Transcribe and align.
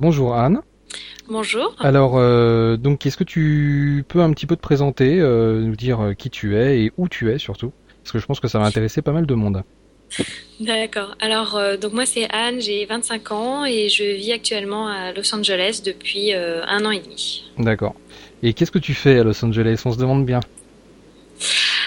Bonjour 0.00 0.36
Anne. 0.36 0.60
Bonjour. 1.28 1.74
Alors, 1.80 2.18
euh, 2.18 2.76
donc, 2.76 3.04
est-ce 3.04 3.16
que 3.16 3.24
tu 3.24 4.04
peux 4.06 4.20
un 4.20 4.30
petit 4.30 4.46
peu 4.46 4.54
te 4.54 4.60
présenter, 4.60 5.18
euh, 5.18 5.60
nous 5.60 5.74
dire 5.74 6.00
euh, 6.00 6.14
qui 6.14 6.30
tu 6.30 6.56
es 6.56 6.84
et 6.84 6.92
où 6.96 7.08
tu 7.08 7.32
es 7.32 7.38
surtout? 7.38 7.72
Parce 8.04 8.12
que 8.12 8.20
je 8.20 8.26
pense 8.26 8.38
que 8.38 8.46
ça 8.46 8.60
va 8.60 8.66
intéresser 8.66 9.02
pas 9.02 9.10
mal 9.10 9.26
de 9.26 9.34
monde. 9.34 9.64
D'accord. 10.60 11.16
Alors, 11.20 11.56
euh, 11.56 11.76
donc 11.76 11.94
moi 11.94 12.06
c'est 12.06 12.32
Anne, 12.32 12.60
j'ai 12.60 12.86
25 12.86 13.32
ans 13.32 13.64
et 13.64 13.88
je 13.88 14.04
vis 14.04 14.30
actuellement 14.30 14.86
à 14.86 15.12
Los 15.12 15.34
Angeles 15.34 15.82
depuis 15.84 16.32
un 16.32 16.84
an 16.84 16.92
et 16.92 17.00
demi. 17.00 17.50
D'accord. 17.58 17.96
Et 18.44 18.52
qu'est-ce 18.52 18.70
que 18.70 18.78
tu 18.78 18.94
fais 18.94 19.18
à 19.18 19.24
Los 19.24 19.44
Angeles? 19.44 19.82
On 19.84 19.90
se 19.90 19.98
demande 19.98 20.24
bien. 20.24 20.38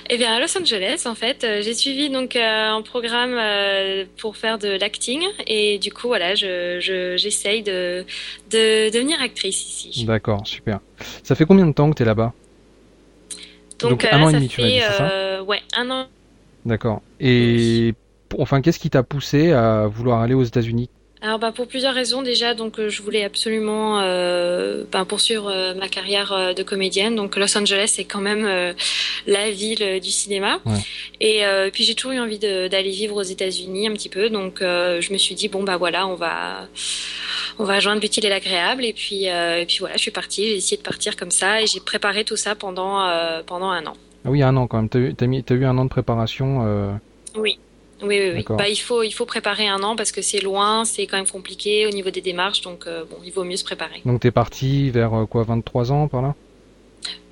Eh 0.10 0.18
bien, 0.18 0.34
à 0.34 0.40
Los 0.40 0.58
Angeles, 0.58 1.04
en 1.06 1.16
fait, 1.16 1.44
euh, 1.44 1.62
j'ai 1.62 1.74
suivi 1.74 2.10
donc 2.10 2.36
euh, 2.36 2.70
un 2.70 2.82
programme 2.82 3.34
euh, 3.34 4.06
pour 4.18 4.36
faire 4.38 4.58
de 4.58 4.68
l'acting 4.78 5.22
et 5.48 5.80
du 5.80 5.92
coup, 5.92 6.08
voilà, 6.08 6.36
je, 6.36 6.80
je- 6.82 7.16
j'essaye 7.18 7.64
de, 7.64 8.06
de 8.50 8.90
devenir 8.92 9.22
actrice 9.22 9.66
ici. 9.68 10.06
D'accord, 10.06 10.46
super. 10.48 10.80
Ça 11.24 11.36
fait 11.36 11.46
combien 11.46 11.66
de 11.66 11.72
temps 11.72 11.90
que 11.90 11.96
tu 11.96 12.04
es 12.04 12.06
là-bas? 12.06 12.34
Donc, 13.80 14.04
un 14.04 14.20
là, 14.20 14.24
an 14.24 14.30
et 14.30 14.34
demi, 14.34 14.48
tu 14.48 14.62
dit, 14.62 14.80
ça? 14.80 15.12
ouais 15.46 15.62
un 15.76 15.90
an. 15.90 16.08
D'accord. 16.66 17.02
Et 17.20 17.94
enfin, 18.38 18.62
qu'est-ce 18.62 18.80
qui 18.80 18.90
t'a 18.90 19.04
poussé 19.04 19.52
à 19.52 19.88
vouloir 19.88 20.22
aller 20.22 20.34
aux 20.34 20.44
États-Unis? 20.44 20.90
Alors, 21.24 21.38
bah, 21.38 21.52
pour 21.52 21.68
plusieurs 21.68 21.94
raisons 21.94 22.24
déjà, 22.24 22.56
donc 22.56 22.80
euh, 22.80 22.90
je 22.90 23.04
voulais 23.04 23.24
absolument 23.24 24.00
euh, 24.02 24.84
ben, 24.92 25.06
poursuivre 25.06 25.52
euh, 25.52 25.76
ma 25.76 25.88
carrière 25.88 26.56
de 26.56 26.64
comédienne. 26.64 27.16
Donc 27.16 27.36
Los 27.36 27.56
Angeles, 27.56 27.94
c'est 27.96 28.06
quand 28.06 28.22
même 28.22 28.44
euh, 28.44 28.74
la 29.28 29.52
ville 29.52 30.00
du 30.02 30.10
cinéma. 30.10 30.60
Ouais. 30.66 30.80
Et 31.20 31.44
puis 31.72 31.84
j'ai 31.84 31.94
toujours 31.94 32.14
eu 32.14 32.20
envie 32.20 32.40
d'aller 32.40 32.90
vivre 32.90 33.16
aux 33.16 33.22
États-Unis 33.22 33.88
un 33.88 33.94
petit 33.94 34.10
peu. 34.10 34.30
Donc 34.30 34.58
je 34.62 35.14
me 35.14 35.18
suis 35.20 35.36
dit 35.36 35.48
bon 35.48 35.64
bah 35.64 35.78
voilà, 35.78 36.08
on 36.08 36.16
va 36.16 36.68
on 37.60 37.64
va 37.64 37.80
joindre 37.80 38.02
l'utile 38.02 38.26
et 38.26 38.30
l'agréable. 38.30 38.84
Et 38.84 38.94
puis 38.94 39.26
et 39.26 39.66
puis 39.68 39.78
voilà, 39.80 39.96
je 39.98 40.02
suis 40.02 40.12
partie. 40.12 40.48
J'ai 40.48 40.56
essayé 40.56 40.78
de 40.78 40.82
partir 40.82 41.16
comme 41.16 41.30
ça 41.30 41.62
et 41.62 41.68
j'ai 41.68 41.80
préparé 41.80 42.24
tout 42.24 42.38
ça 42.38 42.56
pendant 42.56 43.08
pendant 43.46 43.70
un 43.70 43.86
an. 43.86 43.94
Ah 44.26 44.32
oui, 44.32 44.42
un 44.42 44.58
an 44.58 44.66
quand 44.66 44.78
même. 44.78 44.90
T'as 44.90 45.26
eu, 45.26 45.28
mis, 45.28 45.44
un 45.52 45.78
an 45.78 45.86
de 45.86 45.90
préparation. 45.90 47.00
Oui. 47.36 47.60
Oui, 48.04 48.20
oui. 48.34 48.46
Bah, 48.50 48.68
il 48.70 48.76
faut, 48.78 49.04
il 49.04 49.12
faut 49.12 49.26
préparer 49.26 49.68
un 49.68 49.82
an 49.84 49.96
parce 49.96 50.12
que 50.12 50.22
c'est 50.22 50.40
loin, 50.40 50.86
c'est 50.86 51.08
quand 51.08 51.18
même 51.18 51.28
compliqué 51.28 51.86
au 51.86 51.92
niveau 51.92 52.10
des 52.10 52.22
démarches, 52.22 52.62
donc 52.62 52.88
euh, 52.88 53.04
bon, 53.10 53.18
il 53.24 53.32
vaut 53.32 53.44
mieux 53.44 53.58
se 53.58 53.64
préparer. 53.64 54.02
Donc 54.06 54.22
t'es 54.22 54.32
parti 54.32 54.90
vers 54.90 55.14
euh, 55.14 55.26
quoi, 55.26 55.44
23 55.44 55.92
ans 55.92 56.08
par 56.08 56.22
là? 56.22 56.36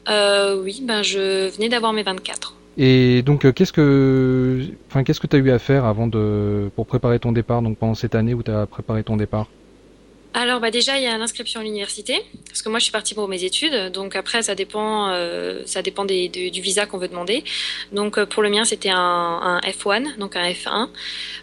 Euh, 0.10 0.62
oui, 0.62 0.82
ben 0.84 1.04
je 1.04 1.50
venais 1.50 1.70
d'avoir 1.70 1.94
mes 1.94 2.04
24. 2.04 2.56
Et 2.78 3.24
donc, 3.24 3.52
qu'est-ce 3.54 3.74
que, 3.74 4.62
enfin, 4.88 5.04
qu'est-ce 5.04 5.20
que 5.20 5.28
tu 5.28 5.36
as 5.36 5.40
eu 5.40 5.52
à 5.52 5.60
faire 5.60 5.84
avant 5.84 6.08
de, 6.08 6.70
pour 6.76 6.86
préparer 6.86 7.20
ton 7.20 7.34
départ, 7.34 7.62
donc 7.62 7.78
pendant 7.78 7.96
cette 7.96 8.16
année 8.16 8.34
où 8.34 8.42
tu 8.42 8.52
as 8.52 8.66
préparé 8.66 9.04
ton 9.04 9.18
départ? 9.18 9.48
Alors 10.32 10.60
bah 10.60 10.70
déjà 10.70 10.98
il 10.98 11.04
y 11.04 11.08
a 11.08 11.18
l'inscription 11.18 11.60
à 11.60 11.64
l'université 11.64 12.22
parce 12.48 12.62
que 12.62 12.70
moi 12.70 12.78
je 12.78 12.84
suis 12.84 12.92
partie 12.92 13.16
pour 13.16 13.28
mes 13.28 13.44
études. 13.44 13.92
Donc 13.92 14.16
après 14.16 14.44
ça 14.44 14.54
dépend 14.54 15.10
euh, 15.10 15.64
ça 15.66 15.82
dépend 15.82 16.06
des, 16.06 16.30
de- 16.30 16.50
du 16.50 16.62
visa 16.62 16.86
qu'on 16.86 17.00
veut 17.00 17.08
demander. 17.08 17.44
Donc 17.94 18.18
euh, 18.20 18.28
pour 18.28 18.44
le 18.44 18.50
mien 18.52 18.64
c'était 18.64 18.92
un, 18.92 18.96
un 18.98 19.60
F1 19.62 20.18
donc 20.20 20.36
un 20.36 20.48
F1 20.52 20.90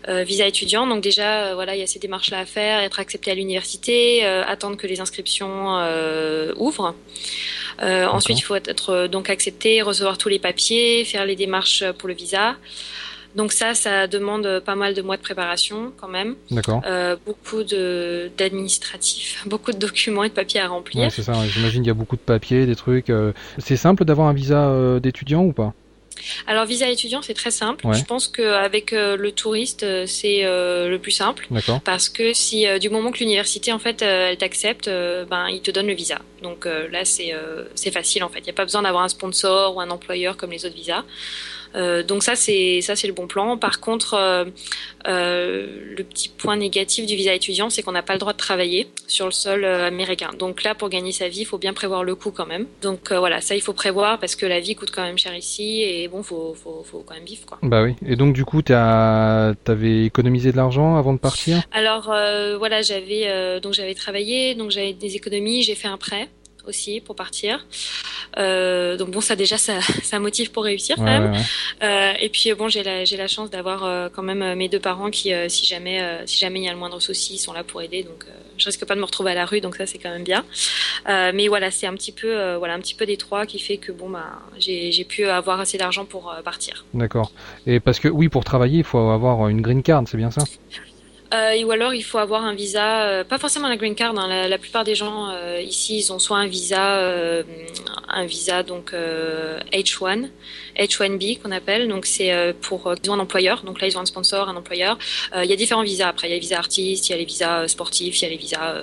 euh, 0.08 0.22
visa 0.22 0.46
étudiant. 0.46 0.86
Donc 0.86 1.02
déjà 1.02 1.46
euh, 1.48 1.54
voilà 1.56 1.74
il 1.74 1.80
y 1.80 1.82
a 1.82 1.86
ces 1.88 1.98
démarches 1.98 2.30
là 2.30 2.38
à 2.38 2.44
faire 2.46 2.78
être 2.78 3.00
accepté 3.00 3.32
à 3.32 3.34
l'université 3.34 4.24
euh, 4.24 4.44
attendre 4.46 4.76
que 4.76 4.86
les 4.86 5.00
inscriptions 5.00 5.78
euh, 5.80 6.52
ouvrent. 6.56 6.94
Euh, 7.82 8.06
ensuite 8.06 8.38
il 8.38 8.42
faut 8.42 8.54
être 8.54 9.08
donc 9.08 9.30
accepté 9.30 9.82
recevoir 9.82 10.16
tous 10.16 10.28
les 10.28 10.38
papiers 10.38 11.04
faire 11.04 11.26
les 11.26 11.34
démarches 11.36 11.82
pour 11.98 12.08
le 12.08 12.14
visa 12.14 12.56
donc 13.36 13.52
ça 13.52 13.74
ça 13.74 14.06
demande 14.06 14.60
pas 14.64 14.74
mal 14.74 14.94
de 14.94 15.02
mois 15.02 15.16
de 15.16 15.22
préparation 15.22 15.92
quand 16.00 16.08
même 16.08 16.34
D'accord. 16.50 16.82
euh, 16.86 17.16
beaucoup 17.26 17.62
d'administratifs, 18.38 19.42
beaucoup 19.46 19.72
de 19.72 19.78
documents 19.78 20.24
et 20.24 20.28
de 20.28 20.34
papiers 20.34 20.60
à 20.60 20.68
remplir. 20.68 21.02
Ouais, 21.04 21.10
c'est 21.10 21.22
ça. 21.22 21.32
ouais. 21.32 21.48
J'imagine 21.48 21.82
qu'il 21.82 21.88
y 21.88 21.90
a 21.90 21.94
beaucoup 21.94 22.16
de 22.16 22.20
papiers, 22.20 22.66
des 22.66 22.76
trucs. 22.76 23.10
euh, 23.10 23.32
C'est 23.58 23.76
simple 23.76 24.04
d'avoir 24.04 24.28
un 24.28 24.32
visa 24.32 24.68
euh, 24.68 25.00
d'étudiant 25.00 25.42
ou 25.44 25.52
pas? 25.52 25.72
Alors 26.46 26.64
visa 26.64 26.88
étudiant, 26.88 27.20
c'est 27.20 27.34
très 27.34 27.50
simple. 27.50 27.86
Ouais. 27.86 27.94
Je 27.94 28.02
pense 28.04 28.26
qu'avec 28.26 28.94
euh, 28.94 29.18
le 29.18 29.32
touriste, 29.32 29.82
euh, 29.82 30.06
c'est 30.06 30.44
euh, 30.44 30.88
le 30.88 30.98
plus 30.98 31.10
simple. 31.10 31.46
D'accord. 31.50 31.82
Parce 31.82 32.08
que 32.08 32.32
si 32.32 32.66
euh, 32.66 32.78
du 32.78 32.88
moment 32.88 33.12
que 33.12 33.18
l'université 33.18 33.70
en 33.70 33.78
fait 33.78 34.00
elle 34.00 34.38
t'accepte, 34.38 34.88
ben 34.88 35.48
il 35.50 35.60
te 35.60 35.70
donne 35.70 35.86
le 35.86 35.92
visa. 35.94 36.18
Donc 36.42 36.64
là 36.66 37.04
c'est 37.04 37.34
c'est 37.74 37.90
facile 37.90 38.24
en 38.24 38.28
fait. 38.28 38.38
Il 38.40 38.44
n'y 38.44 38.50
a 38.50 38.54
pas 38.54 38.64
besoin 38.64 38.82
d'avoir 38.82 39.04
un 39.04 39.08
sponsor 39.08 39.76
ou 39.76 39.80
un 39.80 39.90
employeur 39.90 40.36
comme 40.38 40.50
les 40.52 40.64
autres 40.64 40.74
visas. 40.74 41.04
Euh, 41.74 42.02
donc 42.02 42.22
ça 42.22 42.36
c'est 42.36 42.80
ça 42.80 42.96
c'est 42.96 43.06
le 43.06 43.12
bon 43.12 43.26
plan. 43.26 43.56
Par 43.56 43.80
contre, 43.80 44.14
euh, 44.14 44.44
euh, 45.08 45.66
le 45.96 46.04
petit 46.04 46.28
point 46.28 46.56
négatif 46.56 47.06
du 47.06 47.16
visa 47.16 47.34
étudiant, 47.34 47.70
c'est 47.70 47.82
qu'on 47.82 47.92
n'a 47.92 48.02
pas 48.02 48.14
le 48.14 48.18
droit 48.18 48.32
de 48.32 48.38
travailler 48.38 48.88
sur 49.06 49.26
le 49.26 49.32
sol 49.32 49.64
américain. 49.64 50.30
Donc 50.38 50.62
là, 50.62 50.74
pour 50.74 50.88
gagner 50.88 51.12
sa 51.12 51.28
vie, 51.28 51.40
il 51.40 51.44
faut 51.44 51.58
bien 51.58 51.72
prévoir 51.72 52.04
le 52.04 52.14
coût 52.14 52.30
quand 52.30 52.46
même. 52.46 52.66
Donc 52.82 53.12
voilà, 53.12 53.40
ça 53.40 53.54
il 53.54 53.62
faut 53.62 53.72
prévoir 53.72 54.18
parce 54.18 54.36
que 54.36 54.46
la 54.46 54.60
vie 54.60 54.74
coûte 54.74 54.90
quand 54.94 55.02
même 55.02 55.18
cher 55.18 55.34
ici 55.36 55.82
et 55.82 56.08
bon, 56.08 56.22
faut 56.22 56.54
faut 56.54 56.84
faut 56.84 57.04
quand 57.06 57.14
même 57.14 57.24
vivre 57.24 57.46
quoi. 57.46 57.58
Bah 57.62 57.82
oui. 57.82 57.94
Et 58.06 58.16
donc, 58.16 58.34
du 58.34 58.44
coup, 58.44 58.62
t'avais 58.62 60.04
économisé 60.06 60.52
de 60.52 60.56
l'argent 60.56 60.96
avant 60.96 61.12
de 61.12 61.18
partir? 61.18 61.62
Alors 61.72 62.04
voilà, 62.58 62.82
j'avais 62.82 63.60
donc 63.60 63.72
j'avais 63.72 63.94
travaillé, 63.94 64.54
donc 64.54 64.70
j'avais 64.70 64.92
des 64.92 65.16
économies, 65.16 65.62
j'ai 65.62 65.74
fait 65.74 65.88
un 65.88 65.98
prêt 65.98 66.28
aussi 66.66 67.00
pour 67.00 67.16
partir. 67.16 67.66
Euh, 68.38 68.96
donc 68.96 69.10
bon, 69.10 69.20
ça 69.20 69.36
déjà 69.36 69.56
ça, 69.58 69.80
ça 70.02 70.18
motive 70.18 70.50
pour 70.50 70.64
réussir 70.64 70.96
quand 70.96 71.04
Ouais, 71.04 71.18
même. 71.20 71.32
ouais, 71.32 71.38
ouais. 71.38 71.44
Euh, 71.82 72.12
et 72.20 72.28
puis 72.28 72.52
bon, 72.54 72.68
j'ai 72.68 72.82
la 72.82 73.04
j'ai 73.04 73.16
la 73.16 73.28
chance 73.28 73.50
d'avoir 73.50 73.84
euh, 73.84 74.08
quand 74.12 74.22
même 74.22 74.42
euh, 74.42 74.54
mes 74.56 74.68
deux 74.68 74.80
parents 74.80 75.10
qui, 75.10 75.32
euh, 75.32 75.48
si 75.48 75.64
jamais 75.66 76.00
euh, 76.02 76.22
si 76.26 76.38
jamais 76.38 76.60
il 76.60 76.64
y 76.64 76.68
a 76.68 76.72
le 76.72 76.78
moindre 76.78 77.00
souci, 77.00 77.34
ils 77.34 77.38
sont 77.38 77.52
là 77.52 77.64
pour 77.64 77.80
aider. 77.82 78.02
Donc 78.02 78.24
euh, 78.28 78.32
je 78.58 78.66
risque 78.66 78.84
pas 78.84 78.94
de 78.94 79.00
me 79.00 79.04
retrouver 79.06 79.30
à 79.32 79.34
la 79.34 79.46
rue, 79.46 79.60
donc 79.60 79.76
ça 79.76 79.86
c'est 79.86 79.98
quand 79.98 80.10
même 80.10 80.24
bien. 80.24 80.44
Euh, 81.08 81.32
mais 81.34 81.48
voilà, 81.48 81.70
c'est 81.70 81.86
un 81.86 81.94
petit 81.94 82.12
peu 82.12 82.28
euh, 82.38 82.58
voilà 82.58 82.74
un 82.74 82.80
petit 82.80 82.94
peu 82.94 83.06
des 83.06 83.16
trois 83.16 83.46
qui 83.46 83.58
fait 83.58 83.76
que 83.76 83.92
bon 83.92 84.10
bah 84.10 84.40
j'ai 84.58 84.92
j'ai 84.92 85.04
pu 85.04 85.24
avoir 85.26 85.60
assez 85.60 85.78
d'argent 85.78 86.04
pour 86.04 86.30
euh, 86.30 86.42
partir. 86.42 86.84
D'accord. 86.94 87.30
Et 87.66 87.80
parce 87.80 88.00
que 88.00 88.08
oui, 88.08 88.28
pour 88.28 88.44
travailler, 88.44 88.78
il 88.78 88.84
faut 88.84 88.98
avoir 89.10 89.48
une 89.48 89.60
green 89.62 89.82
card, 89.82 90.02
c'est 90.06 90.16
bien 90.16 90.30
ça? 90.30 90.42
Euh, 91.34 91.50
et 91.50 91.64
ou 91.64 91.70
alors 91.72 91.92
il 91.92 92.04
faut 92.04 92.18
avoir 92.18 92.44
un 92.44 92.54
visa, 92.54 93.02
euh, 93.08 93.24
pas 93.24 93.38
forcément 93.38 93.68
la 93.68 93.76
green 93.76 93.94
card. 93.94 94.16
hein, 94.16 94.28
la, 94.28 94.48
la 94.48 94.58
plupart 94.58 94.84
des 94.84 94.94
gens 94.94 95.30
euh, 95.30 95.60
ici, 95.60 95.98
ils 95.98 96.12
ont 96.12 96.18
soit 96.18 96.38
un 96.38 96.46
visa, 96.46 97.42
un 98.08 98.24
visa 98.26 98.62
donc 98.62 98.92
euh, 98.92 99.58
H1, 99.72 100.28
H1B 100.78 101.40
qu'on 101.40 101.50
appelle. 101.50 101.88
Donc 101.88 102.06
c'est 102.06 102.54
pour 102.60 102.94
ils 103.02 103.10
ont 103.10 103.14
un 103.14 103.18
employeur. 103.18 103.62
Donc 103.62 103.80
là 103.80 103.88
ils 103.88 103.96
ont 103.98 104.00
un 104.00 104.06
sponsor, 104.06 104.48
un 104.48 104.56
employeur. 104.56 104.98
Il 105.36 105.48
y 105.50 105.52
a 105.52 105.56
différents 105.56 105.82
visas. 105.82 106.08
Après 106.08 106.28
il 106.28 106.30
y 106.30 106.34
a 106.34 106.36
les 106.36 106.40
visas 106.40 106.58
artistes, 106.58 107.08
il 107.08 107.12
y 107.12 107.14
a 107.14 107.18
les 107.18 107.24
visas 107.24 107.66
sportifs, 107.68 108.20
il 108.20 108.22
y 108.22 108.26
a 108.26 108.30
les 108.30 108.36
visas 108.36 108.74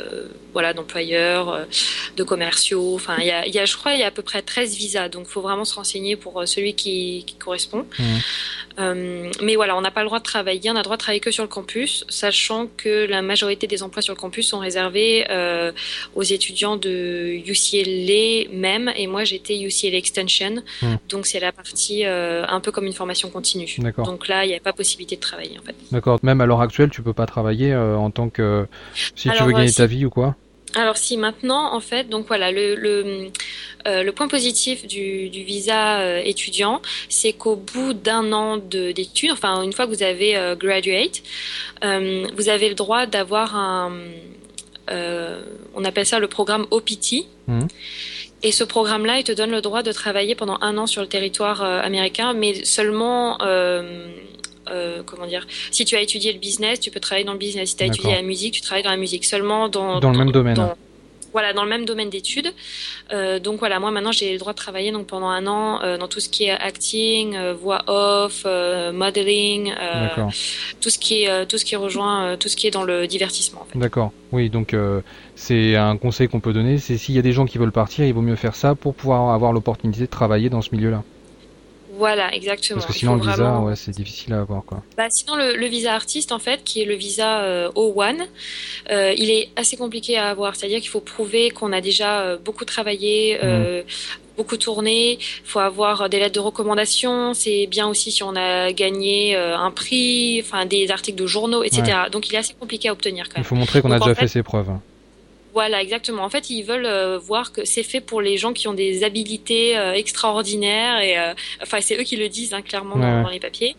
voilà 0.52 0.74
d'employeurs, 0.74 1.66
de 2.18 2.24
commerciaux. 2.24 2.96
Enfin 2.96 3.16
il 3.20 3.28
y 3.28 3.32
a, 3.32 3.46
il 3.48 3.54
y 3.56 3.60
a 3.60 3.66
je 3.66 3.78
crois 3.78 3.94
il 3.94 4.00
y 4.00 4.04
a 4.04 4.08
à 4.08 4.12
peu 4.12 4.22
près 4.22 4.42
13 4.42 4.76
visas. 4.76 5.10
Donc 5.10 5.28
faut 5.28 5.42
vraiment 5.42 5.66
se 5.66 5.76
renseigner 5.76 6.16
pour 6.16 6.46
celui 6.48 6.74
qui, 6.74 7.24
qui 7.26 7.36
correspond. 7.36 7.86
Euh, 8.80 9.30
mais 9.42 9.56
voilà, 9.56 9.78
on 9.78 9.82
n'a 9.82 9.92
pas 9.92 10.02
le 10.02 10.08
droit 10.08 10.20
de 10.20 10.24
travailler, 10.24 10.72
on 10.72 10.76
a 10.76 10.80
le 10.80 10.84
droit 10.84 10.98
de 10.98 11.02
travailler 11.02 11.20
que 11.20 11.32
sur 11.32 11.44
le 11.44 11.48
campus, 11.50 12.06
sachant 12.34 12.68
que 12.76 13.06
la 13.06 13.22
majorité 13.22 13.68
des 13.68 13.84
emplois 13.84 14.02
sur 14.02 14.14
le 14.14 14.20
campus 14.20 14.48
sont 14.48 14.58
réservés 14.58 15.26
euh, 15.30 15.72
aux 16.16 16.24
étudiants 16.24 16.78
de 16.78 17.40
UCLA 17.46 18.50
même, 18.52 18.92
et 18.96 19.06
moi 19.06 19.24
j'étais 19.24 19.60
UCLA 19.60 19.98
Extension, 19.98 20.64
Hmm. 20.82 20.96
donc 21.10 21.26
c'est 21.26 21.40
la 21.40 21.52
partie 21.52 22.06
euh, 22.06 22.44
un 22.48 22.60
peu 22.60 22.72
comme 22.72 22.86
une 22.86 22.94
formation 22.94 23.30
continue. 23.30 23.68
Donc 23.98 24.28
là, 24.28 24.46
il 24.46 24.50
n'y 24.50 24.56
a 24.56 24.60
pas 24.60 24.74
possibilité 24.74 25.16
de 25.16 25.22
travailler 25.22 25.58
en 25.60 25.62
fait. 25.62 25.76
D'accord. 25.92 26.20
Même 26.24 26.42
à 26.42 26.46
l'heure 26.46 26.62
actuelle, 26.62 26.90
tu 26.90 27.02
peux 27.04 27.14
pas 27.14 27.26
travailler 27.26 27.72
euh, 27.72 27.96
en 27.96 28.10
tant 28.10 28.30
que 28.30 28.66
si 28.96 29.30
tu 29.30 29.44
veux 29.44 29.52
gagner 29.52 29.72
ta 29.72 29.86
vie 29.86 30.06
ou 30.06 30.10
quoi? 30.10 30.36
Alors 30.76 30.98
si 30.98 31.18
maintenant, 31.18 31.74
en 31.74 31.80
fait, 31.80 32.10
donc 32.10 32.26
voilà, 32.28 32.52
le, 32.52 32.76
le, 32.76 33.30
euh, 33.88 34.04
le 34.04 34.12
point 34.12 34.28
positif 34.28 34.88
du, 34.88 35.30
du 35.30 35.44
visa 35.44 36.00
euh, 36.00 36.22
étudiant, 36.24 36.82
c'est 37.10 37.34
qu'au 37.34 37.56
bout 37.56 37.94
d'un 37.94 38.32
an 38.34 38.58
de- 38.58 38.92
d'études, 38.92 39.32
enfin 39.32 39.62
une 39.62 39.72
fois 39.74 39.86
que 39.86 39.92
vous 39.92 40.04
avez 40.04 40.36
euh, 40.36 40.56
graduate, 40.56 41.22
euh, 41.84 42.26
vous 42.36 42.50
avez 42.50 42.70
le 42.70 42.76
droit 42.76 43.06
d'avoir 43.06 43.56
un, 43.56 43.92
euh, 44.90 45.42
on 45.76 45.86
appelle 45.86 46.06
ça 46.06 46.20
le 46.20 46.28
programme 46.28 46.66
OPT. 46.72 47.26
Mhm. 47.48 47.68
Et 48.46 48.52
ce 48.52 48.66
programme-là, 48.66 49.20
il 49.20 49.24
te 49.24 49.32
donne 49.32 49.52
le 49.52 49.62
droit 49.62 49.84
de 49.84 49.92
travailler 49.94 50.36
pendant 50.36 50.58
un 50.60 50.78
an 50.78 50.86
sur 50.86 51.02
le 51.02 51.08
territoire 51.08 51.64
euh, 51.64 51.80
américain, 51.82 52.34
mais 52.34 52.66
seulement, 52.66 53.38
euh, 54.70 55.02
comment 55.06 55.28
dire, 55.28 55.46
si 55.72 55.86
tu 55.86 55.96
as 55.96 56.02
étudié 56.02 56.34
le 56.34 56.40
business, 56.40 56.80
tu 56.80 56.92
peux 56.92 57.00
travailler 57.00 57.26
dans 57.26 57.34
le 57.34 57.40
business. 57.40 57.70
Si 57.70 57.76
tu 57.78 57.84
as 57.84 57.88
étudié 57.88 58.12
la 58.16 58.22
musique, 58.22 58.54
tu 58.54 58.62
travailles 58.62 58.84
dans 58.84 58.92
la 58.92 58.98
musique. 58.98 59.26
Seulement 59.26 59.70
dans, 59.70 60.00
Dans 60.00 60.12
le 60.12 60.18
même 60.18 60.32
domaine. 60.32 60.56
dans- 60.56 60.76
voilà, 61.32 61.52
dans 61.52 61.64
le 61.64 61.70
même 61.70 61.86
domaine 61.86 62.12
d'études. 62.12 62.54
Euh, 63.12 63.40
donc 63.40 63.58
voilà, 63.58 63.80
moi 63.80 63.90
maintenant 63.90 64.12
j'ai 64.12 64.34
le 64.34 64.38
droit 64.38 64.54
de 64.54 64.58
travailler 64.58 64.92
donc 64.92 65.08
pendant 65.08 65.30
un 65.30 65.48
an 65.48 65.82
euh, 65.82 65.98
dans 65.98 66.08
tout 66.08 66.20
ce 66.20 66.30
qui 66.30 66.44
est 66.44 66.52
acting, 66.52 67.36
euh, 67.36 67.56
voix 67.56 67.82
off, 67.88 68.46
modeling, 68.94 69.74
tout 70.80 70.90
ce 70.92 71.00
qui 71.00 71.24
est 71.24 71.46
tout 71.48 71.58
ce 71.58 71.66
qui 71.66 71.76
rejoint 71.76 72.38
tout 72.38 72.50
ce 72.50 72.56
qui 72.56 72.68
est 72.68 72.72
dans 72.72 72.84
le 72.84 73.08
divertissement. 73.08 73.62
En 73.62 73.66
fait. 73.66 73.80
D'accord. 73.80 74.12
Oui, 74.32 74.52
donc 74.52 74.76
c'est 75.36 75.76
un 75.76 75.98
conseil 75.98 76.28
qu'on 76.28 76.40
peut 76.40 76.54
donner, 76.54 76.78
c'est 76.78 76.98
s'il 77.00 77.16
y 77.16 77.20
a 77.20 77.24
des 77.24 77.34
gens 77.34 77.46
qui 77.46 77.58
veulent 77.58 77.72
partir, 77.72 78.06
il 78.06 78.14
vaut 78.14 78.22
mieux 78.22 78.36
faire 78.36 78.56
ça 78.56 78.76
pour 78.76 78.94
pouvoir 78.94 79.34
avoir 79.34 79.54
l'opportunité 79.54 80.02
de 80.02 80.06
travailler 80.06 80.50
dans 80.50 80.62
ce 80.62 80.70
milieu-là. 80.72 81.04
Voilà, 81.96 82.34
exactement. 82.34 82.80
Parce 82.80 82.92
que 82.92 82.98
sinon, 82.98 83.16
le 83.16 83.22
visa, 83.22 83.60
ouais, 83.60 83.76
c'est 83.76 83.92
difficile 83.92 84.34
à 84.34 84.40
avoir, 84.40 84.64
quoi. 84.64 84.82
Bah, 84.98 85.08
sinon, 85.10 85.36
le, 85.36 85.66
visa 85.68 85.94
artiste, 85.94 86.32
en 86.32 86.40
fait, 86.40 86.64
qui 86.64 86.82
est 86.82 86.86
le 86.86 86.96
visa 86.96 87.42
euh, 87.42 87.70
O1, 87.72 88.18
euh, 88.90 89.14
il 89.18 89.30
est 89.30 89.50
assez 89.56 89.78
compliqué 89.78 90.18
à 90.18 90.30
avoir. 90.30 90.56
C'est-à-dire 90.56 90.80
qu'il 90.80 90.90
faut 90.90 91.02
prouver 91.02 91.52
qu'on 91.52 91.72
a 91.72 91.82
déjà 91.82 92.22
euh, 92.22 92.38
beaucoup 92.38 92.66
travaillé, 92.66 93.38
mmh. 93.42 93.84
beaucoup 94.38 94.58
tourné. 94.58 95.14
Il 95.14 95.20
faut 95.46 95.60
avoir 95.60 96.10
des 96.10 96.20
lettres 96.20 96.36
de 96.36 96.40
recommandation. 96.40 97.34
C'est 97.34 97.68
bien 97.68 97.88
aussi 97.88 98.12
si 98.12 98.24
on 98.24 98.36
a 98.36 98.72
gagné 98.72 99.36
un 99.36 99.72
prix, 99.72 100.42
enfin 100.44 100.66
des 100.66 100.90
articles 100.90 101.22
de 101.22 101.28
journaux, 101.28 101.64
etc. 101.64 101.84
Donc, 102.12 102.30
il 102.30 102.36
est 102.36 102.40
assez 102.40 102.56
compliqué 102.60 102.90
à 102.90 102.94
obtenir, 102.94 103.30
quand 103.30 103.38
même. 103.38 103.44
Il 103.44 103.48
faut 103.48 103.56
montrer 103.56 103.82
qu'on 103.82 103.92
a 103.92 104.00
déjà 104.00 104.16
fait, 104.16 104.28
ses 104.28 104.44
preuves. 104.44 104.72
Voilà, 105.54 105.82
exactement. 105.82 106.24
En 106.24 106.30
fait, 106.30 106.50
ils 106.50 106.64
veulent 106.64 106.88
euh, 106.88 107.20
voir 107.20 107.52
que 107.52 107.64
c'est 107.64 107.84
fait 107.84 108.02
pour 108.02 108.22
les 108.22 108.38
gens 108.38 108.54
qui 108.54 108.68
ont 108.68 108.74
des 108.74 109.04
habilités 109.04 109.78
euh, 109.78 109.94
extraordinaires 109.94 111.00
et 111.00 111.18
euh, 111.18 111.34
enfin 111.62 111.80
c'est 111.80 112.00
eux 112.00 112.04
qui 112.04 112.16
le 112.16 112.28
disent 112.28 112.54
hein, 112.54 112.64
clairement 112.64 112.96
dans, 112.96 113.30
les 113.30 113.40
papiers. 113.40 113.76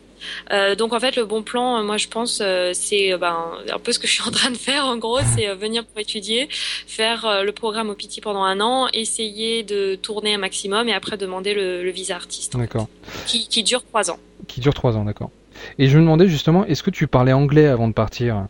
donc 0.78 0.92
en 0.92 1.00
fait, 1.00 1.16
le 1.16 1.24
bon 1.24 1.42
plan, 1.42 1.82
moi 1.82 1.96
je 1.96 2.08
pense, 2.08 2.42
c'est 2.72 3.16
ben, 3.18 3.36
un 3.72 3.78
peu 3.78 3.92
ce 3.92 3.98
que 3.98 4.06
je 4.06 4.12
suis 4.12 4.22
en 4.22 4.30
train 4.30 4.50
de 4.50 4.56
faire. 4.56 4.86
En 4.86 4.96
gros, 4.96 5.18
c'est 5.36 5.52
venir 5.54 5.84
pour 5.84 6.00
étudier, 6.00 6.48
faire 6.50 7.42
le 7.44 7.52
programme 7.52 7.90
au 7.90 7.96
pendant 8.22 8.42
un 8.42 8.60
an, 8.60 8.88
essayer 8.92 9.62
de 9.62 9.96
tourner 9.96 10.34
un 10.34 10.38
maximum 10.38 10.88
et 10.88 10.94
après 10.94 11.16
demander 11.16 11.54
le, 11.54 11.90
visa 11.90 12.16
artiste. 12.16 12.56
D'accord. 12.56 12.88
Qui, 13.26 13.48
qui 13.48 13.62
dure 13.62 13.82
trois 13.84 14.10
ans. 14.10 14.18
Qui 14.48 14.60
dure 14.60 14.74
trois 14.74 14.96
ans, 14.96 15.04
d'accord. 15.04 15.30
Et 15.78 15.88
je 15.88 15.96
me 15.96 16.02
demandais 16.02 16.28
justement, 16.28 16.64
est-ce 16.66 16.82
que 16.82 16.90
tu 16.90 17.06
parlais 17.06 17.32
anglais 17.32 17.66
avant 17.66 17.88
de 17.88 17.92
partir? 17.92 18.46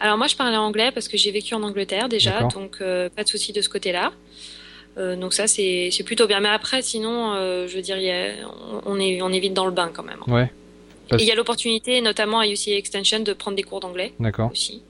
Alors 0.00 0.18
moi 0.18 0.26
je 0.26 0.36
parlais 0.36 0.56
anglais 0.56 0.90
parce 0.92 1.08
que 1.08 1.16
j'ai 1.16 1.30
vécu 1.30 1.54
en 1.54 1.62
Angleterre 1.62 2.08
déjà, 2.08 2.42
donc 2.42 2.78
euh, 2.80 3.08
pas 3.08 3.24
de 3.24 3.28
souci 3.28 3.52
de 3.52 3.60
ce 3.60 3.68
côté-là. 3.68 4.12
Euh, 4.98 5.16
donc 5.16 5.32
ça 5.32 5.46
c'est 5.46 5.90
plutôt 6.04 6.26
bien. 6.26 6.40
Mais 6.40 6.48
après 6.48 6.82
sinon, 6.82 7.32
euh, 7.34 7.66
je 7.68 7.76
veux 7.76 7.82
dire, 7.82 7.96
on, 8.86 8.98
est, 8.98 9.22
on 9.22 9.30
est 9.30 9.40
vite 9.40 9.54
dans 9.54 9.66
le 9.66 9.72
bain 9.72 9.90
quand 9.92 10.02
même. 10.02 10.20
Ouais. 10.26 10.50
Et 11.12 11.22
il 11.22 11.26
y 11.26 11.32
a 11.32 11.34
l'opportunité, 11.34 12.00
notamment 12.00 12.38
à 12.38 12.46
UCA 12.46 12.76
Extension, 12.76 13.20
de 13.20 13.32
prendre 13.32 13.56
des 13.56 13.64
cours 13.64 13.80
d'anglais. 13.80 14.12
D'accord. 14.20 14.50
Aussi. 14.52 14.82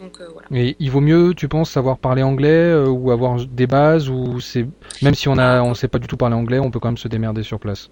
Donc, 0.00 0.18
voilà. 0.32 0.74
Il 0.78 0.90
vaut 0.90 1.00
mieux, 1.00 1.34
tu 1.36 1.48
penses, 1.48 1.70
savoir 1.70 1.98
parler 1.98 2.22
anglais 2.22 2.72
ou 2.86 3.10
avoir 3.10 3.44
des 3.44 3.66
bases 3.66 4.08
ou 4.08 4.40
c'est 4.40 4.64
même 5.02 5.14
si 5.14 5.28
on 5.28 5.36
a, 5.36 5.60
on 5.62 5.74
sait 5.74 5.88
pas 5.88 5.98
du 5.98 6.06
tout 6.06 6.16
parler 6.16 6.36
anglais, 6.36 6.58
on 6.58 6.70
peut 6.70 6.78
quand 6.78 6.88
même 6.88 6.96
se 6.96 7.08
démerder 7.08 7.42
sur 7.42 7.58
place? 7.58 7.90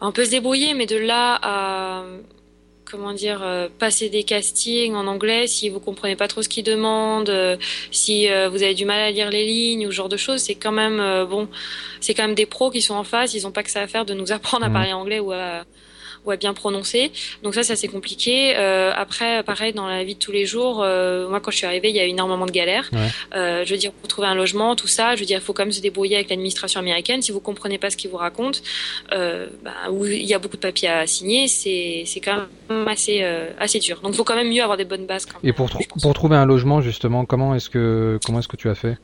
On 0.00 0.12
peut 0.12 0.24
se 0.24 0.30
débrouiller, 0.30 0.74
mais 0.74 0.86
de 0.86 0.96
là 0.96 1.38
à 1.40 2.04
comment 2.94 3.12
dire, 3.12 3.40
euh, 3.42 3.68
passer 3.78 4.08
des 4.08 4.22
castings 4.22 4.94
en 4.94 5.06
anglais 5.06 5.46
si 5.48 5.68
vous 5.68 5.80
comprenez 5.80 6.14
pas 6.14 6.28
trop 6.28 6.42
ce 6.42 6.48
qu'ils 6.48 6.64
demandent, 6.64 7.28
euh, 7.28 7.56
si 7.90 8.30
euh, 8.30 8.48
vous 8.48 8.62
avez 8.62 8.74
du 8.74 8.84
mal 8.84 9.00
à 9.00 9.10
lire 9.10 9.30
les 9.30 9.44
lignes 9.44 9.86
ou 9.86 9.90
ce 9.90 9.96
genre 9.96 10.08
de 10.08 10.16
choses, 10.16 10.42
c'est 10.42 10.54
quand 10.54 10.72
même 10.72 10.98
bon, 11.28 11.48
c'est 12.00 12.14
quand 12.14 12.22
même 12.22 12.36
des 12.36 12.46
pros 12.46 12.70
qui 12.70 12.82
sont 12.82 12.94
en 12.94 13.04
face, 13.04 13.34
ils 13.34 13.46
ont 13.46 13.50
pas 13.50 13.62
que 13.64 13.70
ça 13.70 13.80
à 13.80 13.86
faire 13.88 14.04
de 14.04 14.14
nous 14.14 14.30
apprendre 14.36 14.64
à 14.64 14.68
mmh. 14.68 14.72
parler 14.72 14.92
anglais 14.92 15.18
ou 15.18 15.32
à 15.32 15.64
à 16.30 16.36
bien 16.36 16.54
prononcer. 16.54 17.12
Donc 17.42 17.54
ça, 17.54 17.62
ça 17.62 17.76
c'est 17.76 17.88
compliqué. 17.88 18.54
Euh, 18.56 18.92
après, 18.94 19.42
pareil, 19.42 19.72
dans 19.72 19.86
la 19.86 20.04
vie 20.04 20.14
de 20.14 20.18
tous 20.18 20.32
les 20.32 20.46
jours, 20.46 20.82
euh, 20.82 21.28
moi 21.28 21.40
quand 21.40 21.50
je 21.50 21.58
suis 21.58 21.66
arrivée, 21.66 21.90
il 21.90 21.96
y 21.96 22.00
a 22.00 22.06
eu 22.06 22.10
énormément 22.10 22.46
de 22.46 22.50
galères. 22.50 22.90
Euh, 23.34 23.64
je 23.64 23.70
veux 23.72 23.78
dire, 23.78 23.92
pour 23.92 24.08
trouver 24.08 24.28
un 24.28 24.34
logement, 24.34 24.76
tout 24.76 24.86
ça, 24.86 25.14
je 25.14 25.20
veux 25.20 25.26
dire, 25.26 25.38
il 25.38 25.44
faut 25.44 25.52
quand 25.52 25.64
même 25.64 25.72
se 25.72 25.80
débrouiller 25.80 26.16
avec 26.16 26.30
l'administration 26.30 26.80
américaine. 26.80 27.22
Si 27.22 27.32
vous 27.32 27.40
comprenez 27.40 27.78
pas 27.78 27.90
ce 27.90 27.96
qu'ils 27.96 28.10
vous 28.10 28.16
racontent, 28.16 28.60
bah, 29.10 29.72
où 29.90 30.06
il 30.06 30.24
y 30.24 30.34
a 30.34 30.38
beaucoup 30.38 30.56
de 30.56 30.62
papiers 30.62 30.88
à 30.88 31.06
signer, 31.06 31.48
c'est 31.48 32.04
c'est 32.06 32.20
quand 32.20 32.36
même 32.68 32.88
assez 32.88 33.22
assez 33.58 33.78
dur. 33.78 34.00
Donc 34.02 34.12
il 34.12 34.16
faut 34.16 34.24
quand 34.24 34.36
même 34.36 34.48
mieux 34.48 34.62
avoir 34.62 34.76
des 34.76 34.84
bonnes 34.84 35.06
bases. 35.06 35.26
Quand 35.26 35.38
Et 35.42 35.52
pour 35.52 35.68
pour 36.02 36.14
trouver 36.14 36.36
un 36.36 36.46
logement 36.46 36.80
justement, 36.80 37.24
comment 37.24 37.54
est-ce 37.54 37.70
que 37.70 38.18
comment 38.24 38.38
est-ce 38.38 38.48
que 38.48 38.56
tu 38.56 38.68
as 38.68 38.74
fait? 38.74 38.96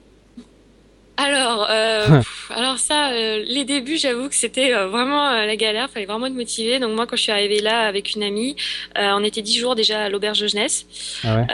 Alors, 1.21 1.67
euh, 1.71 2.23
alors 2.51 2.79
ça, 2.79 3.11
euh, 3.11 3.45
les 3.47 3.65
débuts, 3.65 3.97
j'avoue 3.97 4.29
que 4.29 4.35
c'était 4.35 4.75
euh, 4.75 4.87
vraiment 4.89 5.31
la 5.31 5.57
galère. 5.57 5.91
Fallait 5.91 6.07
vraiment 6.07 6.27
être 6.27 6.35
motivé. 6.35 6.79
Donc 6.79 6.95
moi, 6.95 7.07
quand 7.07 7.17
je 7.17 7.23
suis 7.23 7.33
arrivée 7.33 7.61
là 7.61 7.87
avec 7.87 8.15
une 8.15 8.23
amie, 8.23 8.57
on 8.97 9.23
était 9.23 9.43
dix 9.43 9.59
jours 9.59 9.75
déjà 9.75 10.05
à 10.05 10.09
l'auberge 10.09 10.41
de 10.41 10.47
jeunesse. 10.47 10.87
Ah 11.25 11.47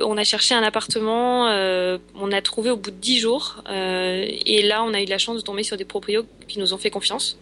on 0.00 0.16
a 0.16 0.24
cherché 0.24 0.54
un 0.54 0.62
appartement. 0.62 1.46
on 2.14 2.32
a 2.32 2.42
trouvé 2.42 2.70
au 2.70 2.76
bout 2.76 2.90
de 2.90 2.96
dix 2.96 3.18
jours. 3.18 3.62
et 3.68 4.62
là, 4.62 4.82
on 4.82 4.94
a 4.94 5.00
eu 5.00 5.06
la 5.06 5.18
chance 5.18 5.36
de 5.36 5.42
tomber 5.42 5.62
sur 5.62 5.76
des 5.76 5.84
proprios 5.84 6.24
qui 6.48 6.58
nous 6.58 6.72
ont 6.72 6.78
fait 6.78 6.90
confiance. 6.90 7.38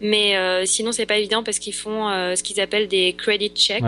Mais 0.00 0.36
euh, 0.36 0.64
sinon, 0.64 0.92
c'est 0.92 1.06
pas 1.06 1.18
évident 1.18 1.42
parce 1.42 1.58
qu'ils 1.58 1.74
font 1.74 2.08
euh, 2.08 2.36
ce 2.36 2.42
qu'ils 2.42 2.60
appellent 2.60 2.88
des 2.88 3.14
credit 3.14 3.50
checks, 3.54 3.82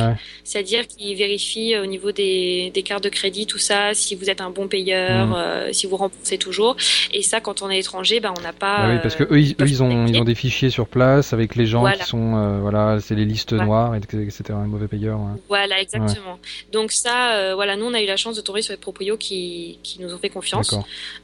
c'est-à-dire 0.45 0.87
qu'ils 0.87 1.17
vérifient 1.17 1.77
au 1.79 1.87
niveau 1.87 2.13
des, 2.13 2.71
des, 2.75 2.83
cartes 2.83 3.05
de 3.05 3.09
crédit, 3.09 3.47
tout 3.47 3.59
ça, 3.59 3.95
si 3.95 4.15
vous 4.15 4.29
êtes 4.29 4.41
un 4.41 4.51
bon 4.51 4.67
payeur, 4.67 5.29
mm. 5.29 5.35
euh, 5.35 5.73
si 5.73 5.87
vous 5.87 5.97
remboursez 5.97 6.39
toujours. 6.39 6.77
Et 7.13 7.23
ça, 7.23 7.41
quand 7.41 7.63
on 7.63 7.71
est 7.71 7.79
étranger, 7.79 8.21
ben 8.21 8.35
on 8.37 8.41
n'a 8.41 8.53
pas. 8.53 8.79
Bah 8.79 8.89
oui, 8.93 8.99
parce 9.03 9.15
que 9.15 9.25
eux, 9.25 9.41
ils, 9.41 9.55
ils, 9.61 9.83
ont, 9.83 10.07
ils 10.07 10.21
ont 10.21 10.25
des 10.25 10.35
fichiers 10.35 10.71
sur 10.71 10.87
place 10.87 11.33
avec 11.33 11.55
les 11.55 11.67
gens 11.67 11.89
qui 11.93 12.05
sont, 12.05 12.61
voilà, 12.61 12.99
c'est 13.01 13.15
les 13.15 13.25
listes 13.25 13.53
noires, 13.53 13.95
etc. 13.95 14.43
Les 14.49 14.69
mauvais 14.69 14.89
payeurs. 14.89 15.21
Voilà, 15.49 15.81
exactement. 15.81 16.39
Donc 16.73 16.93
ça, 16.93 17.55
voilà, 17.55 17.77
nous, 17.77 17.87
on 17.87 17.95
a 17.95 18.03
eu 18.03 18.07
la 18.07 18.17
chance 18.17 18.37
de 18.37 18.43
tomber 18.43 18.63
sur 18.63 18.75
des 18.75 18.81
proprios 18.81 19.17
qui, 19.17 19.79
qui 19.83 20.01
nous 20.01 20.13
ont 20.13 20.19
fait 20.19 20.31
confiance. 20.31 20.75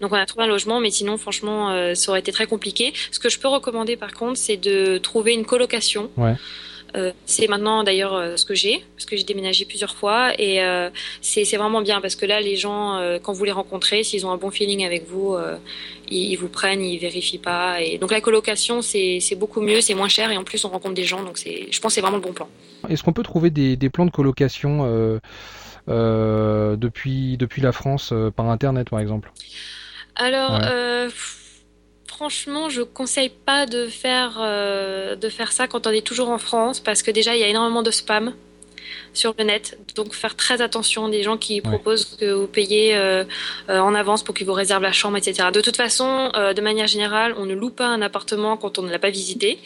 Donc 0.01 0.13
on 0.13 0.17
a 0.17 0.27
trouvé 0.27 0.45
un 0.45 0.49
logement, 0.49 0.81
mais 0.81 0.91
sinon, 0.91 1.17
franchement, 1.17 1.95
ça 1.95 2.11
aurait 2.11 2.21
été 2.21 2.33
très 2.33 2.47
compliqué. 2.47 2.93
Ce 3.11 3.19
que 3.19 3.29
je 3.29 3.39
peux 3.39 3.49
recommander, 3.49 3.97
par 3.97 4.13
contre, 4.13 4.39
c'est 4.39 4.57
de 4.57 4.76
trouver 5.03 5.35
une 5.35 5.45
colocation. 5.45 6.11
Euh, 6.97 7.13
c'est 7.27 7.49
maintenant 7.49 7.85
d'ailleurs 7.85 8.15
euh, 8.15 8.37
ce 8.37 8.45
que 8.45 8.55
j'ai, 8.55 8.83
parce 8.95 9.05
que 9.05 9.17
j'ai 9.17 9.25
déménagé 9.25 9.65
plusieurs 9.65 9.95
fois 9.95 10.33
et 10.41 10.63
euh, 10.63 10.89
c'est 11.21 11.45
vraiment 11.57 11.83
bien 11.83 12.01
parce 12.01 12.15
que 12.15 12.25
là, 12.25 12.41
les 12.41 12.57
gens, 12.57 12.99
quand 13.23 13.33
vous 13.33 13.45
les 13.45 13.53
rencontrez, 13.53 14.05
s'ils 14.05 14.27
ont 14.27 14.31
un 14.31 14.37
bon 14.37 14.51
feeling 14.51 14.85
avec 14.85 15.07
vous, 15.09 15.37
ils, 16.09 16.37
vous 16.37 16.49
prennent, 16.49 16.83
ils 16.83 16.99
vérifient 16.99 17.39
pas. 17.39 17.81
Et 17.81 17.99
donc 17.99 18.11
la 18.13 18.21
colocation, 18.21 18.83
c'est 18.83 19.37
beaucoup 19.37 19.61
mieux, 19.61 19.81
c'est 19.81 19.95
moins 19.95 20.09
cher 20.09 20.31
et 20.31 20.37
en 20.37 20.45
plus 20.45 20.65
on 20.65 20.69
rencontre 20.69 20.95
des 20.95 21.05
gens, 21.05 21.23
donc 21.23 21.39
je 21.39 21.81
pense 21.81 21.95
c'est 21.95 22.01
vraiment 22.01 22.17
le 22.17 22.23
bon 22.23 22.33
plan. 22.33 22.49
Est-ce 22.89 23.03
qu'on 23.03 23.13
peut 23.13 23.23
trouver 23.23 23.51
des, 23.51 23.91
plans 23.91 24.07
de 24.07 24.11
colocation 24.11 25.21
depuis, 25.89 27.37
depuis 27.37 27.63
la 27.63 27.73
France 27.73 28.13
par 28.35 28.49
Internet 28.49 28.91
par 28.91 29.01
exemple? 29.01 29.33
Alors 30.15 30.61
franchement, 32.17 32.71
je 32.71 32.81
conseille 32.81 33.29
pas 33.29 33.67
de 33.67 33.89
faire, 33.89 34.39
euh, 34.41 35.17
de 35.17 35.29
faire 35.29 35.53
ça 35.53 35.69
quand 35.69 35.87
on 35.87 35.91
est 35.91 36.07
toujours 36.07 36.31
en 36.31 36.39
France 36.39 36.81
parce 36.81 37.03
que 37.03 37.11
déjà 37.11 37.37
il 37.37 37.41
y 37.41 37.45
a 37.45 37.49
énormément 37.49 37.83
de 37.83 37.91
spam 37.91 38.33
sur 39.17 39.35
le 39.39 39.45
net. 39.45 39.79
Donc 39.95 40.15
faire 40.15 40.37
très 40.37 40.61
attention 40.61 41.09
des 41.09 41.23
gens 41.23 41.37
qui 41.37 41.61
proposent 41.61 42.17
que 42.17 42.33
vous 42.33 42.47
payez 42.47 42.97
euh, 42.97 43.25
euh, 43.69 43.79
en 43.79 43.95
avance 43.95 44.23
pour 44.23 44.35
qu'ils 44.35 44.47
vous 44.47 44.53
réservent 44.53 44.83
la 44.83 44.93
chambre, 44.93 45.17
etc. 45.17 45.49
De 45.53 45.61
toute 45.61 45.77
façon, 45.77 46.31
euh, 46.37 46.53
de 46.53 46.61
manière 46.61 46.87
générale, 46.87 47.35
on 47.39 47.47
ne 47.47 47.55
loue 47.55 47.71
pas 47.71 47.87
un 47.87 48.03
appartement 48.03 48.57
quand 48.57 48.79
on 48.79 48.83
ne 48.83 48.91
l'a 48.91 48.99
pas 48.99 49.11
visité. 49.11 49.59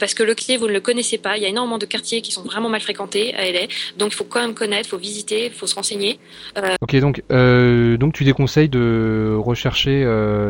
parce 0.00 0.14
que 0.14 0.24
le 0.24 0.34
clé, 0.34 0.56
vous 0.56 0.66
ne 0.66 0.72
le 0.72 0.80
connaissez 0.80 1.18
pas. 1.18 1.36
Il 1.36 1.42
y 1.42 1.46
a 1.46 1.48
énormément 1.48 1.78
de 1.78 1.86
quartiers 1.86 2.20
qui 2.20 2.32
sont 2.32 2.42
vraiment 2.42 2.68
mal 2.68 2.80
fréquentés 2.80 3.34
à 3.34 3.50
LA. 3.50 3.66
Donc 3.96 4.12
il 4.12 4.16
faut 4.16 4.24
quand 4.24 4.40
même 4.40 4.54
connaître, 4.54 4.86
il 4.88 4.90
faut 4.90 4.98
visiter, 4.98 5.46
il 5.46 5.52
faut 5.52 5.66
se 5.66 5.74
renseigner. 5.74 6.18
Ok, 6.82 6.96
donc, 6.96 7.22
donc 7.30 8.12
tu 8.12 8.24
déconseilles 8.24 8.68
de 8.68 9.36
rechercher 9.38 10.04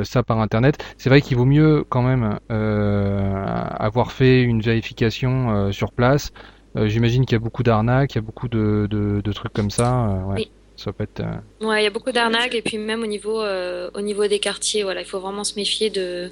ça 0.05 0.23
par 0.23 0.41
Internet. 0.41 0.79
C'est 0.97 1.11
vrai 1.11 1.21
qu'il 1.21 1.37
vaut 1.37 1.45
mieux 1.45 1.85
quand 1.89 2.03
même 2.03 2.39
avoir 2.49 4.13
fait 4.13 4.43
une 4.43 4.63
vérification 4.63 5.73
sur 5.73 5.93
place. 5.93 6.33
Euh, 6.77 6.89
j'imagine 6.89 7.25
qu'il 7.25 7.33
y 7.33 7.37
a 7.37 7.41
beaucoup 7.41 7.63
d'arnaques, 7.63 8.15
il 8.15 8.17
y 8.17 8.19
a 8.19 8.23
beaucoup 8.23 8.49
de, 8.49 8.87
de, 8.91 9.33
trucs 9.33 9.53
comme 9.53 9.71
ça. 9.71 10.09
Euh, 10.09 10.25
ouais. 10.25 10.35
Oui. 10.37 10.51
Ça 10.77 10.93
peut 10.93 11.05
être. 11.05 11.21
Euh, 11.21 11.67
ouais, 11.67 11.81
il 11.81 11.85
y 11.85 11.89
a 11.89 11.91
beaucoup 11.91 12.13
d'arnaques 12.13 12.55
et 12.55 12.63
puis 12.63 12.79
même 12.79 13.03
au 13.03 13.07
niveau 13.07 13.43
au 13.43 14.01
niveau 14.01 14.27
des 14.29 14.39
quartiers, 14.39 14.85
voilà, 14.85 15.01
il 15.01 15.07
faut 15.07 15.19
vraiment 15.19 15.43
se 15.43 15.57
méfier 15.57 15.91
de 15.91 16.31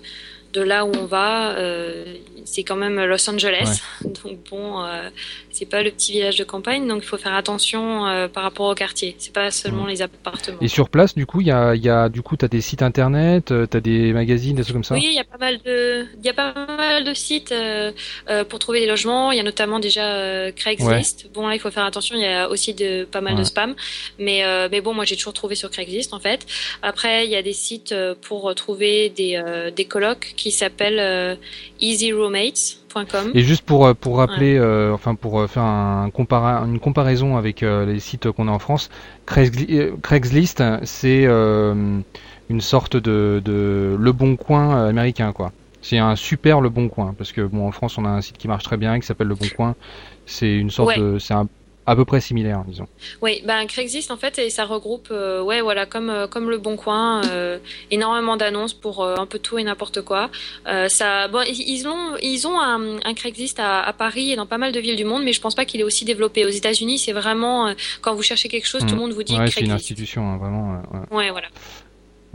de 0.52 0.60
là 0.60 0.84
où 0.84 0.92
on 0.96 1.06
va. 1.06 1.56
c'est 2.44 2.62
quand 2.62 2.76
même 2.76 3.04
Los 3.04 3.28
Angeles, 3.28 3.80
donc 4.24 4.38
bon, 4.50 4.84
c'est 5.56 5.64
pas 5.64 5.82
le 5.82 5.90
petit 5.90 6.12
village 6.12 6.36
de 6.36 6.44
campagne, 6.44 6.86
donc 6.86 7.02
il 7.02 7.06
faut 7.06 7.16
faire 7.16 7.34
attention 7.34 8.06
euh, 8.06 8.28
par 8.28 8.42
rapport 8.42 8.66
au 8.66 8.74
quartier. 8.74 9.16
C'est 9.18 9.32
pas 9.32 9.50
seulement 9.50 9.86
les 9.86 10.02
appartements. 10.02 10.58
Et 10.60 10.68
sur 10.68 10.90
place, 10.90 11.14
du 11.14 11.24
coup, 11.24 11.40
il 11.40 11.46
y 11.46 11.50
a, 11.50 11.74
y 11.74 11.88
a, 11.88 12.10
du 12.10 12.20
coup, 12.20 12.36
t'as 12.36 12.48
des 12.48 12.60
sites 12.60 12.82
internet, 12.82 13.52
euh, 13.52 13.64
t'as 13.66 13.80
des 13.80 14.12
magazines, 14.12 14.54
des 14.54 14.62
trucs 14.62 14.74
comme 14.74 14.84
ça? 14.84 14.94
Oui, 14.94 15.06
il 15.06 15.14
y 15.14 15.18
a 15.18 15.24
pas 15.24 15.38
mal 15.38 15.58
de, 15.64 16.04
il 16.18 16.26
y 16.26 16.28
a 16.28 16.34
pas 16.34 16.52
mal 16.52 17.04
de 17.04 17.14
sites 17.14 17.52
euh, 17.52 17.92
pour 18.48 18.58
trouver 18.58 18.80
des 18.80 18.86
logements. 18.86 19.32
Il 19.32 19.38
y 19.38 19.40
a 19.40 19.42
notamment 19.42 19.78
déjà 19.78 20.52
Craigslist. 20.52 21.30
Bon 21.32 21.46
là, 21.46 21.54
il 21.54 21.58
faut 21.58 21.70
faire 21.70 21.84
attention. 21.84 22.16
Il 22.16 22.22
y 22.22 22.26
a 22.26 22.50
aussi 22.50 22.74
de 22.74 23.04
pas 23.04 23.22
mal 23.22 23.34
de 23.34 23.44
spam, 23.44 23.74
mais 24.18 24.42
mais 24.70 24.80
bon, 24.80 24.92
moi 24.92 25.04
j'ai 25.04 25.16
toujours 25.16 25.32
trouvé 25.32 25.54
sur 25.54 25.70
Craigslist 25.70 26.12
en 26.12 26.20
fait. 26.20 26.46
Après, 26.82 27.24
il 27.24 27.30
y 27.30 27.36
a 27.36 27.42
des 27.42 27.52
sites 27.52 27.94
pour 28.22 28.54
trouver 28.54 29.08
des 29.10 29.42
des 29.74 29.84
colocs 29.84 30.34
qui 30.36 30.45
s'appellent 30.52 31.38
Easy 31.80 32.12
Roommates. 32.12 32.86
Et 33.34 33.42
juste 33.42 33.62
pour 33.62 33.86
euh, 33.86 33.94
pour 33.94 34.18
rappeler, 34.18 34.56
euh, 34.56 34.92
enfin 34.92 35.14
pour 35.14 35.40
euh, 35.40 35.46
faire 35.46 35.62
un 35.64 36.10
une 36.66 36.78
comparaison 36.78 37.36
avec 37.36 37.60
les 37.60 38.00
sites 38.00 38.30
qu'on 38.30 38.48
a 38.48 38.50
en 38.50 38.58
France, 38.58 38.90
Craigslist, 39.26 40.62
c'est 40.84 41.24
une 41.24 42.60
sorte 42.60 42.96
de, 42.96 43.42
de 43.44 43.96
Le 43.98 44.12
Bon 44.12 44.36
Coin 44.36 44.86
américain, 44.86 45.32
quoi. 45.32 45.52
C'est 45.82 45.98
un 45.98 46.16
super 46.16 46.60
Le 46.60 46.68
Bon 46.68 46.88
Coin, 46.88 47.14
parce 47.16 47.32
que 47.32 47.42
bon 47.42 47.66
en 47.66 47.72
France 47.72 47.98
on 47.98 48.04
a 48.04 48.08
un 48.08 48.20
site 48.20 48.38
qui 48.38 48.48
marche 48.48 48.64
très 48.64 48.76
bien, 48.76 48.98
qui 48.98 49.06
s'appelle 49.06 49.28
Le 49.28 49.34
Bon 49.34 49.48
Coin. 49.54 49.74
C'est 50.24 50.56
une 50.56 50.70
sorte 50.70 50.98
de, 50.98 51.18
c'est 51.18 51.34
un 51.34 51.46
à 51.86 51.94
peu 51.94 52.04
près 52.04 52.20
similaires, 52.20 52.64
disons. 52.66 52.86
Oui, 53.22 53.42
ben 53.44 53.66
Craigslist 53.66 54.10
en 54.10 54.16
fait, 54.16 54.38
et 54.38 54.50
ça 54.50 54.64
regroupe, 54.64 55.08
euh, 55.10 55.40
ouais, 55.40 55.60
voilà, 55.60 55.86
comme 55.86 56.10
euh, 56.10 56.26
comme 56.26 56.50
le 56.50 56.58
Bon 56.58 56.76
Coin, 56.76 57.22
euh, 57.26 57.58
énormément 57.90 58.36
d'annonces 58.36 58.74
pour 58.74 59.04
un 59.04 59.26
peu 59.26 59.38
tout 59.38 59.58
et 59.58 59.64
n'importe 59.64 60.02
quoi. 60.02 60.30
ça, 60.88 61.28
bon, 61.28 61.44
ils 61.48 61.86
ont 61.86 62.16
ils 62.22 62.46
ont 62.46 62.60
un, 62.60 62.98
un 63.04 63.14
Craigslist 63.14 63.60
à, 63.60 63.82
à, 63.82 63.92
Paris 63.92 64.32
et 64.32 64.36
dans 64.36 64.46
pas 64.46 64.58
mal 64.58 64.72
de 64.72 64.80
villes 64.80 64.96
du 64.96 65.04
monde, 65.04 65.22
mais 65.22 65.32
je 65.32 65.40
pense 65.40 65.54
pas 65.54 65.64
qu'il 65.64 65.80
est 65.80 65.84
aussi 65.84 66.04
développé. 66.04 66.44
Aux 66.44 66.48
États-Unis, 66.48 66.98
c'est 66.98 67.12
vraiment 67.12 67.72
quand 68.00 68.14
vous 68.14 68.22
cherchez 68.22 68.48
quelque 68.48 68.66
chose, 68.66 68.80
tout 68.82 68.88
le 68.88 68.94
mm. 68.94 68.98
monde 68.98 69.12
vous 69.12 69.22
dit 69.22 69.38
ouais, 69.38 69.50
c'est 69.50 69.60
une 69.60 69.70
institution, 69.70 70.28
hein, 70.28 70.36
vraiment. 70.38 70.80
Ouais. 71.10 71.16
ouais. 71.16 71.30
voilà. 71.30 71.48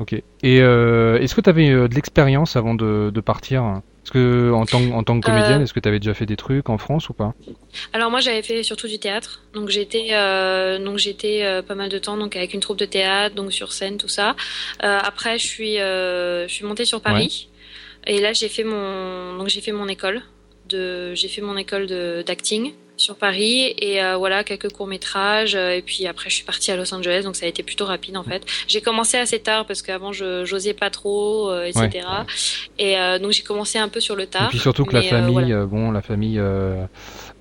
Ok. 0.02 0.14
Et 0.44 0.58
est-ce 0.58 1.36
que 1.36 1.42
tu 1.42 1.50
avais 1.50 1.70
de 1.70 1.94
l'expérience 1.94 2.56
avant 2.56 2.74
de, 2.74 3.12
de 3.14 3.22
partir? 3.22 3.82
Est-ce 4.04 4.12
que 4.12 4.52
en 4.52 4.66
tant, 4.66 4.82
en 4.92 5.04
tant 5.04 5.20
que 5.20 5.26
comédienne, 5.26 5.60
euh, 5.60 5.64
est-ce 5.64 5.74
que 5.74 5.80
tu 5.80 5.88
avais 5.88 6.00
déjà 6.00 6.16
fait 6.16 6.26
des 6.26 6.36
trucs 6.36 6.70
en 6.70 6.80
France 6.80 7.10
ou 7.10 7.14
pas? 7.14 7.36
Alors 7.94 8.10
moi 8.10 8.20
j'avais 8.20 8.42
fait 8.42 8.64
surtout 8.64 8.88
du 8.88 8.98
théâtre. 8.98 9.44
Donc 9.54 9.70
j'étais 9.70 10.08
euh, 10.12 10.84
donc 10.84 10.98
j'étais 10.98 11.44
euh, 11.44 11.62
pas 11.62 11.76
mal 11.76 11.90
de 11.90 12.00
temps 12.00 12.18
donc 12.18 12.36
avec 12.36 12.56
une 12.56 12.62
troupe 12.62 12.80
de 12.80 12.86
théâtre, 12.86 13.36
donc 13.36 13.54
sur 13.54 13.72
scène 13.72 13.98
tout 13.98 14.08
ça. 14.08 14.36
après 14.80 15.38
je 15.38 15.46
suis 15.46 15.76
je 15.78 16.48
suis 16.48 16.66
montée 16.66 16.86
sur 16.86 17.02
Paris 17.02 17.50
et 18.08 18.20
là 18.20 18.34
j'ai 18.34 18.50
fait 18.50 18.64
mon 18.64 19.38
donc 19.38 19.50
j'ai 19.50 19.62
fait 19.62 19.72
mon 19.72 19.88
école 19.88 20.24
de 20.68 21.14
j'ai 21.14 21.28
fait 21.28 21.42
mon 21.42 21.56
école 21.56 21.86
de 21.86 22.24
d'acting 22.26 22.74
sur 23.02 23.16
Paris 23.16 23.74
et 23.78 24.02
euh, 24.02 24.16
voilà 24.16 24.44
quelques 24.44 24.72
courts 24.72 24.88
métrages 24.88 25.56
euh, 25.56 25.72
et 25.72 25.82
puis 25.82 26.08
après 26.08 26.30
je 26.30 26.36
suis 26.36 26.46
partie 26.46 26.72
à 26.72 26.78
Los 26.78 26.94
Angeles 26.94 27.24
donc 27.24 27.36
ça 27.36 27.46
a 27.46 27.50
été 27.50 27.64
plutôt 27.64 27.86
rapide 27.86 28.16
en 28.16 28.24
fait. 28.24 28.46
J'ai 28.68 28.82
commencé 28.82 29.18
assez 29.18 29.40
tard 29.40 29.66
parce 29.66 29.82
qu'avant 29.82 30.14
je 30.14 30.46
j'osais 30.46 30.74
pas 30.74 30.90
trop 30.90 31.50
euh, 31.50 31.66
etc. 31.66 32.08
Et 32.78 32.96
donc 33.20 33.32
j'ai 33.32 33.44
commencé 33.44 33.78
un 33.78 33.90
peu 33.90 34.00
sur 34.00 34.16
le 34.16 34.26
tard. 34.26 34.46
Et 34.46 34.50
puis 34.50 34.60
surtout 34.60 34.86
que 34.86 34.96
la 34.96 35.02
famille 35.02 35.54
bon 35.68 35.92
la 35.92 36.02
famille 36.02 36.42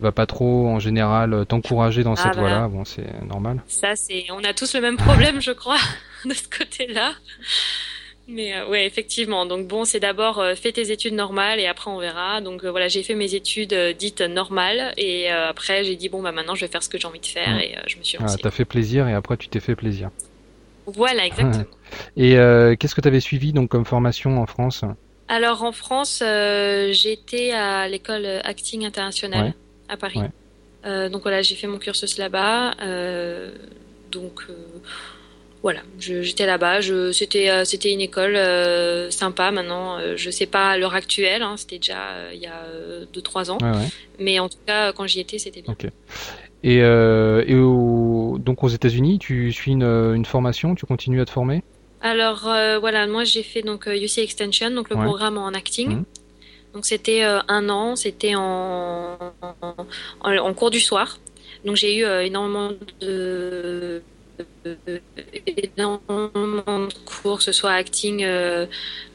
va 0.01 0.13
pas 0.13 0.27
trop 0.27 0.69
en 0.69 0.79
général 0.79 1.45
t'encourager 1.47 2.03
dans 2.03 2.15
ah 2.15 2.17
cette 2.17 2.35
bah 2.35 2.41
voie-là 2.41 2.69
bon 2.69 2.85
c'est 2.85 3.07
normal. 3.27 3.63
Ça 3.67 3.95
c'est 3.97 4.27
on 4.31 4.43
a 4.45 4.55
tous 4.55 4.75
le 4.75 4.81
même 4.81 4.97
problème 4.97 5.41
je 5.41 5.53
crois 5.53 5.79
de 6.25 6.35
ce 6.35 6.49
côté-là. 6.49 7.13
Mais 8.31 8.55
euh, 8.55 8.69
ouais, 8.69 8.87
effectivement. 8.87 9.45
Donc 9.45 9.67
bon, 9.67 9.85
c'est 9.85 10.01
d'abord 10.01 10.39
euh, 10.39 10.55
fais 10.55 10.73
tes 10.73 10.93
études 10.93 11.15
normales 11.15 11.59
et 11.59 11.67
après 11.67 11.91
on 11.91 11.99
verra. 11.99 12.41
Donc 12.41 12.65
euh, 12.65 12.71
voilà, 12.71 12.89
j'ai 12.89 13.03
fait 13.03 13.15
mes 13.15 13.35
études 13.35 13.75
dites 13.99 14.21
normales 14.21 14.95
et 14.97 15.29
après 15.31 15.85
j'ai 15.85 15.97
dit 15.97 16.09
bon 16.09 16.23
bah 16.23 16.33
maintenant 16.33 16.55
je 16.55 16.63
vais 16.65 16.71
faire 16.71 16.83
ce 16.83 16.89
que 16.89 16.99
j'ai 16.99 17.09
envie 17.09 17.21
de 17.21 17.27
faire 17.27 17.59
et 17.59 17.75
je 17.87 17.99
me 17.99 18.03
suis 18.03 18.19
lancée. 18.19 18.37
Ah, 18.39 18.43
t'as 18.43 18.51
fait 18.51 18.65
plaisir 18.65 19.09
et 19.09 19.15
après 19.15 19.37
tu 19.37 19.49
t'es 19.49 19.61
fait 19.61 19.75
plaisir. 19.75 20.11
Voilà, 20.87 21.27
exactement. 21.27 21.65
et 22.17 22.33
qu'est-ce 22.79 22.95
que 22.95 23.01
tu 23.01 23.09
avais 23.09 23.21
suivi 23.21 23.53
donc 23.53 23.69
comme 23.71 23.85
formation 23.85 24.41
en 24.41 24.47
France? 24.47 24.85
Alors 25.29 25.63
en 25.63 25.73
France, 25.73 26.19
j'étais 26.21 27.53
à 27.53 27.89
l'école 27.89 28.27
acting 28.45 28.85
international 28.85 29.55
à 29.89 29.97
Paris. 29.97 30.21
donc 30.85 31.23
voilà, 31.23 31.43
j'ai 31.43 31.57
fait 31.57 31.67
mon 31.67 31.79
cursus 31.79 32.19
là-bas. 32.19 32.75
donc 34.11 34.47
voilà, 35.63 35.81
j'étais 35.99 36.47
là-bas. 36.47 36.81
C'était 37.13 37.51
euh, 37.51 37.65
c'était 37.65 37.93
une 37.93 38.01
école 38.01 38.35
euh, 38.35 39.11
sympa. 39.11 39.51
Maintenant, 39.51 39.99
euh, 39.99 40.15
je 40.17 40.31
sais 40.31 40.47
pas 40.47 40.71
à 40.71 40.79
l'heure 40.79 40.95
actuelle. 40.95 41.43
Hein, 41.43 41.57
c'était 41.59 41.77
déjà 41.77 42.33
il 42.33 42.41
y 42.41 42.47
a 42.47 42.65
2-3 43.13 43.51
ans. 43.51 43.59
Mais 44.19 44.39
en 44.39 44.49
tout 44.49 44.59
cas, 44.67 44.93
quand 44.93 45.07
j'y 45.07 45.21
étais, 45.21 45.39
c'était 45.39 45.63
bien. 45.63 45.75
Et, 46.63 46.77
et 46.79 47.55
donc 48.39 48.65
aux 48.65 48.69
États-Unis, 48.69 49.19
tu 49.19 49.53
suis 49.53 49.73
une, 49.73 49.83
une, 49.83 50.25
formation, 50.25 50.75
tu 50.75 50.87
continues 50.87 51.21
à 51.21 51.25
te 51.25 51.31
former? 51.31 51.63
Alors 52.03 52.41
voilà, 52.81 53.07
moi 53.07 53.25
j'ai 53.25 53.43
fait 53.43 53.63
donc 53.63 53.87
UC 53.87 54.19
Extension, 54.19 54.71
donc 54.71 54.89
le 54.89 54.97
programme 54.97 55.37
en 55.37 55.49
acting. 55.49 55.97
Mmh. 55.97 56.05
Donc 56.73 56.87
c'était 56.87 57.23
un 57.23 57.69
an, 57.69 57.97
c'était 57.97 58.35
en, 58.35 59.19
en, 59.43 59.75
en, 60.23 60.55
cours 60.55 60.71
du 60.71 60.81
soir. 60.81 61.19
Donc 61.65 61.77
j'ai 61.77 61.99
eu 61.99 62.05
énormément 62.05 62.71
de 63.01 64.03
énormément 65.47 66.87
de 66.87 66.95
cours, 67.05 67.39
que 67.39 67.45
ce 67.45 67.53
soit 67.53 67.73
acting 67.73 68.23
euh, 68.23 68.67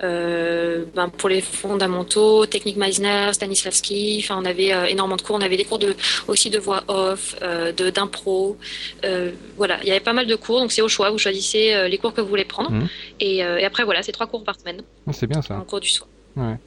euh, 0.03 0.85
ben 0.95 1.09
pour 1.09 1.29
les 1.29 1.41
fondamentaux, 1.41 2.45
technique 2.45 2.77
Meisner, 2.77 3.33
Stanislavski. 3.33 4.21
Enfin, 4.23 4.39
on 4.41 4.45
avait 4.45 4.73
euh, 4.73 4.85
énormément 4.85 5.17
de 5.17 5.21
cours. 5.21 5.35
On 5.35 5.41
avait 5.41 5.57
des 5.57 5.65
cours 5.65 5.79
de, 5.79 5.95
aussi 6.27 6.49
de 6.49 6.59
voix 6.59 6.83
off, 6.87 7.35
de 7.41 7.89
d'impro. 7.89 8.57
voilà, 9.57 9.79
il 9.81 9.87
y 9.87 9.91
avait 9.91 9.99
pas 9.99 10.13
mal 10.13 10.27
de 10.27 10.35
cours. 10.35 10.59
Donc 10.59 10.71
c'est 10.71 10.81
au 10.81 10.89
choix. 10.89 11.09
Vous 11.09 11.19
choisissez 11.19 11.87
les 11.89 11.97
cours 11.97 12.13
que 12.13 12.21
vous 12.21 12.29
voulez 12.29 12.45
prendre. 12.45 12.71
Mmh. 12.71 12.87
Et, 13.19 13.43
après 13.43 13.83
voilà, 13.83 14.03
c'est 14.03 14.11
trois 14.11 14.27
cours 14.27 14.43
par 14.43 14.59
semaine. 14.59 14.81
Oh, 15.07 15.11
c'est 15.13 15.27
bien 15.27 15.41
ça. 15.41 15.55
En 15.57 15.61
cours 15.61 15.79
du 15.79 15.89
soir. 15.89 16.07
Ouais. 16.35 16.57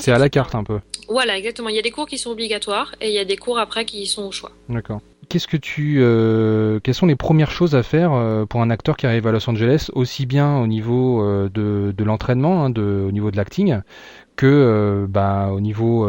C'est 0.00 0.12
à 0.12 0.18
la 0.18 0.28
carte 0.30 0.54
un 0.54 0.64
peu. 0.64 0.80
Voilà, 1.08 1.36
exactement. 1.36 1.68
Il 1.68 1.76
y 1.76 1.78
a 1.78 1.82
des 1.82 1.90
cours 1.90 2.06
qui 2.06 2.18
sont 2.18 2.30
obligatoires 2.30 2.94
et 3.00 3.08
il 3.08 3.14
y 3.14 3.18
a 3.18 3.24
des 3.24 3.36
cours 3.36 3.58
après 3.58 3.84
qui 3.84 4.06
sont 4.06 4.24
au 4.24 4.32
choix. 4.32 4.52
D'accord 4.68 5.00
qu'est-ce 5.28 5.46
que 5.46 5.56
tu, 5.56 5.98
euh, 6.00 6.80
quelles 6.80 6.94
sont 6.94 7.06
les 7.06 7.16
premières 7.16 7.50
choses 7.50 7.74
à 7.74 7.82
faire 7.82 8.12
euh, 8.12 8.46
pour 8.46 8.62
un 8.62 8.70
acteur 8.70 8.96
qui 8.96 9.06
arrive 9.06 9.26
à 9.26 9.32
Los 9.32 9.48
Angeles, 9.48 9.90
aussi 9.94 10.26
bien 10.26 10.58
au 10.58 10.66
niveau 10.66 11.22
euh, 11.22 11.48
de, 11.48 11.94
de 11.96 12.04
l'entraînement, 12.04 12.64
hein, 12.64 12.72
au 12.76 13.12
niveau 13.12 13.30
de 13.30 13.36
l'acting, 13.36 13.80
que 14.36 15.06
bah, 15.08 15.50
au 15.52 15.60
niveau 15.60 16.08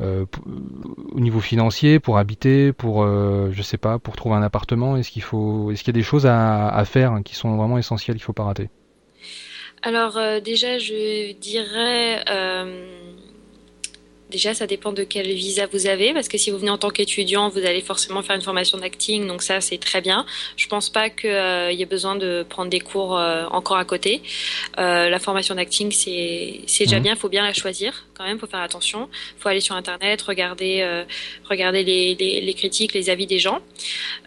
au 0.00 1.20
niveau 1.20 1.40
financier, 1.40 2.00
pour 2.00 2.18
habiter, 2.18 2.72
pour 2.72 3.06
je 3.06 3.62
sais 3.62 3.78
pas, 3.78 3.98
pour 3.98 4.16
trouver 4.16 4.34
un 4.34 4.42
appartement? 4.42 4.96
Est-ce 4.96 5.10
qu'il 5.10 5.22
faut, 5.22 5.70
est-ce 5.70 5.84
qu'il 5.84 5.94
y 5.94 5.96
a 5.96 6.00
des 6.00 6.02
choses 6.02 6.26
à, 6.26 6.68
à 6.68 6.84
faire 6.84 7.20
qui 7.24 7.34
sont 7.34 7.56
vraiment 7.56 7.78
essentielles, 7.78 8.16
il 8.16 8.22
faut 8.22 8.32
pas 8.32 8.44
rater? 8.44 8.68
Alors 9.82 10.18
déjà, 10.44 10.78
je 10.78 11.32
dirais 11.34 12.22
Déjà, 14.32 14.54
ça 14.54 14.66
dépend 14.66 14.92
de 14.92 15.04
quel 15.04 15.26
visa 15.26 15.66
vous 15.70 15.86
avez, 15.86 16.14
parce 16.14 16.26
que 16.26 16.38
si 16.38 16.50
vous 16.50 16.56
venez 16.56 16.70
en 16.70 16.78
tant 16.78 16.88
qu'étudiant, 16.88 17.50
vous 17.50 17.66
allez 17.66 17.82
forcément 17.82 18.22
faire 18.22 18.34
une 18.34 18.42
formation 18.42 18.78
d'acting, 18.78 19.26
donc 19.26 19.42
ça, 19.42 19.60
c'est 19.60 19.76
très 19.76 20.00
bien. 20.00 20.24
Je 20.56 20.66
pense 20.68 20.88
pas 20.88 21.10
qu'il 21.10 21.28
euh, 21.28 21.70
y 21.70 21.82
ait 21.82 21.86
besoin 21.86 22.16
de 22.16 22.44
prendre 22.48 22.70
des 22.70 22.80
cours 22.80 23.18
euh, 23.18 23.44
encore 23.50 23.76
à 23.76 23.84
côté. 23.84 24.22
Euh, 24.78 25.10
la 25.10 25.18
formation 25.18 25.54
d'acting, 25.54 25.92
c'est 25.92 26.60
c'est 26.66 26.84
déjà 26.84 26.98
mmh. 26.98 27.02
bien, 27.02 27.12
il 27.12 27.18
faut 27.18 27.28
bien 27.28 27.44
la 27.44 27.52
choisir 27.52 28.06
quand 28.22 28.28
même, 28.28 28.38
faut 28.38 28.46
faire 28.46 28.60
attention. 28.60 29.08
faut 29.38 29.48
aller 29.48 29.60
sur 29.60 29.74
Internet, 29.74 30.22
regarder, 30.22 31.04
regarder 31.48 31.82
les, 31.84 32.14
les, 32.14 32.40
les, 32.40 32.54
critiques, 32.54 32.94
les 32.94 33.10
avis 33.10 33.26
des 33.26 33.38
gens. 33.38 33.60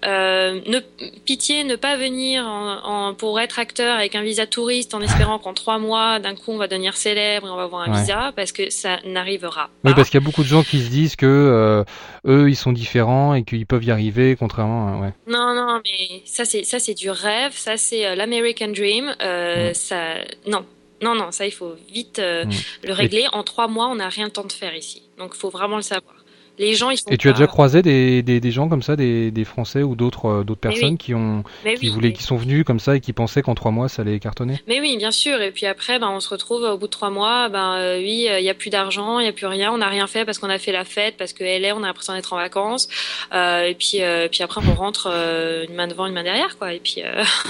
ne, 0.04 0.80
pitié, 1.26 1.64
ne 1.64 1.76
pas 1.76 1.96
venir 1.96 2.46
en, 2.46 3.14
pour 3.14 3.40
être 3.40 3.60
acteur 3.60 3.96
avec 3.98 4.16
un 4.16 4.22
visa 4.22 4.46
touriste 4.46 4.94
en 4.94 5.02
espérant 5.02 5.40
qu'en 5.40 5.54
trois 5.54 5.80
mois, 5.80 6.20
d'un 6.20 6.36
coup, 6.36 6.52
on 6.52 6.58
va 6.58 6.68
devenir 6.68 6.96
célèbre 6.98 7.48
et 7.48 7.50
on 7.50 7.56
va 7.56 7.64
avoir 7.64 7.90
un 7.90 8.00
visa, 8.00 8.32
parce 8.36 8.52
que 8.52 8.70
ça 8.70 9.00
n'arrivera 9.06 9.70
pas 9.84 9.94
parce 9.96 10.10
qu'il 10.10 10.20
y 10.20 10.24
a 10.24 10.26
beaucoup 10.26 10.44
de 10.44 10.48
gens 10.48 10.64
qui 10.64 10.82
se 10.82 10.90
disent 10.90 11.16
que 11.16 11.26
euh, 11.26 11.84
eux 12.28 12.50
ils 12.50 12.56
sont 12.56 12.72
différents 12.72 13.34
et 13.34 13.44
qu'ils 13.44 13.66
peuvent 13.66 13.84
y 13.84 13.92
arriver, 13.92 14.36
contrairement. 14.38 15.00
Ouais. 15.00 15.14
Non, 15.28 15.54
non, 15.56 15.82
mais 15.84 16.22
ça 16.26 16.46
c'est 16.46 16.64
ça 16.64 16.80
c'est 16.80 16.94
du 16.94 17.10
rêve, 17.10 17.54
ça 17.54 17.78
c'est 17.78 18.06
euh, 18.06 18.16
l'American 18.16 18.68
Dream. 18.68 19.16
Euh, 19.22 19.74
Ça, 19.74 20.16
non, 20.48 20.66
non, 21.06 21.14
non, 21.14 21.32
ça 21.32 21.46
il 21.46 21.52
faut 21.60 21.76
vite 21.88 22.18
euh, 22.20 22.46
le 22.84 22.94
régler. 22.94 23.26
En 23.32 23.44
trois 23.44 23.68
mois, 23.68 23.88
on 23.88 23.96
n'a 23.96 24.10
rien 24.10 24.28
de 24.28 24.34
temps 24.38 24.44
de 24.44 24.52
faire 24.52 24.76
ici, 24.76 25.04
donc 25.20 25.32
il 25.36 25.40
faut 25.40 25.52
vraiment 25.52 25.78
le 25.78 25.88
savoir. 25.94 26.15
Les 26.58 26.74
gens, 26.74 26.90
ils 26.90 26.98
sont 26.98 27.10
Et 27.10 27.18
tu 27.18 27.30
as 27.30 27.34
déjà 27.34 27.48
croisé 27.48 27.82
des, 27.82 28.22
des, 28.22 28.40
des, 28.40 28.52
gens 28.52 28.70
comme 28.70 28.82
ça, 28.82 28.96
des, 28.96 29.32
des 29.32 29.44
Français 29.44 29.84
ou 29.84 29.96
d'autres 29.96 30.26
euh, 30.26 30.44
d'autres 30.44 30.62
personnes 30.62 30.98
qui 30.98 31.14
ont 31.14 31.44
qui 31.80 31.90
voulaient, 31.90 32.14
qui 32.14 32.24
sont 32.24 32.38
venus 32.38 32.64
comme 32.64 32.80
ça 32.80 32.96
et 32.96 33.02
qui 33.02 33.14
pensaient 33.14 33.42
qu'en 33.42 33.56
trois 33.56 33.72
mois 33.72 33.90
ça 33.90 34.04
allait 34.04 34.20
cartonner? 34.20 34.62
Mais 34.68 34.80
oui, 34.80 34.96
bien 34.98 35.12
sûr. 35.12 35.42
Et 35.42 35.52
puis 35.52 35.66
après, 35.66 36.00
ben 36.00 36.10
on 36.10 36.20
se 36.20 36.30
retrouve 36.30 36.64
au 36.64 36.78
bout 36.78 36.88
de 36.88 36.92
trois 36.92 37.10
mois, 37.10 37.50
ben 37.50 37.76
euh, 37.76 37.98
oui, 37.98 38.28
il 38.30 38.44
y 38.44 38.50
a 38.50 38.54
plus 38.54 38.70
d'argent, 38.70 39.20
il 39.20 39.26
y 39.26 39.30
a 39.30 39.34
plus 39.34 39.48
rien, 39.48 39.72
on 39.72 39.80
n'a 39.80 39.90
rien 39.90 40.08
fait 40.08 40.24
parce 40.24 40.40
qu'on 40.40 40.50
a 40.50 40.60
fait 40.60 40.72
la 40.72 40.86
fête, 40.86 41.18
parce 41.18 41.34
que 41.34 41.44
LA, 41.44 41.76
on 41.76 41.84
a 41.84 41.88
l'impression 41.88 42.14
d'être 42.14 42.32
en 42.32 42.38
vacances. 42.38 42.88
Euh, 43.34 43.64
et 43.64 43.76
puis 43.76 44.02
euh, 44.02 44.28
puis 44.30 44.44
après, 44.44 44.62
on 44.66 44.74
rentre 44.76 45.08
une 45.08 45.76
main 45.76 45.88
devant, 45.88 46.06
une 46.06 46.14
main 46.14 46.24
derrière, 46.24 46.58
quoi. 46.58 46.74
Et 46.74 46.80
puis. 46.80 47.02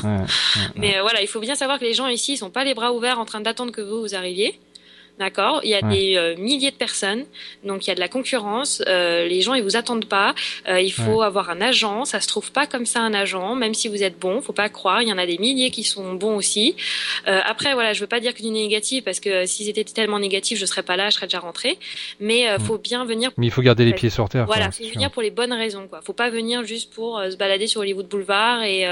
Ouais, 0.04 0.18
mais 0.76 1.00
voilà, 1.02 1.22
il 1.22 1.28
faut 1.28 1.40
bien 1.40 1.56
savoir 1.56 1.80
que 1.80 1.86
les 1.86 1.94
gens 1.94 2.08
ici, 2.08 2.34
ils 2.34 2.38
sont 2.38 2.50
pas 2.50 2.64
les 2.64 2.74
bras 2.74 2.92
ouverts 2.92 3.20
en 3.20 3.26
train 3.26 3.42
d'attendre 3.42 3.72
que 3.72 3.82
vous 3.82 4.02
vous 4.02 4.16
arriviez. 4.16 4.60
D'accord 5.18 5.62
Il 5.64 5.70
y 5.70 5.76
a 5.76 5.82
des 5.82 6.18
euh, 6.18 6.36
milliers 6.36 6.72
de 6.72 6.76
personnes, 6.76 7.24
donc 7.64 7.88
il 7.88 7.90
y 7.90 7.92
a 7.92 7.96
de 7.96 8.02
la 8.02 8.10
concurrence. 8.10 8.84
Euh, 8.86 9.26
les 9.26 9.42
gens, 9.42 9.54
ils 9.54 9.64
vous 9.64 9.78
attendent 9.78 10.06
pas. 10.06 10.36
Euh, 10.68 10.82
il 10.82 10.92
faut 10.92 11.22
avoir 11.22 11.50
un 11.50 11.62
agent. 11.62 12.04
Ça 12.04 12.20
se 12.20 12.28
trouve 12.28 12.52
pas 12.52 12.68
comme 12.68 12.86
ça 12.86 13.00
un 13.00 13.14
agent, 13.14 13.56
même 13.56 13.74
si 13.74 13.88
vous 13.88 14.04
êtes 14.04 14.20
bon. 14.20 14.42
Faut 14.42 14.52
pas 14.52 14.68
croire. 14.68 15.02
Il 15.02 15.08
y 15.08 15.14
en 15.14 15.18
a 15.18 15.26
des 15.26 15.38
milliers 15.38 15.72
qui 15.72 15.86
sont 15.86 16.14
bons 16.14 16.36
aussi. 16.36 16.76
après, 17.26 17.74
voilà, 17.74 17.94
je 17.94 18.02
veux 18.02 18.08
pas 18.08 18.20
dire 18.20 18.34
que 18.34 18.42
du 18.42 18.50
négatif 18.50 19.06
parce 19.06 19.22
que 19.22 19.46
s'ils 19.46 19.70
étaient 19.70 19.86
tellement 19.86 20.20
négatifs, 20.20 20.60
je 20.60 20.66
serais 20.66 20.84
pas 20.84 20.98
là, 20.98 21.10
je 21.10 21.16
serais 21.16 21.28
déjà 21.28 21.40
rentré. 21.40 21.78
Mais 22.20 22.48
faut 22.60 22.78
bien 22.78 23.06
venir. 23.06 23.32
Mais 23.38 23.48
il 23.48 23.52
faut 23.52 23.62
garder 23.62 23.86
les 23.86 23.94
pieds 23.94 24.10
sur 24.10 24.28
terre. 24.28 24.46
Voilà, 24.46 24.72
faut 24.72 24.84
venir 24.84 25.12
pour 25.12 25.22
les 25.22 25.32
bonnes 25.32 25.54
raisons. 25.54 25.88
Quoi. 25.88 26.02
Faut 26.04 26.14
pas 26.14 26.30
venir 26.30 26.66
juste 26.66 26.94
pour 26.94 27.22
se 27.30 27.38
balader 27.38 27.68
sur 27.68 27.82
Hollywood 27.82 28.08
Boulevard 28.08 28.64
et 28.64 28.86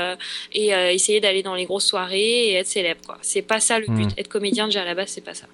et 0.53 0.69
essayer 0.69 1.19
d'aller 1.19 1.43
dans 1.43 1.55
les 1.55 1.65
grosses 1.65 1.85
soirées 1.85 2.47
et 2.47 2.53
être 2.53 2.67
célèbre. 2.67 3.01
Quoi. 3.05 3.17
C'est 3.21 3.41
pas 3.41 3.59
ça 3.59 3.79
le 3.79 3.87
but. 3.87 4.05
Hmm. 4.05 4.19
Être 4.19 4.29
comédien 4.29 4.65
déjà 4.67 4.83
à 4.83 4.85
la 4.85 4.95
base, 4.95 5.09
c'est 5.09 5.21
pas 5.21 5.33
ça. 5.33 5.47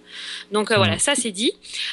Donc 0.51 0.58
euh, 0.71 0.75
voilà, 0.75 0.95
mm. 0.95 0.99
ça 0.99 1.15
c'est 1.15 1.31
dit. 1.31 1.51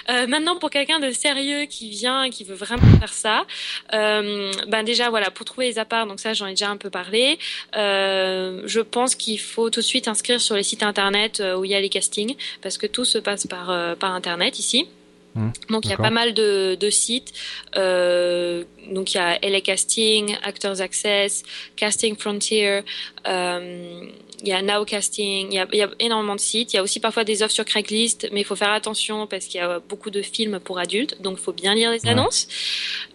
Euh, 0.09 0.27
maintenant, 0.27 0.57
pour 0.57 0.71
quelqu'un 0.71 1.01
de 1.01 1.11
sérieux 1.11 1.67
qui 1.67 1.91
vient, 1.91 2.31
qui 2.31 2.45
veut 2.45 2.55
vraiment 2.55 2.99
faire 2.99 3.13
ça, 3.13 3.47
euh, 3.93 4.53
ben 4.69 4.83
déjà 4.83 5.11
voilà, 5.11 5.31
pour 5.31 5.45
trouver 5.45 5.69
les 5.69 5.79
apparts, 5.79 6.07
donc 6.07 6.21
ça 6.21 6.33
j'en 6.33 6.47
ai 6.47 6.51
déjà 6.51 6.69
un 6.69 6.77
peu 6.77 6.91
parlé. 6.91 7.39
je 7.75 8.81
pense 8.81 9.15
qu'il 9.15 9.41
faut 9.41 9.71
tout 9.71 9.81
de 9.81 9.85
suite 9.85 10.09
inscrire 10.09 10.41
sur 10.41 10.57
les 10.57 10.63
sites 10.63 10.83
internet 10.83 11.43
où 11.57 11.65
il 11.65 11.71
y 11.71 11.75
a 11.75 11.81
les 11.81 11.89
castings, 11.89 12.37
parce 12.63 12.79
que 12.79 12.87
tout 12.87 13.05
se 13.05 13.19
passe 13.19 13.47
par 13.47 13.97
par 13.97 14.13
internet 14.13 14.59
ici. 14.59 14.89
Mmh, 15.37 15.51
donc 15.69 15.85
il 15.85 15.91
y 15.91 15.95
a 15.95 15.99
pas 15.99 16.11
mal 16.11 16.33
de, 16.33 16.77
de 16.81 16.91
sites. 16.91 17.35
Euh, 17.77 18.65
donc 18.91 19.13
il 19.13 19.19
y 19.19 19.21
a 19.21 19.39
LA 19.43 19.61
Casting, 19.61 20.35
Actors 20.43 20.81
Access, 20.81 21.43
Casting 21.77 22.17
Frontier, 22.17 22.81
euh, 23.29 24.01
il 24.43 24.49
y 24.49 24.53
a 24.53 24.63
Now 24.63 24.85
Casting, 24.85 25.49
il 25.51 25.55
y, 25.55 25.59
a, 25.59 25.67
il 25.73 25.79
y, 25.79 25.83
a, 25.83 25.91
énormément 25.99 26.37
de 26.37 26.41
sites. 26.41 26.73
Il 26.73 26.77
y 26.77 26.79
a 26.79 26.83
aussi 26.83 27.01
parfois 27.01 27.25
des 27.25 27.43
offres 27.43 27.53
sur 27.53 27.67
Craigslist, 27.67 28.29
mais 28.33 28.41
il 28.41 28.45
faut 28.45 28.57
faire 28.57 28.71
attention 28.71 29.27
parce 29.27 29.45
qu'il 29.47 29.61
y 29.61 29.63
a 29.63 29.81
beaucoup 29.81 30.11
de 30.11 30.23
films 30.23 30.59
pour 30.59 30.79
adultes, 30.79 31.21
donc 31.21 31.37
il 31.39 31.43
faut 31.43 31.53
bien 31.53 31.75
lire 31.75 31.91
les 31.91 32.07
annonces. 32.07 32.49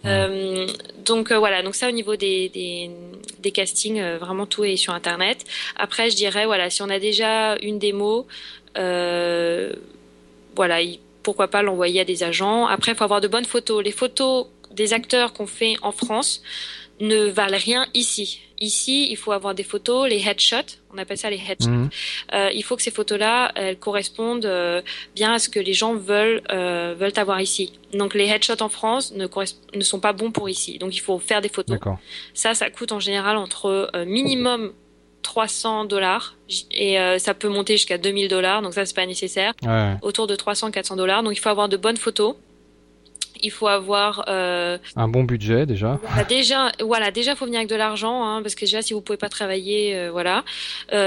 Euh, 0.04 0.66
donc 1.04 1.32
voilà, 1.32 1.62
donc 1.62 1.74
ça 1.74 1.88
au 1.88 1.92
niveau 1.92 2.14
des, 2.16 2.48
des, 2.50 2.90
des 3.40 3.50
castings, 3.50 4.00
vraiment 4.20 4.46
tout 4.46 4.64
est 4.64 4.76
sur 4.76 4.94
Internet. 4.94 5.44
Après 5.76 6.10
je 6.10 6.16
dirais, 6.16 6.46
voilà, 6.46 6.70
si 6.70 6.82
on 6.82 6.90
a 6.90 6.98
déjà 6.98 7.56
une 7.62 7.78
démo, 7.78 8.26
voilà, 8.74 10.82
il 10.82 10.98
pourquoi 11.22 11.48
pas 11.48 11.62
l'envoyer 11.62 12.00
à 12.00 12.04
des 12.04 12.22
agents. 12.22 12.66
Après, 12.66 12.92
il 12.92 12.94
faut 12.94 13.04
avoir 13.04 13.20
de 13.20 13.28
bonnes 13.28 13.44
photos. 13.44 13.82
Les 13.84 13.92
photos 13.92 14.46
des 14.70 14.92
acteurs 14.92 15.32
qu'on 15.32 15.46
fait 15.46 15.76
en 15.82 15.92
France 15.92 16.42
ne 17.00 17.26
valent 17.26 17.58
rien 17.58 17.86
ici. 17.94 18.40
Ici, 18.60 19.08
il 19.10 19.16
faut 19.16 19.32
avoir 19.32 19.56
des 19.56 19.64
photos, 19.64 20.08
les 20.08 20.24
headshots, 20.24 20.78
on 20.94 20.98
appelle 20.98 21.18
ça 21.18 21.28
les 21.30 21.36
headshots. 21.36 21.68
Mhm. 21.68 21.90
Euh, 22.32 22.50
il 22.54 22.62
faut 22.62 22.76
que 22.76 22.82
ces 22.82 22.92
photos-là, 22.92 23.50
elles 23.56 23.76
correspondent 23.76 24.46
euh, 24.46 24.82
bien 25.16 25.32
à 25.32 25.40
ce 25.40 25.48
que 25.48 25.58
les 25.58 25.72
gens 25.72 25.94
veulent 25.94 26.42
euh, 26.52 26.94
veulent 26.96 27.12
avoir 27.16 27.40
ici. 27.40 27.72
Donc 27.92 28.14
les 28.14 28.26
headshots 28.26 28.62
en 28.62 28.68
France 28.68 29.12
ne 29.14 29.26
ne 29.74 29.82
sont 29.82 29.98
pas 29.98 30.12
bons 30.12 30.30
pour 30.30 30.48
ici. 30.48 30.78
Donc 30.78 30.94
il 30.94 31.00
faut 31.00 31.18
faire 31.18 31.40
des 31.40 31.48
photos. 31.48 31.76
Ça, 32.34 32.54
ça 32.54 32.70
coûte 32.70 32.92
en 32.92 33.00
général 33.00 33.36
entre 33.36 33.90
euh, 33.96 34.04
minimum 34.04 34.72
300 35.22 35.84
dollars. 35.86 36.36
Et 36.70 36.98
euh, 36.98 37.18
ça 37.18 37.34
peut 37.34 37.48
monter 37.48 37.74
jusqu'à 37.74 37.98
2000 37.98 38.28
dollars. 38.28 38.62
Donc 38.62 38.74
ça 38.74 38.84
c'est 38.84 38.94
pas 38.94 39.06
nécessaire. 39.06 39.54
Autour 40.02 40.26
de 40.26 40.36
300 40.36 40.70
400 40.70 40.96
dollars. 40.96 41.22
Donc 41.22 41.32
il 41.34 41.40
faut 41.40 41.48
avoir 41.48 41.68
de 41.68 41.76
bonnes 41.76 41.96
photos. 41.96 42.36
Il 43.44 43.50
faut 43.50 43.66
avoir 43.66 44.24
euh, 44.28 44.78
un 44.94 45.08
bon 45.08 45.24
budget 45.24 45.66
déjà. 45.66 45.98
déjà, 46.28 46.70
voilà, 46.80 47.10
déjà 47.10 47.34
faut 47.34 47.44
venir 47.44 47.58
avec 47.58 47.70
de 47.70 47.74
l'argent, 47.74 48.24
hein, 48.24 48.40
parce 48.40 48.54
que 48.54 48.60
déjà 48.60 48.82
si 48.82 48.94
vous 48.94 49.00
pouvez 49.00 49.16
pas 49.16 49.28
travailler, 49.28 49.96
euh, 49.96 50.10
voilà, 50.12 50.44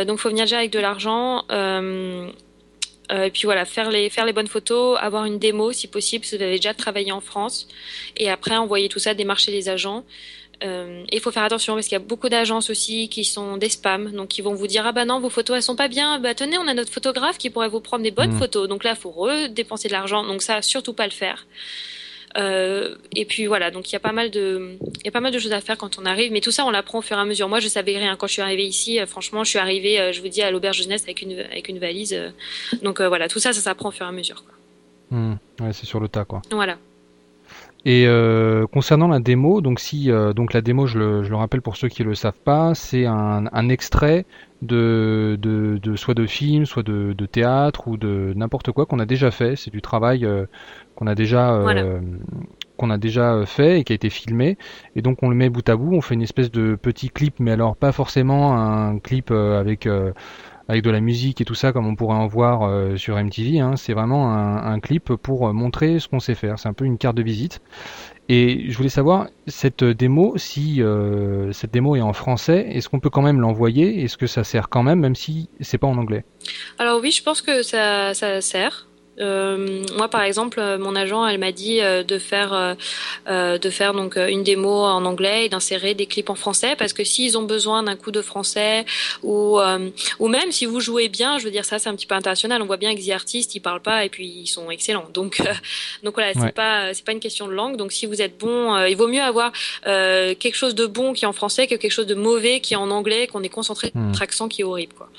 donc 0.06 0.20
faut 0.20 0.30
venir 0.30 0.44
déjà 0.44 0.58
avec 0.58 0.72
de 0.72 0.80
l'argent. 0.80 1.46
et 1.50 3.32
puis 3.32 3.44
voilà, 3.44 3.64
faire 3.64 3.90
les 3.90 4.10
faire 4.10 4.26
les 4.26 4.34
bonnes 4.34 4.48
photos, 4.48 4.98
avoir 5.00 5.24
une 5.24 5.40
démo 5.40 5.72
si 5.72 5.88
possible, 5.88 6.26
si 6.26 6.36
vous 6.36 6.44
avez 6.44 6.58
déjà 6.58 6.74
travaillé 6.74 7.14
en 7.14 7.22
France, 7.22 7.70
et 8.18 8.30
après 8.30 8.58
envoyer 8.58 8.90
tout 8.90 9.00
ça, 9.00 9.14
démarcher 9.14 9.52
les 9.52 9.70
agents. 9.70 10.04
Euh, 10.64 11.04
il 11.12 11.20
faut 11.20 11.32
faire 11.32 11.44
attention 11.44 11.74
parce 11.74 11.88
qu'il 11.88 11.94
y 11.94 12.02
a 12.02 12.06
beaucoup 12.06 12.30
d'agences 12.30 12.70
aussi 12.70 13.10
qui 13.10 13.24
sont 13.24 13.58
des 13.58 13.70
spams, 13.70 14.12
donc 14.12 14.30
qui 14.30 14.42
vont 14.42 14.54
vous 14.54 14.68
dire 14.68 14.86
ah 14.86 14.92
bah 14.92 15.06
non 15.06 15.20
vos 15.20 15.30
photos 15.30 15.58
elles 15.58 15.64
sont 15.64 15.76
pas 15.76 15.88
bien, 15.88 16.20
bah 16.20 16.34
tenez 16.34 16.58
on 16.58 16.68
a 16.68 16.74
notre 16.74 16.92
photographe 16.92 17.38
qui 17.38 17.50
pourrait 17.50 17.68
vous 17.68 17.82
prendre 17.82 18.04
des 18.04 18.12
bonnes 18.12 18.34
mmh. 18.34 18.40
photos, 18.40 18.68
donc 18.70 18.84
là 18.84 18.92
il 18.92 18.98
faut 18.98 19.12
redépenser 19.12 19.88
de 19.88 19.94
l'argent, 19.94 20.24
donc 20.24 20.42
ça 20.42 20.62
surtout 20.62 20.94
pas 20.94 21.06
le 21.06 21.12
faire. 21.12 21.46
Euh, 22.38 22.96
et 23.16 23.24
puis 23.24 23.46
voilà, 23.46 23.72
donc 23.72 23.90
il 23.90 23.94
y 23.94 23.96
a 23.96 24.00
pas 24.00 24.12
mal 24.12 24.30
de, 24.30 24.78
il 24.82 25.06
y 25.06 25.08
a 25.08 25.12
pas 25.12 25.22
mal 25.22 25.32
de 25.32 25.40
choses 25.40 25.54
à 25.54 25.62
faire 25.62 25.78
quand 25.78 26.00
on 26.00 26.06
arrive, 26.06 26.32
mais 26.32 26.42
tout 26.42 26.52
ça 26.52 26.66
on 26.66 26.72
l'apprend 26.72 27.00
au 27.00 27.02
fur 27.02 27.18
et 27.18 27.20
à 27.20 27.26
mesure. 27.26 27.50
Moi 27.50 27.60
je 27.60 27.68
savais 27.68 27.98
rien 27.98 28.16
quand 28.16 28.28
je 28.28 28.34
suis 28.34 28.42
arrivée 28.42 28.66
ici. 28.66 29.00
Euh, 29.00 29.06
franchement, 29.06 29.44
je 29.44 29.50
suis 29.50 29.60
arrivée, 29.60 30.12
je 30.14 30.22
vous 30.22 30.28
dis, 30.28 30.42
à 30.42 30.52
l'auberge 30.52 30.78
jeunesse 30.78 31.04
avec 31.04 31.22
une 31.22 31.40
avec 31.40 31.70
une 31.70 31.80
valise. 31.80 32.18
donc 32.82 33.02
voilà, 33.02 33.28
tout 33.28 33.40
ça, 33.40 33.54
ça 33.54 33.62
s'apprend 33.62 33.90
au 33.90 33.92
fur 33.92 34.06
et 34.06 34.10
à 34.10 34.12
mesure. 34.12 34.44
Quoi. 34.44 35.18
Mmh. 35.18 35.38
ouais, 35.62 35.74
c'est 35.74 35.86
sur 35.86 36.00
le 36.00 36.08
tas 36.08 36.26
quoi. 36.26 36.42
Voilà. 36.52 36.78
Et 37.88 38.08
euh, 38.08 38.66
concernant 38.66 39.08
la 39.08 39.20
démo, 39.20 39.62
donc 39.62 39.80
si 39.80 40.10
euh, 40.10 40.34
donc 40.34 40.54
la 40.54 40.62
démo, 40.62 40.88
je 40.88 40.98
le, 40.98 41.24
je 41.24 41.30
le, 41.30 41.36
rappelle 41.36 41.62
pour 41.62 41.78
ceux 41.78 41.88
qui 41.88 42.04
le 42.04 42.16
savent 42.16 42.40
pas, 42.44 42.74
c'est 42.74 43.06
un, 43.06 43.46
un, 43.52 43.70
extrait 43.70 44.26
de, 44.64 45.38
de, 45.40 45.78
de, 45.78 45.96
soit 45.96 46.16
de 46.16 46.26
film, 46.26 46.66
soit 46.66 46.82
de, 46.82 47.14
de 47.14 47.26
théâtre 47.28 47.88
ou 47.88 47.96
de 47.98 48.34
n'importe 48.36 48.72
quoi 48.72 48.88
qu'on 48.88 48.98
a 48.98 49.06
déjà 49.06 49.30
fait. 49.30 49.56
C'est 49.56 49.70
du 49.70 49.84
travail 49.84 50.26
euh, 50.26 50.48
qu'on 50.96 51.06
a 51.06 51.14
déjà 51.14 51.54
euh, 51.54 52.02
qu'on 52.76 52.90
a 52.90 52.98
déjà 52.98 53.46
fait 53.46 53.82
et 53.82 53.84
qui 53.84 53.94
a 53.94 53.96
été 53.96 54.10
filmé. 54.10 54.58
Et 54.96 55.04
donc 55.04 55.22
on 55.22 55.30
le 55.30 55.36
met 55.36 55.50
bout 55.50 55.70
à 55.70 55.76
bout, 55.76 55.94
on 55.94 56.02
fait 56.02 56.16
une 56.16 56.24
espèce 56.24 56.50
de 56.50 56.76
petit 56.76 57.10
clip, 57.10 57.36
mais 57.40 57.52
alors 57.52 57.76
pas 57.76 57.92
forcément 57.92 58.58
un 58.58 58.98
clip 58.98 59.30
avec 59.30 59.88
avec 60.68 60.84
de 60.84 60.90
la 60.90 61.00
musique 61.00 61.42
et 61.42 61.46
tout 61.46 61.56
ça 61.56 61.72
comme 61.72 61.86
on 61.86 61.96
pourrait 61.96 62.18
en 62.18 62.28
voir 62.28 62.64
euh, 62.64 62.98
sur 62.98 63.18
MTV. 63.18 63.60
Hein. 63.60 63.76
C'est 63.76 63.94
vraiment 63.94 64.34
un, 64.34 64.74
un, 64.74 64.80
clip 64.80 65.14
pour 65.16 65.48
euh, 65.48 65.54
montrer 65.54 66.00
ce 66.00 66.08
qu'on 66.08 66.20
sait 66.20 66.36
faire. 66.36 66.60
C'est 66.60 66.70
un 66.70 66.74
peu 66.74 66.86
une 66.86 66.98
carte 66.98 67.16
de 67.16 67.24
visite. 67.24 67.62
Et 68.28 68.72
je 68.72 68.78
voulais 68.78 68.90
savoir 68.90 69.28
cette 69.46 69.84
démo, 69.84 70.34
si 70.38 70.82
euh, 70.82 71.52
cette 71.52 71.72
démo 71.72 71.96
est 71.96 72.02
en 72.02 72.14
français, 72.14 72.66
est-ce 72.72 72.90
qu'on 72.90 73.00
peut 73.00 73.12
quand 73.12 73.22
même 73.22 73.40
l'envoyer? 73.40 74.04
Est-ce 74.04 74.18
que 74.18 74.26
ça 74.26 74.44
sert 74.44 74.68
quand 74.70 74.82
même, 74.82 75.00
même 75.00 75.16
si 75.16 75.50
c'est 75.60 75.78
pas 75.78 75.88
en 75.88 75.98
anglais? 75.98 76.26
Alors 76.80 77.00
oui, 77.02 77.12
je 77.12 77.22
pense 77.22 77.44
que 77.44 77.62
ça, 77.62 78.16
ça 78.16 78.42
sert. 78.42 78.88
Euh, 79.20 79.84
moi, 79.96 80.10
par 80.10 80.24
exemple, 80.24 80.60
euh, 80.60 80.78
mon 80.78 80.96
agent, 80.96 81.26
elle 81.26 81.38
m'a 81.38 81.52
dit 81.52 81.82
euh, 81.82 82.04
de 82.04 82.18
faire, 82.18 82.76
euh, 83.28 83.58
de 83.58 83.70
faire 83.70 83.94
donc 83.94 84.18
une 84.18 84.44
démo 84.44 84.70
en 84.70 85.06
anglais 85.06 85.46
et 85.46 85.50
d'insérer 85.50 85.94
des 85.94 86.06
clips 86.06 86.30
en 86.30 86.36
français, 86.36 86.76
parce 86.78 86.94
que 86.94 87.04
s'ils 87.04 87.38
ont 87.38 87.44
besoin 87.44 87.84
d'un 87.84 87.96
coup 87.96 88.12
de 88.12 88.22
français 88.22 88.86
ou 89.24 89.60
ou 90.20 90.28
même 90.28 90.52
si 90.52 90.66
vous 90.66 90.80
jouez 90.80 91.10
bien, 91.10 91.38
je 91.38 91.46
veux 91.46 91.52
dire 91.52 91.66
ça, 91.66 91.80
c'est 91.80 91.90
un 91.90 91.96
petit 91.96 92.06
peu 92.06 92.16
international. 92.16 92.62
On 92.62 92.66
voit 92.66 92.78
bien 92.78 92.94
que 92.94 93.00
les 93.00 93.12
artistes, 93.12 93.56
ils 93.56 93.60
parlent 93.60 93.82
pas 93.82 94.06
et 94.06 94.10
puis 94.10 94.28
ils 94.28 94.48
sont 94.48 94.70
excellents. 94.70 95.08
Donc 95.14 95.42
donc 96.04 96.16
voilà, 96.16 96.34
c'est 96.34 96.54
pas 96.54 96.94
c'est 96.94 97.06
pas 97.06 97.12
une 97.12 97.20
question 97.20 97.48
de 97.48 97.54
langue. 97.54 97.78
Donc 97.78 97.92
si 97.92 98.06
vous 98.06 98.22
êtes 98.22 98.38
bon, 98.38 98.78
il 98.86 98.96
vaut 98.96 99.08
mieux 99.08 99.22
avoir 99.22 99.52
quelque 99.84 100.56
chose 100.56 100.76
de 100.76 100.86
bon 100.86 101.14
qui 101.14 101.26
est 101.26 101.28
en 101.28 101.34
français 101.34 101.68
que 101.68 101.76
quelque 101.76 101.92
chose 101.92 102.08
de 102.08 102.16
mauvais 102.16 102.60
qui 102.60 102.74
est 102.74 102.78
en 102.78 102.92
anglais, 102.92 103.28
qu'on 103.28 103.44
est 103.44 103.50
concentré 103.50 103.92
sur 103.92 104.00
hmm. 104.00 104.14
accent 104.20 104.48
qui 104.48 104.62
est 104.62 104.66
horrible, 104.66 104.94
quoi. 104.94 105.10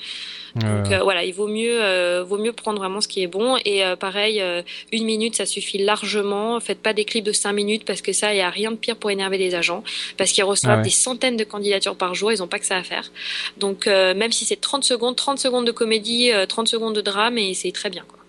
Donc 0.61 0.91
euh, 0.91 0.99
voilà, 1.03 1.23
il 1.23 1.33
vaut 1.33 1.47
mieux, 1.47 1.83
euh, 1.83 2.23
vaut 2.23 2.37
mieux 2.37 2.51
prendre 2.51 2.79
vraiment 2.79 3.01
ce 3.01 3.07
qui 3.07 3.21
est 3.21 3.27
bon. 3.27 3.57
Et 3.65 3.83
euh, 3.83 3.95
pareil, 3.95 4.43
une 4.91 5.05
minute, 5.05 5.35
ça 5.35 5.45
suffit 5.45 5.77
largement. 5.77 6.59
Faites 6.59 6.81
pas 6.81 6.93
des 6.93 7.05
clips 7.05 7.25
de 7.25 7.31
cinq 7.31 7.53
minutes 7.53 7.85
parce 7.85 8.01
que 8.01 8.13
ça, 8.13 8.33
il 8.33 8.37
y 8.37 8.41
a 8.41 8.49
rien 8.49 8.71
de 8.71 8.77
pire 8.77 8.95
pour 8.95 9.11
énerver 9.11 9.37
les 9.37 9.55
agents 9.55 9.83
parce 10.17 10.31
qu'ils 10.31 10.43
reçoivent 10.43 10.79
ah 10.79 10.83
des 10.83 10.89
centaines 10.89 11.37
de 11.37 11.43
candidatures 11.43 11.95
par 11.95 12.15
jour. 12.15 12.31
Ils 12.31 12.41
ont 12.41 12.47
pas 12.47 12.59
que 12.59 12.65
ça 12.65 12.77
à 12.77 12.83
faire. 12.83 13.11
Donc 13.57 13.87
même 13.87 14.31
si 14.31 14.45
c'est 14.45 14.59
30 14.59 14.83
secondes, 14.83 15.15
30 15.15 15.39
secondes 15.39 15.65
de 15.65 15.71
comédie, 15.71 16.31
30 16.47 16.67
secondes 16.67 16.95
de 16.95 17.01
drame, 17.01 17.37
et 17.37 17.53
c'est 17.53 17.71
très 17.71 17.89
bien. 17.89 18.03
Quoi. 18.07 18.19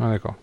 Ah 0.00 0.10
d'accord. 0.10 0.34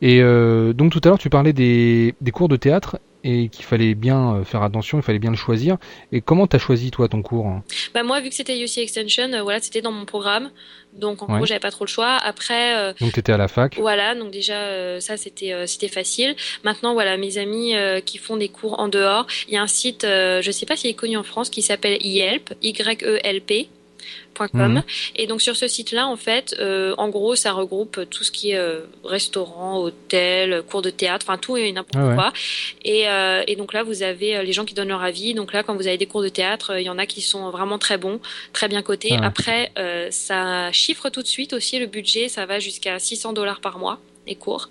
Et 0.00 0.20
donc 0.20 0.92
tout 0.92 1.00
à 1.04 1.08
l'heure, 1.08 1.18
tu 1.18 1.30
parlais 1.30 1.52
des, 1.52 2.14
des 2.20 2.30
cours 2.30 2.48
de 2.48 2.56
théâtre 2.56 2.98
et 3.24 3.48
qu'il 3.48 3.64
fallait 3.64 3.94
bien 3.94 4.36
euh, 4.36 4.44
faire 4.44 4.62
attention, 4.62 4.98
il 4.98 5.02
fallait 5.02 5.18
bien 5.18 5.30
le 5.30 5.36
choisir. 5.36 5.76
Et 6.12 6.20
comment 6.20 6.46
t'as 6.46 6.58
choisi 6.58 6.90
toi 6.90 7.08
ton 7.08 7.22
cours 7.22 7.46
hein? 7.46 7.62
Bah 7.94 8.02
moi 8.02 8.20
vu 8.20 8.28
que 8.28 8.34
c'était 8.34 8.58
UC 8.58 8.78
Extension, 8.78 9.32
euh, 9.32 9.42
voilà 9.42 9.60
c'était 9.60 9.82
dans 9.82 9.92
mon 9.92 10.04
programme, 10.04 10.50
donc 10.92 11.22
en 11.22 11.26
gros 11.26 11.46
j'avais 11.46 11.60
pas 11.60 11.70
trop 11.70 11.84
le 11.84 11.90
choix. 11.90 12.16
Après 12.16 12.76
euh, 12.76 12.92
donc 13.00 13.12
t'étais 13.12 13.32
à 13.32 13.36
la 13.36 13.48
fac? 13.48 13.76
Voilà 13.78 14.14
donc 14.14 14.30
déjà 14.30 15.00
ça 15.00 15.16
c'était 15.16 15.66
c'était 15.66 15.88
facile. 15.88 16.34
Maintenant 16.64 16.92
voilà 16.92 17.16
mes 17.16 17.38
amis 17.38 17.74
qui 18.04 18.18
font 18.18 18.36
des 18.36 18.48
cours 18.48 18.78
en 18.78 18.88
dehors, 18.88 19.26
il 19.48 19.54
y 19.54 19.56
a 19.56 19.62
un 19.62 19.66
site 19.66 20.02
je 20.04 20.50
sais 20.52 20.66
pas 20.66 20.76
s'il 20.76 20.90
est 20.90 20.94
connu 20.94 21.16
en 21.16 21.24
France 21.24 21.50
qui 21.50 21.62
s'appelle 21.62 21.98
YELP 22.00 22.54
Y 22.62 23.02
E 23.02 23.18
L 23.24 23.40
P 23.40 23.68
Mhm. 24.52 24.82
Et 25.16 25.26
donc 25.26 25.42
sur 25.42 25.56
ce 25.56 25.68
site-là, 25.68 26.06
en 26.06 26.16
fait, 26.16 26.54
euh, 26.58 26.94
en 26.98 27.08
gros, 27.08 27.34
ça 27.34 27.52
regroupe 27.52 28.00
tout 28.10 28.24
ce 28.24 28.30
qui 28.30 28.52
est 28.52 28.56
euh, 28.56 28.80
restaurant, 29.04 29.78
hôtel, 29.78 30.62
cours 30.62 30.82
de 30.82 30.90
théâtre, 30.90 31.26
enfin 31.28 31.38
tout 31.38 31.56
et 31.56 31.72
n'importe 31.72 31.96
ah 31.96 32.14
quoi. 32.14 32.32
Et, 32.84 33.08
euh, 33.08 33.42
et, 33.46 33.56
donc 33.56 33.72
là, 33.72 33.82
vous 33.82 34.02
avez 34.02 34.42
les 34.44 34.52
gens 34.52 34.64
qui 34.64 34.74
donnent 34.74 34.88
leur 34.88 35.02
avis. 35.02 35.34
Donc 35.34 35.52
là, 35.52 35.62
quand 35.62 35.74
vous 35.74 35.86
avez 35.86 35.98
des 35.98 36.06
cours 36.06 36.22
de 36.22 36.28
théâtre, 36.28 36.78
il 36.78 36.84
y 36.84 36.90
en 36.90 36.98
a 36.98 37.06
qui 37.06 37.20
sont 37.20 37.50
vraiment 37.50 37.78
très 37.78 37.98
bons, 37.98 38.20
très 38.52 38.68
bien 38.68 38.82
cotés. 38.82 39.16
Ah 39.20 39.26
Après, 39.26 39.72
ça 40.10 40.70
chiffre 40.72 41.10
tout 41.10 41.22
de 41.22 41.26
suite 41.26 41.52
aussi 41.52 41.78
le 41.78 41.86
budget. 41.86 42.28
Ça 42.28 42.46
va 42.46 42.58
jusqu'à 42.58 42.98
600 42.98 43.32
dollars 43.32 43.60
par 43.60 43.78
mois 43.78 44.00
les 44.28 44.36
cours. 44.36 44.68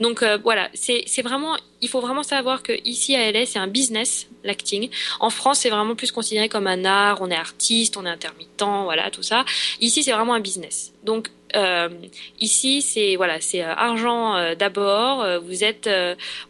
Donc 0.00 0.22
euh, 0.22 0.38
voilà, 0.42 0.68
c'est 0.74 1.22
vraiment, 1.22 1.56
il 1.80 1.88
faut 1.88 2.00
vraiment 2.00 2.22
savoir 2.22 2.62
que 2.62 2.72
ici 2.84 3.16
à 3.16 3.30
LA 3.32 3.46
c'est 3.46 3.58
un 3.58 3.66
business 3.66 4.28
l'acting. 4.44 4.90
En 5.20 5.30
France 5.30 5.60
c'est 5.60 5.70
vraiment 5.70 5.96
plus 5.96 6.12
considéré 6.12 6.48
comme 6.48 6.66
un 6.66 6.84
art, 6.84 7.18
on 7.20 7.30
est 7.30 7.36
artiste, 7.36 7.96
on 7.96 8.06
est 8.06 8.10
intermittent, 8.10 8.62
voilà 8.84 9.10
tout 9.10 9.22
ça. 9.22 9.44
Ici 9.80 10.02
c'est 10.02 10.12
vraiment 10.12 10.34
un 10.34 10.40
business. 10.40 10.92
Donc 11.02 11.30
euh, 11.56 11.88
ici 12.40 12.82
c'est 12.82 13.16
voilà 13.16 13.40
c'est 13.40 13.64
euh, 13.64 13.74
argent 13.74 14.54
d'abord. 14.54 15.26
vous 15.42 15.64
êtes, 15.64 15.88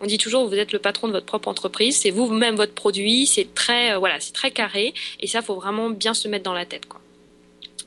on 0.00 0.06
dit 0.06 0.18
toujours 0.18 0.46
vous 0.46 0.56
êtes 0.56 0.72
le 0.72 0.78
patron 0.78 1.08
de 1.08 1.12
votre 1.12 1.26
propre 1.26 1.48
entreprise, 1.48 1.96
c'est 1.98 2.10
vous-même 2.10 2.56
votre 2.56 2.74
produit, 2.74 3.26
c'est 3.26 3.54
très 3.54 3.96
voilà 3.96 4.20
c'est 4.20 4.34
très 4.34 4.50
carré 4.50 4.92
et 5.20 5.26
ça 5.26 5.40
faut 5.42 5.54
vraiment 5.54 5.90
bien 5.90 6.14
se 6.14 6.28
mettre 6.28 6.44
dans 6.44 6.54
la 6.54 6.66
tête 6.66 6.86
quoi. 6.86 7.00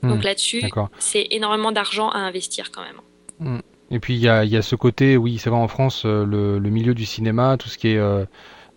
Donc 0.03 0.19
hmm. 0.19 0.23
là-dessus, 0.23 0.63
c'est 0.99 1.27
énormément 1.31 1.71
d'argent 1.71 2.09
à 2.09 2.17
investir 2.17 2.71
quand 2.71 2.81
même. 2.81 2.99
Hmm. 3.39 3.59
Et 3.91 3.99
puis 3.99 4.15
il 4.15 4.21
y 4.21 4.29
a, 4.29 4.45
y 4.45 4.55
a, 4.55 4.61
ce 4.61 4.75
côté, 4.75 5.17
oui, 5.17 5.37
c'est 5.37 5.49
vrai 5.49 5.59
en 5.59 5.67
France, 5.67 6.03
euh, 6.05 6.25
le, 6.25 6.59
le, 6.59 6.69
milieu 6.69 6.93
du 6.93 7.05
cinéma, 7.05 7.57
tout 7.57 7.67
ce 7.67 7.77
qui 7.77 7.89
est 7.89 7.97
euh, 7.97 8.25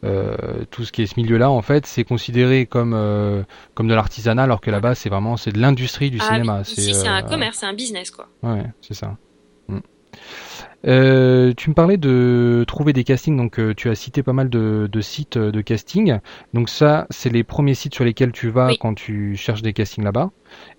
euh, 0.04 0.64
tout 0.70 0.84
ce 0.84 0.92
qui 0.92 1.02
est 1.02 1.06
ce 1.06 1.14
milieu-là, 1.18 1.50
en 1.50 1.62
fait, 1.62 1.86
c'est 1.86 2.04
considéré 2.04 2.66
comme 2.66 2.92
euh, 2.94 3.42
comme 3.74 3.88
de 3.88 3.94
l'artisanat, 3.94 4.42
alors 4.42 4.60
que 4.60 4.70
là-bas, 4.70 4.94
c'est 4.94 5.08
vraiment 5.08 5.36
c'est 5.36 5.52
de 5.52 5.60
l'industrie 5.60 6.10
du 6.10 6.18
ah 6.20 6.26
cinéma. 6.26 6.60
Ici, 6.60 6.94
c'est 6.94 7.08
un 7.08 7.22
commerce, 7.22 7.58
c'est 7.60 7.66
un 7.66 7.72
business, 7.72 8.10
quoi. 8.10 8.28
Ouais, 8.42 8.64
c'est 8.82 8.94
ça. 8.94 9.16
Euh, 10.86 11.52
tu 11.56 11.70
me 11.70 11.74
parlais 11.74 11.96
de 11.96 12.64
trouver 12.66 12.92
des 12.92 13.04
castings, 13.04 13.36
donc 13.36 13.58
euh, 13.58 13.74
tu 13.74 13.88
as 13.88 13.94
cité 13.94 14.22
pas 14.22 14.32
mal 14.32 14.50
de, 14.50 14.88
sites 15.00 15.38
de 15.38 15.60
casting. 15.60 16.18
Donc 16.52 16.68
ça, 16.68 17.06
c'est 17.10 17.30
les 17.30 17.44
premiers 17.44 17.74
sites 17.74 17.94
sur 17.94 18.04
lesquels 18.04 18.32
tu 18.32 18.50
vas 18.50 18.70
quand 18.78 18.94
tu 18.94 19.36
cherches 19.36 19.62
des 19.62 19.72
castings 19.72 20.04
là-bas. 20.04 20.30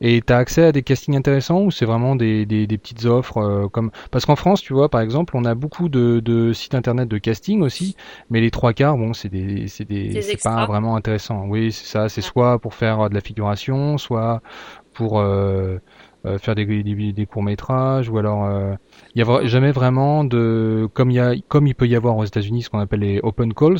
Et 0.01 0.21
tu 0.21 0.31
as 0.31 0.37
accès 0.37 0.65
à 0.65 0.71
des 0.71 0.83
castings 0.83 1.17
intéressants 1.17 1.61
ou 1.63 1.71
c'est 1.71 1.85
vraiment 1.85 2.15
des, 2.15 2.45
petites 2.45 3.05
offres 3.05 3.37
euh, 3.37 3.67
comme 3.67 3.91
parce 4.11 4.25
qu'en 4.25 4.35
France, 4.35 4.61
tu 4.61 4.73
vois, 4.73 4.89
par 4.89 5.01
exemple, 5.01 5.35
on 5.35 5.43
a 5.43 5.55
beaucoup 5.55 5.89
de, 5.89 6.51
sites 6.53 6.75
internet 6.75 7.09
de 7.09 7.17
casting 7.17 7.61
aussi, 7.61 7.95
mais 8.29 8.41
les 8.41 8.51
trois 8.51 8.73
quarts, 8.73 8.97
bon, 8.97 9.13
c'est 9.13 9.29
des 9.29 9.67
c'est 9.67 9.85
des 9.85 10.21
c'est 10.21 10.41
pas 10.41 10.65
vraiment 10.65 10.95
intéressant. 10.95 11.45
Oui, 11.47 11.71
c'est 11.71 11.85
ça, 11.85 12.09
c'est 12.09 12.21
soit 12.21 12.59
pour 12.59 12.73
faire 12.73 13.09
de 13.09 13.15
la 13.15 13.21
figuration, 13.21 13.97
soit 13.97 14.41
pour 14.95 15.19
euh, 15.19 15.77
faire 16.39 16.55
des, 16.55 16.65
des, 16.83 17.25
courts 17.25 17.43
métrages 17.43 18.09
ou 18.09 18.17
alors 18.17 18.45
il 19.15 19.21
euh, 19.21 19.25
y 19.25 19.45
a 19.45 19.45
jamais 19.47 19.71
vraiment 19.71 20.23
de 20.23 20.87
comme 20.93 21.11
il 21.11 21.15
y 21.15 21.19
a 21.19 21.33
comme 21.47 21.67
il 21.67 21.75
peut 21.75 21.87
y 21.87 21.95
avoir 21.95 22.17
aux 22.17 22.25
États-Unis 22.25 22.63
ce 22.63 22.69
qu'on 22.69 22.79
appelle 22.79 23.01
les 23.01 23.19
open 23.23 23.53
calls 23.53 23.77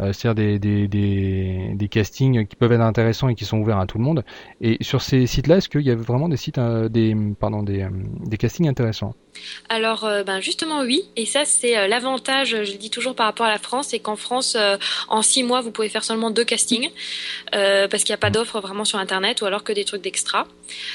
euh, 0.00 0.12
c'est-à-dire 0.12 0.34
des, 0.34 0.58
des, 0.58 0.88
des, 0.88 1.72
des, 1.74 1.88
castings 1.88 2.46
qui 2.46 2.56
peuvent 2.56 2.72
être 2.72 2.80
intéressants 2.80 3.28
et 3.28 3.36
qui 3.36 3.44
sont 3.44 3.58
ouverts 3.58 3.78
à 3.78 3.86
tout 3.86 3.96
le 3.96 4.02
monde. 4.02 4.24
Et 4.60 4.76
sur 4.80 5.00
ces 5.00 5.24
sites-là, 5.28 5.58
est-ce 5.58 5.68
qu'il 5.68 5.82
y 5.82 5.90
a 5.92 5.94
vraiment 5.94 6.28
des 6.28 6.36
sites, 6.36 6.58
des, 6.58 7.14
pardon, 7.38 7.62
des, 7.62 7.86
des 8.26 8.36
castings 8.36 8.68
intéressants? 8.68 9.14
Alors, 9.68 10.04
euh, 10.04 10.22
ben 10.24 10.40
justement 10.40 10.80
oui, 10.82 11.04
et 11.16 11.26
ça 11.26 11.44
c'est 11.44 11.76
euh, 11.76 11.86
l'avantage, 11.86 12.50
je 12.50 12.72
le 12.72 12.78
dis 12.78 12.90
toujours 12.90 13.14
par 13.14 13.26
rapport 13.26 13.46
à 13.46 13.50
la 13.50 13.58
France, 13.58 13.88
c'est 13.90 13.98
qu'en 13.98 14.16
France, 14.16 14.56
euh, 14.56 14.76
en 15.08 15.22
six 15.22 15.42
mois, 15.42 15.60
vous 15.60 15.70
pouvez 15.70 15.88
faire 15.88 16.04
seulement 16.04 16.30
deux 16.30 16.44
castings, 16.44 16.90
parce 17.50 18.04
qu'il 18.04 18.12
n'y 18.12 18.14
a 18.14 18.18
pas 18.18 18.30
d'offres 18.30 18.60
vraiment 18.60 18.84
sur 18.84 18.98
Internet, 18.98 19.42
ou 19.42 19.46
alors 19.46 19.64
que 19.64 19.72
des 19.72 19.84
trucs 19.84 20.02
d'extra. 20.02 20.46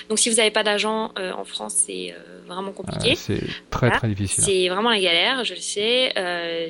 Donc 0.10 0.20
si 0.20 0.30
vous 0.30 0.38
n'avez 0.38 0.52
pas 0.52 0.64
d'agent 0.64 1.12
en 1.18 1.46
France, 1.46 1.84
c'est 1.86 2.16
vraiment 2.48 2.72
compliqué. 2.72 3.16
c'est 3.16 3.42
très 3.70 3.92
très 3.92 4.08
difficile. 4.08 4.44
C'est 4.44 4.68
vraiment 4.70 4.90
la 4.90 5.00
galère, 5.00 5.46
je 5.46 5.54
le 5.54 5.60
sais, 5.60 6.14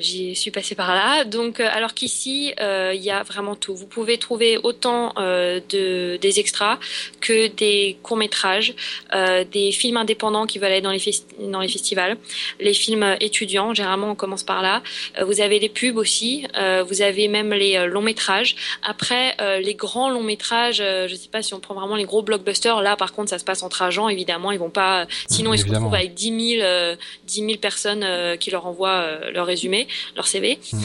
j'y 0.00 0.36
suis 0.36 0.50
passée 0.50 0.74
par 0.74 0.94
là. 0.94 1.24
Donc 1.24 1.60
alors 1.60 1.94
qu'ici, 1.94 2.54
il 2.58 3.02
y 3.02 3.10
a 3.10 3.22
vraiment 3.22 3.56
tout. 3.56 3.74
Vous 3.74 3.86
pouvez 3.86 4.18
trouver 4.18 4.58
autant 4.62 5.12
de, 5.16 6.16
des 6.16 6.40
extras 6.40 6.78
que 7.20 7.48
des 7.48 7.98
courts-métrages, 8.02 8.74
des 9.12 9.72
films 9.72 9.96
indépendants 9.96 10.46
qui 10.46 10.58
veulent 10.58 10.72
aller 10.72 10.80
dans 10.80 10.92
les, 10.92 11.00
dans 11.40 11.59
les 11.60 11.68
festivals, 11.68 12.16
les 12.58 12.74
films 12.74 13.16
étudiants, 13.20 13.74
généralement 13.74 14.10
on 14.10 14.14
commence 14.14 14.42
par 14.42 14.62
là. 14.62 14.82
Euh, 15.18 15.24
vous 15.24 15.40
avez 15.40 15.58
les 15.58 15.68
pubs 15.68 15.96
aussi, 15.96 16.46
euh, 16.56 16.82
vous 16.86 17.02
avez 17.02 17.28
même 17.28 17.52
les 17.52 17.76
euh, 17.76 17.86
longs 17.86 18.02
métrages. 18.02 18.56
Après, 18.82 19.36
les 19.60 19.74
grands 19.74 20.10
longs 20.10 20.22
métrages, 20.22 20.78
je 20.78 21.10
ne 21.10 21.16
sais 21.16 21.28
pas 21.28 21.42
si 21.42 21.54
on 21.54 21.60
prend 21.60 21.74
vraiment 21.74 21.96
les 21.96 22.04
gros 22.04 22.22
blockbusters, 22.22 22.80
là 22.82 22.96
par 22.96 23.12
contre 23.12 23.30
ça 23.30 23.38
se 23.38 23.44
passe 23.44 23.62
entre 23.62 23.82
agents, 23.82 24.08
évidemment, 24.08 24.52
ils 24.52 24.58
vont 24.58 24.70
pas, 24.70 25.06
sinon 25.28 25.54
ils 25.54 25.58
se 25.58 25.66
retrouvent 25.66 25.94
avec 25.94 26.14
10 26.14 26.58
000, 26.58 26.96
10 27.26 27.56
personnes 27.58 28.06
qui 28.38 28.50
leur 28.50 28.66
envoient 28.66 29.30
leur 29.32 29.46
résumé, 29.46 29.88
leur 30.16 30.26
CV. 30.26 30.58
Mm. 30.72 30.78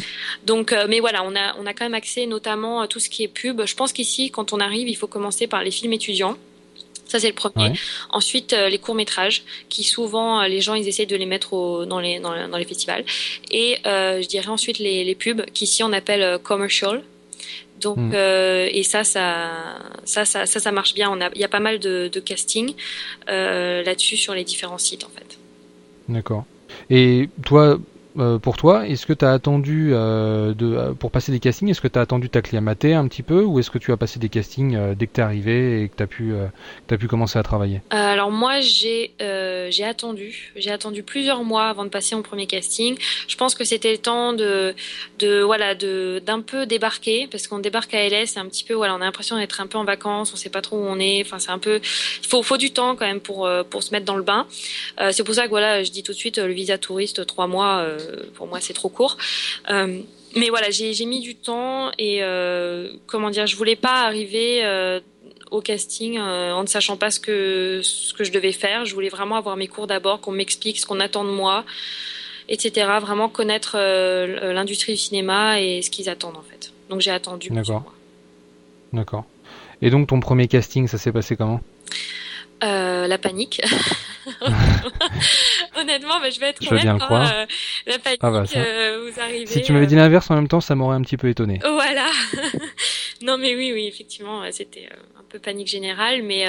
Donc, 0.46 0.76
mais 0.88 1.00
voilà, 1.00 1.24
on 1.24 1.36
a, 1.36 1.56
on 1.60 1.66
a 1.66 1.74
quand 1.74 1.86
même 1.86 1.94
accès 1.94 2.26
notamment 2.26 2.82
à 2.82 2.88
tout 2.88 3.00
ce 3.00 3.10
qui 3.10 3.24
est 3.24 3.28
pub. 3.28 3.66
Je 3.66 3.76
pense 3.76 3.94
qu'ici, 3.94 4.32
quand 4.32 4.54
on 4.54 4.60
arrive, 4.60 4.88
il 4.88 4.96
faut 4.96 5.08
commencer 5.08 5.48
par 5.48 5.64
les 5.64 5.72
films 5.72 5.94
étudiants. 5.94 6.38
Ça, 7.08 7.20
c'est 7.20 7.28
le 7.28 7.34
premier. 7.34 7.74
Ensuite, 8.10 8.54
euh, 8.54 8.70
les 8.70 8.80
courts-métrages, 8.80 9.44
qui 9.70 9.84
souvent, 9.84 10.42
euh, 10.42 10.48
les 10.48 10.62
gens, 10.62 10.74
ils 10.74 10.88
essaient 10.88 11.06
de 11.06 11.16
les 11.16 11.26
mettre 11.26 11.54
au, 11.54 11.86
dans, 11.86 12.00
les, 12.00 12.20
dans, 12.20 12.48
dans, 12.48 12.58
les 12.58 12.66
festivals. 12.66 13.06
Et 13.52 13.78
euh, 13.86 14.22
je 14.22 14.28
dirais 14.28 14.48
ensuite 14.48 14.80
les, 14.80 15.04
les 15.04 15.16
pubs, 15.16 15.46
qu'ici, 15.54 15.84
on 15.84 15.94
appelle 15.94 16.40
commercial. 16.40 17.04
Donc, 17.82 17.98
hmm. 17.98 18.14
et 18.14 18.84
ça 18.84 19.04
ça, 19.04 19.52
ça, 20.06 20.24
ça, 20.24 20.46
ça, 20.46 20.60
ça, 20.60 20.72
marche 20.72 20.94
bien. 20.94 21.10
On 21.12 21.20
a, 21.20 21.30
il 21.36 21.42
y 21.42 21.44
a 21.44 21.50
pas 21.50 21.60
mal 21.60 21.78
de, 21.78 22.10
de 22.12 22.20
casting 22.22 22.74
là-dessus 23.28 24.18
sur 24.18 24.34
les 24.34 24.46
différents 24.46 24.78
sites, 24.78 25.04
en 25.04 25.10
fait. 25.10 25.38
D'accord. 26.08 26.46
Et 26.90 27.30
toi, 27.46 27.78
euh, 28.18 28.40
pour 28.40 28.56
toi. 28.56 28.88
Est-ce 28.88 29.06
que 29.06 29.12
tu 29.12 29.26
as 29.26 29.34
attendu 29.34 29.90
euh, 29.92 30.54
euh, 30.62 30.94
pour 30.94 31.12
passer 31.12 31.34
des 31.34 31.42
castings 31.42 31.70
Est-ce 31.70 31.82
que 31.82 31.90
tu 31.90 32.00
as 32.00 32.02
attendu 32.02 32.30
t'acclimater 32.30 32.94
un 32.94 33.08
petit 33.10 33.24
peu 33.24 33.42
ou 33.42 33.60
est-ce 33.60 33.70
que 33.70 33.78
tu 33.78 33.92
as 33.92 33.98
passé 33.98 34.20
des 34.20 34.30
castings 34.30 34.96
dès 34.96 35.08
que 35.08 35.14
tu 35.16 35.20
es 35.20 35.24
arrivé 35.24 35.84
et 35.84 35.90
que 35.90 35.98
tu 35.98 36.04
as, 36.04 36.08
pu, 36.08 36.34
pu 36.98 37.08
commencer 37.08 37.38
à 37.38 37.44
travailler? 37.44 37.82
Alors 37.90 38.32
moi 38.32 38.62
j'ai 38.62 39.12
attendu. 39.84 40.54
J'ai 40.56 40.72
attendu 40.72 41.04
plusieurs 41.04 41.44
mois 41.44 41.66
avant 41.66 41.84
de 41.84 41.90
passer 41.90 42.16
mon 42.16 42.22
premier 42.22 42.48
casting. 42.48 42.96
Je 43.28 43.36
pense 43.36 43.54
que 43.54 43.66
c'était 43.66 43.92
le 43.92 43.98
temps 43.98 44.32
de, 44.32 44.74
de 45.20 45.42
voilà 45.42 45.76
d'un 45.76 46.42
peu 46.42 46.66
débarquer 46.66 47.28
parce 47.30 47.48
qu'on 47.48 47.60
débarque 47.60 47.94
à 47.94 48.08
LS 48.08 48.38
un 48.38 48.46
petit 48.46 48.64
peu 48.64 48.76
voilà 48.76 48.96
on 48.96 49.02
a 49.02 49.06
l'impression 49.06 49.36
d'être 49.36 49.60
un 49.60 49.68
peu 49.68 49.78
en 49.78 49.84
vacances 49.84 50.32
on 50.34 50.38
sait 50.38 50.50
pas 50.50 50.62
trop 50.62 50.78
où 50.78 50.86
on 50.88 51.00
est 51.00 51.22
enfin 51.26 51.40
c'est 51.40 51.52
un 51.52 51.60
peu 51.60 51.82
il 52.22 52.28
faut 52.28 52.44
faut 52.44 52.58
du 52.58 52.72
temps 52.72 52.96
quand 52.96 53.06
même 53.06 53.20
pour 53.20 53.50
pour 53.70 53.84
se 53.84 53.92
mettre 53.92 54.06
dans 54.06 54.16
le 54.16 54.24
bain 54.24 54.48
c'est 55.12 55.24
pour 55.24 55.36
ça 55.36 55.44
que 55.44 55.50
voilà 55.50 55.84
je 55.84 55.92
dis 55.92 56.04
tout 56.04 56.14
de 56.14 56.18
suite 56.18 56.38
le 56.38 56.54
visa 56.54 56.78
touriste 56.78 57.26
trois 57.26 57.48
mois 57.48 57.86
pour 58.36 58.48
moi 58.48 58.60
c'est 58.60 58.74
trop 58.74 58.90
court. 58.90 59.18
Euh, 59.70 60.02
mais 60.36 60.50
voilà, 60.50 60.70
j'ai 60.70 61.06
mis 61.06 61.22
du 61.22 61.36
temps 61.36 61.92
et 61.98 62.20
euh, 62.22 62.92
comment 63.08 63.30
dire, 63.30 63.48
je 63.48 63.56
voulais 63.56 63.78
pas 63.78 64.04
arriver 64.04 64.66
euh, 64.66 65.00
au 65.50 65.62
casting 65.62 66.20
en 66.20 66.62
ne 66.62 66.68
sachant 66.68 66.98
pas 66.98 67.10
ce 67.10 67.20
que 67.20 67.80
ce 67.84 68.14
que 68.14 68.24
je 68.24 68.32
devais 68.32 68.52
faire. 68.52 68.86
Je 68.86 68.94
voulais 68.94 69.10
vraiment 69.10 69.36
avoir 69.36 69.56
mes 69.56 69.68
cours 69.68 69.88
d'abord, 69.88 70.20
qu'on 70.20 70.32
m'explique 70.32 70.80
ce 70.80 70.86
qu'on 70.86 71.00
attend 71.00 71.24
de 71.24 71.30
moi, 71.30 71.64
etc. 72.50 72.88
Vraiment 73.00 73.30
connaître 73.30 73.78
l'industrie 74.52 74.94
du 74.94 75.00
cinéma 75.00 75.62
et 75.62 75.82
ce 75.82 75.90
qu'ils 75.90 76.10
attendent 76.10 76.38
en 76.38 76.44
fait. 76.44 76.74
Donc 76.90 77.00
j'ai 77.00 77.12
attendu. 77.12 77.50
D'accord. 77.50 77.94
D'accord. 78.92 79.26
Et 79.82 79.90
donc 79.90 80.08
ton 80.08 80.20
premier 80.20 80.48
casting, 80.48 80.88
ça 80.88 80.98
s'est 80.98 81.12
passé 81.14 81.38
comment? 81.38 81.62
La 82.62 83.18
panique. 83.18 83.62
Honnêtement, 85.76 86.20
bah, 86.20 86.30
je 86.30 86.40
vais 86.40 86.48
être 86.48 86.64
je 86.64 86.70
honnête. 86.70 86.86
Hein, 86.86 87.00
euh, 87.12 87.46
la 87.86 88.00
panique, 88.00 88.20
ah 88.22 88.32
bah, 88.32 88.44
euh, 88.56 89.10
vous 89.10 89.20
arrivez. 89.20 89.46
Si 89.46 89.62
tu 89.62 89.74
m'avais 89.74 89.88
dit 89.88 89.96
l'inverse 89.96 90.30
en 90.32 90.36
même 90.36 90.48
temps, 90.48 90.62
ça 90.62 90.76
m'aurait 90.76 90.96
un 90.96 91.02
petit 91.02 91.18
peu 91.18 91.30
étonné. 91.30 91.60
Voilà. 91.62 92.08
non, 93.22 93.38
mais 93.38 93.56
oui, 93.56 93.72
oui, 93.74 93.88
effectivement, 93.88 94.44
c'était 94.52 94.90
euh, 94.92 95.20
un 95.20 95.24
peu 95.30 95.40
panique 95.40 95.68
générale, 95.68 96.24
mais 96.24 96.46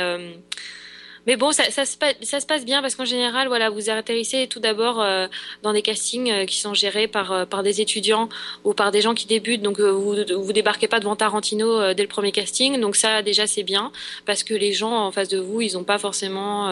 mais 1.27 1.37
bon, 1.37 1.51
ça, 1.51 1.65
se, 1.65 2.47
passe 2.47 2.65
bien 2.65 2.83
parce 2.83 2.95
qu'en 2.95 3.05
général, 3.05 3.49
voilà, 3.49 3.69
vous 3.69 3.91
atterrissez 3.91 4.47
tout 4.47 4.61
d'abord 4.61 5.03
euh, 5.03 5.27
dans 5.63 5.73
des 5.73 5.83
castings 5.83 6.31
euh, 6.31 6.45
qui 6.47 6.61
sont 6.61 6.73
gérés 6.73 7.09
par, 7.09 7.33
euh, 7.33 7.45
par 7.45 7.65
des 7.65 7.81
étudiants 7.81 8.29
ou 8.63 8.75
par 8.75 8.93
des 8.93 9.01
gens 9.01 9.13
qui 9.13 9.27
débutent. 9.27 9.63
Donc, 9.63 9.81
vous 9.81 10.15
vous 10.37 10.53
débarquez 10.53 10.87
pas 10.87 11.01
devant 11.01 11.17
Tarantino 11.17 11.95
dès 11.95 12.03
le 12.03 12.09
premier 12.09 12.31
casting. 12.31 12.81
Donc 12.81 12.95
ça, 12.95 13.23
déjà, 13.23 13.47
c'est 13.47 13.65
bien 13.65 13.91
parce 14.25 14.45
que 14.45 14.55
les 14.55 14.73
gens 14.73 14.93
en 14.93 15.11
face 15.11 15.29
de 15.29 15.39
vous, 15.39 15.61
ils 15.61 15.75
n'ont 15.75 15.85
pas 15.85 15.99
forcément 15.99 16.71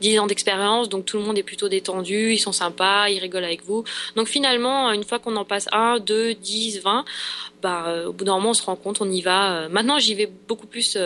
10 0.00 0.18
ans 0.18 0.26
d'expérience. 0.26 0.88
Donc 0.88 1.06
tout 1.06 1.16
le 1.16 1.22
monde 1.22 1.38
est 1.38 1.42
plutôt 1.42 1.68
détendu, 1.68 2.32
ils 2.32 2.38
sont 2.38 2.52
sympas, 2.52 3.08
ils 3.08 3.18
rigolent 3.18 3.44
avec 3.44 3.64
vous. 3.64 3.84
Donc 4.16 4.28
finalement, 4.28 4.92
une 4.92 5.04
fois 5.04 5.18
qu'on 5.18 5.36
en 5.36 5.44
passe 5.44 5.68
1, 5.72 6.00
2, 6.00 6.34
10, 6.34 6.82
20, 6.82 7.04
bah, 7.62 8.04
au 8.06 8.12
bout 8.12 8.24
d'un 8.24 8.34
moment, 8.34 8.50
on 8.50 8.54
se 8.54 8.64
rend 8.64 8.76
compte, 8.76 9.00
on 9.00 9.10
y 9.10 9.22
va. 9.22 9.68
Maintenant, 9.68 9.98
j'y 9.98 10.14
vais 10.14 10.28
beaucoup 10.48 10.66
plus 10.66 10.98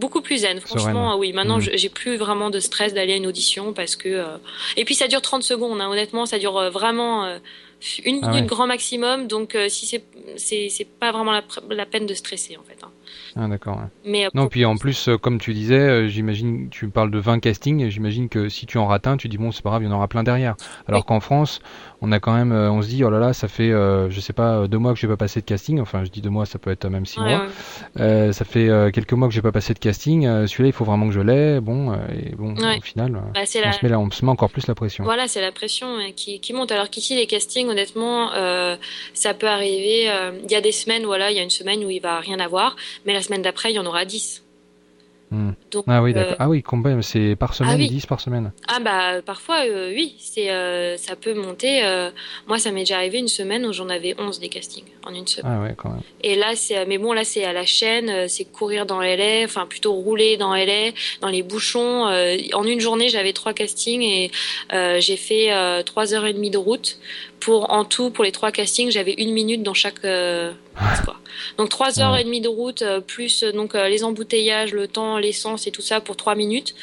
beaucoup 0.00 0.22
plus 0.22 0.38
zen. 0.38 0.58
Franchement, 0.60 1.16
oui. 1.16 1.32
Maintenant, 1.32 1.58
mmh. 1.58 1.70
j'ai 1.74 1.88
plus 1.88 2.16
vraiment 2.16 2.50
de 2.50 2.58
stress 2.58 2.94
d'aller 2.94 3.12
à 3.12 3.16
une 3.16 3.26
audition 3.26 3.72
parce 3.72 3.94
que. 3.94 4.08
Euh, 4.08 4.36
et 4.76 4.84
puis 4.84 4.94
ça 4.94 5.06
dure 5.06 5.22
30 5.22 5.42
secondes. 5.42 5.80
Hein. 5.80 5.88
Honnêtement, 5.88 6.26
ça 6.26 6.38
dure 6.38 6.56
euh, 6.56 6.70
vraiment 6.70 7.24
euh, 7.24 7.38
une 8.04 8.20
ah 8.22 8.30
minute 8.30 8.46
grand 8.46 8.66
maximum. 8.66 9.28
Donc, 9.28 9.56
si 9.68 9.86
c'est 9.86 10.02
c'est 10.36 10.86
pas 10.98 11.12
vraiment 11.12 11.32
la, 11.32 11.86
peine 11.86 12.06
de 12.06 12.14
stresser 12.14 12.56
en 12.56 12.62
fait. 12.62 12.78
Hein. 12.82 12.90
Ah 13.36 13.48
d'accord. 13.48 13.80
Mais 14.04 14.28
non, 14.34 14.48
puis 14.48 14.64
en 14.64 14.76
plus, 14.76 15.08
comme 15.20 15.38
tu 15.38 15.54
disais, 15.54 16.08
j'imagine, 16.08 16.68
tu 16.70 16.88
parles 16.88 17.10
de 17.10 17.18
20 17.18 17.40
castings, 17.40 17.88
j'imagine 17.88 18.28
que 18.28 18.48
si 18.48 18.66
tu 18.66 18.78
en 18.78 18.86
rates 18.86 19.06
un, 19.06 19.16
tu 19.16 19.28
dis 19.28 19.38
bon, 19.38 19.52
c'est 19.52 19.62
pas 19.62 19.70
grave, 19.70 19.82
il 19.82 19.86
y 19.86 19.88
en 19.88 19.94
aura 19.94 20.08
plein 20.08 20.22
derrière. 20.22 20.56
Alors 20.88 21.04
qu'en 21.04 21.20
France, 21.20 21.60
on 22.02 22.12
a 22.12 22.20
quand 22.20 22.34
même, 22.34 22.52
euh, 22.52 22.70
on 22.70 22.80
se 22.82 22.88
dit, 22.88 23.04
oh 23.04 23.10
là 23.10 23.18
là, 23.18 23.32
ça 23.32 23.46
fait, 23.46 23.70
euh, 23.70 24.08
je 24.10 24.20
sais 24.20 24.32
pas, 24.32 24.66
deux 24.66 24.78
mois 24.78 24.94
que 24.94 24.98
j'ai 24.98 25.06
pas 25.06 25.16
passé 25.16 25.40
de 25.40 25.44
casting. 25.44 25.80
Enfin, 25.80 26.04
je 26.04 26.10
dis 26.10 26.20
deux 26.20 26.30
mois, 26.30 26.46
ça 26.46 26.58
peut 26.58 26.70
être 26.70 26.88
même 26.88 27.04
six 27.04 27.20
mois. 27.20 27.46
Euh, 27.98 28.32
ça 28.32 28.44
fait 28.44 28.68
quelques 28.92 29.12
mois 29.12 29.28
que 29.28 29.34
j'ai 29.34 29.42
pas 29.42 29.52
passé 29.52 29.74
de 29.74 29.78
casting. 29.78 30.22
Celui-là, 30.46 30.68
il 30.68 30.72
faut 30.72 30.84
vraiment 30.84 31.06
que 31.06 31.12
je 31.12 31.20
l'ai. 31.20 31.60
Bon, 31.60 31.94
et 31.94 32.34
bon, 32.34 32.54
au 32.54 32.80
final, 32.80 33.12
bah, 33.12 33.40
on, 33.42 33.44
se 33.44 33.58
met 33.82 33.88
là, 33.88 33.98
on 33.98 34.10
se 34.10 34.24
met 34.24 34.30
encore 34.30 34.50
plus 34.50 34.66
la 34.66 34.74
pression. 34.74 35.04
Voilà, 35.04 35.28
c'est 35.28 35.42
la 35.42 35.52
pression 35.52 35.86
qui, 36.16 36.40
qui 36.40 36.52
monte. 36.52 36.72
Alors 36.72 36.88
qu'ici, 36.88 37.16
les 37.16 37.26
castings, 37.26 37.68
honnêtement, 37.68 38.30
ça 39.14 39.34
peut 39.34 39.48
arriver. 39.48 40.10
Il 40.44 40.50
y 40.50 40.54
a 40.54 40.60
des 40.60 40.72
semaines, 40.72 41.04
voilà, 41.04 41.30
il 41.30 41.36
y 41.36 41.40
a 41.40 41.42
une 41.42 41.50
semaine 41.50 41.84
où 41.84 41.90
il 41.90 42.00
va 42.00 42.20
rien 42.20 42.40
avoir, 42.40 42.76
mais 43.04 43.12
la 43.12 43.22
semaine 43.22 43.42
d'après, 43.42 43.72
il 43.72 43.76
y 43.76 43.78
en 43.78 43.86
aura 43.86 44.04
dix. 44.04 44.42
Hmm. 45.32 45.52
ah 45.86 46.02
oui, 46.02 46.12
d'accord. 46.12 46.32
Euh, 46.32 46.36
ah 46.40 46.48
oui, 46.48 46.60
combien 46.60 47.00
C'est 47.02 47.36
par 47.36 47.54
semaine, 47.54 47.78
10 47.78 48.02
ah 48.02 48.06
par 48.08 48.20
semaine 48.20 48.52
Ah 48.66 48.80
bah 48.80 49.22
parfois, 49.24 49.64
euh, 49.64 49.92
oui, 49.94 50.16
c'est 50.18 50.50
euh, 50.50 50.96
ça 50.96 51.14
peut 51.14 51.34
monter. 51.34 51.82
moi, 52.48 52.58
ça 52.58 52.72
m'est 52.72 52.80
déjà 52.80 52.96
arrivé 52.96 53.18
une 53.18 53.28
semaine 53.28 53.64
où 53.64 53.72
j'en 53.72 53.88
avais 53.88 54.16
11 54.18 54.40
des 54.40 54.48
castings 54.48 54.86
en 55.04 55.14
une 55.14 55.28
semaine. 55.28 55.52
Ah 55.56 55.62
ouais, 55.62 55.74
quand 55.76 55.90
même. 55.90 56.00
Et 56.24 56.34
là, 56.34 56.56
c'est 56.56 56.84
mais 56.86 56.98
bon, 56.98 57.12
là, 57.12 57.22
c'est 57.22 57.44
à 57.44 57.52
la 57.52 57.64
chaîne, 57.64 58.28
c'est 58.28 58.44
courir 58.44 58.86
dans 58.86 59.00
LA, 59.00 59.44
enfin 59.44 59.66
plutôt 59.66 59.92
rouler 59.92 60.36
dans 60.36 60.52
LA, 60.52 60.90
dans 61.20 61.28
les 61.28 61.44
bouchons. 61.44 62.06
en 62.06 62.64
une 62.64 62.80
journée, 62.80 63.08
j'avais 63.08 63.32
trois 63.32 63.52
castings 63.52 64.02
et 64.02 64.30
j'ai 64.72 65.16
fait 65.16 65.52
trois 65.84 66.12
heures 66.12 66.26
et 66.26 66.32
demie 66.32 66.50
de 66.50 66.58
route 66.58 66.98
pour 67.40 67.72
en 67.72 67.84
tout 67.84 68.10
pour 68.10 68.24
les 68.24 68.32
trois 68.32 68.52
castings, 68.52 68.90
j'avais 68.90 69.14
une 69.14 69.32
minute 69.32 69.62
dans 69.62 69.74
chaque 69.74 70.04
donc 71.56 71.68
trois 71.68 72.00
heures 72.00 72.16
et 72.16 72.24
demie 72.24 72.40
de 72.40 72.48
route 72.48 72.82
euh, 72.82 73.00
plus 73.00 73.42
euh, 73.42 73.52
donc 73.52 73.74
euh, 73.74 73.88
les 73.88 74.04
embouteillages, 74.04 74.72
le 74.72 74.88
temps, 74.88 75.18
l'essence 75.18 75.66
et 75.66 75.70
tout 75.70 75.82
ça 75.82 76.00
pour 76.00 76.16
trois 76.16 76.34
minutes. 76.34 76.74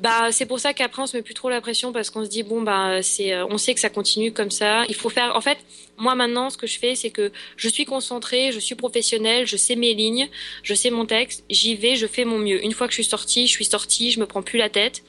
Bah, 0.00 0.32
c'est 0.32 0.46
pour 0.46 0.58
ça 0.58 0.74
qu'après 0.74 1.02
on 1.02 1.06
se 1.06 1.16
met 1.16 1.22
plus 1.22 1.34
trop 1.34 1.48
la 1.48 1.60
pression 1.60 1.92
parce 1.92 2.10
qu'on 2.10 2.24
se 2.24 2.28
dit 2.28 2.42
bon 2.42 2.62
bah 2.62 3.00
c'est, 3.02 3.32
euh, 3.32 3.46
on 3.46 3.58
sait 3.58 3.74
que 3.74 3.80
ça 3.80 3.90
continue 3.90 4.32
comme 4.32 4.50
ça. 4.50 4.84
Il 4.88 4.94
faut 4.94 5.08
faire. 5.08 5.36
En 5.36 5.40
fait, 5.40 5.58
moi 5.96 6.14
maintenant, 6.14 6.50
ce 6.50 6.56
que 6.56 6.66
je 6.66 6.78
fais, 6.78 6.94
c'est 6.94 7.10
que 7.10 7.30
je 7.56 7.68
suis 7.68 7.84
concentrée, 7.84 8.50
je 8.52 8.58
suis 8.58 8.74
professionnelle, 8.74 9.46
je 9.46 9.56
sais 9.56 9.76
mes 9.76 9.94
lignes, 9.94 10.28
je 10.62 10.74
sais 10.74 10.90
mon 10.90 11.06
texte, 11.06 11.44
j'y 11.48 11.76
vais, 11.76 11.94
je 11.94 12.06
fais 12.06 12.24
mon 12.24 12.38
mieux. 12.38 12.62
Une 12.64 12.72
fois 12.72 12.88
que 12.88 12.92
je 12.92 13.02
suis 13.02 13.10
sortie, 13.10 13.46
je 13.46 13.52
suis 13.52 13.64
sortie, 13.64 14.10
je 14.10 14.18
me 14.18 14.26
prends 14.26 14.42
plus 14.42 14.58
la 14.58 14.68
tête. 14.68 15.02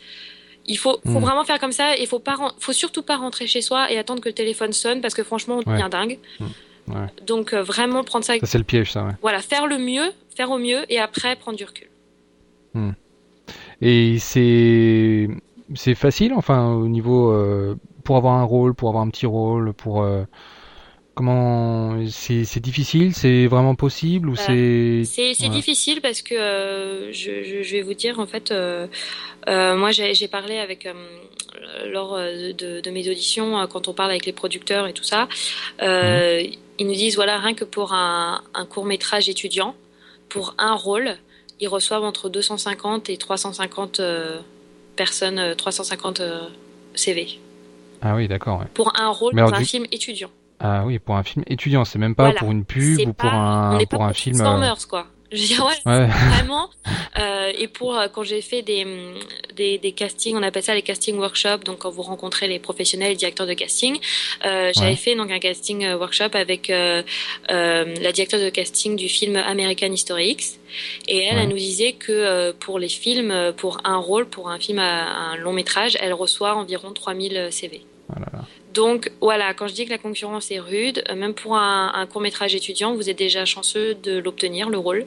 Il 0.68 0.78
faut, 0.78 1.00
faut 1.06 1.20
hmm. 1.20 1.22
vraiment 1.22 1.44
faire 1.44 1.60
comme 1.60 1.72
ça 1.72 1.96
et 1.98 2.06
faut 2.06 2.20
pas, 2.20 2.36
faut 2.60 2.74
surtout 2.74 3.04
pas 3.04 3.18
rentrer 3.18 3.48
chez 3.48 3.62
soi 3.62 3.92
et 3.92 3.98
attendre 3.98 4.22
que 4.22 4.30
le 4.30 4.36
téléphone 4.36 4.74
sonne 4.74 5.02
parce 5.02 5.14
que 5.14 5.24
franchement 5.24 5.60
on 5.66 5.72
devient 5.72 5.90
dingue. 5.90 6.18
Hmm. 6.40 6.46
Ouais. 6.88 7.08
Donc 7.26 7.54
euh, 7.54 7.64
vraiment 7.64 8.04
prendre 8.04 8.26
ça. 8.26 8.38
Ça 8.40 8.46
c'est 8.46 8.58
le 8.58 8.64
piège, 8.64 8.92
ça. 8.92 9.04
Ouais. 9.06 9.14
Voilà, 9.22 9.40
faire 9.42 9.68
le 9.68 9.78
mieux, 9.78 10.12
faire 10.36 10.52
au 10.52 10.58
mieux 10.58 10.92
et 10.92 11.00
après 11.00 11.36
prendre 11.36 11.58
du 11.58 11.66
recul. 11.66 11.88
Hmm. 12.74 12.92
Et 13.82 14.18
c'est 14.20 15.30
c'est 15.74 15.96
facile, 15.96 16.34
enfin 16.34 16.74
au 16.74 16.88
niveau 16.88 17.32
euh, 17.32 17.76
pour 18.04 18.18
avoir 18.18 18.36
un 18.36 18.44
rôle, 18.44 18.74
pour 18.74 18.90
avoir 18.90 19.04
un 19.04 19.10
petit 19.10 19.26
rôle, 19.26 19.74
pour 19.74 20.04
euh, 20.04 20.24
comment 21.16 21.96
c'est 22.10 22.60
difficile, 22.60 23.16
c'est 23.16 23.48
vraiment 23.48 23.76
possible 23.76 24.30
ou 24.30 24.36
c'est 24.36 25.04
c'est 25.06 25.50
difficile 25.50 26.02
parce 26.02 26.22
que 26.22 26.36
euh, 26.36 27.12
je, 27.12 27.64
je, 27.64 27.72
vais 27.72 27.82
vous 27.82 27.94
dire 27.94 28.20
en 28.20 28.28
fait 28.28 28.54
moi 29.48 29.92
j'ai 29.92 30.28
parlé 30.28 30.58
avec 30.58 30.88
lors 31.86 32.18
de, 32.18 32.82
de, 32.82 32.92
mes 32.92 33.10
auditions 33.10 33.66
quand 33.68 33.88
on 33.88 33.94
parle 33.94 34.12
avec 34.12 34.26
les 34.26 34.34
producteurs 34.34 34.88
et 34.88 34.94
tout 34.94 35.04
ça 35.04 35.28
mhm. 35.82 36.52
ils 36.80 36.88
nous 36.88 36.94
disent 36.94 37.16
voilà 37.16 37.40
rien 37.40 37.54
que 37.54 37.66
pour 37.66 37.94
un, 37.94 38.42
un 38.54 38.66
court 38.66 38.86
métrage 38.86 39.30
étudiant 39.30 39.76
pour 40.30 40.54
un 40.58 40.76
rôle 40.76 41.18
ils 41.60 41.68
reçoivent 41.68 42.04
entre 42.04 42.30
250 42.30 43.10
et 43.10 43.18
350 43.18 44.00
euh, 44.00 44.40
personnes, 44.96 45.56
350 45.56 46.20
euh, 46.20 46.48
CV. 46.94 47.40
Ah 48.02 48.16
oui, 48.16 48.28
d'accord. 48.28 48.64
Pour 48.74 48.94
un 49.00 49.10
rôle 49.10 49.36
dans 49.36 49.54
un 49.54 49.64
film 49.64 49.86
étudiant. 49.92 50.30
Ah 50.60 50.84
oui, 50.86 51.00
pour 51.00 51.16
un 51.16 51.24
film 51.24 51.44
étudiant, 51.48 51.86
c'est 51.86 52.00
même 52.00 52.16
pas 52.16 52.32
pour 52.32 52.52
une 52.52 52.66
pub 52.66 53.00
ou 53.08 53.14
pour 53.14 53.34
un, 53.34 53.78
pour 53.90 54.04
un 54.04 54.14
film. 54.14 54.38
Transformers, 54.38 54.88
quoi. 54.88 55.08
Je 55.32 55.42
veux 55.42 55.48
dire, 55.48 55.66
ouais, 55.66 56.08
vraiment. 56.08 56.70
Euh, 57.18 57.52
et 57.58 57.68
pour 57.68 57.98
euh, 57.98 58.08
quand 58.08 58.24
j'ai 58.24 58.42
fait 58.42 58.62
des, 58.62 58.86
des, 59.56 59.78
des 59.78 59.92
castings, 59.92 60.36
on 60.36 60.44
appelle 60.44 60.64
ça 60.64 60.76
les 60.76 60.82
casting 60.82 61.18
workshops. 61.18 61.64
Donc 61.66 61.80
quand 61.80 61.90
vous 61.90 62.04
rencontrez 62.04 62.48
les 62.48 62.60
professionnels, 62.60 63.10
les 63.10 63.16
directeurs 63.16 63.48
de 63.48 63.54
casting, 63.54 63.98
euh, 64.46 64.72
j'avais 64.76 64.96
fait 64.96 65.16
donc 65.16 65.32
un 65.32 65.40
casting 65.40 65.86
workshop 65.94 66.30
avec 66.34 66.70
euh, 66.70 67.02
la 67.50 68.12
directrice 68.12 68.42
de 68.42 68.50
casting 68.50 68.96
du 68.96 69.10
film 69.10 69.36
American 69.36 69.92
History 69.92 70.30
X. 70.32 70.60
Et 71.08 71.18
elle, 71.18 71.38
elle 71.38 71.50
nous 71.50 71.56
disait 71.56 71.94
que 71.94 72.52
pour 72.52 72.80
les 72.80 72.90
films, 72.90 73.54
pour 73.58 73.80
un 73.84 73.98
rôle, 73.98 74.28
pour 74.28 74.50
un 74.50 74.60
film 74.60 74.80
à 74.80 75.32
un 75.32 75.38
long 75.38 75.54
métrage, 75.54 75.98
elle 76.02 76.14
reçoit 76.14 76.56
environ 76.56 76.92
3000 76.92 77.48
CV. 77.52 77.82
Donc 78.76 79.12
voilà, 79.22 79.54
quand 79.54 79.68
je 79.68 79.74
dis 79.74 79.86
que 79.86 79.90
la 79.90 79.98
concurrence 79.98 80.52
est 80.52 80.60
rude, 80.60 81.04
même 81.16 81.34
pour 81.34 81.56
un, 81.56 81.92
un 81.96 82.06
court 82.06 82.22
métrage 82.22 82.54
étudiant, 82.54 82.94
vous 82.94 83.10
êtes 83.10 83.18
déjà 83.18 83.46
chanceux 83.46 83.96
de 83.96 84.20
l'obtenir, 84.20 84.70
le 84.70 84.78
rôle. 84.78 85.06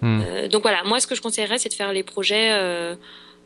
Hmm. 0.00 0.20
Euh, 0.24 0.48
donc 0.48 0.62
voilà, 0.62 0.84
moi 0.84 1.00
ce 1.00 1.06
que 1.06 1.14
je 1.14 1.20
conseillerais, 1.20 1.58
c'est 1.58 1.68
de 1.68 1.74
faire 1.74 1.92
les 1.92 2.04
projets. 2.04 2.52
Euh, 2.52 2.94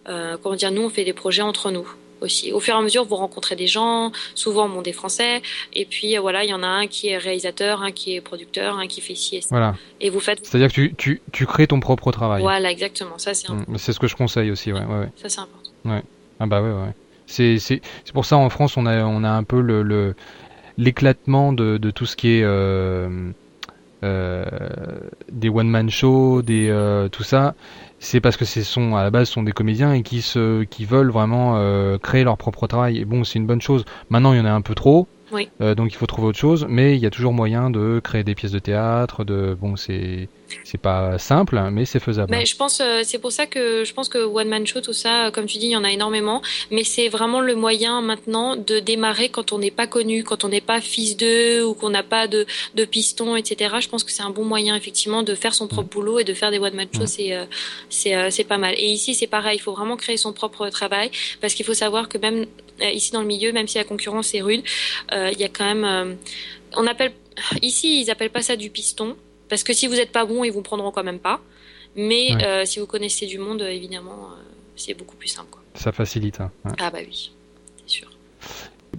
euh, 0.09 0.37
comment 0.42 0.55
dire, 0.55 0.71
nous 0.71 0.83
on 0.83 0.90
fait 0.90 1.05
des 1.05 1.14
projets 1.14 1.42
entre 1.42 1.71
nous 1.71 1.88
aussi. 2.21 2.53
Au 2.53 2.61
fur 2.61 2.75
et 2.75 2.77
à 2.77 2.83
mesure, 2.83 3.05
vous 3.05 3.16
rencontrez 3.16 3.57
des 3.57 3.66
gens, 3.66 4.12
souvent 4.35 4.68
bon, 4.68 4.83
des 4.83 4.92
Français, 4.92 5.42
et 5.73 5.87
puis 5.87 6.16
voilà, 6.18 6.45
il 6.45 6.51
y 6.51 6.55
en 6.55 6.62
a 6.62 6.66
un 6.66 6.87
qui 6.87 7.09
est 7.09 7.16
réalisateur, 7.16 7.83
un 7.83 7.90
qui 7.90 8.14
est 8.14 8.21
producteur, 8.21 8.79
un 8.79 8.87
qui 8.87 9.01
fait 9.01 9.14
ci 9.14 9.37
et 9.37 9.40
ça. 9.40 9.49
Voilà. 9.51 9.75
Et 10.01 10.11
vous 10.11 10.21
faites. 10.21 10.45
C'est-à-dire 10.45 10.68
que 10.68 10.75
tu, 10.75 10.95
tu, 10.97 11.23
tu, 11.33 11.47
crées 11.47 11.66
ton 11.66 11.81
propre 11.81 12.12
travail. 12.12 12.42
Voilà, 12.42 12.71
exactement. 12.71 13.16
Ça 13.16 13.33
c'est. 13.33 13.49
Hmm. 13.49 13.64
C'est 13.79 13.92
ce 13.95 13.99
que 13.99 14.09
je 14.09 14.16
conseille 14.16 14.51
aussi, 14.51 14.73
ouais. 14.73 14.81
ouais, 14.81 14.99
ouais. 14.99 15.09
Ça 15.16 15.31
c'est 15.31 15.40
important. 15.40 15.71
Ouais. 15.87 16.03
Ah 16.38 16.47
bah 16.47 16.61
ouais, 16.61 16.71
ouais. 16.71 16.92
C'est 17.26 17.80
pour 18.12 18.24
ça 18.24 18.37
en 18.37 18.50
France 18.50 18.76
on 18.76 18.87
a 18.87 19.04
on 19.04 19.24
a 19.24 19.30
un 19.30 19.44
peu 19.44 19.61
le 19.61 20.14
l'éclatement 20.78 21.52
de 21.52 21.78
de 21.78 21.90
tout 21.90 22.06
ce 22.06 22.16
qui 22.16 22.28
est 22.38 22.42
euh, 22.44 23.30
euh, 24.02 24.44
des 25.30 25.48
one 25.48 25.68
man 25.68 25.90
shows, 25.90 26.42
des 26.42 26.68
euh, 26.68 27.08
tout 27.08 27.22
ça, 27.22 27.54
c'est 27.98 28.20
parce 28.20 28.37
que 28.37 28.44
ce 28.44 28.62
sont 28.62 28.96
à 28.96 29.02
la 29.02 29.11
base 29.11 29.28
sont 29.28 29.42
des 29.42 29.52
comédiens 29.52 29.92
et 29.92 30.02
qui 30.02 30.22
se 30.22 30.64
qui 30.64 30.85
veulent 30.85 31.11
vraiment 31.11 31.58
créer 31.98 32.24
leur 32.24 32.37
propre 32.37 32.66
travail. 32.66 32.98
Et 32.98 33.04
bon, 33.04 33.24
c'est 33.24 33.38
une 33.38 33.46
bonne 33.46 33.62
chose. 33.62 33.85
Maintenant, 34.11 34.32
il 34.32 34.38
y 34.38 34.40
en 34.40 34.46
a 34.46 34.52
un 34.52 34.62
peu 34.62 34.74
trop. 34.74 35.06
Oui. 35.32 35.48
donc 35.61 35.90
il 35.90 35.96
faut 35.96 36.04
trouver 36.04 36.28
autre 36.28 36.38
chose, 36.38 36.66
mais 36.68 36.94
il 36.94 37.00
y 37.00 37.06
a 37.06 37.11
toujours 37.11 37.32
moyen 37.32 37.70
de 37.70 38.02
créer 38.04 38.22
des 38.22 38.35
pièces 38.35 38.52
de 38.52 38.58
théâtre. 38.58 39.24
De 39.24 39.56
bon, 39.58 39.76
c'est 39.76 40.28
c'est 40.64 40.80
pas 40.80 41.18
simple, 41.18 41.60
mais 41.70 41.84
c'est 41.84 42.00
faisable. 42.00 42.30
Mais 42.30 42.46
je 42.46 42.56
pense, 42.56 42.80
euh, 42.80 43.02
c'est 43.04 43.18
pour 43.18 43.32
ça 43.32 43.46
que 43.46 43.84
je 43.84 43.92
pense 43.92 44.08
que 44.08 44.18
One 44.18 44.48
Man 44.48 44.66
Show, 44.66 44.80
tout 44.80 44.92
ça, 44.92 45.30
comme 45.32 45.46
tu 45.46 45.58
dis, 45.58 45.66
il 45.66 45.72
y 45.72 45.76
en 45.76 45.84
a 45.84 45.90
énormément. 45.90 46.42
Mais 46.70 46.84
c'est 46.84 47.08
vraiment 47.08 47.40
le 47.40 47.54
moyen 47.54 48.00
maintenant 48.00 48.56
de 48.56 48.78
démarrer 48.78 49.28
quand 49.28 49.52
on 49.52 49.58
n'est 49.58 49.70
pas 49.70 49.86
connu, 49.86 50.24
quand 50.24 50.44
on 50.44 50.48
n'est 50.48 50.60
pas 50.60 50.80
fils 50.80 51.16
d'eux 51.16 51.64
ou 51.64 51.74
qu'on 51.74 51.90
n'a 51.90 52.02
pas 52.02 52.26
de, 52.26 52.46
de 52.74 52.84
piston, 52.84 53.36
etc. 53.36 53.76
Je 53.80 53.88
pense 53.88 54.04
que 54.04 54.12
c'est 54.12 54.22
un 54.22 54.30
bon 54.30 54.44
moyen, 54.44 54.76
effectivement, 54.76 55.22
de 55.22 55.34
faire 55.34 55.54
son 55.54 55.68
propre 55.68 55.88
mm. 55.88 55.94
boulot 55.94 56.18
et 56.18 56.24
de 56.24 56.34
faire 56.34 56.50
des 56.50 56.58
One 56.58 56.74
Man 56.74 56.88
Show. 56.92 57.04
Mm. 57.04 57.06
C'est, 57.06 57.34
euh, 57.34 57.44
c'est, 57.88 58.14
euh, 58.14 58.30
c'est 58.30 58.44
pas 58.44 58.58
mal. 58.58 58.74
Et 58.76 58.86
ici, 58.86 59.14
c'est 59.14 59.26
pareil. 59.26 59.58
Il 59.58 59.62
faut 59.62 59.72
vraiment 59.72 59.96
créer 59.96 60.16
son 60.16 60.32
propre 60.32 60.68
travail 60.68 61.10
parce 61.40 61.54
qu'il 61.54 61.66
faut 61.66 61.74
savoir 61.74 62.08
que 62.08 62.18
même 62.18 62.46
ici 62.80 63.12
dans 63.12 63.20
le 63.20 63.26
milieu, 63.26 63.52
même 63.52 63.68
si 63.68 63.78
la 63.78 63.84
concurrence 63.84 64.34
est 64.34 64.40
rude, 64.40 64.62
il 65.12 65.38
y 65.38 65.44
a 65.44 65.48
quand 65.48 65.64
même, 65.64 66.16
on 66.74 66.86
appelle, 66.86 67.12
ici, 67.60 68.00
ils 68.00 68.10
appellent 68.10 68.30
pas 68.30 68.42
ça 68.42 68.56
du 68.56 68.70
piston. 68.70 69.16
Parce 69.52 69.64
que 69.64 69.74
si 69.74 69.86
vous 69.86 69.96
n'êtes 69.96 70.12
pas 70.12 70.24
bon, 70.24 70.44
ils 70.44 70.50
vous 70.50 70.62
prendront 70.62 70.92
quand 70.92 71.04
même 71.04 71.18
pas. 71.18 71.38
Mais 71.94 72.42
euh, 72.42 72.64
si 72.64 72.80
vous 72.80 72.86
connaissez 72.86 73.26
du 73.26 73.36
monde, 73.36 73.60
évidemment, 73.60 74.30
euh, 74.30 74.40
c'est 74.76 74.94
beaucoup 74.94 75.14
plus 75.14 75.28
simple. 75.28 75.48
Quoi. 75.50 75.60
Ça 75.74 75.92
facilite. 75.92 76.40
Hein. 76.40 76.50
Ah 76.78 76.88
bah 76.90 77.00
oui, 77.06 77.32
c'est 77.76 77.96
sûr. 77.98 78.08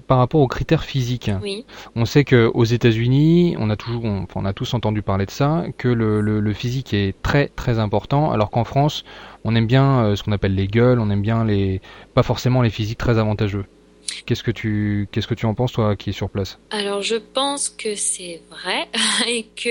Par 0.06 0.20
rapport 0.20 0.42
aux 0.42 0.48
critères 0.48 0.84
physiques, 0.84 1.32
oui. 1.42 1.66
on 1.96 2.06
sait 2.06 2.24
qu'aux 2.24 2.64
États-Unis, 2.64 3.56
on 3.58 3.72
a 3.72 3.76
toujours, 3.76 4.04
on, 4.06 4.46
a 4.46 4.54
tous 4.54 4.76
entendu 4.76 5.02
parler 5.02 5.26
de 5.26 5.32
ça, 5.32 5.66
que 5.80 5.88
le, 5.88 6.22
le, 6.22 6.54
physique 6.54 6.94
est 6.94 7.16
très 7.24 7.48
très 7.48 7.80
important, 7.80 8.30
alors 8.30 8.52
qu'en 8.52 8.64
France, 8.64 9.06
on 9.46 9.56
aime 9.56 9.66
bien 9.66 10.04
euh, 10.04 10.16
ce 10.16 10.22
qu'on 10.22 10.34
appelle 10.34 10.54
les 10.54 10.68
gueules, 10.68 11.00
on 11.00 11.10
aime 11.10 11.24
bien 11.24 11.46
les, 11.46 11.82
pas 12.14 12.22
forcément 12.22 12.62
les 12.62 12.70
physiques 12.70 13.00
très 13.00 13.18
avantageux. 13.18 13.66
Qu'est-ce 14.26 14.44
que 14.44 14.52
tu 14.52 15.08
qu'est-ce 15.12 15.28
que 15.28 15.34
tu 15.34 15.46
en 15.46 15.54
penses 15.54 15.74
toi 15.74 15.96
qui 15.96 16.10
es 16.12 16.14
sur 16.14 16.30
place? 16.30 16.60
Alors 16.72 17.02
je 17.02 17.16
pense 17.16 17.70
que 17.70 17.96
c'est 17.96 18.42
vrai 18.50 18.88
et 19.28 19.44
que 19.56 19.70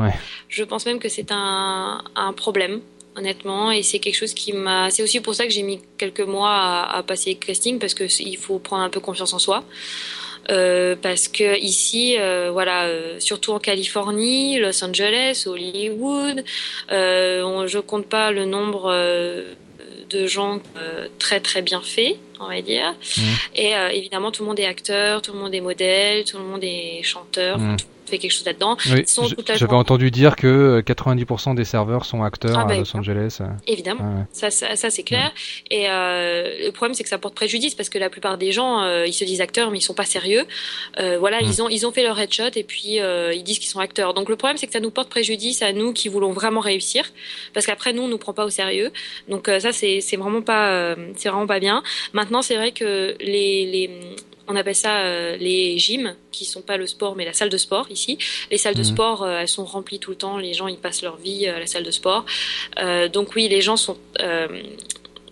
euh, 0.00 0.10
je 0.48 0.64
pense 0.64 0.86
même 0.86 0.98
que 0.98 1.08
c'est 1.08 1.30
un, 1.30 2.02
un 2.16 2.32
problème 2.32 2.80
honnêtement 3.16 3.70
et 3.70 3.82
c'est 3.82 4.00
quelque 4.00 4.16
chose 4.16 4.34
qui 4.34 4.52
m'a 4.52 4.90
c'est 4.90 5.02
aussi 5.02 5.20
pour 5.20 5.34
ça 5.34 5.44
que 5.44 5.50
j'ai 5.50 5.62
mis 5.62 5.80
quelques 5.98 6.20
mois 6.20 6.88
à, 6.90 7.02
passer 7.02 7.38
le 7.40 7.46
casting 7.46 7.78
parce 7.78 7.94
que 7.94 8.04
il 8.22 8.36
faut 8.36 8.58
prendre 8.58 8.82
un 8.82 8.90
peu 8.90 9.00
confiance 9.00 9.32
en 9.32 9.38
soi. 9.38 9.64
Euh, 10.50 10.94
parce 11.00 11.28
que 11.28 11.58
ici, 11.58 12.16
euh, 12.18 12.50
voilà, 12.52 12.86
surtout 13.18 13.52
en 13.52 13.58
Californie, 13.58 14.58
Los 14.58 14.84
Angeles, 14.84 15.44
Hollywood, 15.46 16.44
on, 16.90 17.66
je 17.66 17.78
compte 17.78 18.06
pas 18.06 18.30
le 18.30 18.44
nombre 18.44 18.92
de 20.10 20.26
gens 20.26 20.60
très 21.18 21.40
très 21.40 21.62
bien 21.62 21.80
faits 21.80 22.18
on 22.44 22.48
va 22.48 22.62
dire. 22.62 22.94
Mmh. 23.16 23.22
Et 23.54 23.76
euh, 23.76 23.88
évidemment, 23.88 24.30
tout 24.30 24.42
le 24.42 24.48
monde 24.48 24.60
est 24.60 24.66
acteur, 24.66 25.22
tout 25.22 25.32
le 25.32 25.38
monde 25.38 25.54
est 25.54 25.60
modèle, 25.60 26.24
tout 26.24 26.38
le 26.38 26.44
monde 26.44 26.62
est 26.62 27.02
chanteur. 27.02 27.58
Mmh 27.58 27.76
fait 28.06 28.18
quelque 28.18 28.32
chose 28.32 28.44
là-dedans. 28.44 28.76
J'avais 29.54 29.72
entendu 29.72 30.10
dire 30.10 30.36
que 30.36 30.82
90% 30.86 31.50
euh, 31.50 31.54
des 31.54 31.64
serveurs 31.64 32.04
sont 32.04 32.22
acteurs 32.22 32.58
ah, 32.58 32.64
bah, 32.64 32.74
à 32.74 32.78
Los 32.78 32.96
Angeles. 32.96 33.40
Évidemment, 33.66 34.26
ça, 34.32 34.50
ça, 34.50 34.90
c'est 34.90 35.02
clair. 35.02 35.32
Et 35.70 35.88
euh, 35.88 36.66
le 36.66 36.70
problème, 36.70 36.94
c'est 36.94 37.02
que 37.02 37.08
ça 37.08 37.18
porte 37.18 37.34
préjudice 37.34 37.74
parce 37.74 37.88
que 37.88 37.98
la 37.98 38.10
plupart 38.10 38.38
des 38.38 38.52
gens, 38.52 38.82
euh, 38.82 39.06
ils 39.06 39.12
se 39.12 39.24
disent 39.24 39.40
acteurs, 39.40 39.70
mais 39.70 39.78
ils 39.78 39.82
sont 39.82 39.94
pas 39.94 40.04
sérieux. 40.04 40.44
Euh, 40.98 41.18
voilà, 41.18 41.40
mm. 41.40 41.46
ils 41.46 41.62
ont 41.62 41.68
ils 41.68 41.86
ont 41.86 41.92
fait 41.92 42.02
leur 42.02 42.18
headshot 42.18 42.50
et 42.54 42.64
puis 42.64 42.98
ils 42.98 43.42
disent 43.42 43.58
qu'ils 43.58 43.68
sont 43.68 43.80
acteurs. 43.80 44.14
Donc 44.14 44.28
le 44.28 44.36
problème, 44.36 44.56
c'est 44.56 44.66
que 44.66 44.72
ça 44.72 44.80
nous 44.80 44.90
porte 44.90 45.08
préjudice 45.08 45.62
à 45.62 45.72
nous 45.72 45.92
qui 45.92 46.08
voulons 46.08 46.32
vraiment 46.32 46.60
réussir, 46.60 47.04
parce 47.52 47.66
qu'après 47.66 47.92
nous, 47.92 48.02
on 48.02 48.08
nous 48.08 48.18
prend 48.18 48.32
pas 48.32 48.44
au 48.44 48.50
sérieux. 48.50 48.92
Donc 49.28 49.46
ça, 49.46 49.72
c'est 49.72 50.00
c'est 50.00 50.16
vraiment 50.16 50.42
pas 50.42 50.94
c'est 51.16 51.28
vraiment 51.28 51.46
pas 51.46 51.60
bien. 51.60 51.82
Maintenant, 52.12 52.42
c'est 52.42 52.56
vrai 52.56 52.72
que 52.72 53.16
les 53.20 53.66
les 53.66 53.90
on 54.46 54.56
appelle 54.56 54.74
ça 54.74 55.00
euh, 55.00 55.36
les 55.36 55.78
gyms, 55.78 56.14
qui 56.32 56.44
sont 56.44 56.62
pas 56.62 56.76
le 56.76 56.86
sport, 56.86 57.16
mais 57.16 57.24
la 57.24 57.32
salle 57.32 57.48
de 57.48 57.56
sport 57.56 57.86
ici. 57.90 58.18
Les 58.50 58.58
salles 58.58 58.74
de 58.74 58.80
mhm. 58.80 58.84
sport, 58.84 59.22
euh, 59.22 59.38
elles 59.40 59.48
sont 59.48 59.64
remplies 59.64 59.98
tout 59.98 60.10
le 60.10 60.16
temps. 60.16 60.36
Les 60.36 60.54
gens, 60.54 60.68
ils 60.68 60.76
passent 60.76 61.02
leur 61.02 61.16
vie 61.16 61.46
à 61.46 61.58
la 61.58 61.66
salle 61.66 61.84
de 61.84 61.90
sport. 61.90 62.24
Euh, 62.78 63.08
donc 63.08 63.34
oui, 63.34 63.48
les 63.48 63.60
gens 63.60 63.76
sont 63.76 63.96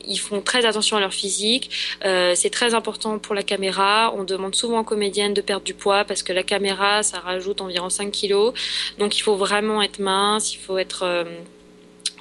ils 0.05 0.19
font 0.19 0.41
très 0.41 0.65
attention 0.67 0.97
à 0.97 1.01
leur 1.01 1.15
physique. 1.15 1.71
c'est 2.03 2.51
très 2.51 2.75
important 2.75 3.21
pour 3.21 3.37
la 3.37 3.45
caméra. 3.45 4.13
On 4.17 4.25
demande 4.25 4.57
souvent 4.57 4.81
aux 4.81 4.85
comédiennes 4.85 5.33
de 5.33 5.41
perdre 5.41 5.63
du 5.63 5.75
poids 5.75 6.05
parce 6.05 6.25
que 6.25 6.33
la 6.33 6.43
caméra, 6.43 7.05
ça 7.05 7.21
rajoute 7.21 7.61
environ 7.61 7.89
5 7.89 8.11
kilos. 8.11 8.53
Donc 8.99 9.17
il 9.17 9.21
faut 9.21 9.37
vraiment 9.37 9.81
être 9.81 10.01
mince, 10.01 10.55
il 10.55 10.59
faut 10.59 10.77
être 10.77 11.25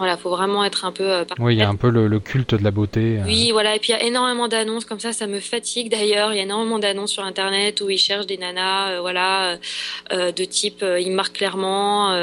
voilà, 0.01 0.17
faut 0.17 0.31
vraiment 0.31 0.63
être 0.63 0.85
un 0.85 0.91
peu. 0.91 1.11
Euh, 1.11 1.25
oui, 1.37 1.53
il 1.53 1.59
y 1.59 1.61
a 1.61 1.69
un 1.69 1.75
peu 1.75 1.91
le, 1.91 2.19
culte 2.19 2.55
de 2.55 2.63
la 2.63 2.71
beauté. 2.71 3.19
Euh. 3.19 3.23
Oui, 3.25 3.51
voilà, 3.51 3.75
et 3.75 3.79
puis 3.79 3.89
il 3.91 3.95
y 3.95 3.99
a 3.99 4.03
énormément 4.03 4.47
d'annonces 4.47 4.83
comme 4.83 4.99
ça, 4.99 5.13
ça 5.13 5.27
me 5.27 5.39
fatigue 5.39 5.91
d'ailleurs. 5.91 6.33
Il 6.33 6.37
y 6.37 6.39
a 6.39 6.41
énormément 6.41 6.79
d'annonces 6.79 7.11
sur 7.11 7.23
internet 7.23 7.81
où 7.81 7.89
ils 7.91 7.99
cherchent 7.99 8.25
des 8.25 8.37
nanas, 8.37 8.93
euh, 8.93 9.01
voilà, 9.01 9.57
de 10.09 10.43
type, 10.43 10.83
ils 10.99 11.11
marquent 11.11 11.35
clairement 11.35 12.17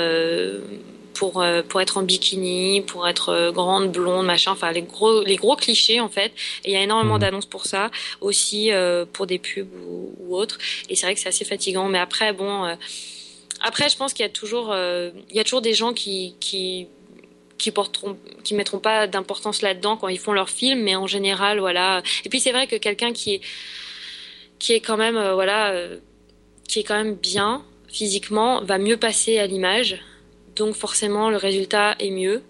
pour 1.14 1.44
pour 1.68 1.80
être 1.80 1.98
en 1.98 2.02
bikini, 2.02 2.80
pour 2.80 3.06
être 3.06 3.52
grande, 3.52 3.92
blonde, 3.92 4.26
machin, 4.26 4.50
enfin 4.50 4.72
les 4.72 4.82
gros 4.82 5.22
les 5.22 5.36
gros 5.36 5.54
clichés 5.54 6.00
en 6.00 6.08
fait. 6.08 6.32
Et 6.64 6.70
il 6.70 6.72
y 6.72 6.76
a 6.76 6.82
énormément 6.82 7.14
mmh. 7.14 7.20
d'annonces 7.20 7.46
pour 7.46 7.66
ça, 7.66 7.92
aussi 8.20 8.70
pour 9.12 9.28
des 9.28 9.38
pubs 9.38 9.68
ou, 9.88 10.14
ou 10.18 10.36
autres. 10.36 10.58
Et 10.88 10.96
c'est 10.96 11.06
vrai 11.06 11.14
que 11.14 11.20
c'est 11.20 11.28
assez 11.28 11.44
fatigant. 11.44 11.86
Mais 11.86 12.00
après, 12.00 12.32
bon, 12.32 12.64
après 13.60 13.88
je 13.88 13.96
pense 13.96 14.12
qu'il 14.12 14.24
y 14.24 14.28
a 14.28 14.32
toujours 14.32 14.74
il 14.74 15.36
y 15.36 15.38
a 15.38 15.44
toujours 15.44 15.62
des 15.62 15.74
gens 15.74 15.92
qui 15.92 16.34
qui 16.40 16.88
qui 17.58 17.72
porteront, 17.72 18.16
qui 18.44 18.54
mettront 18.54 18.78
pas 18.78 19.06
d'importance 19.06 19.62
là-dedans 19.62 19.96
quand 19.96 20.08
ils 20.08 20.18
font 20.18 20.32
leur 20.32 20.48
film, 20.48 20.82
mais 20.82 20.96
en 20.96 21.06
général, 21.06 21.58
voilà. 21.58 22.02
Et 22.24 22.28
puis 22.28 22.40
c'est 22.40 22.52
vrai 22.52 22.66
que 22.66 22.76
quelqu'un 22.76 23.12
qui 23.12 23.34
est, 23.34 23.40
qui 24.58 24.72
est 24.72 24.80
quand 24.80 24.96
même, 24.96 25.16
euh, 25.16 25.34
voilà, 25.34 25.72
euh, 25.72 25.98
qui 26.66 26.78
est 26.78 26.84
quand 26.84 26.96
même 26.96 27.14
bien 27.14 27.64
physiquement, 27.88 28.62
va 28.62 28.78
mieux 28.78 28.96
passer 28.96 29.38
à 29.38 29.46
l'image, 29.46 29.98
donc 30.56 30.74
forcément 30.74 31.30
le 31.30 31.36
résultat 31.36 31.96
est 31.98 32.10
mieux. 32.10 32.42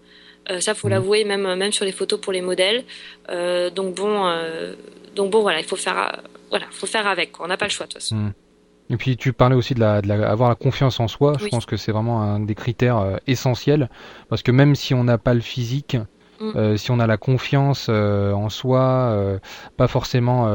Euh, 0.50 0.60
ça, 0.60 0.74
faut 0.74 0.88
mmh. 0.88 0.90
l'avouer, 0.90 1.24
même 1.24 1.54
même 1.54 1.72
sur 1.72 1.84
les 1.84 1.92
photos 1.92 2.20
pour 2.20 2.32
les 2.32 2.40
modèles. 2.40 2.84
Euh, 3.28 3.70
donc 3.70 3.94
bon, 3.94 4.24
donc 5.14 5.30
bon, 5.30 5.40
voilà, 5.42 5.60
il 5.60 5.66
faut 5.66 5.76
faire, 5.76 6.22
voilà, 6.50 6.66
faut 6.70 6.86
faire 6.86 7.06
avec. 7.06 7.32
Quoi. 7.32 7.46
On 7.46 7.48
n'a 7.48 7.56
pas 7.56 7.66
le 7.66 7.70
choix 7.70 7.86
de 7.86 7.92
toute 7.92 8.02
façon. 8.02 8.16
Mmh. 8.16 8.32
Et 8.90 8.96
puis 8.96 9.16
tu 9.16 9.32
parlais 9.32 9.56
aussi 9.56 9.74
de, 9.74 9.80
la, 9.80 10.00
de 10.00 10.08
la, 10.08 10.30
avoir 10.30 10.48
la 10.48 10.54
confiance 10.54 11.00
en 11.00 11.08
soi. 11.08 11.34
Je 11.38 11.46
pense 11.48 11.66
que 11.66 11.76
c'est 11.76 11.92
vraiment 11.92 12.22
un 12.22 12.40
des 12.40 12.54
critères 12.54 12.98
euh, 12.98 13.16
essentiels 13.26 13.88
parce 14.28 14.42
que 14.42 14.50
même 14.50 14.74
si 14.74 14.94
on 14.94 15.04
n'a 15.04 15.18
pas 15.18 15.34
le 15.34 15.40
physique, 15.40 15.96
mm. 16.40 16.52
euh, 16.56 16.76
si 16.76 16.90
on 16.90 16.98
a 16.98 17.06
la 17.06 17.16
confiance 17.16 17.88
euh, 17.90 18.32
en 18.32 18.48
soi, 18.48 19.38
pas 19.76 19.88
forcément 19.88 20.48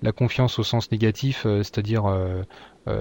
la 0.00 0.12
confiance 0.12 0.58
au 0.60 0.62
sens 0.62 0.90
négatif, 0.92 1.42
c'est-à-dire 1.42 2.04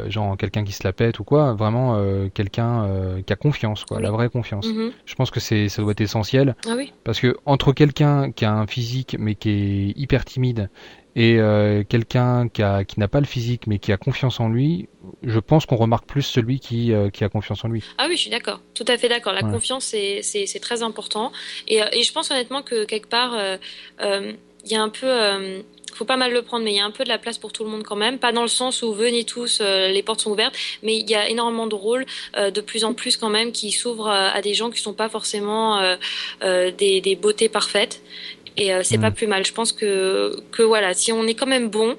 genre 0.08 0.36
quelqu'un 0.36 0.66
qui 0.66 0.74
se 0.74 0.84
la 0.84 0.92
pète 0.92 1.20
ou 1.20 1.24
quoi, 1.24 1.54
vraiment 1.54 1.98
quelqu'un 2.34 3.22
qui 3.26 3.32
a 3.32 3.36
confiance, 3.36 3.86
quoi, 3.86 4.02
la 4.02 4.12
vraie 4.12 4.30
confiance. 4.30 4.68
Mm-hmm. 4.68 4.92
Je 5.06 5.16
pense 5.16 5.32
que 5.32 5.40
c'est 5.40 5.70
ça 5.70 5.82
doit 5.82 5.94
être 5.94 6.02
essentiel 6.02 6.56
ah 6.68 6.74
oui. 6.76 6.92
parce 7.06 7.20
que 7.22 7.38
entre 7.46 7.72
quelqu'un 7.72 8.32
qui 8.32 8.44
a 8.44 8.54
un 8.54 8.68
physique 8.68 9.16
mais 9.20 9.36
qui 9.36 9.50
est 9.50 10.00
hyper 10.00 10.26
timide 10.26 10.70
et 11.18 11.40
euh, 11.40 11.84
quelqu'un 11.84 12.48
qui, 12.48 12.62
a, 12.62 12.84
qui 12.84 13.00
n'a 13.00 13.08
pas 13.08 13.20
le 13.20 13.26
physique 13.26 13.66
mais 13.66 13.80
qui 13.80 13.92
a 13.92 13.98
confiance 13.98 14.40
en 14.40 14.50
lui, 14.50 14.88
je 15.24 15.40
pense 15.40 15.66
qu'on 15.66 15.76
remarque 15.76 16.06
plus 16.06 16.22
celui 16.22 16.60
qui, 16.60 16.94
euh, 16.94 17.10
qui 17.10 17.24
a 17.24 17.30
confiance 17.30 17.66
en 17.66 17.70
lui. 17.70 17.84
Ah 17.98 18.06
oui, 18.08 18.16
je 18.16 18.22
suis 18.22 18.30
d'accord, 18.30 18.62
tout 18.76 18.86
à 18.88 18.98
fait 19.00 19.10
d'accord. 19.10 19.34
La 19.34 19.42
confiance, 19.42 19.86
c'est, 19.86 20.22
c'est, 20.22 20.46
c'est 20.46 20.60
très 20.60 20.84
important. 20.84 21.32
Et, 21.68 21.82
euh, 21.82 21.88
et 21.92 22.04
je 22.04 22.14
pense 22.14 22.30
honnêtement 22.30 22.62
que 22.62 22.86
quelque 22.86 23.08
part, 23.10 23.36
il 24.00 24.72
y 24.72 24.76
a 24.76 24.82
un 24.82 24.90
peu 24.90 25.64
faut 25.96 26.06
pas 26.06 26.18
mal 26.18 26.32
le 26.32 26.44
prendre, 26.44 26.64
mais 26.64 26.74
il 26.74 26.76
y 26.76 26.80
a 26.80 26.86
un 26.86 26.92
peu 26.92 27.04
de 27.04 27.10
la 27.10 27.18
place 27.18 27.40
pour 27.40 27.52
tout 27.52 27.64
le 27.64 27.72
monde 27.72 27.82
quand 27.82 27.96
même. 27.96 28.20
Pas 28.20 28.32
dans 28.32 28.44
le 28.44 28.48
sens 28.48 28.84
où 28.84 28.94
venez 28.94 29.24
tous, 29.24 29.60
les 29.60 30.04
portes 30.04 30.22
sont 30.22 30.30
ouvertes, 30.30 30.56
mais 30.84 30.96
il 30.96 31.10
y 31.10 31.16
a 31.16 31.28
énormément 31.28 31.66
de 31.66 31.74
rôles 31.74 32.06
de 32.38 32.62
plus 32.62 32.84
en 32.84 32.94
plus 32.94 33.18
quand 33.18 33.32
même 33.32 33.52
qui 33.52 33.72
s'ouvrent 33.72 34.10
à 34.10 34.40
des 34.44 34.54
gens 34.54 34.70
qui 34.70 34.80
sont 34.80 34.94
pas 34.94 35.10
forcément 35.10 35.82
des, 36.44 37.02
des 37.02 37.16
beautés 37.16 37.50
parfaites. 37.50 38.04
Et 38.58 38.74
euh, 38.74 38.82
c'est 38.84 38.98
pas 38.98 39.12
mm. 39.12 39.14
plus 39.14 39.28
mal. 39.28 39.46
Je 39.46 39.54
pense 39.54 39.72
que, 39.72 40.36
que 40.52 40.64
voilà, 40.64 40.94
si 40.94 41.12
on 41.12 41.26
est 41.28 41.36
quand 41.36 41.46
même 41.46 41.70
bon, 41.70 41.96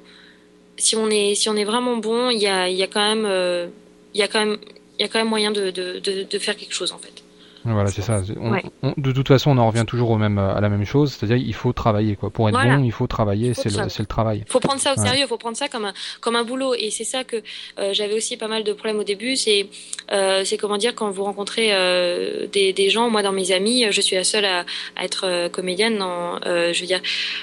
si 0.77 0.97
on 0.97 1.09
est, 1.09 1.35
si 1.35 1.49
on 1.49 1.57
est 1.57 1.64
vraiment 1.64 1.97
bon, 1.97 2.31
il 2.31 2.38
y 2.38 2.49
a, 2.49 2.68
y 2.68 2.83
a 2.83 2.87
quand 2.87 3.01
même, 3.01 3.25
euh, 3.27 3.68
il 4.14 4.21
y 4.21 4.23
a 4.23 4.29
quand 4.29 4.40
même, 4.40 4.59
il 4.99 5.03
y 5.03 5.05
a 5.05 5.09
quand 5.09 5.18
même 5.18 5.29
moyen 5.29 5.53
de, 5.53 5.71
de, 5.71 5.99
de, 6.01 6.25
de 6.25 6.38
faire 6.38 6.57
quelque 6.57 6.75
chose 6.75 6.92
en 6.92 6.99
fait. 6.99 7.23
Voilà, 7.64 7.90
c'est 7.90 8.03
ça. 8.03 8.21
de 8.21 9.12
toute 9.12 9.29
façon, 9.29 9.51
on 9.51 9.59
en 9.59 9.68
revient 9.68 9.85
toujours 9.87 10.11
au 10.11 10.16
même, 10.16 10.38
à 10.38 10.61
la 10.61 10.68
même 10.68 10.85
chose, 10.85 11.12
c'est-à-dire 11.12 11.37
il 11.37 11.55
faut 11.55 11.73
travailler. 11.73 12.16
Quoi. 12.16 12.31
Pour 12.31 12.49
être 12.49 12.61
bon, 12.61 12.85
il 12.85 12.92
faut 12.92 13.07
travailler, 13.07 13.55
c'est 13.55 13.71
le, 13.71 13.83
le, 13.83 14.07
travail. 14.07 14.44
Il 14.47 14.51
faut 14.51 14.61
prendre 14.61 14.81
ça 14.81 14.94
au 14.94 14.97
sérieux, 14.97 15.23
il 15.23 15.29
faut 15.29 15.38
prendre 15.38 15.57
ça 15.57 15.68
comme 15.68 15.85
un, 15.85 15.92
comme 16.21 16.37
un 16.37 16.44
boulot. 16.44 16.75
Et 16.75 16.90
c'est 16.90 17.05
ça 17.05 17.25
que 17.25 17.37
euh, 17.79 17.92
j'avais 17.92 18.14
aussi 18.14 18.37
pas 18.37 18.49
mal 18.49 18.64
de 18.64 18.73
problèmes 18.73 18.99
au 18.99 19.05
début, 19.05 19.37
c'est 19.37 19.68
euh, 20.12 20.44
comment 20.59 20.79
dire, 20.79 20.94
quand 20.94 21.11
vous 21.11 21.25
rencontrez 21.25 21.68
euh, 21.73 22.47
des, 22.47 22.73
des, 22.73 22.90
gens, 22.90 23.11
moi 23.11 23.23
dans 23.23 23.33
mes 23.33 23.53
amis, 23.53 23.85
je 23.90 24.01
suis 24.01 24.16
la 24.16 24.25
seule 24.25 24.44
à, 24.44 24.64
à 24.97 25.05
être 25.05 25.25
euh, 25.25 25.49
comédienne. 25.49 25.99
Dans, 25.99 26.40
euh, 26.47 26.73
je 26.73 26.81
veux 26.81 26.87
dire, 26.87 27.01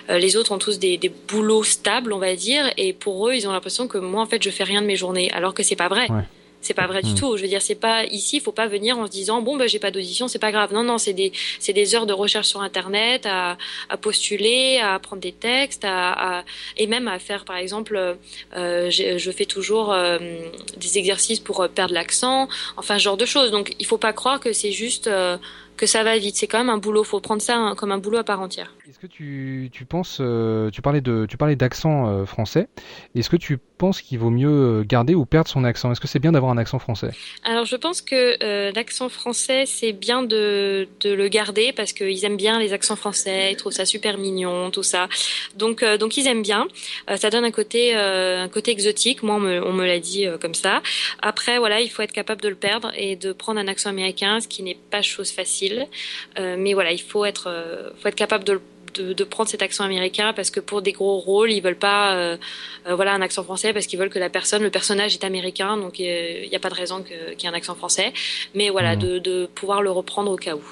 euh, 0.10 0.18
les 0.18 0.36
autres 0.36 0.52
ont 0.52 0.58
tous 0.58 0.80
des, 0.80 0.98
des, 0.98 1.12
boulots 1.28 1.64
stables, 1.64 2.14
on 2.14 2.20
va 2.20 2.36
dire, 2.36 2.66
et 2.78 2.94
pour 2.94 3.28
eux, 3.28 3.36
ils 3.36 3.48
ont 3.48 3.52
l'impression 3.52 3.88
que 3.88 3.98
moi, 3.98 4.22
en 4.22 4.26
fait, 4.26 4.42
je 4.44 4.50
fais 4.50 4.64
rien 4.64 4.82
de 4.82 4.88
mes 4.88 4.96
journées, 4.96 5.32
alors 5.32 5.54
que 5.54 5.64
c'est 5.64 5.76
pas 5.76 5.88
vrai. 5.88 6.10
Ouais. 6.12 6.24
C'est 6.66 6.74
pas 6.74 6.88
vrai 6.88 7.02
du 7.04 7.12
hmm. 7.12 7.16
tout. 7.16 7.38
Je 7.38 7.44
veux 7.44 7.48
dire, 7.48 7.62
c'est 7.62 7.76
pas 7.76 8.06
ici, 8.06 8.38
il 8.38 8.42
faut 8.42 8.52
pas 8.52 8.68
venir 8.68 8.98
en 8.98 9.06
se 9.06 9.12
disant 9.12 9.42
bon 9.42 9.56
ben 9.56 9.68
j'ai 9.68 9.80
pas 9.80 9.92
d'audition, 9.92 10.28
c'est 10.28 10.40
pas 10.40 10.52
grave. 10.52 10.74
Non 10.74 10.84
non, 10.84 10.98
c'est 10.98 11.14
des 11.14 11.32
c'est 11.60 11.74
des 11.74 11.94
heures 11.94 12.08
de 12.08 12.14
recherche 12.14 12.48
sur 12.48 12.62
internet, 12.62 13.26
à, 13.26 13.58
à 13.90 13.98
postuler, 13.98 14.80
à 14.80 14.98
prendre 15.00 15.22
des 15.22 15.32
textes, 15.32 15.86
à, 15.86 16.40
à, 16.40 16.44
et 16.78 16.88
même 16.88 17.08
à 17.08 17.20
faire 17.20 17.46
par 17.46 17.58
exemple, 17.58 18.18
euh, 18.58 18.90
je 18.90 19.32
fais 19.32 19.46
toujours 19.46 19.94
euh, 19.94 20.18
des 20.78 20.98
exercices 20.98 21.40
pour 21.40 21.62
euh, 21.62 21.68
perdre 21.68 21.94
l'accent, 21.94 22.48
enfin 22.78 22.98
ce 22.98 23.04
genre 23.04 23.18
de 23.18 23.26
choses. 23.26 23.52
Donc 23.52 23.76
il 23.80 23.86
faut 23.86 23.98
pas 23.98 24.14
croire 24.14 24.40
que 24.40 24.54
c'est 24.54 24.72
juste 24.72 25.08
euh, 25.08 25.38
que 25.78 25.86
ça 25.86 26.04
va 26.04 26.18
vite. 26.18 26.36
C'est 26.36 26.48
quand 26.48 26.58
même 26.58 26.70
un 26.70 26.78
boulot. 26.78 27.04
Faut 27.04 27.20
prendre 27.20 27.42
ça 27.42 27.74
comme 27.78 27.92
un 27.92 27.98
boulot 27.98 28.18
à 28.18 28.24
part 28.24 28.42
entière. 28.42 28.72
Est-ce 28.88 29.00
que 29.00 29.08
tu, 29.08 29.70
tu 29.74 29.84
penses, 29.84 30.20
euh, 30.22 30.70
tu 30.70 30.84
parlais 30.84 31.02
de, 31.02 31.26
tu 31.28 31.38
parlais 31.38 31.56
d'accent 31.56 32.08
euh, 32.08 32.26
français. 32.26 32.68
Est-ce 33.16 33.32
que 33.32 33.36
tu 33.36 33.58
penses 33.58 34.00
qu'il 34.00 34.20
vaut 34.20 34.30
mieux 34.30 34.48
euh, 34.48 34.84
garder 34.84 35.16
ou 35.16 35.26
perdre 35.26 35.50
son 35.50 35.64
accent? 35.64 35.92
Est-ce 35.92 36.00
que 36.00 36.08
c'est 36.08 36.20
bien 36.20 36.34
d'avoir 36.34 36.52
un 36.52 36.58
accent 36.60 36.78
français? 36.78 37.10
Alors 37.44 37.66
je 37.66 37.76
pense 37.78 38.04
que 38.04 38.38
l'accent 38.76 39.10
français 39.10 39.66
c'est 39.66 39.92
bien 39.92 40.22
de, 40.22 40.88
de 41.00 41.12
le 41.12 41.28
garder 41.30 41.74
parce 41.74 41.94
qu'ils 41.94 42.24
aiment 42.26 42.38
bien 42.38 42.60
les 42.60 42.74
accents 42.74 42.96
français, 42.96 43.54
ils 43.54 43.56
trouvent 43.56 43.74
ça 43.74 43.86
super 43.86 44.20
mignon, 44.20 44.70
tout 44.70 44.84
ça. 44.84 45.08
Donc 45.56 45.84
donc 45.84 46.18
ils 46.18 46.28
aiment 46.28 46.44
bien. 46.44 46.68
Ça 47.16 47.32
donne 47.32 47.44
un 47.44 47.52
côté 47.52 47.96
un 47.96 48.50
côté 48.50 48.70
exotique. 48.70 49.24
Moi 49.24 49.36
on 49.36 49.40
me, 49.40 49.66
on 49.66 49.74
me 49.74 49.86
l'a 49.86 50.00
dit 50.00 50.28
comme 50.40 50.54
ça. 50.54 50.84
Après 51.24 51.58
voilà 51.58 51.82
il 51.82 51.90
faut 51.90 52.04
être 52.04 52.14
capable 52.14 52.42
de 52.42 52.50
le 52.50 52.56
perdre 52.56 52.92
et 52.96 53.16
de 53.16 53.34
prendre 53.34 53.60
un 53.60 53.68
accent 53.68 53.90
américain, 53.90 54.42
ce 54.42 54.48
qui 54.48 54.62
n'est 54.62 54.78
pas 54.92 55.02
chose 55.02 55.32
facile. 55.32 55.88
mais 56.38 56.74
voilà 56.74 56.92
il 56.92 57.02
faut 57.02 57.26
être 57.26 57.94
faut 58.00 58.08
être 58.08 58.16
capable 58.16 58.44
de 58.44 58.54
le 58.54 58.62
de, 58.96 59.14
de, 59.14 59.24
prendre 59.24 59.50
cet 59.50 59.62
accent 59.62 59.84
américain 59.84 60.34
parce 60.34 60.50
que 60.50 60.60
pour 60.60 60.82
des 60.82 60.92
gros 60.92 61.18
rôles, 61.18 61.52
ils 61.52 61.62
veulent 61.62 61.76
pas 61.76 62.16
euh, 62.16 62.38
euh, 62.88 62.96
voilà 62.96 63.14
un 63.14 63.22
accent 63.22 63.44
français 63.44 63.74
parce 63.74 63.88
qu'ils 63.88 64.00
veulent 64.00 64.10
que 64.10 64.20
la 64.20 64.30
personne, 64.30 64.64
le 64.64 64.70
personnage 64.70 65.14
est 65.14 65.24
américain, 65.24 65.78
donc 65.78 66.00
il 66.00 66.48
n'y 66.50 66.56
a 66.56 66.60
pas 66.60 66.70
de 66.70 66.76
raison 66.76 67.04
qu'il 67.04 67.16
y 67.16 67.46
ait 67.46 67.50
un 67.50 67.54
accent 67.54 67.76
français. 67.76 68.14
Mais 68.54 68.70
voilà, 68.70 68.96
mmh. 68.96 69.00
de, 69.00 69.20
de, 69.20 69.46
pouvoir 69.46 69.82
le 69.82 69.92
reprendre 69.92 70.32
au 70.32 70.38
cas 70.38 70.56
où. 70.56 70.64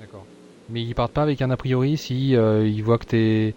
D'accord. 0.00 0.24
Mais 0.68 0.82
ils 0.82 0.94
partent 0.94 1.12
pas 1.12 1.22
avec 1.22 1.42
un 1.42 1.50
a 1.50 1.56
priori 1.56 1.96
si 1.96 2.36
euh, 2.36 2.66
ils 2.66 2.82
voient 2.82 2.98
que 2.98 3.06
t'es 3.06 3.54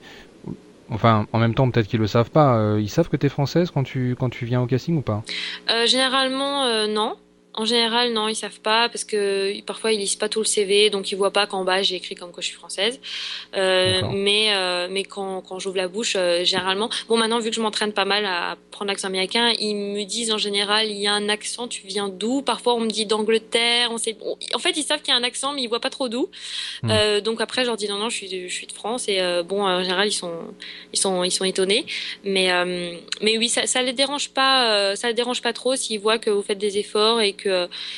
Enfin, 0.92 1.28
en 1.34 1.38
même 1.38 1.54
temps, 1.54 1.70
peut-être 1.70 1.88
qu'ils 1.88 2.00
le 2.00 2.08
savent 2.08 2.32
pas. 2.32 2.78
Ils 2.80 2.90
savent 2.90 3.10
que 3.10 3.18
tu 3.18 3.28
es 3.28 3.30
française 3.30 3.70
quand 3.70 3.84
tu 3.84 4.16
quand 4.20 4.30
tu 4.30 4.46
viens 4.46 4.60
au 4.60 4.66
casting 4.66 4.98
ou 4.98 5.02
pas? 5.02 5.24
Euh, 5.70 5.86
Généralement, 5.86 6.64
euh, 6.64 6.88
non. 6.88 7.16
En 7.56 7.66
général, 7.66 8.14
non, 8.14 8.28
ils 8.28 8.36
savent 8.36 8.60
pas 8.60 8.90
parce 8.90 9.04
que 9.04 9.60
parfois 9.62 9.92
ils 9.92 10.00
lisent 10.00 10.16
pas 10.16 10.30
tout 10.30 10.40
le 10.40 10.46
CV, 10.46 10.92
donc 10.92 11.12
ils 11.12 11.16
voient 11.16 11.34
pas 11.34 11.48
qu'en 11.48 11.64
bas 11.64 11.82
j'ai 11.82 11.96
écrit 11.96 12.14
comme 12.14 12.32
quoi 12.32 12.42
je 12.42 12.48
suis 12.48 12.56
française. 12.56 13.00
Euh, 13.56 14.02
mais 14.14 14.54
euh, 14.54 14.88
mais 14.90 15.04
quand, 15.04 15.42
quand 15.42 15.58
j'ouvre 15.58 15.78
la 15.78 15.88
bouche, 15.88 16.14
euh, 16.16 16.44
généralement, 16.46 16.90
bon 17.08 17.18
maintenant 17.18 17.40
vu 17.40 17.50
que 17.50 17.56
je 17.56 17.62
m'entraîne 17.62 17.92
pas 17.92 18.06
mal 18.06 18.26
à 18.26 18.56
prendre 18.70 18.90
l'accent 18.90 19.08
américain, 19.08 19.52
ils 19.60 19.76
me 19.76 20.04
disent 20.04 20.32
en 20.32 20.38
général 20.38 20.90
il 20.90 20.98
y 20.98 21.08
a 21.08 21.14
un 21.14 21.28
accent, 21.28 21.68
tu 21.68 21.88
viens 21.88 22.08
d'où? 22.08 22.44
Parfois 22.44 22.76
on 22.76 22.82
me 22.82 22.90
dit 22.90 23.08
d'Angleterre, 23.08 23.90
on 23.92 23.98
sait. 23.98 24.14
Bon, 24.14 24.38
en 24.54 24.60
fait 24.60 24.78
ils 24.78 24.84
savent 24.84 25.02
qu'il 25.02 25.12
y 25.12 25.18
a 25.18 25.20
un 25.20 25.24
accent, 25.24 25.52
mais 25.54 25.64
ils 25.64 25.68
voient 25.68 25.82
pas 25.82 25.90
trop 25.90 26.08
d'où. 26.08 26.30
Mmh. 26.84 26.92
Euh, 26.92 27.20
donc 27.20 27.42
après 27.42 27.64
je 27.64 27.68
leur 27.68 27.78
dis 27.78 27.90
non 27.90 27.98
non, 27.98 28.10
je 28.10 28.16
suis 28.16 28.30
de, 28.30 28.48
je 28.48 28.54
suis 28.54 28.68
de 28.68 28.74
France 28.74 29.10
et 29.10 29.20
euh, 29.20 29.42
bon 29.44 29.64
en 29.64 29.82
général 29.82 30.08
ils 30.08 30.14
sont 30.14 30.34
ils 30.94 31.00
sont 31.00 31.24
ils 31.24 31.32
sont 31.32 31.46
étonnés. 31.46 31.86
Mais 32.24 32.52
euh, 32.52 32.94
mais 33.22 33.38
oui 33.38 33.50
ça 33.50 33.66
ça 33.66 33.82
les 33.82 33.94
dérange 33.94 34.30
pas, 34.30 34.96
ça 34.96 35.08
les 35.08 35.14
dérange 35.16 35.42
pas 35.42 35.52
trop 35.52 35.76
s'ils 35.76 36.00
voient 36.00 36.20
que 36.20 36.30
vous 36.30 36.44
faites 36.44 36.60
des 36.60 36.78
efforts 36.78 37.20
et 37.22 37.34
que 37.34 37.49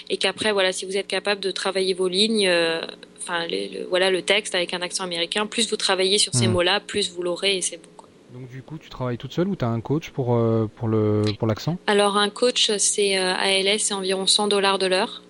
et 0.09 0.17
qu'après 0.17 0.51
voilà 0.51 0.71
si 0.71 0.85
vous 0.85 0.97
êtes 0.97 1.07
capable 1.07 1.41
de 1.41 1.51
travailler 1.51 1.93
vos 1.93 2.07
lignes 2.07 2.47
euh, 2.47 2.81
enfin 3.17 3.45
le, 3.49 3.85
voilà 3.89 4.09
le 4.09 4.21
texte 4.21 4.55
avec 4.55 4.73
un 4.73 4.81
accent 4.81 5.03
américain 5.03 5.45
plus 5.45 5.69
vous 5.69 5.77
travaillez 5.77 6.17
sur 6.17 6.33
ces 6.33 6.47
mmh. 6.47 6.51
mots 6.51 6.61
là 6.61 6.79
plus 6.79 7.11
vous 7.11 7.23
l'aurez 7.23 7.57
et 7.57 7.61
c'est 7.61 7.77
bon 7.77 7.89
quoi. 7.97 8.09
donc 8.33 8.49
du 8.49 8.61
coup 8.61 8.77
tu 8.77 8.89
travailles 8.89 9.17
toute 9.17 9.33
seule 9.33 9.47
ou 9.47 9.55
tu 9.55 9.65
as 9.65 9.69
un 9.69 9.81
coach 9.81 10.09
pour 10.09 10.35
euh, 10.35 10.69
pour 10.75 10.87
le 10.87 11.23
pour 11.37 11.47
l'accent? 11.47 11.77
Alors 11.87 12.17
un 12.17 12.29
coach 12.29 12.71
c'est 12.77 13.17
euh, 13.17 13.33
ALS 13.33 13.79
c'est 13.79 13.93
environ 13.93 14.27
100 14.27 14.47
dollars 14.47 14.79
de 14.79 14.87
l'heure 14.87 15.23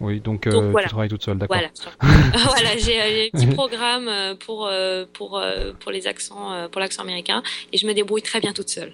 oui, 0.00 0.20
donc, 0.20 0.48
donc 0.48 0.54
euh, 0.62 0.70
voilà. 0.70 0.88
tu 0.88 0.90
travailles 0.90 1.08
toute 1.08 1.22
seule, 1.22 1.38
d'accord. 1.38 1.56
Voilà, 1.56 1.70
voilà 2.48 2.76
j'ai 2.76 3.00
un 3.00 3.28
petit 3.30 3.46
programme 3.46 4.10
pour 4.44 4.68
pour 5.12 5.40
pour 5.78 5.92
les 5.92 6.06
accents, 6.08 6.68
pour 6.68 6.80
l'accent 6.80 7.02
américain, 7.02 7.44
et 7.72 7.78
je 7.78 7.86
me 7.86 7.94
débrouille 7.94 8.20
très 8.20 8.40
bien 8.40 8.52
toute 8.52 8.68
seule. 8.68 8.92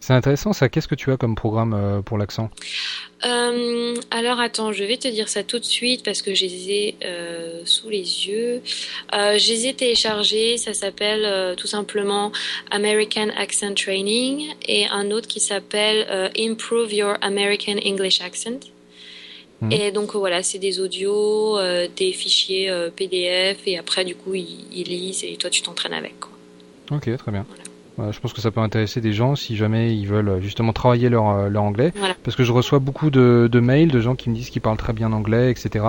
C'est 0.00 0.12
intéressant 0.12 0.52
ça. 0.52 0.68
Qu'est-ce 0.68 0.88
que 0.88 0.94
tu 0.94 1.10
as 1.12 1.16
comme 1.16 1.34
programme 1.34 1.74
euh, 1.74 2.02
pour 2.02 2.18
l'accent? 2.18 2.50
Euh, 3.24 3.94
Alors 4.10 4.40
attends, 4.40 4.72
je 4.72 4.84
vais 4.84 4.96
te 4.96 5.08
dire 5.08 5.28
ça 5.28 5.42
tout 5.42 5.58
de 5.58 5.64
suite 5.64 6.04
parce 6.04 6.22
que 6.22 6.34
je 6.34 6.44
les 6.44 6.70
ai 6.70 6.96
euh, 7.04 7.62
sous 7.64 7.88
les 7.88 8.26
yeux. 8.26 8.62
Euh, 9.14 9.38
je 9.38 9.48
les 9.52 9.66
ai 9.68 9.74
téléchargés. 9.74 10.58
Ça 10.58 10.74
s'appelle 10.74 11.54
tout 11.56 11.66
simplement 11.66 12.32
American 12.70 13.28
Accent 13.36 13.74
Training 13.74 14.54
et 14.66 14.86
un 14.86 15.10
autre 15.10 15.28
qui 15.28 15.40
s'appelle 15.40 16.30
Improve 16.38 16.92
Your 16.92 17.16
American 17.20 17.76
English 17.84 18.20
Accent. 18.20 18.60
Mmh. 19.60 19.72
Et 19.72 19.92
donc 19.92 20.14
voilà, 20.16 20.42
c'est 20.42 20.58
des 20.58 20.80
audios, 20.80 21.58
des 21.96 22.12
fichiers 22.12 22.72
PDF 22.96 23.58
et 23.66 23.78
après 23.78 24.04
du 24.04 24.16
coup 24.16 24.34
ils, 24.34 24.66
ils 24.72 24.88
lisent 24.88 25.22
et 25.22 25.36
toi 25.36 25.50
tu 25.50 25.62
t'entraînes 25.62 25.94
avec. 25.94 26.18
Quoi. 26.18 26.32
Ok, 26.90 27.16
très 27.16 27.30
bien. 27.30 27.46
Voilà. 27.48 27.71
Je 27.98 28.18
pense 28.20 28.32
que 28.32 28.40
ça 28.40 28.50
peut 28.50 28.60
intéresser 28.60 29.00
des 29.00 29.12
gens 29.12 29.36
si 29.36 29.56
jamais 29.56 29.94
ils 29.94 30.06
veulent 30.06 30.40
justement 30.40 30.72
travailler 30.72 31.08
leur, 31.08 31.48
leur 31.48 31.62
anglais. 31.62 31.92
Parce 32.24 32.36
que 32.36 32.44
je 32.44 32.52
reçois 32.52 32.78
beaucoup 32.78 33.10
de, 33.10 33.48
de 33.50 33.60
mails 33.60 33.90
de 33.90 34.00
gens 34.00 34.14
qui 34.14 34.30
me 34.30 34.34
disent 34.34 34.50
qu'ils 34.50 34.62
parlent 34.62 34.78
très 34.78 34.92
bien 34.92 35.12
anglais, 35.12 35.50
etc. 35.50 35.84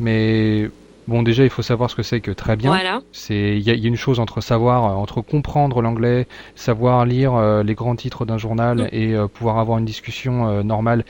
Mais 0.00 0.70
Bon, 1.06 1.22
déjà, 1.22 1.44
il 1.44 1.50
faut 1.50 1.62
savoir 1.62 1.90
ce 1.90 1.96
que 1.96 2.02
c'est 2.02 2.20
que 2.20 2.30
très 2.30 2.56
bien. 2.56 2.70
Voilà. 2.70 3.00
C'est, 3.12 3.56
il 3.58 3.62
y, 3.62 3.70
a 3.70 3.74
une 3.74 3.96
chose 3.96 4.20
entre 4.20 4.40
savoir, 4.40 4.84
euh, 4.84 4.94
entre 4.94 5.20
comprendre 5.20 5.82
l'anglais, 5.82 6.26
savoir 6.54 7.04
lire 7.04 7.34
euh, 7.34 7.62
les 7.62 7.74
grands 7.74 7.96
titres 7.96 8.24
d'un 8.24 8.38
journal 8.38 8.78
mm. 8.78 8.88
et 8.92 9.14
euh, 9.14 9.28
pouvoir 9.28 9.58
avoir 9.58 9.78
une 9.78 9.84
discussion 9.84 10.62
normale. 10.64 11.04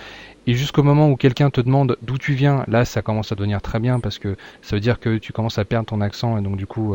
Et 0.47 0.55
jusqu'au 0.55 0.83
moment 0.83 1.09
où 1.09 1.17
quelqu'un 1.17 1.49
te 1.49 1.61
demande 1.61 1.97
d'où 2.03 2.19
tu 2.19 2.35
viens, 2.35 2.65
là, 2.67 2.85
ça 2.85 3.03
commence 3.03 3.33
à 3.33 3.35
devenir 3.35 3.63
très 3.63 3.81
bien 3.81 4.01
parce 4.01 4.19
que 4.19 4.37
ça 4.63 4.77
veut 4.77 4.81
dire 4.81 5.01
que 5.01 5.17
tu 5.17 5.33
commences 5.33 5.59
à 5.59 5.65
perdre 5.65 5.87
ton 5.87 6.01
accent 6.03 6.37
et 6.37 6.43
donc 6.43 6.57
du 6.57 6.67
coup, 6.67 6.95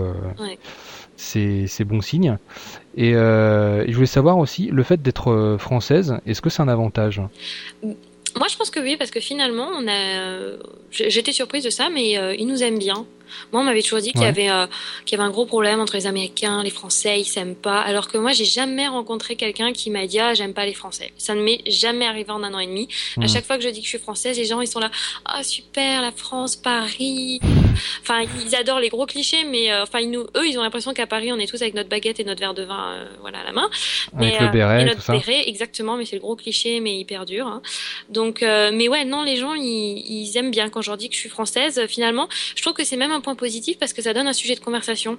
c'est 1.20 1.84
bon 1.84 2.02
signe. 2.02 2.38
Et, 2.96 3.10
et, 3.10 3.14
je 3.14 3.94
voulais 3.94 4.06
savoir 4.06 4.38
aussi, 4.38 4.68
le 4.68 4.84
fait 4.84 5.02
d'être 5.02 5.58
française, 5.60 6.18
est-ce 6.26 6.42
que 6.42 6.50
c'est 6.50 6.62
un 6.62 6.68
avantage? 6.68 7.22
Moi, 8.38 8.48
je 8.48 8.58
pense 8.58 8.70
que 8.70 8.80
oui, 8.80 8.96
parce 8.98 9.12
que 9.12 9.20
finalement, 9.20 9.70
on 9.76 9.88
a. 9.88 10.58
J'étais 10.92 11.32
surprise 11.32 11.64
de 11.64 11.70
ça, 11.70 11.90
mais 11.90 12.18
euh, 12.18 12.36
ils 12.36 12.48
nous 12.48 12.64
aiment 12.64 12.80
bien. 12.80 13.06
Moi, 13.52 13.62
on 13.62 13.66
m'avait 13.66 13.82
toujours 13.82 14.00
dit 14.00 14.12
qu'il 14.12 14.22
y 14.22 14.26
avait 14.26 14.50
euh, 14.50 14.68
qu'il 15.06 15.18
y 15.18 15.22
avait 15.22 15.28
un 15.28 15.32
gros 15.32 15.46
problème 15.46 15.80
entre 15.80 15.96
les 15.96 16.08
Américains, 16.08 16.64
les 16.64 16.70
Français, 16.70 17.20
ils 17.20 17.26
s'aiment 17.26 17.56
pas. 17.56 17.82
Alors 17.82 18.08
que 18.08 18.18
moi, 18.18 18.32
j'ai 18.32 18.46
jamais 18.46 18.88
rencontré 18.88 19.36
quelqu'un 19.36 19.72
qui 19.74 19.90
m'a 19.90 20.08
dit 20.08 20.20
ah 20.20 20.34
j'aime 20.34 20.54
pas 20.54 20.66
les 20.66 20.74
Français. 20.74 21.14
Ça 21.18 21.36
ne 21.36 21.42
m'est 21.42 21.62
jamais 21.68 22.06
arrivé 22.06 22.32
en 22.32 22.44
un 22.44 22.54
an 22.54 22.60
et 22.60 22.68
demi. 22.68 22.88
À 23.18 23.22
hmm. 23.22 23.30
chaque 23.30 23.46
fois 23.46 23.58
que 23.58 23.64
je 23.64 23.70
dis 23.70 23.80
que 23.80 23.86
je 23.86 23.90
suis 23.90 24.00
française, 24.00 24.38
les 24.38 24.46
gens 24.46 24.62
ils 24.62 24.68
sont 24.68 24.80
là 24.80 24.92
ah 25.26 25.44
super 25.44 26.02
la 26.02 26.12
France, 26.12 26.56
Paris. 26.56 27.40
Enfin, 28.02 28.26
ils 28.46 28.56
adorent 28.56 28.80
les 28.80 28.90
gros 28.90 29.06
clichés, 29.06 29.44
mais 29.46 29.72
euh, 29.72 29.84
enfin 29.84 30.00
ils 30.00 30.12
nous 30.12 30.22
eux 30.36 30.48
ils 30.48 30.58
ont 30.58 30.64
l'impression 30.64 30.94
qu'à 30.94 31.08
Paris 31.08 31.32
on 31.32 31.40
est 31.40 31.48
tous 31.48 31.62
avec 31.62 31.74
notre 31.74 31.90
baguette 31.90 32.20
et 32.20 32.24
notre 32.24 32.40
verre 32.40 32.54
de 32.54 32.64
vin 32.64 32.94
euh, 32.94 33.06
voilà 33.22 33.40
à 33.40 33.44
la 33.44 33.52
main. 33.52 33.70
Mais, 34.14 34.36
avec 34.36 34.42
le 34.42 34.48
béret, 34.48 34.82
et 34.82 34.86
notre 34.86 35.12
béret, 35.12 35.44
exactement. 35.48 35.96
Mais 35.96 36.06
c'est 36.06 36.16
le 36.16 36.22
gros 36.22 36.36
cliché, 36.36 36.80
mais 36.80 36.98
hyper 36.98 37.26
dur. 37.26 37.48
Hein. 37.48 37.62
Donc 38.10 38.42
mais 38.42 38.88
ouais 38.88 39.06
non 39.06 39.24
les 39.24 39.38
gens 39.38 39.54
ils, 39.54 40.04
ils 40.08 40.38
aiment 40.38 40.52
bien 40.52 40.70
quand 40.70 40.82
je 40.82 40.90
leur 40.90 40.98
dis 40.98 41.10
que 41.10 41.16
je 41.16 41.20
suis 41.20 41.30
française. 41.30 41.86
Finalement, 41.88 42.28
je 42.56 42.62
trouve 42.62 42.74
que 42.74 42.84
c'est 42.84 42.98
même 42.98 43.12
un 43.12 43.19
point 43.22 43.36
positif 43.36 43.78
parce 43.78 43.94
que 43.94 44.02
ça 44.02 44.14
donne 44.14 44.28
un 44.28 44.34
sujet 44.34 44.56
de 44.56 44.60
conversation. 44.60 45.18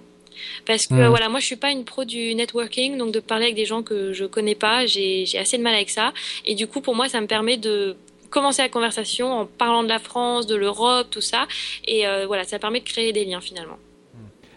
Parce 0.66 0.86
que 0.86 1.08
voilà, 1.08 1.28
moi 1.28 1.40
je 1.40 1.46
suis 1.46 1.56
pas 1.56 1.70
une 1.70 1.84
pro 1.84 2.04
du 2.04 2.34
networking, 2.34 2.96
donc 2.96 3.12
de 3.12 3.20
parler 3.20 3.44
avec 3.44 3.56
des 3.56 3.66
gens 3.66 3.82
que 3.82 4.12
je 4.12 4.24
connais 4.24 4.54
pas, 4.54 4.86
j'ai 4.86 5.26
assez 5.38 5.58
de 5.58 5.62
mal 5.62 5.74
avec 5.74 5.90
ça. 5.90 6.12
Et 6.44 6.54
du 6.54 6.66
coup, 6.66 6.80
pour 6.80 6.94
moi, 6.94 7.08
ça 7.08 7.20
me 7.20 7.26
permet 7.26 7.56
de 7.56 7.96
commencer 8.30 8.62
la 8.62 8.68
conversation 8.68 9.32
en 9.32 9.46
parlant 9.46 9.82
de 9.82 9.88
la 9.88 9.98
France, 9.98 10.46
de 10.46 10.54
l'Europe, 10.54 11.08
tout 11.10 11.20
ça. 11.20 11.46
Et 11.84 12.06
euh, 12.06 12.26
voilà, 12.26 12.44
ça 12.44 12.58
permet 12.58 12.80
de 12.80 12.84
créer 12.84 13.12
des 13.12 13.24
liens 13.24 13.40
finalement. 13.40 13.76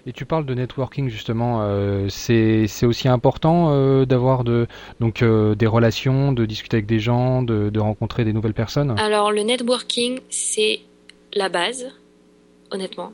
Et 0.05 0.11
tu 0.11 0.25
parles 0.25 0.45
de 0.45 0.53
networking 0.53 1.09
justement, 1.09 1.59
euh, 1.61 2.07
c'est 2.09 2.67
aussi 2.83 3.07
important 3.07 3.69
euh, 3.71 4.05
d'avoir 4.05 4.43
de, 4.43 4.67
donc 4.99 5.23
des 5.23 5.67
relations, 5.67 6.33
de 6.33 6.45
discuter 6.45 6.77
avec 6.77 6.85
des 6.85 6.99
gens, 6.99 7.41
de, 7.41 7.69
de 7.69 7.79
rencontrer 7.79 8.25
des 8.25 8.33
nouvelles 8.33 8.53
personnes? 8.53 8.95
Alors 8.99 9.31
le 9.31 9.43
networking, 9.43 10.19
c'est 10.29 10.81
la 11.33 11.47
base 11.47 11.87
honnêtement. 12.73 13.13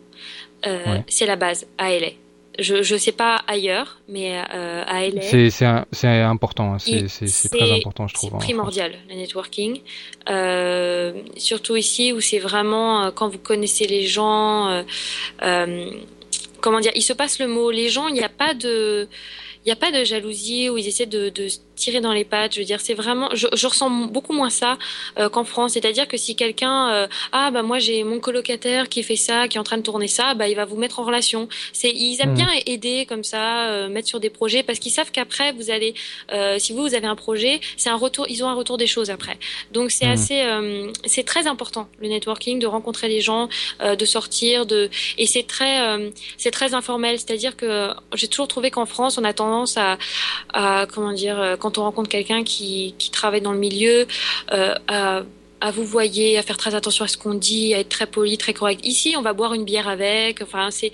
Euh, 0.65 0.99
c'est 1.07 1.25
la 1.25 1.35
base 1.35 1.67
à 1.77 1.91
LA. 1.91 2.09
Je 2.57 2.75
ne 2.75 2.99
sais 2.99 3.13
pas 3.13 3.41
ailleurs, 3.47 4.01
mais 4.09 4.41
euh, 4.53 4.83
à 4.85 5.07
LA. 5.07 5.21
C'est 5.21 6.07
important, 6.07 6.73
hein. 6.73 6.77
c'est 6.79 7.49
très 7.49 7.71
important, 7.71 8.07
je 8.07 8.13
trouve. 8.15 8.31
C'est 8.31 8.45
primordial, 8.45 8.93
le 9.07 9.15
networking. 9.15 9.81
Euh, 10.29 11.13
surtout 11.37 11.75
ici 11.77 12.11
où 12.11 12.19
c'est 12.19 12.39
vraiment 12.39 13.11
quand 13.11 13.29
vous 13.29 13.37
connaissez 13.37 13.87
les 13.87 14.07
gens. 14.07 14.83
comment 16.59 16.79
dire 16.79 16.91
Il 16.95 17.03
se 17.03 17.13
passe 17.13 17.39
le 17.39 17.47
mot. 17.47 17.71
Les 17.71 17.89
gens, 17.89 18.07
il 18.07 18.15
n'y 18.15 18.23
a 18.23 18.29
pas 18.29 18.53
de. 18.53 19.07
Il 19.69 19.73
n'y 19.73 19.77
a 19.77 19.91
pas 19.91 19.91
de 19.91 20.03
jalousie 20.03 20.67
où 20.71 20.79
ils 20.79 20.87
essaient 20.87 21.05
de, 21.05 21.29
de 21.29 21.47
tirer 21.75 22.01
dans 22.01 22.11
les 22.11 22.25
pattes. 22.25 22.55
Je 22.55 22.59
veux 22.59 22.65
dire, 22.65 22.81
c'est 22.81 22.95
vraiment, 22.95 23.29
je, 23.35 23.45
je, 23.53 23.67
ressens 23.67 23.91
beaucoup 24.07 24.33
moins 24.33 24.49
ça 24.49 24.79
euh, 25.19 25.29
qu'en 25.29 25.43
France. 25.43 25.73
C'est-à-dire 25.73 26.07
que 26.07 26.17
si 26.17 26.35
quelqu'un, 26.35 26.89
euh, 26.91 27.07
ah 27.33 27.51
bah 27.51 27.61
moi 27.61 27.77
j'ai 27.77 28.03
mon 28.03 28.19
colocataire 28.19 28.89
qui 28.89 29.03
fait 29.03 29.15
ça, 29.15 29.47
qui 29.47 29.57
est 29.57 29.59
en 29.59 29.63
train 29.63 29.77
de 29.77 29.83
tourner 29.83 30.07
ça, 30.07 30.33
bah 30.33 30.47
il 30.47 30.55
va 30.55 30.65
vous 30.65 30.75
mettre 30.75 30.99
en 30.99 31.03
relation. 31.03 31.47
C'est, 31.71 31.91
ils 31.91 32.19
aiment 32.19 32.31
mmh. 32.31 32.33
bien 32.33 32.49
aider 32.65 33.05
comme 33.07 33.23
ça, 33.23 33.67
euh, 33.67 33.89
mettre 33.89 34.07
sur 34.07 34.19
des 34.19 34.31
projets 34.31 34.63
parce 34.63 34.79
qu'ils 34.79 34.91
savent 34.91 35.11
qu'après 35.11 35.51
vous 35.51 35.69
allez, 35.69 35.93
si 36.57 36.73
vous 36.73 36.81
vous 36.81 36.95
avez 36.95 37.05
un 37.05 37.15
projet, 37.15 37.61
c'est 37.77 37.91
un 37.91 37.95
retour, 37.95 38.25
ils 38.27 38.43
ont 38.43 38.49
un 38.49 38.55
retour 38.55 38.77
des 38.77 38.87
choses 38.87 39.11
après. 39.11 39.37
Donc 39.71 39.91
c'est 39.91 40.07
mmh. 40.07 40.11
assez, 40.11 40.43
c'est 41.05 41.23
très 41.23 41.45
important 41.45 41.87
le 41.99 42.07
networking, 42.07 42.57
de 42.57 42.65
rencontrer 42.65 43.07
les 43.07 43.21
gens, 43.21 43.49
de 43.81 44.05
sortir, 44.05 44.65
de, 44.65 44.89
et 45.19 45.27
c'est 45.27 45.43
très, 45.43 46.11
c'est 46.37 46.51
très 46.51 46.73
informel. 46.73 47.19
C'est-à-dire 47.19 47.55
que 47.55 47.89
j'ai 48.15 48.27
toujours 48.27 48.47
trouvé 48.47 48.71
qu'en 48.71 48.87
France 48.87 49.19
on 49.19 49.23
a 49.23 49.33
tendance 49.33 49.58
à, 49.77 49.97
à 50.53 50.85
comment 50.93 51.13
dire, 51.13 51.57
quand 51.59 51.69
quand 51.69 51.77
on 51.77 51.83
rencontre 51.83 52.09
quelqu'un 52.09 52.43
qui, 52.43 52.95
travaille 53.11 53.41
dans 53.41 53.51
le 53.51 53.59
milieu, 53.59 54.07
euh, 54.51 54.73
à, 54.87 55.71
vous 55.71 55.83
voyer, 55.83 56.37
à 56.37 56.41
faire 56.41 56.57
très 56.57 56.73
attention 56.73 57.05
à 57.05 57.07
ce 57.07 57.17
qu'on 57.17 57.35
dit, 57.35 57.75
à 57.75 57.79
être 57.79 57.89
très 57.89 58.07
poli, 58.07 58.37
très 58.37 58.53
correct. 58.53 58.79
Ici, 58.83 59.13
on 59.17 59.21
va 59.21 59.33
boire 59.33 59.53
une 59.53 59.65
bière 59.65 59.87
avec. 59.87 60.41
Enfin, 60.41 60.71
c'est 60.71 60.91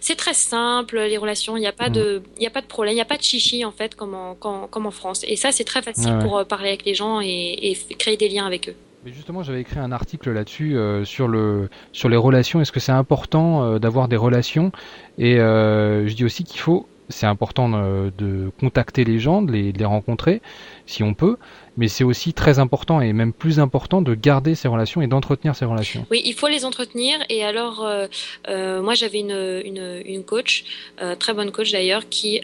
c'est 0.00 0.16
très 0.16 0.34
simple 0.34 0.98
les 0.98 1.18
relations. 1.18 1.56
Il 1.56 1.60
n'y 1.60 1.66
a 1.66 1.72
pas 1.72 1.90
de 1.90 2.22
il 2.38 2.42
y 2.42 2.46
a 2.46 2.50
pas 2.50 2.62
de 2.62 2.66
problème, 2.66 2.92
il 2.92 2.96
n'y 2.96 3.02
a 3.02 3.06
pas 3.06 3.18
de 3.18 3.22
chichi 3.22 3.64
en 3.64 3.72
fait 3.72 3.94
comme 3.94 4.14
en 4.14 4.34
comme, 4.34 4.86
en 4.86 4.90
France. 4.90 5.22
Et 5.28 5.36
ça, 5.36 5.52
c'est 5.52 5.64
très 5.64 5.82
facile 5.82 6.18
pour 6.22 6.38
euh, 6.38 6.44
parler 6.44 6.68
avec 6.68 6.84
les 6.86 6.94
gens 6.94 7.20
et, 7.20 7.76
créer 7.98 8.16
des 8.16 8.28
liens 8.28 8.46
avec 8.46 8.70
eux. 8.70 8.74
Mais 9.04 9.12
justement, 9.12 9.44
j'avais 9.44 9.60
écrit 9.60 9.78
un 9.78 9.92
article 9.92 10.32
là-dessus 10.32 10.76
euh, 10.76 11.04
sur 11.04 11.28
le 11.28 11.68
sur 11.92 12.08
les 12.08 12.16
relations. 12.16 12.60
Est-ce 12.60 12.72
que 12.72 12.80
c'est 12.80 12.98
important 13.04 13.78
d'avoir 13.78 14.08
des 14.08 14.16
relations? 14.16 14.72
Et 15.18 15.36
je 15.36 16.14
dis 16.14 16.24
aussi 16.24 16.42
qu'il 16.42 16.58
faut 16.58 16.88
c'est 17.08 17.26
important 17.26 17.68
de, 17.68 18.50
contacter 18.58 19.04
les 19.04 19.18
gens, 19.18 19.42
de 19.42 19.52
les, 19.52 19.84
rencontrer, 19.84 20.40
si 20.86 21.02
on 21.02 21.14
peut, 21.14 21.36
mais 21.76 21.88
c'est 21.88 22.04
aussi 22.04 22.32
très 22.32 22.58
important 22.58 23.00
et 23.00 23.12
même 23.12 23.32
plus 23.32 23.60
important 23.60 24.02
de 24.02 24.14
garder 24.14 24.54
ces 24.54 24.68
relations 24.68 25.02
et 25.02 25.06
d'entretenir 25.06 25.54
ces 25.54 25.64
relations. 25.64 26.06
Oui, 26.10 26.22
il 26.24 26.34
faut 26.34 26.48
les 26.48 26.64
entretenir. 26.64 27.18
Et 27.28 27.44
alors, 27.44 27.84
euh, 27.84 28.06
euh, 28.48 28.82
moi, 28.82 28.94
j'avais 28.94 29.20
une, 29.20 30.02
une, 30.04 30.24
coach, 30.24 30.64
euh, 31.00 31.14
très 31.14 31.34
bonne 31.34 31.52
coach 31.52 31.72
d'ailleurs, 31.72 32.08
qui, 32.08 32.40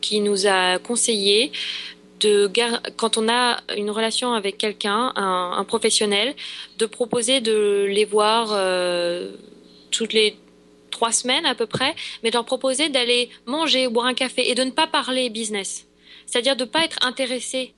qui 0.00 0.20
nous 0.20 0.46
a 0.46 0.78
conseillé 0.78 1.52
de 2.20 2.50
quand 2.96 3.16
on 3.16 3.28
a 3.28 3.58
une 3.76 3.90
relation 3.90 4.32
avec 4.32 4.58
quelqu'un, 4.58 5.12
un, 5.14 5.54
un, 5.56 5.64
professionnel, 5.64 6.34
de 6.78 6.86
proposer 6.86 7.40
de 7.40 7.86
les 7.88 8.04
voir 8.04 8.48
toutes 9.90 10.12
les 10.12 10.36
trois 10.98 11.12
semaines 11.12 11.46
à 11.46 11.54
peu 11.54 11.66
près, 11.66 11.94
mais 12.22 12.30
de 12.30 12.34
leur 12.34 12.44
proposer 12.44 12.88
d'aller 12.88 13.30
manger 13.46 13.86
ou 13.86 13.90
boire 13.90 14.06
un 14.06 14.14
café 14.14 14.50
et 14.50 14.56
de 14.56 14.64
ne 14.64 14.72
pas 14.72 14.88
parler 14.88 15.30
business. 15.30 15.86
C'est-à-dire 16.26 16.56
de 16.56 16.64
ne 16.64 16.68
pas 16.68 16.84
être 16.84 16.98
intéressé. 17.02 17.72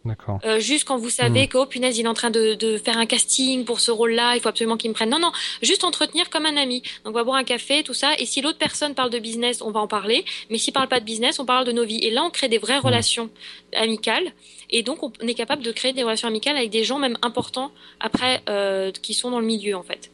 Euh, 0.44 0.58
juste 0.58 0.84
quand 0.84 0.96
vous 0.96 1.10
savez 1.10 1.44
hmm. 1.44 1.48
que, 1.48 1.58
oh 1.58 1.66
punaise, 1.66 1.98
il 1.98 2.06
est 2.06 2.08
en 2.08 2.14
train 2.14 2.30
de, 2.30 2.80
faire 2.82 2.98
un 2.98 3.06
casting 3.06 3.64
pour 3.64 3.78
ce 3.78 3.90
rôle-là, 3.90 4.34
il 4.34 4.40
faut 4.40 4.48
absolument 4.48 4.78
qu'il 4.78 4.90
me 4.90 4.94
prenne. 4.94 5.10
Non, 5.10 5.20
non, 5.20 5.30
juste 5.62 5.84
entretenir 5.84 6.30
comme 6.30 6.46
un 6.46 6.56
ami. 6.56 6.82
Donc 7.04 7.12
on 7.14 7.18
va 7.18 7.22
boire 7.22 7.36
un 7.36 7.44
café, 7.44 7.82
tout 7.84 7.94
ça. 7.94 8.10
Et 8.18 8.26
si 8.26 8.40
l'autre 8.40 8.58
personne 8.58 8.94
parle 8.94 9.10
de 9.10 9.18
business, 9.18 9.60
on 9.62 9.70
va 9.70 9.80
en 9.80 9.86
parler. 9.86 10.24
Mais 10.48 10.58
s'il 10.58 10.72
parle 10.72 10.88
pas 10.88 10.98
de 10.98 11.04
business, 11.04 11.38
on 11.38 11.44
parle 11.44 11.66
de 11.66 11.72
nos 11.72 11.84
vies. 11.84 12.02
Et 12.02 12.10
là, 12.10 12.24
on 12.24 12.30
crée 12.30 12.48
des 12.48 12.58
vraies 12.58 12.80
hmm. 12.80 12.86
relations 12.86 13.30
amicales. 13.76 14.32
Et 14.70 14.82
donc, 14.82 14.98
on 15.02 15.26
est 15.26 15.34
capable 15.34 15.62
de 15.62 15.72
créer 15.72 15.92
des 15.92 16.02
relations 16.02 16.28
amicales 16.28 16.56
avec 16.56 16.70
des 16.70 16.84
gens 16.84 16.98
même 16.98 17.18
importants 17.22 17.70
après 18.00 18.40
euh, 18.48 18.90
qui 18.90 19.14
sont 19.14 19.30
dans 19.30 19.40
le 19.40 19.46
milieu, 19.46 19.76
en 19.76 19.82
fait. 19.82 20.10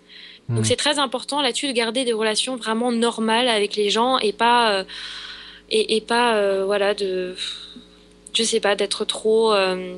Donc 0.48 0.60
hmm. 0.60 0.64
c'est 0.64 0.76
très 0.76 0.98
important 0.98 1.42
là-dessus 1.42 1.66
de 1.66 1.72
garder 1.72 2.04
des 2.04 2.12
relations 2.12 2.56
vraiment 2.56 2.92
normales 2.92 3.48
avec 3.48 3.74
les 3.74 3.90
gens 3.90 4.18
et 4.18 4.32
pas 4.32 4.72
euh, 4.72 4.84
et, 5.70 6.00
pas 6.00 6.36
euh, 6.36 6.64
voilà 6.64 6.94
de 6.94 7.34
je 8.32 8.42
sais 8.44 8.60
pas 8.60 8.76
d'être 8.76 9.04
trop 9.04 9.52
euh, 9.52 9.96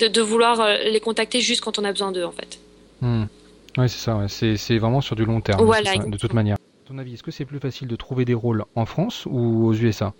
de, 0.00 0.20
vouloir 0.22 0.66
les 0.84 1.00
contacter 1.00 1.42
juste 1.42 1.60
quand 1.60 1.78
on 1.78 1.84
a 1.84 1.92
besoin 1.92 2.12
d'eux 2.12 2.24
en 2.24 2.32
fait. 2.32 2.58
Hmm. 3.02 3.24
Oui 3.76 3.88
c'est 3.88 3.98
ça, 3.98 4.26
c'est 4.28 4.78
vraiment 4.78 5.02
sur 5.02 5.16
du 5.16 5.26
long 5.26 5.40
terme 5.40 5.60
de 6.10 6.16
toute 6.16 6.32
manière. 6.32 6.56
À 6.56 6.88
ton 6.88 6.96
avis, 6.96 7.14
est-ce 7.14 7.22
que 7.22 7.30
c'est 7.30 7.44
plus 7.44 7.60
facile 7.60 7.86
de 7.88 7.96
trouver 7.96 8.24
des 8.24 8.32
rôles 8.32 8.64
en 8.74 8.86
France 8.86 9.26
ou 9.26 9.66
aux 9.66 9.74
USA 9.74 10.14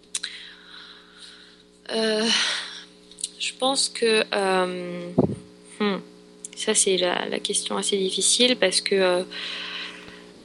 Je 1.90 3.52
pense 3.58 3.88
que 3.88 4.24
hmm. 5.80 6.00
Ça, 6.58 6.74
c'est 6.74 6.96
la, 6.96 7.38
question 7.38 7.76
assez 7.76 7.96
difficile 7.96 8.56
parce 8.56 8.80
que. 8.80 8.96
Euh, 8.96 9.22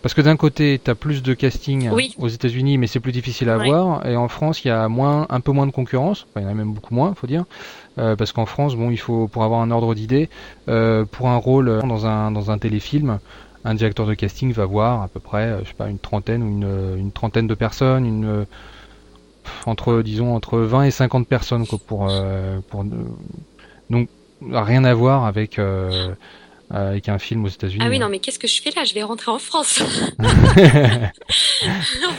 parce 0.04 0.14
que 0.14 0.22
d'un 0.22 0.38
côté, 0.38 0.80
tu 0.84 0.92
as 0.92 0.96
plus 0.96 1.24
de 1.24 1.34
casting 1.34 1.90
aux 2.20 2.28
États-Unis, 2.28 2.78
mais 2.78 2.86
c'est 2.86 3.00
plus 3.00 3.12
difficile 3.12 3.50
à 3.50 3.56
avoir. 3.56 4.06
Et 4.06 4.16
en 4.16 4.28
France, 4.28 4.64
il 4.64 4.68
y 4.68 4.72
a 4.72 4.88
moins, 4.90 5.26
un 5.30 5.40
peu 5.40 5.52
moins 5.52 5.66
de 5.66 5.72
concurrence. 5.72 6.28
Enfin, 6.30 6.42
il 6.42 6.44
y 6.44 6.46
en 6.46 6.52
a 6.52 6.54
même 6.54 6.74
beaucoup 6.74 6.94
moins, 6.94 7.16
faut 7.16 7.26
dire. 7.26 7.46
Euh, 7.98 8.16
parce 8.16 8.32
qu'en 8.32 8.46
France, 8.46 8.76
bon, 8.76 8.92
il 8.92 8.98
faut, 8.98 9.28
pour 9.28 9.44
avoir 9.44 9.62
un 9.62 9.72
ordre 9.72 9.96
d'idée, 9.96 10.30
euh, 10.68 11.04
pour 11.06 11.30
un 11.30 11.38
rôle 11.38 11.80
dans 11.80 12.06
un, 12.06 12.30
dans 12.32 12.52
un 12.52 12.60
téléfilm, 12.60 13.20
un 13.66 13.74
directeur 13.74 14.06
de 14.06 14.14
casting 14.14 14.52
va 14.52 14.66
voir 14.66 15.02
à 15.02 15.08
peu 15.08 15.20
près, 15.20 15.58
je 15.64 15.70
sais 15.70 15.74
pas, 15.74 15.90
une 15.90 16.00
trentaine 16.00 16.44
ou 16.44 16.48
une, 16.48 16.98
une 17.00 17.12
trentaine 17.12 17.48
de 17.48 17.56
personnes, 17.56 18.06
une, 18.06 18.46
entre, 19.66 20.04
disons, 20.04 20.36
entre 20.36 20.60
20 20.60 20.84
et 20.84 20.92
50 20.92 21.28
personnes, 21.28 21.66
quoi, 21.66 21.80
pour, 21.88 22.12
pour, 22.70 22.84
donc, 23.90 24.10
rien 24.52 24.84
à 24.84 24.94
voir 24.94 25.26
avec 25.26 25.60
euh, 25.60 26.14
avec 26.74 27.10
un 27.10 27.20
film 27.20 27.46
aux 27.46 27.50
États-Unis. 27.50 27.84
Ah 27.86 27.90
oui, 27.90 28.00
non, 28.00 28.10
mais 28.10 28.20
qu'est-ce 28.20 28.40
que 28.40 28.48
je 28.48 28.62
fais 28.62 28.72
là? 28.72 28.84
Je 28.84 28.94
vais 28.94 29.04
rentrer 29.04 29.32
en 29.32 29.40
France. 29.40 29.80
non, 30.20 30.28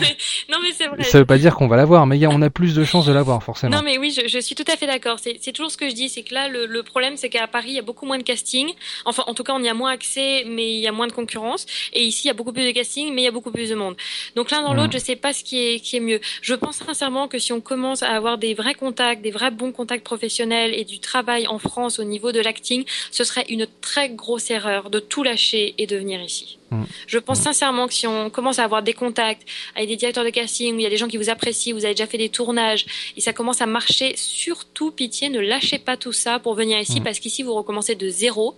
mais, 0.01 0.73
c'est 0.73 0.87
vrai. 0.87 1.03
Ça 1.03 1.19
veut 1.19 1.25
pas 1.25 1.39
dire 1.39 1.55
qu'on 1.55 1.69
va 1.69 1.77
l'avoir, 1.77 2.07
mais 2.07 2.25
on 2.27 2.41
a 2.43 2.51
plus 2.51 2.75
de 2.75 2.85
chances 2.85 3.07
de 3.07 3.13
l'avoir, 3.13 3.43
forcément. 3.43 3.77
Non, 3.77 3.83
mais 3.85 3.99
oui, 3.99 4.17
je, 4.17 4.29
je 4.29 4.39
suis 4.39 4.55
tout 4.55 4.65
à 4.73 4.77
fait 4.77 4.87
d'accord. 4.87 5.19
C'est 5.19 5.53
toujours 5.53 5.71
ce 5.71 5.77
que 5.77 5.89
je 5.89 5.95
dis, 5.95 6.09
c'est 6.09 6.23
que 6.23 6.35
là, 6.35 6.49
le, 6.49 6.67
le 6.67 6.83
problème, 6.83 7.17
c'est 7.17 7.29
qu'à 7.29 7.47
Paris, 7.47 7.71
il 7.71 7.75
y 7.75 7.79
a 7.79 7.83
beaucoup 7.83 8.07
moins 8.07 8.19
de 8.19 8.23
casting. 8.23 8.69
Enfin, 9.05 9.25
en 9.27 9.35
tout 9.35 9.43
cas, 9.43 9.53
on 9.55 9.63
y 9.63 9.69
a 9.69 9.75
moins 9.75 9.91
accès, 9.91 10.45
mais 10.47 10.75
il 10.75 10.81
y 10.81 10.87
a 10.87 10.93
moins 10.93 11.07
de 11.07 11.13
concurrence. 11.13 11.67
Et 11.93 12.03
ici, 12.03 12.27
il 12.27 12.29
y 12.29 12.31
a 12.31 12.35
beaucoup 12.35 12.53
plus 12.53 12.65
de 12.65 12.71
casting, 12.71 13.13
mais 13.13 13.23
il 13.23 13.25
y 13.25 13.29
a 13.29 13.33
beaucoup 13.33 13.51
plus 13.51 13.71
de 13.71 13.75
monde. 13.75 13.97
Donc 14.37 14.51
l'un 14.51 14.63
dans 14.63 14.75
l'autre, 14.75 14.93
je 14.93 14.99
sais 14.99 15.17
pas 15.17 15.33
ce 15.33 15.43
qui 15.43 15.59
est, 15.59 15.81
qui 15.81 15.97
est 15.97 16.01
mieux. 16.01 16.21
Je 16.43 16.55
pense 16.55 16.77
sincèrement 16.77 17.29
que 17.29 17.39
si 17.39 17.53
on 17.53 17.61
commence 17.61 18.03
à 18.03 18.11
avoir 18.11 18.39
des 18.39 18.55
vrais 18.55 18.75
contacts, 18.75 19.23
des 19.23 19.31
vrais 19.31 19.51
bons 19.51 19.73
contacts 19.73 20.05
professionnels 20.05 20.73
et 20.75 20.85
du 20.85 21.01
travail 21.01 21.47
en 21.47 21.59
France 21.59 21.99
au 21.99 22.05
niveau 22.05 22.33
de 22.33 22.41
l'acting, 22.41 22.85
ce 23.11 23.25
serait 23.25 23.47
une 23.49 23.67
très 23.81 24.11
grosse 24.11 24.44
erreur 24.51 24.91
de 24.91 25.01
tout 25.01 25.23
lâcher 25.23 25.75
et 25.79 25.87
de 25.87 25.97
venir 25.97 26.23
ici. 26.23 26.59
Mm. 26.71 26.83
Je 27.07 27.19
pense 27.19 27.41
mm. 27.41 27.45
sincèrement 27.45 27.87
que 27.89 27.95
si 27.95 28.07
on 28.07 28.31
commence 28.31 28.59
à 28.59 28.65
avoir 28.65 28.83
des 28.83 28.93
contacts 28.93 29.47
avec 29.75 29.89
des 29.89 29.97
directeurs 29.97 30.25
de 30.25 30.31
casting, 30.31 30.75
où 30.75 30.79
il 30.79 30.83
y 30.83 30.87
a 30.87 30.91
des 30.91 30.97
gens 30.97 31.09
qui 31.09 31.17
vous 31.17 31.31
apprécient, 31.31 31.75
vous 31.75 31.85
avez 31.85 31.95
déjà 31.95 32.07
fait 32.07 32.19
des 32.19 32.29
tournages, 32.29 32.87
et 33.17 33.21
ça 33.21 33.33
commence 33.33 33.61
à 33.61 33.67
marcher, 33.67 34.15
surtout 34.17 34.91
pitié, 34.91 35.29
ne 35.29 35.41
lâchez 35.41 35.79
pas 35.79 35.97
tout 35.97 36.13
ça 36.13 36.39
pour 36.39 36.55
venir 36.55 36.79
ici, 36.79 37.01
mm. 37.01 37.05
parce 37.05 37.19
qu'ici 37.19 37.43
vous 37.43 37.55
recommencez 37.55 37.95
de 37.95 38.09
zéro. 38.09 38.57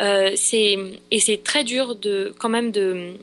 Euh, 0.00 0.32
c'est 0.34 0.76
et 1.10 1.20
c'est 1.20 1.42
très 1.42 1.64
dur 1.64 1.96
de 1.96 2.34
quand 2.38 2.50
même 2.50 2.70
de 2.70 3.14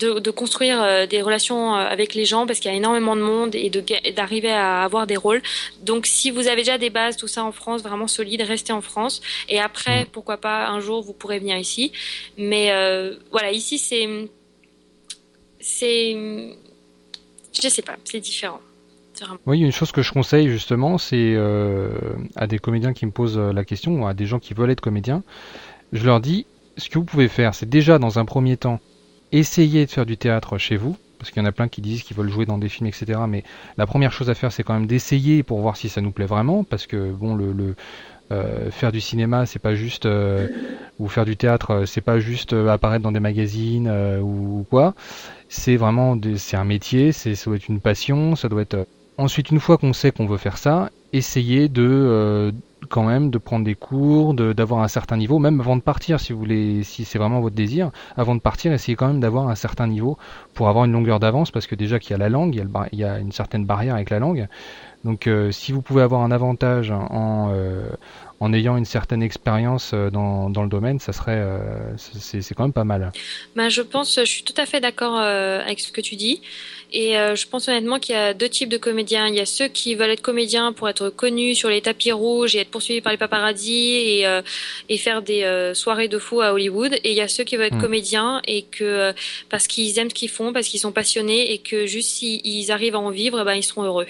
de, 0.00 0.30
construire 0.30 0.82
euh, 0.82 1.06
des 1.06 1.22
relations 1.22 1.74
euh, 1.74 1.78
avec 1.78 2.14
les 2.14 2.24
gens 2.24 2.46
parce 2.46 2.60
qu'il 2.60 2.70
y 2.70 2.74
a 2.74 2.76
énormément 2.76 3.16
de 3.16 3.20
monde 3.20 3.54
et 3.54 3.70
d'arriver 4.14 4.50
à 4.50 4.82
avoir 4.82 5.06
des 5.06 5.16
rôles. 5.16 5.42
Donc 5.82 6.06
si 6.06 6.30
vous 6.30 6.48
avez 6.48 6.62
déjà 6.62 6.78
des 6.78 6.90
bases, 6.90 7.16
tout 7.16 7.28
ça 7.28 7.44
en 7.44 7.52
France, 7.52 7.82
vraiment 7.82 8.06
solide, 8.06 8.42
restez 8.42 8.72
en 8.72 8.80
France. 8.80 9.20
Et 9.48 9.60
après, 9.60 10.04
mm. 10.04 10.06
pourquoi 10.12 10.38
pas, 10.38 10.68
un 10.68 10.80
jour, 10.80 11.02
vous 11.02 11.12
pourrez 11.12 11.38
venir 11.38 11.56
ici. 11.56 11.92
Mais 12.38 12.72
euh, 12.72 13.16
voilà, 13.30 13.52
ici, 13.52 13.78
c'est... 13.78 14.08
C'est... 15.60 16.16
Je 17.52 17.68
sais 17.68 17.82
pas, 17.82 17.96
c'est 18.04 18.20
différent. 18.20 18.60
Oui, 19.44 19.60
une 19.60 19.72
chose 19.72 19.92
que 19.92 20.00
je 20.00 20.12
conseille 20.12 20.48
justement, 20.48 20.96
c'est 20.96 21.36
à 22.36 22.46
des 22.46 22.58
comédiens 22.58 22.94
qui 22.94 23.04
me 23.04 23.10
posent 23.10 23.38
la 23.38 23.64
question, 23.64 24.00
ou 24.00 24.06
à 24.06 24.14
des 24.14 24.24
gens 24.24 24.38
qui 24.38 24.54
veulent 24.54 24.70
être 24.70 24.80
comédiens, 24.80 25.22
je 25.92 26.06
leur 26.06 26.20
dis, 26.20 26.46
ce 26.78 26.88
que 26.88 26.98
vous 26.98 27.04
pouvez 27.04 27.28
faire, 27.28 27.54
c'est 27.54 27.68
déjà 27.68 27.98
dans 27.98 28.18
un 28.18 28.24
premier 28.24 28.56
temps 28.56 28.80
essayez 29.32 29.86
de 29.86 29.90
faire 29.90 30.06
du 30.06 30.16
théâtre 30.16 30.58
chez 30.58 30.76
vous, 30.76 30.96
parce 31.18 31.30
qu'il 31.30 31.42
y 31.42 31.44
en 31.44 31.48
a 31.48 31.52
plein 31.52 31.68
qui 31.68 31.80
disent 31.80 32.02
qu'ils 32.02 32.16
veulent 32.16 32.30
jouer 32.30 32.46
dans 32.46 32.58
des 32.58 32.68
films, 32.68 32.88
etc. 32.88 33.20
Mais 33.28 33.44
la 33.76 33.86
première 33.86 34.12
chose 34.12 34.30
à 34.30 34.34
faire, 34.34 34.52
c'est 34.52 34.62
quand 34.62 34.74
même 34.74 34.86
d'essayer 34.86 35.42
pour 35.42 35.60
voir 35.60 35.76
si 35.76 35.88
ça 35.88 36.00
nous 36.00 36.10
plaît 36.10 36.26
vraiment, 36.26 36.64
parce 36.64 36.86
que 36.86 37.10
bon, 37.12 37.34
le, 37.34 37.74
euh, 38.32 38.70
faire 38.70 38.92
du 38.92 39.00
cinéma, 39.00 39.44
c'est 39.44 39.58
pas 39.58 39.74
juste 39.74 40.06
euh, 40.06 40.46
ou 41.00 41.08
faire 41.08 41.24
du 41.24 41.36
théâtre, 41.36 41.70
euh, 41.72 41.86
c'est 41.86 42.00
pas 42.00 42.20
juste 42.20 42.52
apparaître 42.52 43.02
dans 43.02 43.10
des 43.12 43.20
magazines 43.20 43.90
ou, 44.22 44.64
quoi. 44.70 44.94
C'est 45.48 45.76
vraiment, 45.76 46.18
c'est 46.36 46.56
un 46.56 46.64
métier, 46.64 47.10
c'est 47.12 47.34
ça 47.34 47.46
doit 47.46 47.56
être 47.56 47.68
une 47.68 47.80
passion, 47.80 48.36
ça 48.36 48.48
doit 48.48 48.62
être. 48.62 48.86
Ensuite, 49.18 49.50
une 49.50 49.60
fois 49.60 49.78
qu'on 49.78 49.92
sait 49.92 50.12
qu'on 50.12 50.26
veut 50.26 50.38
faire 50.38 50.58
ça, 50.58 50.90
essayer 51.12 51.68
de 51.68 52.52
quand 52.88 53.04
même 53.04 53.30
de 53.30 53.38
prendre 53.38 53.64
des 53.64 53.74
cours, 53.74 54.34
d'avoir 54.34 54.82
un 54.82 54.88
certain 54.88 55.16
niveau, 55.16 55.38
même 55.38 55.60
avant 55.60 55.76
de 55.76 55.82
partir, 55.82 56.20
si 56.20 56.32
vous 56.32 56.38
voulez, 56.38 56.82
si 56.82 57.04
c'est 57.04 57.18
vraiment 57.18 57.40
votre 57.40 57.54
désir, 57.54 57.90
avant 58.16 58.34
de 58.34 58.40
partir, 58.40 58.72
essayez 58.72 58.96
quand 58.96 59.06
même 59.06 59.20
d'avoir 59.20 59.48
un 59.48 59.54
certain 59.54 59.86
niveau 59.86 60.18
pour 60.54 60.68
avoir 60.68 60.84
une 60.84 60.92
longueur 60.92 61.20
d'avance, 61.20 61.50
parce 61.50 61.66
que 61.66 61.74
déjà 61.74 61.98
qu'il 61.98 62.12
y 62.12 62.14
a 62.14 62.18
la 62.18 62.28
langue, 62.28 62.54
il 62.92 62.98
y 62.98 63.04
a, 63.04 63.18
une 63.18 63.32
certaine 63.32 63.64
barrière 63.64 63.94
avec 63.94 64.10
la 64.10 64.18
langue. 64.18 64.48
Donc, 65.04 65.26
euh, 65.26 65.50
si 65.50 65.72
vous 65.72 65.82
pouvez 65.82 66.02
avoir 66.02 66.22
un 66.22 66.30
avantage 66.30 66.90
en, 66.90 67.50
euh, 67.52 67.90
en 68.40 68.54
ayant 68.54 68.78
une 68.78 68.86
certaine 68.86 69.22
expérience 69.22 69.90
euh, 69.92 70.10
dans, 70.10 70.48
dans, 70.48 70.62
le 70.62 70.70
domaine, 70.70 70.98
ça 70.98 71.12
serait, 71.12 71.36
euh, 71.36 71.58
c'est 71.96 72.54
quand 72.54 72.64
même 72.64 72.72
pas 72.72 72.84
mal. 72.84 73.12
Ben, 73.54 73.68
je 73.68 73.82
pense, 73.82 74.18
je 74.18 74.24
suis 74.24 74.42
tout 74.42 74.54
à 74.56 74.64
fait 74.64 74.80
d'accord 74.80 75.18
euh, 75.20 75.60
avec 75.60 75.78
ce 75.78 75.92
que 75.92 76.00
tu 76.00 76.16
dis. 76.16 76.40
Et 76.92 77.12
je 77.12 77.46
pense 77.46 77.68
honnêtement 77.68 78.00
qu'il 78.00 78.16
y 78.16 78.18
a 78.18 78.34
deux 78.34 78.48
types 78.48 78.68
de 78.68 78.76
comédiens. 78.76 79.28
Il 79.28 79.36
y 79.36 79.40
a 79.40 79.46
ceux 79.46 79.68
qui 79.68 79.94
veulent 79.94 80.10
être 80.10 80.22
comédiens 80.22 80.72
pour 80.72 80.88
être 80.88 81.08
connus 81.08 81.54
sur 81.54 81.68
les 81.68 81.80
tapis 81.80 82.10
rouges 82.10 82.56
et 82.56 82.58
être 82.58 82.70
poursuivis 82.70 83.00
par 83.00 83.12
les 83.12 83.16
paparazzis 83.16 83.94
et, 83.94 84.40
et 84.88 84.98
faire 84.98 85.22
des 85.22 85.70
soirées 85.72 86.08
de 86.08 86.18
fou 86.18 86.40
à 86.40 86.52
Hollywood. 86.52 86.94
Et 87.04 87.12
il 87.12 87.16
y 87.16 87.20
a 87.20 87.28
ceux 87.28 87.44
qui 87.44 87.54
veulent 87.54 87.66
être 87.66 87.76
hmm. 87.76 87.80
comédiens 87.80 88.42
et 88.48 88.62
que 88.62 89.14
parce 89.50 89.68
qu'ils 89.68 89.96
aiment 90.00 90.10
ce 90.10 90.14
qu'ils 90.16 90.28
font, 90.28 90.52
parce 90.52 90.66
qu'ils 90.66 90.80
sont 90.80 90.90
passionnés 90.90 91.52
et 91.52 91.58
que 91.58 91.86
juste 91.86 92.10
s'ils 92.10 92.72
arrivent 92.72 92.96
à 92.96 92.98
en 92.98 93.10
vivre, 93.10 93.44
ben, 93.44 93.54
ils 93.54 93.62
seront 93.62 93.84
heureux. 93.84 94.08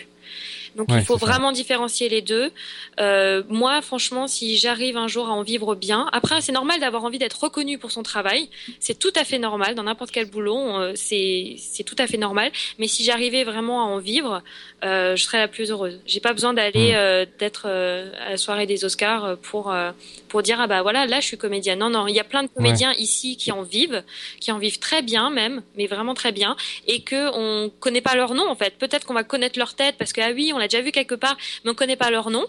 Donc 0.76 0.88
il 0.90 1.02
faut 1.02 1.16
vraiment 1.16 1.52
différencier 1.52 2.08
les 2.08 2.22
deux. 2.22 2.52
Euh, 3.00 3.42
moi, 3.48 3.82
franchement, 3.82 4.26
si 4.26 4.56
j'arrive 4.56 4.96
un 4.96 5.08
jour 5.08 5.28
à 5.28 5.32
en 5.32 5.42
vivre 5.42 5.74
bien, 5.74 6.08
après 6.12 6.40
c'est 6.40 6.52
normal 6.52 6.80
d'avoir 6.80 7.04
envie 7.04 7.18
d'être 7.18 7.42
reconnu 7.42 7.78
pour 7.78 7.90
son 7.90 8.02
travail. 8.02 8.48
C'est 8.78 8.98
tout 8.98 9.12
à 9.16 9.24
fait 9.24 9.38
normal 9.38 9.74
dans 9.74 9.84
n'importe 9.84 10.10
quel 10.10 10.26
boulot. 10.26 10.78
Euh, 10.78 10.92
c'est 10.94 11.56
c'est 11.58 11.84
tout 11.84 11.96
à 11.98 12.06
fait 12.06 12.18
normal. 12.18 12.50
Mais 12.78 12.88
si 12.88 13.04
j'arrivais 13.04 13.44
vraiment 13.44 13.82
à 13.82 13.84
en 13.84 13.98
vivre, 13.98 14.42
euh, 14.82 15.14
je 15.16 15.22
serais 15.22 15.38
la 15.38 15.48
plus 15.48 15.70
heureuse. 15.70 16.00
J'ai 16.06 16.20
pas 16.20 16.32
besoin 16.32 16.54
d'aller 16.54 16.92
euh, 16.94 17.26
d'être 17.38 17.64
euh, 17.66 18.10
à 18.24 18.30
la 18.30 18.36
soirée 18.36 18.66
des 18.66 18.84
Oscars 18.84 19.36
pour 19.42 19.74
pour 20.28 20.42
dire 20.42 20.58
ah 20.60 20.66
bah 20.66 20.82
voilà 20.82 21.06
là 21.06 21.20
je 21.20 21.26
suis 21.26 21.36
comédienne. 21.36 21.78
Non 21.78 21.90
non, 21.90 22.06
il 22.06 22.14
y 22.14 22.20
a 22.20 22.24
plein 22.24 22.42
de 22.42 22.48
comédiens 22.48 22.92
ici 22.98 23.36
qui 23.36 23.52
en 23.52 23.62
vivent, 23.62 24.02
qui 24.40 24.52
en 24.52 24.58
vivent 24.58 24.78
très 24.78 25.02
bien 25.02 25.30
même, 25.30 25.62
mais 25.76 25.86
vraiment 25.86 26.14
très 26.14 26.32
bien, 26.32 26.56
et 26.86 27.02
que 27.02 27.30
on 27.34 27.70
connaît 27.80 28.00
pas 28.00 28.14
leur 28.14 28.34
nom 28.34 28.48
en 28.48 28.54
fait. 28.54 28.74
Peut-être 28.78 29.06
qu'on 29.06 29.14
va 29.14 29.24
connaître 29.24 29.58
leur 29.58 29.74
tête 29.74 29.96
parce 29.98 30.12
que 30.12 30.20
ah 30.20 30.30
oui 30.34 30.52
on 30.54 30.58
l'a 30.58 30.68
déjà 30.70 30.82
vu 30.82 30.92
quelque 30.92 31.14
part, 31.14 31.36
mais 31.64 31.70
on 31.70 31.74
connaît 31.74 31.96
pas 31.96 32.10
leur 32.10 32.30
nom 32.30 32.46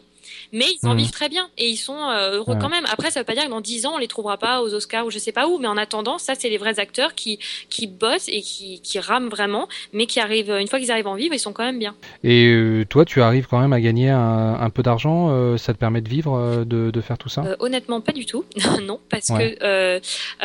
mais 0.53 0.65
ils 0.81 0.87
en 0.87 0.91
mhm. 0.91 0.97
vivent 0.97 1.11
très 1.11 1.29
bien 1.29 1.47
et 1.57 1.67
ils 1.67 1.77
sont 1.77 1.97
euh, 1.97 2.37
heureux 2.37 2.55
quand 2.59 2.69
même. 2.69 2.85
Après, 2.91 3.11
ça 3.11 3.19
veut 3.19 3.25
pas 3.25 3.33
dire 3.33 3.45
que 3.45 3.49
dans 3.49 3.61
10 3.61 3.85
ans 3.85 3.93
on 3.95 3.97
les 3.97 4.07
trouvera 4.07 4.37
pas 4.37 4.61
aux 4.61 4.73
Oscars 4.73 5.05
ou 5.05 5.11
je 5.11 5.19
sais 5.19 5.31
pas 5.31 5.47
où, 5.47 5.57
mais 5.57 5.67
en 5.67 5.77
attendant, 5.77 6.17
ça 6.17 6.33
c'est 6.37 6.49
les 6.49 6.57
vrais 6.57 6.79
acteurs 6.79 7.15
qui 7.15 7.39
qui 7.69 7.87
bossent 7.87 8.27
et 8.27 8.41
qui 8.41 8.81
qui 8.81 8.99
rament 8.99 9.29
vraiment, 9.29 9.67
mais 9.93 10.05
qui 10.05 10.19
arrivent 10.19 10.51
une 10.51 10.67
fois 10.67 10.79
qu'ils 10.79 10.91
arrivent 10.91 11.07
en 11.07 11.15
vivre, 11.15 11.33
ils 11.33 11.39
sont 11.39 11.53
quand 11.53 11.63
même 11.63 11.79
bien. 11.79 11.95
Et 12.23 12.47
euh, 12.47 12.85
toi, 12.85 13.05
tu 13.05 13.21
arrives 13.21 13.47
quand 13.47 13.59
même 13.59 13.73
à 13.73 13.81
gagner 13.81 14.09
un, 14.09 14.69
peu 14.69 14.83
d'argent, 14.83 15.29
euh, 15.31 15.57
ça 15.57 15.73
te 15.73 15.77
permet 15.77 16.01
de 16.01 16.09
vivre, 16.09 16.63
de, 16.65 16.91
de 16.91 17.01
faire 17.01 17.17
tout 17.17 17.29
ça? 17.29 17.43
Honnêtement, 17.59 18.01
pas 18.01 18.11
du 18.13 18.25
tout, 18.25 18.45
non, 18.83 18.99
parce 19.09 19.27
que 19.27 20.01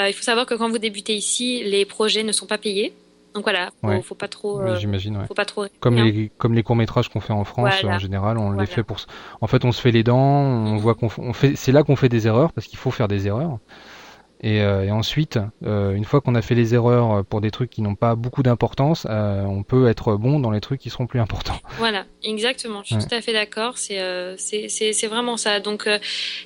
il 0.09 0.13
faut 0.13 0.23
savoir 0.23 0.47
que 0.47 0.55
quand 0.55 0.69
vous 0.69 0.79
débutez 0.79 1.15
ici, 1.15 1.63
les 1.65 1.85
projets 1.85 2.23
ne 2.23 2.33
sont 2.33 2.47
pas 2.47 2.59
payés. 2.59 2.93
Donc 3.37 3.45
voilà, 3.45 3.69
faut, 3.83 4.01
faut 4.01 4.15
pas 4.15 4.29
trop. 4.29 4.63
Euh, 4.63 4.77
j'imagine. 4.77 5.23
Faut 5.29 5.35
pas 5.35 5.45
trop. 5.45 5.67
Comme 5.81 5.97
les 5.97 6.31
comme 6.39 6.55
les 6.55 6.63
courts 6.63 6.75
métrages 6.75 7.11
qu'on 7.11 7.21
fait 7.21 7.35
en 7.35 7.45
France 7.45 7.85
en 7.85 7.99
général, 7.99 8.39
on 8.39 8.53
les 8.53 8.65
fait 8.65 8.83
pour. 8.83 8.97
En 9.43 9.47
fait, 9.47 9.67
on 9.67 9.73
se 9.73 9.81
fait 9.81 9.91
les 9.91 10.03
dents, 10.03 10.17
on 10.17 10.77
voit 10.77 10.95
qu'on 10.95 11.11
fait. 11.35 11.55
C'est 11.55 11.71
là 11.71 11.83
qu'on 11.83 11.97
fait 11.97 12.09
des 12.09 12.27
erreurs 12.27 12.53
parce 12.55 12.67
qu'il 12.67 12.79
faut 12.79 12.91
faire 12.91 13.09
des 13.09 13.27
erreurs. 13.27 13.59
Et, 14.43 14.61
euh, 14.61 14.91
ensuite, 14.91 15.39
euh, 15.65 15.95
une 15.95 16.05
fois 16.05 16.21
qu'on 16.21 16.35
a 16.35 16.43
fait 16.43 16.55
les 16.55 16.75
erreurs 16.75 17.25
pour 17.25 17.41
des 17.41 17.51
trucs 17.51 17.71
qui 17.71 17.81
n'ont 17.81 17.95
pas 17.95 18.15
beaucoup 18.15 18.43
d'importance, 18.43 19.07
on 19.07 19.63
peut 19.63 19.89
être 19.89 20.17
bon 20.17 20.41
dans 20.41 20.51
les 20.51 20.61
trucs 20.63 20.81
qui 20.81 20.89
seront 20.89 21.07
plus 21.07 21.21
importants. 21.21 21.59
Voilà, 21.79 22.07
exactement. 22.23 22.81
Je 22.85 22.95
suis 22.95 23.07
tout 23.07 23.15
à 23.15 23.21
fait 23.21 23.35
d'accord. 23.35 23.77
C'est 23.77 24.01
c'est 24.39 25.07
vraiment 25.09 25.37
ça. 25.37 25.61
Donc 25.61 25.87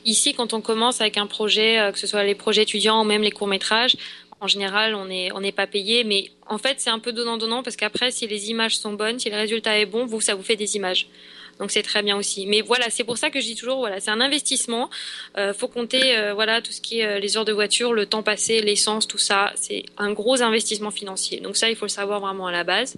ici, 0.04 0.34
quand 0.34 0.54
on 0.54 0.60
commence 0.60 1.00
avec 1.00 1.18
un 1.18 1.26
projet, 1.26 1.90
que 1.92 1.98
ce 2.00 2.08
soit 2.08 2.24
les 2.24 2.34
projets 2.34 2.62
étudiants 2.62 3.02
ou 3.02 3.04
même 3.04 3.22
les 3.22 3.30
courts 3.30 3.46
métrages, 3.46 3.96
en 4.40 4.46
général, 4.46 4.94
on 4.94 5.06
n'est 5.06 5.30
on 5.32 5.42
pas 5.52 5.66
payé, 5.66 6.04
mais 6.04 6.30
en 6.46 6.58
fait, 6.58 6.76
c'est 6.78 6.90
un 6.90 6.98
peu 6.98 7.12
donnant-donnant 7.12 7.62
parce 7.62 7.76
qu'après, 7.76 8.10
si 8.10 8.26
les 8.26 8.50
images 8.50 8.78
sont 8.78 8.94
bonnes, 8.94 9.18
si 9.18 9.28
le 9.30 9.36
résultat 9.36 9.78
est 9.78 9.86
bon, 9.86 10.06
vous, 10.06 10.20
ça 10.20 10.34
vous 10.34 10.42
fait 10.42 10.56
des 10.56 10.76
images. 10.76 11.08
Donc 11.58 11.70
c'est 11.70 11.82
très 11.82 12.02
bien 12.02 12.16
aussi. 12.16 12.46
Mais 12.46 12.62
voilà, 12.62 12.86
c'est 12.88 13.04
pour 13.04 13.18
ça 13.18 13.28
que 13.28 13.38
je 13.38 13.44
dis 13.44 13.54
toujours, 13.54 13.80
voilà, 13.80 14.00
c'est 14.00 14.10
un 14.10 14.22
investissement. 14.22 14.88
Euh, 15.36 15.52
faut 15.52 15.68
compter, 15.68 16.16
euh, 16.16 16.32
voilà, 16.32 16.62
tout 16.62 16.72
ce 16.72 16.80
qui 16.80 17.00
est 17.00 17.06
euh, 17.06 17.18
les 17.18 17.36
heures 17.36 17.44
de 17.44 17.52
voiture, 17.52 17.92
le 17.92 18.06
temps 18.06 18.22
passé, 18.22 18.62
l'essence, 18.62 19.06
tout 19.06 19.18
ça. 19.18 19.52
C'est 19.56 19.84
un 19.98 20.12
gros 20.12 20.40
investissement 20.40 20.90
financier. 20.90 21.40
Donc 21.40 21.58
ça, 21.58 21.68
il 21.68 21.76
faut 21.76 21.84
le 21.84 21.90
savoir 21.90 22.20
vraiment 22.20 22.46
à 22.46 22.52
la 22.52 22.64
base. 22.64 22.96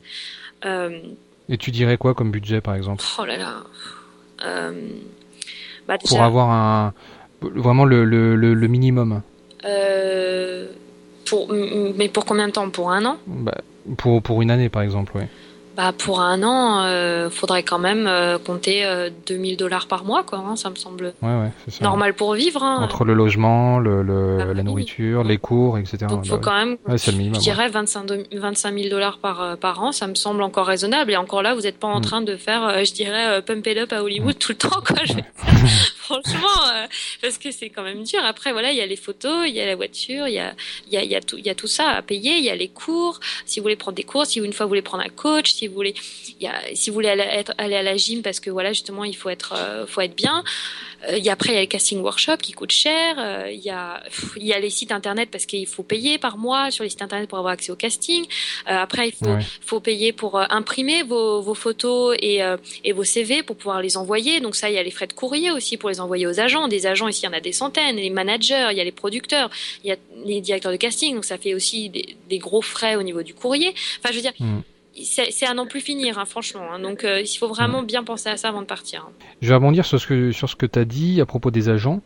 Euh, 0.64 1.00
Et 1.48 1.58
tu 1.58 1.72
dirais 1.72 1.96
quoi 1.96 2.14
comme 2.14 2.30
budget, 2.30 2.60
par 2.60 2.76
exemple? 2.76 3.04
Oh 3.18 3.24
là 3.24 3.36
là. 3.36 3.64
Bah, 5.88 5.98
pour 5.98 6.22
avoir 6.22 6.50
un 6.50 6.94
vraiment 7.40 7.84
le, 7.84 8.04
le, 8.04 8.36
le, 8.36 8.54
le 8.54 8.68
minimum. 8.68 9.22
Euh, 11.32 11.92
mais 11.96 12.08
pour 12.08 12.24
combien 12.24 12.48
de 12.48 12.52
temps? 12.52 12.68
Pour 12.70 12.90
un 12.90 13.04
an? 13.04 13.16
Bah, 13.26 13.54
pour, 13.96 14.22
pour 14.22 14.42
une 14.42 14.50
année, 14.50 14.68
par 14.68 14.82
exemple, 14.82 15.12
oui. 15.14 15.24
Bah 15.76 15.92
pour 15.96 16.20
un 16.20 16.42
an, 16.42 16.84
euh, 16.84 17.30
faudrait 17.30 17.62
quand 17.62 17.78
même 17.78 18.06
euh, 18.06 18.38
compter 18.38 18.84
2000 19.26 19.54
euh, 19.54 19.56
dollars 19.56 19.86
par 19.86 20.04
mois, 20.04 20.22
quoi. 20.22 20.38
Hein, 20.38 20.56
ça 20.56 20.68
me 20.68 20.74
semble 20.74 21.14
normal 21.80 22.14
pour 22.14 22.34
vivre. 22.34 22.62
Hein. 22.62 22.80
Entre 22.82 23.04
le 23.04 23.14
logement, 23.14 23.78
le, 23.78 24.02
le 24.02 24.38
ah 24.40 24.54
la 24.54 24.62
nourriture, 24.62 25.24
les 25.24 25.38
cours, 25.38 25.78
etc. 25.78 25.98
Donc 26.08 26.26
faut 26.26 26.36
bah 26.36 26.42
quand 26.42 26.56
même, 26.56 26.76
je 26.88 27.38
dirais 27.38 27.68
25, 27.68 28.10
25 28.32 28.74
000 28.74 28.90
dollars 28.90 29.18
par, 29.18 29.56
par 29.56 29.82
an, 29.82 29.92
ça 29.92 30.06
me 30.06 30.14
semble 30.14 30.42
encore 30.42 30.66
raisonnable. 30.66 31.12
Et 31.12 31.16
encore 31.16 31.42
là, 31.42 31.54
vous 31.54 31.62
n'êtes 31.62 31.78
pas 31.78 31.88
en 31.88 32.00
mm. 32.00 32.04
train 32.04 32.20
de 32.22 32.36
faire, 32.36 32.84
je 32.84 32.92
dirais, 32.92 33.40
pump 33.42 33.66
it 33.66 33.78
up 33.78 33.92
à 33.92 34.02
Hollywood 34.02 34.36
mm. 34.36 34.38
tout 34.38 34.52
le 34.52 34.58
temps, 34.58 34.80
quoi. 34.86 34.98
Je 35.04 35.14
franchement, 36.02 36.66
euh, 36.74 36.86
parce 37.20 37.38
que 37.38 37.50
c'est 37.50 37.70
quand 37.70 37.82
même 37.82 38.02
dur. 38.04 38.20
Après, 38.24 38.52
voilà, 38.52 38.70
il 38.72 38.76
y 38.76 38.80
a 38.80 38.86
les 38.86 38.96
photos, 38.96 39.46
il 39.46 39.54
y 39.54 39.60
a 39.60 39.66
la 39.66 39.76
voiture, 39.76 40.28
il 40.28 40.34
y 40.34 40.38
a, 40.38 40.54
il 40.86 40.92
y 40.92 40.96
a, 40.96 41.04
y 41.04 41.14
a 41.14 41.20
tout, 41.20 41.38
il 41.38 41.46
y 41.46 41.50
a 41.50 41.54
tout 41.54 41.66
ça 41.66 41.90
à 41.90 42.02
payer. 42.02 42.36
Il 42.38 42.44
y 42.44 42.50
a 42.50 42.56
les 42.56 42.68
cours. 42.68 43.20
Si 43.46 43.60
vous 43.60 43.64
voulez 43.64 43.76
prendre 43.76 43.96
des 43.96 44.02
cours, 44.02 44.26
si 44.26 44.38
une 44.38 44.52
fois 44.52 44.66
vous 44.66 44.70
voulez 44.70 44.82
prendre 44.82 45.04
un 45.04 45.10
coach, 45.10 45.54
si 45.62 45.68
vous 45.68 45.74
voulez, 45.74 45.94
il 46.40 46.44
y 46.44 46.48
a, 46.48 46.60
si 46.74 46.90
vous 46.90 46.94
voulez 46.94 47.08
aller, 47.08 47.22
être, 47.22 47.54
aller 47.56 47.76
à 47.76 47.82
la 47.82 47.96
gym 47.96 48.22
parce 48.22 48.40
que 48.40 48.50
voilà, 48.50 48.72
justement, 48.72 49.04
il 49.04 49.14
faut 49.14 49.30
être, 49.30 49.54
euh, 49.56 49.86
faut 49.86 50.00
être 50.00 50.16
bien. 50.16 50.42
Euh, 51.08 51.18
y 51.18 51.28
a, 51.28 51.32
après, 51.32 51.50
il 51.50 51.54
y 51.54 51.58
a 51.58 51.60
les 51.60 51.68
casting 51.68 52.00
workshops 52.00 52.42
qui 52.42 52.52
coûtent 52.52 52.72
cher. 52.72 53.14
Euh, 53.18 53.48
il 53.50 53.60
y, 53.60 53.70
a, 53.70 54.02
il 54.36 54.44
y 54.44 54.52
a 54.52 54.58
les 54.58 54.70
sites 54.70 54.90
internet 54.90 55.28
parce 55.30 55.46
qu'il 55.46 55.66
faut 55.68 55.84
payer 55.84 56.18
par 56.18 56.36
mois 56.36 56.72
sur 56.72 56.82
les 56.82 56.90
sites 56.90 57.02
internet 57.02 57.28
pour 57.28 57.38
avoir 57.38 57.52
accès 57.52 57.70
au 57.70 57.76
casting. 57.76 58.24
Euh, 58.24 58.76
après, 58.76 59.08
il 59.08 59.12
faut, 59.12 59.36
faut 59.60 59.80
payer 59.80 60.12
pour 60.12 60.38
imprimer 60.38 61.04
vos, 61.04 61.40
vos 61.40 61.54
photos 61.54 62.16
et, 62.20 62.40
et 62.84 62.92
vos 62.92 63.04
CV 63.04 63.44
pour 63.44 63.56
pouvoir 63.56 63.80
les 63.80 63.96
envoyer. 63.96 64.40
Donc 64.40 64.56
ça, 64.56 64.68
il 64.68 64.74
y 64.74 64.78
a 64.78 64.82
les 64.82 64.90
frais 64.90 65.06
de 65.06 65.12
courrier 65.12 65.52
aussi 65.52 65.76
pour 65.76 65.90
les 65.90 66.00
envoyer 66.00 66.26
aux 66.26 66.40
agents. 66.40 66.66
Des 66.66 66.86
agents 66.86 67.06
ici, 67.06 67.22
il 67.22 67.26
y 67.26 67.28
en 67.28 67.36
a 67.36 67.40
des 67.40 67.52
centaines. 67.52 67.96
Les 67.96 68.10
managers, 68.10 68.68
il 68.72 68.76
y 68.76 68.80
a 68.80 68.84
les 68.84 68.92
producteurs, 68.92 69.48
il 69.84 69.90
y 69.90 69.92
a 69.92 69.96
les 70.24 70.40
directeurs 70.40 70.72
de 70.72 70.76
casting. 70.76 71.14
Donc 71.14 71.24
ça 71.24 71.38
fait 71.38 71.54
aussi 71.54 71.88
des, 71.88 72.16
des 72.28 72.38
gros 72.38 72.62
frais 72.62 72.96
au 72.96 73.02
niveau 73.02 73.22
du 73.22 73.34
courrier. 73.34 73.74
Enfin, 73.98 74.10
je 74.10 74.16
veux 74.16 74.22
dire. 74.22 74.34
Mm 74.38 74.60
c'est 74.94 75.46
à 75.46 75.54
n'en 75.54 75.66
plus 75.66 75.80
finir, 75.80 76.18
hein, 76.18 76.24
franchement. 76.24 76.72
Hein. 76.72 76.78
Donc, 76.78 77.04
euh, 77.04 77.20
il 77.20 77.38
faut 77.38 77.48
vraiment 77.48 77.82
mm. 77.82 77.86
bien 77.86 78.04
penser 78.04 78.28
à 78.28 78.36
ça 78.36 78.48
avant 78.48 78.60
de 78.60 78.66
partir. 78.66 79.06
Hein. 79.08 79.12
Je 79.40 79.48
vais 79.48 79.54
rebondir 79.54 79.84
sur 79.86 80.00
ce 80.00 80.06
que, 80.06 80.32
sur 80.32 80.48
ce 80.48 80.56
que 80.56 80.66
tu 80.66 80.78
as 80.78 80.84
dit 80.84 81.20
à 81.20 81.26
propos 81.26 81.50
des 81.50 81.68
agents. 81.68 82.02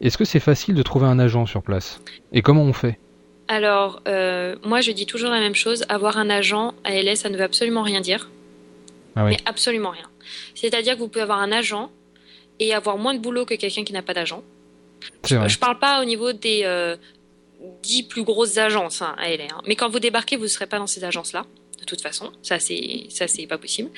Est-ce 0.00 0.18
que 0.18 0.24
c'est 0.24 0.40
facile 0.40 0.74
de 0.74 0.82
trouver 0.82 1.06
un 1.06 1.18
agent 1.18 1.46
sur 1.46 1.62
place? 1.62 2.00
Et 2.32 2.42
comment 2.42 2.62
on 2.62 2.72
fait? 2.72 2.98
Alors, 3.48 4.02
euh, 4.08 4.56
moi, 4.64 4.80
je 4.80 4.92
dis 4.92 5.06
toujours 5.06 5.30
la 5.30 5.40
même 5.40 5.54
chose. 5.54 5.84
Avoir 5.88 6.16
un 6.18 6.30
agent 6.30 6.74
à 6.84 6.94
LS, 6.94 7.20
ça 7.20 7.28
ne 7.28 7.36
veut 7.36 7.44
absolument 7.44 7.82
rien 7.82 8.00
dire. 8.00 8.30
Ah 9.16 9.24
Mais 9.24 9.36
absolument 9.46 9.90
rien. 9.90 10.08
C'est-à-dire 10.54 10.94
que 10.94 11.00
vous 11.00 11.08
pouvez 11.08 11.22
avoir 11.22 11.40
un 11.40 11.52
agent 11.52 11.90
et 12.58 12.74
avoir 12.74 12.96
moins 12.98 13.14
de 13.14 13.20
boulot 13.20 13.44
que 13.44 13.54
quelqu'un 13.54 13.84
qui 13.84 13.92
n'a 13.92 14.02
pas 14.02 14.14
d'agent. 14.14 14.42
Je 15.26 15.36
ne 15.36 15.58
parle 15.58 15.78
pas 15.78 16.00
au 16.00 16.04
niveau 16.04 16.32
des 16.32 16.62
euh, 16.64 16.96
10 17.82 18.04
plus 18.04 18.24
grosses 18.24 18.56
agences 18.56 19.02
à 19.02 19.28
LA. 19.28 19.44
Mais 19.66 19.76
quand 19.76 19.88
vous 19.88 20.00
débarquez, 20.00 20.36
vous 20.36 20.44
ne 20.44 20.48
serez 20.48 20.66
pas 20.66 20.78
dans 20.78 20.86
ces 20.86 21.04
agences-là 21.04 21.44
de 21.84 21.88
toute 21.88 22.00
façon. 22.00 22.32
Ça, 22.42 22.58
c'est 22.58 23.46
pas 23.46 23.58
possible. 23.58 23.90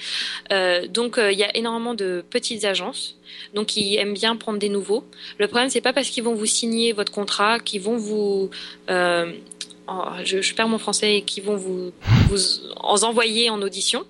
Euh, 0.53 0.87
donc, 0.89 1.19
euh, 1.19 1.33
il 1.33 1.39
y 1.39 1.45
a 1.45 1.57
énormément 1.57 1.95
de 1.95 2.25
petites 2.29 2.65
agences, 2.65 3.17
qui 3.67 3.97
aiment 3.97 4.15
bien 4.15 4.37
prendre 4.37 4.59
des 4.59 4.69
nouveaux. 4.69 5.05
Le 5.39 5.47
problème, 5.49 5.71
c'est 5.71 5.81
pas 5.81 5.93
parce 5.93 6.09
qu'ils 6.11 6.25
vont 6.25 6.35
vous 6.35 6.47
signer 6.47 6.93
votre 6.93 7.13
contrat 7.13 7.59
qu'ils 7.59 7.81
vont 7.81 7.97
vous 7.97 8.51
euh, 8.91 9.33
je, 10.25 10.55
perds 10.55 10.69
mon 10.69 10.79
français 10.79 11.17
et 11.17 11.23
qui 11.23 11.41
vont 11.41 11.57
vous, 11.57 11.93
vous 12.29 12.39
en 12.77 13.03
envoyer 13.03 13.51
en 13.51 13.63
audition. 13.63 14.05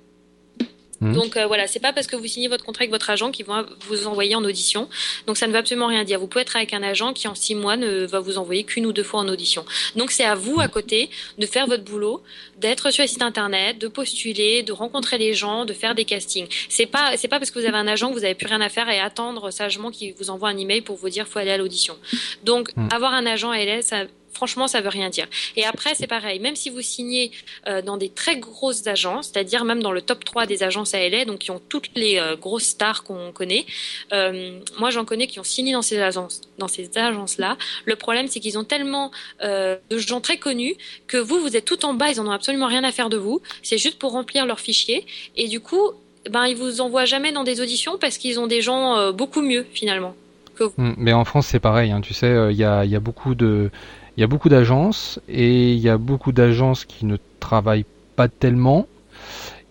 Mhm. 1.00 1.14
Donc 1.14 1.36
euh, 1.36 1.46
voilà, 1.46 1.66
c'est 1.66 1.80
pas 1.80 1.92
parce 1.92 2.06
que 2.06 2.16
vous 2.16 2.26
signez 2.26 2.48
votre 2.48 2.64
contrat 2.64 2.82
avec 2.82 2.90
votre 2.90 3.10
agent 3.10 3.30
qu'ils 3.30 3.46
vont 3.46 3.64
vous 3.88 4.06
envoyer 4.06 4.34
en 4.34 4.44
audition. 4.44 4.88
Donc 5.26 5.36
ça 5.36 5.46
ne 5.46 5.52
veut 5.52 5.58
absolument 5.58 5.86
rien 5.86 6.04
dire. 6.04 6.18
Vous 6.18 6.26
pouvez 6.26 6.42
être 6.42 6.56
avec 6.56 6.72
un 6.72 6.82
agent 6.82 7.12
qui 7.12 7.28
en 7.28 7.34
six 7.34 7.54
mois 7.54 7.76
ne 7.76 8.06
va 8.06 8.20
vous 8.20 8.38
envoyer 8.38 8.64
qu'une 8.64 8.86
ou 8.86 8.92
deux 8.92 9.02
fois 9.02 9.20
en 9.20 9.28
audition. 9.28 9.64
Donc 9.94 10.10
c'est 10.10 10.24
à 10.24 10.34
vous 10.34 10.60
à 10.60 10.68
côté 10.68 11.10
de 11.38 11.46
faire 11.46 11.66
votre 11.66 11.84
boulot, 11.84 12.22
d'être 12.58 12.90
sur 12.90 13.02
les 13.02 13.08
sites 13.08 13.22
internet, 13.22 13.78
de 13.78 13.88
postuler, 13.88 14.62
de 14.62 14.72
rencontrer 14.72 15.18
les 15.18 15.34
gens, 15.34 15.64
de 15.64 15.72
faire 15.72 15.94
des 15.94 16.04
castings. 16.04 16.48
C'est 16.68 16.86
pas 16.86 17.16
c'est 17.16 17.28
pas 17.28 17.38
parce 17.38 17.50
que 17.50 17.58
vous 17.58 17.66
avez 17.66 17.78
un 17.78 17.88
agent 17.88 18.08
que 18.08 18.14
vous 18.14 18.24
avez 18.24 18.34
plus 18.34 18.46
rien 18.46 18.60
à 18.60 18.68
faire 18.68 18.88
et 18.88 19.00
attendre 19.00 19.50
sagement 19.50 19.90
qu'il 19.90 20.14
vous 20.14 20.30
envoie 20.30 20.48
un 20.48 20.58
email 20.58 20.80
pour 20.80 20.96
vous 20.96 21.10
dire 21.10 21.26
faut 21.26 21.38
aller 21.38 21.50
à 21.50 21.58
l'audition. 21.58 21.96
Donc 22.44 22.74
mhm. 22.76 22.88
avoir 22.92 23.12
un 23.12 23.26
agent 23.26 23.50
à 23.50 23.58
LS, 23.58 23.86
ça 23.86 24.04
franchement, 24.36 24.68
ça 24.68 24.80
veut 24.80 24.88
rien 24.88 25.10
dire. 25.10 25.26
Et 25.56 25.64
après, 25.64 25.94
c'est 25.94 26.06
pareil. 26.06 26.38
Même 26.38 26.56
si 26.56 26.70
vous 26.70 26.82
signez 26.82 27.32
euh, 27.66 27.82
dans 27.82 27.96
des 27.96 28.10
très 28.10 28.36
grosses 28.36 28.86
agences, 28.86 29.30
c'est-à-dire 29.32 29.64
même 29.64 29.82
dans 29.82 29.92
le 29.92 30.02
top 30.02 30.24
3 30.24 30.46
des 30.46 30.62
agences 30.62 30.94
ALA, 30.94 31.24
donc 31.24 31.38
qui 31.38 31.50
ont 31.50 31.60
toutes 31.68 31.90
les 31.96 32.18
euh, 32.18 32.36
grosses 32.36 32.64
stars 32.64 33.02
qu'on 33.02 33.32
connaît, 33.32 33.66
euh, 34.12 34.60
moi 34.78 34.90
j'en 34.90 35.04
connais 35.04 35.26
qui 35.26 35.40
ont 35.40 35.44
signé 35.44 35.72
dans 35.72 35.82
ces 35.82 35.98
agences, 36.00 36.42
dans 36.58 36.68
ces 36.68 36.96
agences-là. 36.96 37.56
Le 37.86 37.96
problème, 37.96 38.28
c'est 38.28 38.40
qu'ils 38.40 38.58
ont 38.58 38.64
tellement 38.64 39.10
de 39.42 39.98
gens 39.98 40.20
très 40.20 40.36
connus 40.36 40.76
que 41.06 41.16
vous, 41.16 41.40
vous 41.40 41.56
êtes 41.56 41.64
tout 41.64 41.84
en 41.84 41.94
bas, 41.94 42.10
ils 42.10 42.20
en 42.20 42.26
ont 42.26 42.30
absolument 42.30 42.66
rien 42.66 42.84
à 42.84 42.92
faire 42.92 43.08
de 43.08 43.16
vous. 43.16 43.40
C'est 43.62 43.78
juste 43.78 43.98
pour 43.98 44.12
remplir 44.12 44.46
leurs 44.46 44.60
fichiers. 44.60 45.06
Et 45.36 45.48
du 45.48 45.60
coup, 45.60 45.92
ben 46.30 46.46
ils 46.46 46.56
vous 46.56 46.80
envoient 46.80 47.04
jamais 47.04 47.32
dans 47.32 47.44
des 47.44 47.60
auditions 47.60 47.98
parce 47.98 48.18
qu'ils 48.18 48.38
ont 48.38 48.46
des 48.46 48.60
gens 48.62 49.12
beaucoup 49.12 49.42
mieux 49.42 49.66
finalement. 49.72 50.14
Hum, 50.60 50.94
mais 50.98 51.12
en 51.12 51.24
France, 51.24 51.46
c'est 51.46 51.60
pareil. 51.60 51.90
Hein. 51.90 52.00
Tu 52.00 52.14
sais, 52.14 52.48
il 52.50 52.56
y 52.56 52.64
a 52.64 53.00
beaucoup 53.00 53.34
de 53.34 53.70
il 54.16 54.20
y 54.20 54.24
a 54.24 54.26
beaucoup 54.26 54.48
d'agences 54.48 55.20
et 55.28 55.72
il 55.72 55.78
y 55.78 55.88
a 55.88 55.98
beaucoup 55.98 56.32
d'agences 56.32 56.84
qui 56.84 57.04
ne 57.04 57.16
travaillent 57.40 57.84
pas 58.16 58.28
tellement. 58.28 58.86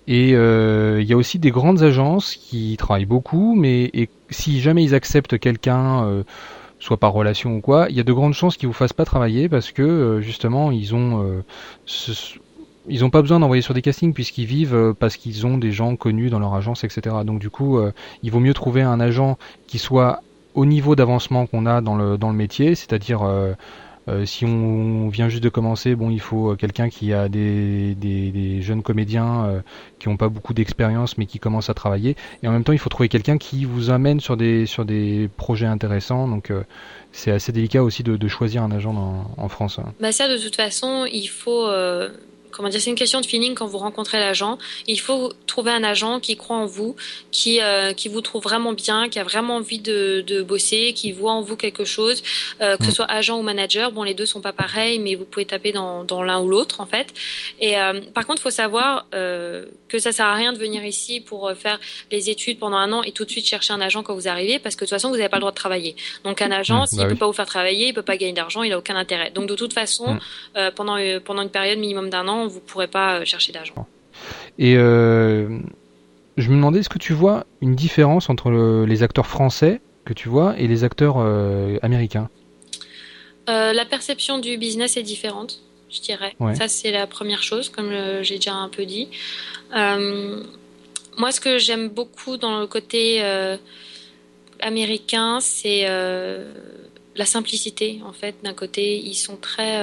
Et 0.07 0.35
euh, 0.35 1.01
il 1.01 1.07
y 1.07 1.13
a 1.13 1.17
aussi 1.17 1.39
des 1.39 1.49
grandes 1.49 1.81
agences 1.81 2.35
qui 2.35 2.75
travaillent 2.77 3.05
beaucoup, 3.05 3.55
mais 3.55 3.91
si 4.29 4.61
jamais 4.61 4.83
ils 4.83 4.93
acceptent 4.93 5.39
quelqu'un, 5.39 6.05
euh, 6.05 6.23
soit 6.79 6.97
par 6.97 7.13
relation 7.13 7.55
ou 7.55 7.61
quoi, 7.61 7.87
il 7.89 7.95
y 7.95 7.99
a 7.99 8.03
de 8.03 8.13
grandes 8.13 8.35
chances 8.35 8.57
qu'ils 8.57 8.67
vous 8.67 8.73
fassent 8.73 8.93
pas 8.93 9.05
travailler 9.05 9.49
parce 9.49 9.71
que 9.71 9.81
euh, 9.81 10.21
justement 10.21 10.69
ils 10.69 10.93
ont 10.93 11.41
ils 12.87 13.03
ont 13.03 13.09
pas 13.09 13.23
besoin 13.23 13.39
d'envoyer 13.39 13.63
sur 13.63 13.73
des 13.73 13.81
castings 13.81 14.13
puisqu'ils 14.13 14.45
vivent 14.45 14.93
parce 14.99 15.17
qu'ils 15.17 15.47
ont 15.47 15.57
des 15.57 15.71
gens 15.71 15.95
connus 15.95 16.29
dans 16.29 16.37
leur 16.37 16.53
agence, 16.53 16.83
etc. 16.83 17.15
Donc 17.25 17.39
du 17.39 17.49
coup, 17.49 17.79
il 18.21 18.29
vaut 18.29 18.39
mieux 18.39 18.53
trouver 18.53 18.83
un 18.83 18.99
agent 18.99 19.39
qui 19.65 19.79
soit 19.79 20.21
au 20.55 20.65
niveau 20.65 20.95
d'avancement 20.95 21.45
qu'on 21.45 21.65
a 21.65 21.81
dans 21.81 21.95
le 21.95 22.17
dans 22.17 22.29
le 22.29 22.35
métier, 22.35 22.75
c'est-à-dire 22.75 23.21
euh, 23.23 23.53
si 24.25 24.45
on 24.45 25.09
vient 25.09 25.29
juste 25.29 25.43
de 25.43 25.49
commencer, 25.49 25.95
bon, 25.95 26.09
il 26.09 26.19
faut 26.19 26.51
euh, 26.51 26.55
quelqu'un 26.55 26.89
qui 26.89 27.13
a 27.13 27.27
des, 27.27 27.95
des, 27.95 28.61
jeunes 28.61 28.83
comédiens 28.83 29.45
euh, 29.45 29.61
qui 29.99 30.09
n'ont 30.09 30.17
pas 30.17 30.29
beaucoup 30.29 30.53
d'expérience 30.53 31.17
mais 31.17 31.25
qui 31.25 31.39
commencent 31.39 31.69
à 31.69 31.73
travailler. 31.73 32.15
Et 32.43 32.47
en 32.47 32.51
même 32.51 32.63
temps, 32.63 32.73
il 32.73 32.79
faut 32.79 32.89
trouver 32.89 33.09
quelqu'un 33.09 33.37
qui 33.37 33.65
vous 33.65 33.89
amène 33.89 34.19
sur 34.19 34.37
des 34.37 34.65
sur 34.65 34.85
des 34.85 35.29
projets 35.37 35.65
intéressants. 35.65 36.27
Donc 36.27 36.51
c'est 37.11 37.31
assez 37.31 37.51
délicat 37.51 37.83
aussi 37.83 38.03
de, 38.03 38.15
de 38.15 38.27
choisir 38.27 38.63
un 38.63 38.71
agent 38.71 38.93
en 39.37 39.49
France. 39.49 39.79
Hein. 39.79 39.93
Bah 39.99 40.11
ça, 40.11 40.27
de 40.27 40.37
toute 40.37 40.55
façon, 40.55 41.05
il 41.11 41.27
faut 41.27 41.67
comment 42.55 42.69
dire, 42.69 42.81
c'est 42.81 42.89
une 42.89 42.95
question 42.95 43.19
de 43.21 43.25
feeling 43.25 43.53
quand 43.53 43.67
vous 43.67 43.77
rencontrez 43.77 44.17
l'agent. 44.17 44.57
Il 44.87 44.99
faut 44.99 45.33
trouver 45.45 45.71
un 45.71 45.83
agent 45.83 46.19
qui 46.19 46.37
croit 46.37 46.55
en 46.55 46.65
vous, 46.65 46.95
qui 47.31 47.61
euh, 47.61 47.93
qui 47.93 48.07
vous 48.07 48.21
trouve 48.21 48.43
vraiment 48.43 48.73
bien, 48.73 49.09
qui 49.09 49.19
a 49.19 49.23
vraiment 49.23 49.57
envie 49.57 49.79
de, 49.79 50.23
de 50.25 50.41
bosser, 50.41 50.93
qui 50.93 51.11
voit 51.11 51.33
en 51.33 51.41
vous 51.41 51.57
quelque 51.57 51.83
chose, 51.83 52.23
euh, 52.61 52.77
que 52.77 52.85
ce 52.85 52.89
mm. 52.89 52.93
soit 52.93 53.11
agent 53.11 53.37
ou 53.37 53.41
manager. 53.41 53.91
Bon, 53.91 54.03
les 54.03 54.13
deux 54.13 54.25
sont 54.25 54.41
pas 54.41 54.53
pareils, 54.53 54.99
mais 54.99 55.15
vous 55.15 55.25
pouvez 55.25 55.45
taper 55.45 55.71
dans, 55.71 56.03
dans 56.03 56.23
l'un 56.23 56.39
ou 56.39 56.47
l'autre 56.47 56.79
en 56.79 56.85
fait. 56.85 57.13
Et 57.59 57.77
euh, 57.77 57.99
par 58.13 58.25
contre, 58.25 58.39
il 58.39 58.43
faut 58.43 58.49
savoir 58.49 59.05
que 59.11 59.99
ça 59.99 60.11
sert 60.11 60.25
à 60.25 60.33
rien 60.35 60.53
de 60.53 60.57
venir 60.57 60.85
ici 60.85 61.19
pour 61.19 61.51
faire 61.55 61.79
les 62.11 62.29
études 62.29 62.59
pendant 62.59 62.77
un 62.77 62.91
an 62.91 63.03
et 63.03 63.11
tout 63.11 63.25
de 63.25 63.29
suite 63.29 63.45
chercher 63.45 63.73
un 63.73 63.81
agent 63.81 64.03
quand 64.03 64.13
vous 64.13 64.27
arrivez, 64.27 64.59
parce 64.59 64.75
que 64.75 64.81
de 64.85 64.89
toute 64.89 64.95
façon, 64.95 65.09
vous 65.09 65.17
n'avez 65.17 65.29
pas 65.29 65.37
le 65.37 65.41
droit 65.41 65.51
de 65.51 65.55
travailler. 65.55 65.95
Donc 66.23 66.41
un 66.41 66.51
agent, 66.51 66.83
mm, 66.83 66.85
s'il 66.87 66.99
bah 66.99 67.07
peut 67.07 67.15
pas 67.15 67.27
vous 67.27 67.33
faire 67.33 67.45
travailler, 67.45 67.87
il 67.87 67.93
peut 67.93 68.01
pas 68.01 68.17
gagner 68.17 68.33
d'argent, 68.33 68.63
il 68.63 68.71
a 68.71 68.77
aucun 68.77 68.95
intérêt. 68.95 69.31
Donc 69.31 69.47
de 69.47 69.55
toute 69.55 69.73
façon, 69.73 70.15
mm. 70.15 70.71
pendant 70.75 70.95
pendant 71.23 71.41
une 71.41 71.49
période 71.49 71.79
minimum 71.79 72.09
d'un 72.09 72.27
an 72.27 72.44
vous 72.47 72.59
ne 72.59 72.65
pourrez 72.65 72.87
pas 72.87 73.19
euh, 73.19 73.25
chercher 73.25 73.51
d'agent. 73.51 73.87
Et 74.57 74.75
euh, 74.77 75.59
je 76.37 76.49
me 76.49 76.55
demandais, 76.55 76.79
est-ce 76.79 76.89
que 76.89 76.97
tu 76.97 77.13
vois 77.13 77.45
une 77.61 77.75
différence 77.75 78.29
entre 78.29 78.85
les 78.85 79.03
acteurs 79.03 79.27
français 79.27 79.81
que 80.05 80.13
tu 80.13 80.29
vois 80.29 80.57
et 80.57 80.67
les 80.67 80.83
acteurs 80.83 81.15
euh, 81.17 81.77
américains? 81.81 82.29
La 83.47 83.85
perception 83.85 84.39
du 84.39 84.57
business 84.57 84.97
est 84.97 85.03
différente, 85.03 85.61
je 85.91 86.01
dirais. 86.01 86.35
Ça, 86.55 86.67
c'est 86.67 86.91
la 86.91 87.05
première 87.05 87.43
chose, 87.43 87.69
comme 87.69 87.91
j'ai 88.21 88.35
déjà 88.35 88.53
un 88.53 88.69
peu 88.69 88.85
dit. 88.85 89.07
moi, 89.71 91.31
ce 91.31 91.39
que 91.39 91.59
j'aime 91.59 91.89
beaucoup 91.89 92.37
dans 92.37 92.59
le 92.59 92.65
côté 92.65 93.21
américain, 94.61 95.39
c'est 95.41 95.85
la 95.87 97.25
simplicité, 97.25 98.01
en 98.03 98.13
fait. 98.13 98.35
D'un 98.43 98.53
côté, 98.53 98.97
ils 98.97 99.13
sont 99.13 99.37
très 99.37 99.77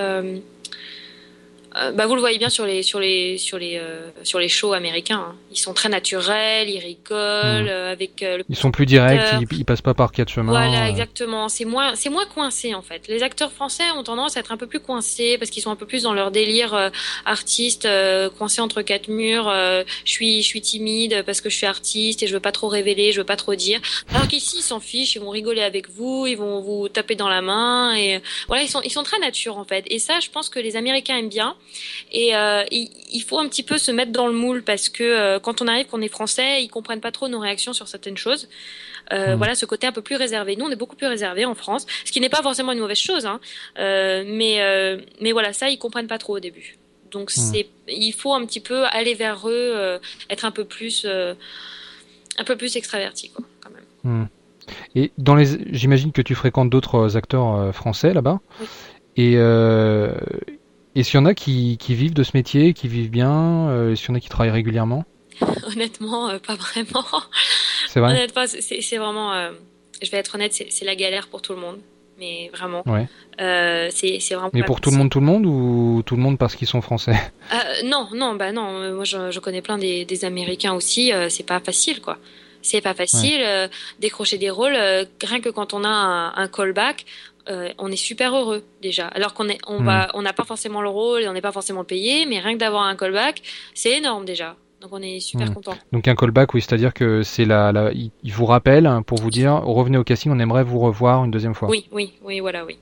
bah, 1.94 2.06
vous 2.06 2.14
le 2.14 2.20
voyez 2.20 2.38
bien 2.38 2.48
sur 2.48 2.66
les 2.66 2.82
sur 2.82 3.00
les 3.00 3.38
sur 3.38 3.58
les 3.58 3.78
euh, 3.78 4.10
sur 4.22 4.38
les 4.38 4.48
shows 4.48 4.72
américains. 4.72 5.26
Hein. 5.30 5.34
Ils 5.50 5.58
sont 5.58 5.74
très 5.74 5.88
naturels, 5.88 6.68
ils 6.68 6.78
rigolent 6.78 7.64
mmh. 7.64 7.68
euh, 7.68 7.92
avec 7.92 8.20
le 8.20 8.44
Ils 8.48 8.56
sont 8.56 8.70
plus 8.70 8.86
directs, 8.86 9.20
ils, 9.50 9.64
passent 9.64 9.80
pas 9.80 9.94
par 9.94 10.12
quatre 10.12 10.30
chemins. 10.30 10.52
Voilà, 10.52 10.88
exactement. 10.88 11.48
C'est 11.48 11.64
moins 11.64 11.94
c'est 11.94 12.10
moins 12.10 12.26
coincé 12.26 12.74
en 12.74 12.82
fait. 12.82 13.08
Les 13.08 13.22
acteurs 13.22 13.52
français 13.52 13.90
ont 13.96 14.02
tendance 14.02 14.36
à 14.36 14.40
être 14.40 14.52
un 14.52 14.56
peu 14.56 14.66
plus 14.66 14.80
coincés 14.80 15.38
parce 15.38 15.50
qu'ils 15.50 15.62
sont 15.62 15.70
un 15.70 15.76
peu 15.76 15.86
plus 15.86 16.02
dans 16.02 16.14
leur 16.14 16.30
délire 16.30 16.90
artiste, 17.24 17.88
coincés 18.38 18.60
entre 18.60 18.82
quatre 18.82 19.08
murs. 19.08 19.50
je 19.50 19.84
suis 20.10 20.42
je 20.42 20.46
suis 20.46 20.60
timide 20.60 21.22
parce 21.24 21.40
que 21.40 21.50
je 21.50 21.56
suis 21.56 21.66
artiste 21.66 22.22
et 22.22 22.26
je 22.26 22.34
veux 22.34 22.40
pas 22.40 22.52
trop 22.52 22.68
révéler, 22.68 23.12
je 23.12 23.18
veux 23.18 23.26
pas 23.26 23.36
trop 23.36 23.54
dire. 23.54 23.80
Alors 24.10 24.28
qu'ici 24.28 24.58
ils 24.58 24.62
s'en 24.62 24.80
fichent, 24.80 25.14
ils 25.14 25.20
vont 25.20 25.30
rigoler 25.30 25.62
avec 25.62 25.90
vous, 25.90 26.26
ils 26.26 26.36
vont 26.36 26.60
vous 26.60 26.88
taper 26.88 27.14
dans 27.14 27.28
la 27.28 27.42
main 27.42 27.94
et 27.94 28.20
voilà 28.48 28.62
ils 28.62 28.68
sont 28.68 28.82
ils 28.82 28.90
sont 28.90 29.02
très 29.02 29.18
nature 29.18 29.56
en 29.56 29.64
fait. 29.64 29.84
Et 29.88 29.98
ça, 29.98 30.20
je 30.20 30.28
pense 30.30 30.48
que 30.48 30.58
les 30.58 30.76
Américains 30.76 31.16
aiment 31.16 31.28
bien. 31.28 31.56
Et 32.12 32.36
euh, 32.36 32.64
il, 32.70 33.22
faut 33.22 33.38
un 33.38 33.48
petit 33.48 33.62
peu 33.62 33.78
se 33.78 33.90
mettre 33.90 34.12
dans 34.12 34.26
le 34.26 34.34
moule 34.34 34.62
parce 34.62 34.88
que 34.88 35.02
euh, 35.02 35.38
quand 35.38 35.62
on 35.62 35.66
arrive, 35.66 35.86
qu'on 35.86 36.02
est 36.02 36.08
français, 36.08 36.62
ils 36.62 36.68
comprennent 36.68 37.00
pas 37.00 37.10
trop 37.10 37.28
nos 37.28 37.40
réactions 37.40 37.72
sur 37.72 37.88
certaines 37.88 38.18
choses. 38.18 38.48
Euh, 39.12 39.34
hmm. 39.34 39.38
Voilà, 39.38 39.54
ce 39.54 39.64
côté 39.64 39.86
un 39.86 39.92
peu 39.92 40.02
plus 40.02 40.16
réservé. 40.16 40.56
Nous, 40.56 40.64
on 40.64 40.70
est 40.70 40.76
beaucoup 40.76 40.96
plus 40.96 41.06
réservé 41.06 41.44
en 41.44 41.54
France, 41.54 41.86
ce 42.04 42.12
qui 42.12 42.20
n'est 42.20 42.28
pas 42.28 42.42
forcément 42.42 42.72
une 42.72 42.78
mauvaise 42.78 42.98
chose, 42.98 43.26
hein. 43.26 43.40
mais 43.76 44.98
mais 45.20 45.32
voilà, 45.32 45.52
ça, 45.52 45.70
ils 45.70 45.78
comprennent 45.78 46.06
pas 46.06 46.18
trop 46.18 46.36
au 46.36 46.40
début. 46.40 46.76
Donc 47.10 47.30
hmm. 47.30 47.40
c'est, 47.40 47.68
il 47.88 48.12
faut 48.12 48.34
un 48.34 48.44
petit 48.44 48.60
peu 48.60 48.84
aller 48.84 49.14
vers 49.14 49.48
eux, 49.48 49.98
être 50.28 50.44
un 50.44 50.50
peu 50.50 50.64
plus, 50.64 51.06
un 51.06 52.44
peu 52.44 52.56
plus 52.56 52.76
extraverti, 52.76 53.30
quoi, 53.30 53.44
quand 53.60 53.70
même. 53.70 53.84
Hmm. 54.04 54.26
Et 54.94 55.10
dans 55.18 55.34
les, 55.34 55.46
j'imagine 55.74 56.12
que 56.12 56.22
tu 56.22 56.34
fréquentes 56.34 56.70
d'autres 56.70 57.16
acteurs 57.16 57.74
français 57.74 58.12
là-bas. 58.12 58.40
Oui. 58.60 58.66
Et 59.16 59.36
est-ce 61.00 61.10
qu'il 61.10 61.20
y 61.20 61.22
en 61.22 61.26
a 61.26 61.34
qui, 61.34 61.78
qui, 61.78 61.94
vivent 61.94 62.14
de 62.14 62.22
ce 62.22 62.32
métier, 62.34 62.74
qui 62.74 62.88
vivent 62.88 63.10
bien 63.10 63.68
euh, 63.68 63.94
qu'il 63.94 64.08
y 64.08 64.12
en 64.12 64.14
a 64.14 64.20
qui 64.20 64.28
travaillent 64.28 64.50
régulièrement? 64.50 65.04
Honnêtement, 65.72 66.28
euh, 66.28 66.38
pas 66.38 66.54
vraiment. 66.54 67.06
C'est 67.88 68.00
vrai? 68.00 68.26
c'est 68.46 68.96
vraiment. 68.98 69.32
Euh, 69.32 69.52
je 70.02 70.10
vais 70.10 70.18
être 70.18 70.34
honnête, 70.34 70.52
c'est 70.52 70.84
la 70.84 70.94
galère 70.94 71.28
pour 71.28 71.42
tout 71.42 71.52
le 71.54 71.60
monde 71.60 71.78
mais 72.18 72.50
vraiment. 72.54 72.84
Ouais. 72.86 73.08
C'est 73.90 74.34
vraiment. 74.34 74.50
Mais 74.52 74.62
pour 74.62 74.80
tout 74.80 74.90
le 74.90 74.96
monde, 74.96 75.10
tout 75.10 75.18
le 75.18 75.26
monde 75.26 75.44
ou 75.46 76.02
tout 76.04 76.14
le 76.14 76.22
monde 76.22 76.38
parce 76.38 76.54
qu'ils 76.54 76.68
sont 76.68 76.80
français? 76.80 77.16
Non, 77.84 78.08
non, 78.14 78.36
bah 78.36 78.52
non. 78.52 78.92
Moi, 78.92 79.04
je, 79.04 79.38
connais 79.40 79.62
plein 79.62 79.76
des, 79.76 80.04
des 80.04 80.24
Américains 80.24 80.72
aussi. 80.74 81.10
C'est 81.30 81.46
pas 81.46 81.58
facile, 81.58 82.00
quoi. 82.00 82.18
C'est 82.60 82.80
pas 82.80 82.94
facile 82.94 83.40
décrocher 83.98 84.38
des 84.38 84.50
rôles. 84.50 84.74
rien 84.74 85.40
que 85.40 85.48
quand 85.48 85.74
on 85.74 85.82
a 85.82 85.88
un, 85.88 86.34
un 86.36 86.46
callback, 86.46 87.06
on 87.48 87.88
est 87.88 87.96
super 87.96 88.34
heureux 88.34 88.64
déjà. 88.80 89.06
Alors 89.08 89.34
qu'on 89.34 89.48
est, 89.48 89.58
on 89.66 89.80
hmm. 89.80 89.86
va, 89.86 90.08
on 90.14 90.22
n'a 90.22 90.32
pas 90.32 90.44
forcément 90.44 90.80
le 90.80 90.88
rôle, 90.88 91.24
on 91.26 91.32
n'est 91.32 91.40
pas 91.40 91.52
forcément 91.52 91.84
payé, 91.84 92.26
mais 92.26 92.40
rien 92.40 92.54
que 92.54 92.58
d'avoir 92.58 92.84
un 92.84 92.96
callback, 92.96 93.42
c'est 93.74 93.98
énorme 93.98 94.24
déjà. 94.24 94.56
Donc 94.80 94.92
on 94.92 95.02
est 95.02 95.20
super 95.20 95.50
hmm. 95.50 95.54
content. 95.54 95.74
Donc 95.92 96.08
un 96.08 96.14
callback, 96.14 96.54
oui, 96.54 96.60
c'est-à-dire 96.60 96.92
que 96.92 97.22
c'est 97.22 97.44
la, 97.44 97.72
la, 97.72 97.92
il 97.92 98.32
vous 98.32 98.46
rappelle 98.46 98.90
pour 99.06 99.18
vous 99.18 99.30
dire 99.30 99.54
revenez 99.54 99.98
au 99.98 100.04
casting, 100.04 100.32
on 100.32 100.38
aimerait 100.38 100.64
vous 100.64 100.80
revoir 100.80 101.24
une 101.24 101.30
deuxième 101.30 101.54
fois. 101.54 101.68
Oui, 101.68 101.86
oui, 101.92 102.14
oui, 102.22 102.40
voilà, 102.40 102.64
oui. 102.64 102.78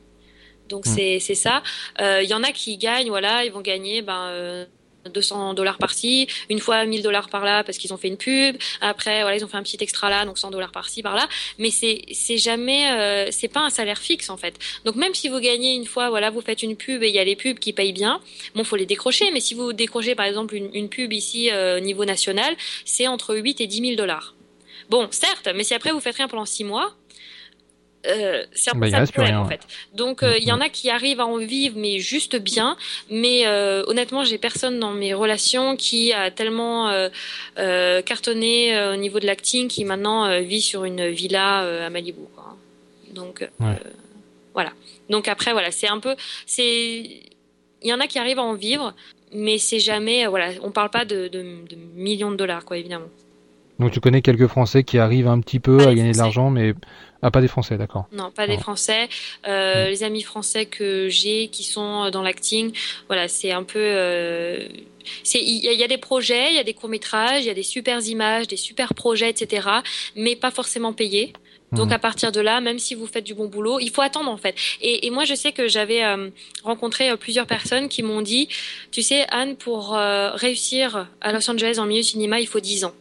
Donc 0.68 0.86
hmm. 0.86 0.90
c'est 0.90 1.18
c'est 1.20 1.34
ça. 1.34 1.62
Il 1.98 2.04
euh, 2.04 2.22
y 2.22 2.32
en 2.32 2.42
a 2.42 2.52
qui 2.52 2.78
gagnent, 2.78 3.08
voilà, 3.08 3.44
ils 3.44 3.52
vont 3.52 3.60
gagner 3.60 4.02
ben 4.02 4.28
euh, 4.30 4.64
200 5.08 5.54
dollars 5.54 5.78
par-ci, 5.78 6.28
une 6.48 6.58
fois 6.58 6.84
1000 6.84 7.02
dollars 7.02 7.28
par-là 7.28 7.64
parce 7.64 7.78
qu'ils 7.78 7.92
ont 7.92 7.96
fait 7.96 8.08
une 8.08 8.16
pub. 8.16 8.56
Après, 8.80 9.22
voilà, 9.22 9.36
ils 9.36 9.44
ont 9.44 9.48
fait 9.48 9.56
un 9.56 9.62
petit 9.62 9.78
extra 9.80 10.10
là, 10.10 10.24
donc 10.24 10.38
100 10.38 10.50
dollars 10.50 10.72
par-ci, 10.72 11.02
par-là. 11.02 11.28
Mais 11.58 11.70
c'est 11.70 12.02
c'est 12.12 12.38
jamais, 12.38 12.90
euh, 12.92 13.28
c'est 13.30 13.48
pas 13.48 13.60
un 13.60 13.70
salaire 13.70 13.98
fixe 13.98 14.30
en 14.30 14.36
fait. 14.36 14.58
Donc 14.84 14.96
même 14.96 15.14
si 15.14 15.28
vous 15.28 15.40
gagnez 15.40 15.74
une 15.74 15.86
fois, 15.86 16.10
voilà, 16.10 16.30
vous 16.30 16.40
faites 16.40 16.62
une 16.62 16.76
pub 16.76 17.02
et 17.02 17.08
il 17.08 17.14
y 17.14 17.18
a 17.18 17.24
les 17.24 17.36
pubs 17.36 17.58
qui 17.58 17.72
payent 17.72 17.92
bien, 17.92 18.20
bon, 18.54 18.64
faut 18.64 18.76
les 18.76 18.86
décrocher. 18.86 19.30
Mais 19.32 19.40
si 19.40 19.54
vous 19.54 19.72
décrochez 19.72 20.14
par 20.14 20.26
exemple 20.26 20.54
une, 20.54 20.70
une 20.74 20.88
pub 20.88 21.12
ici 21.12 21.50
euh, 21.50 21.78
au 21.78 21.80
niveau 21.80 22.04
national, 22.04 22.54
c'est 22.84 23.06
entre 23.06 23.36
8 23.36 23.60
et 23.60 23.66
10 23.66 23.80
000 23.80 23.96
dollars. 23.96 24.34
Bon, 24.88 25.06
certes, 25.12 25.48
mais 25.54 25.62
si 25.62 25.72
après 25.74 25.92
vous 25.92 26.00
faites 26.00 26.16
rien 26.16 26.26
pendant 26.26 26.44
6 26.44 26.64
mois, 26.64 26.96
euh, 28.06 28.44
c'est 28.52 28.70
un 28.70 28.74
peu 28.74 28.90
bah, 28.90 28.90
ça 28.90 29.12
problème 29.12 29.36
en 29.36 29.46
fait. 29.46 29.60
Donc 29.94 30.22
euh, 30.22 30.38
il 30.38 30.44
y 30.44 30.52
en 30.52 30.60
a 30.60 30.68
qui 30.70 30.88
arrivent 30.88 31.20
à 31.20 31.26
en 31.26 31.36
vivre 31.36 31.76
mais 31.78 31.98
juste 31.98 32.36
bien, 32.36 32.76
mais 33.10 33.46
euh, 33.46 33.84
honnêtement 33.86 34.24
j'ai 34.24 34.38
personne 34.38 34.80
dans 34.80 34.92
mes 34.92 35.12
relations 35.12 35.76
qui 35.76 36.12
a 36.12 36.30
tellement 36.30 36.90
cartonné 37.56 38.92
au 38.92 38.96
niveau 38.96 39.20
de 39.20 39.26
l'acting 39.26 39.68
qui 39.68 39.84
maintenant 39.84 40.40
vit 40.40 40.62
sur 40.62 40.84
une 40.84 41.08
villa 41.08 41.84
à 41.84 41.90
Malibu. 41.90 42.20
Quoi. 42.34 42.56
Donc 43.12 43.48
voilà. 44.54 44.72
Donc 45.10 45.28
après 45.28 45.52
voilà 45.52 45.70
c'est 45.70 45.88
un 45.88 45.98
peu 45.98 46.14
c'est 46.46 47.22
il 47.82 47.88
y 47.88 47.92
en 47.92 48.00
a 48.00 48.06
qui 48.06 48.18
arrivent 48.18 48.38
à 48.38 48.42
en 48.42 48.54
vivre, 48.54 48.94
mais 49.34 49.58
c'est 49.58 49.80
jamais 49.80 50.26
voilà 50.26 50.50
on 50.62 50.70
parle 50.70 50.90
pas 50.90 51.04
de, 51.04 51.28
de, 51.28 51.42
de 51.42 51.76
millions 51.94 52.30
de 52.30 52.36
dollars 52.36 52.64
quoi 52.64 52.78
évidemment. 52.78 53.08
Donc 53.78 53.92
tu 53.92 54.00
connais 54.00 54.20
quelques 54.20 54.46
Français 54.46 54.84
qui 54.84 54.98
arrivent 54.98 55.26
un 55.26 55.40
petit 55.40 55.58
peu 55.58 55.80
à 55.80 55.94
gagner 55.94 56.12
de 56.12 56.18
l'argent, 56.18 56.50
mais 56.50 56.74
ah 57.22 57.30
pas 57.30 57.40
des 57.40 57.48
Français, 57.48 57.76
d'accord. 57.76 58.06
Non, 58.12 58.30
pas 58.30 58.46
des 58.46 58.56
Français. 58.56 59.08
Euh, 59.46 59.88
Les 59.88 60.02
amis 60.04 60.22
français 60.22 60.66
que 60.66 61.08
j'ai 61.08 61.48
qui 61.48 61.64
sont 61.64 62.10
dans 62.10 62.22
l'acting, 62.22 62.72
voilà, 63.08 63.28
c'est 63.28 63.52
un 63.52 63.62
peu. 63.62 63.78
Euh, 63.78 64.66
il 65.34 65.64
y, 65.64 65.84
a 65.84 65.88
des 65.88 65.98
projets, 65.98 66.50
il 66.50 66.56
y 66.56 66.58
a 66.58 66.64
des 66.64 66.74
courts 66.74 66.88
métrages, 66.88 67.42
il 67.42 67.46
y 67.46 67.50
a 67.50 67.54
des 67.54 67.62
super 67.62 68.00
images, 68.06 68.46
des 68.46 68.56
super 68.56 68.94
projets, 68.94 69.30
etc. 69.30 69.68
Mais 70.14 70.36
pas 70.36 70.50
forcément 70.50 70.92
payés. 70.92 71.32
Donc 71.72 71.86
mhm. 71.86 71.92
à 71.92 71.98
partir 71.98 72.32
de 72.32 72.40
là, 72.40 72.60
même 72.60 72.78
si 72.78 72.94
vous 72.94 73.06
faites 73.06 73.24
du 73.24 73.34
bon 73.34 73.46
boulot, 73.46 73.78
il 73.78 73.90
faut 73.90 74.02
attendre 74.02 74.30
en 74.30 74.36
fait. 74.36 74.56
Et, 74.80 75.06
et 75.06 75.10
moi 75.10 75.24
je 75.24 75.34
sais 75.34 75.52
que 75.52 75.68
j'avais 75.68 76.02
euh, 76.02 76.30
rencontré 76.64 77.10
euh, 77.10 77.16
plusieurs 77.16 77.46
personnes 77.46 77.88
qui 77.88 78.02
m'ont 78.02 78.22
dit, 78.22 78.48
tu 78.90 79.02
sais 79.02 79.26
Anne, 79.30 79.56
pour 79.56 79.94
euh, 79.94 80.30
réussir 80.32 81.08
à 81.20 81.32
Los 81.32 81.48
Angeles 81.48 81.78
en 81.78 81.86
milieu 81.86 82.02
cinéma, 82.02 82.40
il 82.40 82.46
faut 82.46 82.60
10 82.60 82.84
ans. 82.84 82.94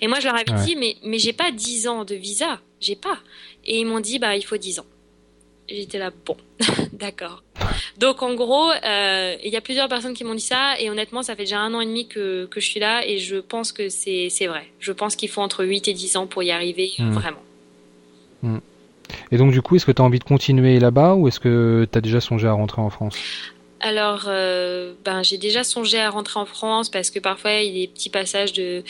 Et 0.00 0.08
moi, 0.08 0.20
je 0.20 0.26
leur 0.26 0.34
avais 0.34 0.64
dit, 0.64 0.76
mais, 0.76 0.96
mais 1.04 1.18
j'ai 1.18 1.32
pas 1.32 1.50
10 1.50 1.88
ans 1.88 2.04
de 2.04 2.14
visa. 2.14 2.60
J'ai 2.80 2.96
pas. 2.96 3.18
Et 3.64 3.80
ils 3.80 3.86
m'ont 3.86 4.00
dit, 4.00 4.18
bah, 4.18 4.36
il 4.36 4.42
faut 4.42 4.56
10 4.56 4.80
ans. 4.80 4.86
J'étais 5.68 5.98
là, 5.98 6.10
bon, 6.26 6.36
d'accord. 6.92 7.42
Donc, 7.98 8.22
en 8.22 8.34
gros, 8.34 8.70
euh, 8.70 9.36
il 9.42 9.52
y 9.52 9.56
a 9.56 9.60
plusieurs 9.60 9.88
personnes 9.88 10.14
qui 10.14 10.24
m'ont 10.24 10.34
dit 10.34 10.40
ça. 10.40 10.78
Et 10.80 10.90
honnêtement, 10.90 11.22
ça 11.22 11.36
fait 11.36 11.44
déjà 11.44 11.60
un 11.60 11.72
an 11.74 11.80
et 11.80 11.86
demi 11.86 12.08
que, 12.08 12.46
que 12.46 12.60
je 12.60 12.66
suis 12.66 12.80
là. 12.80 13.06
Et 13.06 13.18
je 13.18 13.36
pense 13.36 13.72
que 13.72 13.88
c'est 13.88 14.28
vrai. 14.46 14.66
Je 14.80 14.92
pense 14.92 15.16
qu'il 15.16 15.28
faut 15.28 15.40
entre 15.40 15.64
8 15.64 15.88
et 15.88 15.94
10 15.94 16.16
ans 16.16 16.26
pour 16.26 16.42
y 16.42 16.50
arriver, 16.50 16.92
hmm. 16.98 17.12
vraiment. 17.12 17.42
Hmm. 18.42 18.58
Et 19.30 19.36
donc, 19.36 19.52
du 19.52 19.62
coup, 19.62 19.76
est-ce 19.76 19.86
que 19.86 19.92
tu 19.92 20.02
as 20.02 20.04
envie 20.04 20.18
de 20.18 20.24
continuer 20.24 20.78
là-bas 20.78 21.14
ou 21.14 21.28
est-ce 21.28 21.40
que 21.40 21.86
tu 21.90 21.98
as 21.98 22.00
déjà 22.00 22.20
songé 22.20 22.48
à 22.48 22.52
rentrer 22.52 22.82
en 22.82 22.90
France? 22.90 23.16
Alors, 23.82 24.24
euh, 24.28 24.94
ben, 25.04 25.22
j'ai 25.24 25.38
déjà 25.38 25.64
songé 25.64 25.98
à 25.98 26.08
rentrer 26.08 26.38
en 26.38 26.46
France 26.46 26.88
parce 26.88 27.10
que 27.10 27.18
parfois 27.18 27.54
il 27.54 27.72
y 27.72 27.82
a 27.82 27.86
des 27.86 27.92
petits 27.92 28.10
passages 28.10 28.52
de 28.52 28.84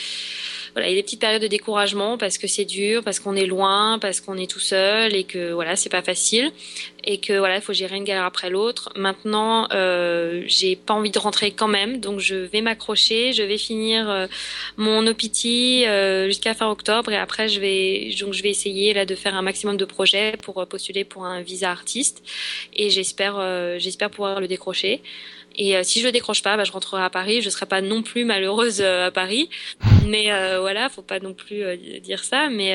voilà, 0.74 0.88
il 0.88 0.90
y 0.90 0.94
a 0.94 0.96
des 0.96 1.02
petites 1.02 1.20
périodes 1.20 1.42
de 1.42 1.48
découragement 1.48 2.16
parce 2.16 2.38
que 2.38 2.46
c'est 2.46 2.64
dur, 2.64 3.02
parce 3.04 3.20
qu'on 3.20 3.36
est 3.36 3.46
loin, 3.46 3.98
parce 3.98 4.20
qu'on 4.20 4.36
est 4.36 4.50
tout 4.50 4.60
seul 4.60 5.14
et 5.14 5.24
que 5.24 5.52
voilà, 5.52 5.76
c'est 5.76 5.90
pas 5.90 6.02
facile 6.02 6.50
et 7.04 7.18
que 7.18 7.32
voilà, 7.38 7.56
il 7.56 7.62
faut 7.62 7.72
gérer 7.72 7.96
une 7.96 8.04
galère 8.04 8.24
après 8.24 8.50
l'autre. 8.50 8.90
Maintenant, 8.96 9.68
euh, 9.72 10.42
j'ai 10.46 10.76
pas 10.76 10.94
envie 10.94 11.10
de 11.10 11.18
rentrer 11.18 11.50
quand 11.50 11.68
même, 11.68 12.00
donc 12.00 12.20
je 12.20 12.36
vais 12.36 12.60
m'accrocher, 12.60 13.32
je 13.32 13.42
vais 13.42 13.58
finir 13.58 14.08
euh, 14.08 14.26
mon 14.76 15.06
OPT 15.06 15.46
euh, 15.86 16.26
jusqu'à 16.26 16.54
fin 16.54 16.68
octobre 16.70 17.10
et 17.10 17.16
après 17.16 17.48
je 17.48 17.60
vais 17.60 18.14
donc 18.20 18.34
je 18.34 18.42
vais 18.42 18.50
essayer 18.50 18.94
là 18.94 19.04
de 19.04 19.14
faire 19.14 19.34
un 19.34 19.42
maximum 19.42 19.76
de 19.76 19.84
projets 19.84 20.34
pour 20.42 20.66
postuler 20.66 21.04
pour 21.04 21.24
un 21.24 21.40
visa 21.40 21.70
artiste 21.70 22.22
et 22.74 22.90
j'espère 22.90 23.36
euh, 23.38 23.78
j'espère 23.78 24.10
pouvoir 24.10 24.40
le 24.40 24.48
décrocher. 24.48 25.02
Et 25.56 25.76
euh, 25.76 25.82
si 25.82 26.00
je 26.00 26.06
le 26.06 26.12
décroche 26.12 26.42
pas, 26.42 26.56
bah, 26.56 26.64
je 26.64 26.72
rentrerai 26.72 27.02
à 27.02 27.10
Paris. 27.10 27.42
Je 27.42 27.50
serai 27.50 27.66
pas 27.66 27.80
non 27.80 28.02
plus 28.02 28.24
malheureuse 28.24 28.80
euh, 28.80 29.06
à 29.06 29.10
Paris, 29.10 29.48
mais 30.06 30.32
euh, 30.32 30.60
voilà, 30.60 30.88
faut 30.88 31.02
pas 31.02 31.20
non 31.20 31.34
plus 31.34 31.62
euh, 31.62 31.76
dire 32.00 32.24
ça. 32.24 32.48
Mais 32.48 32.72